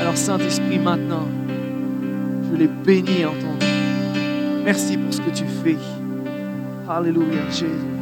Alors 0.00 0.16
Saint-Esprit, 0.16 0.80
maintenant, 0.80 1.28
je 2.50 2.56
les 2.56 2.68
bénis 2.68 3.24
en 3.24 3.32
ton 3.32 3.46
nom. 3.46 4.64
Merci 4.64 4.96
pour 4.96 5.12
ce 5.12 5.20
que 5.20 5.30
tu 5.30 5.44
fais. 5.62 5.76
Alléluia, 6.88 7.48
Jésus. 7.50 7.95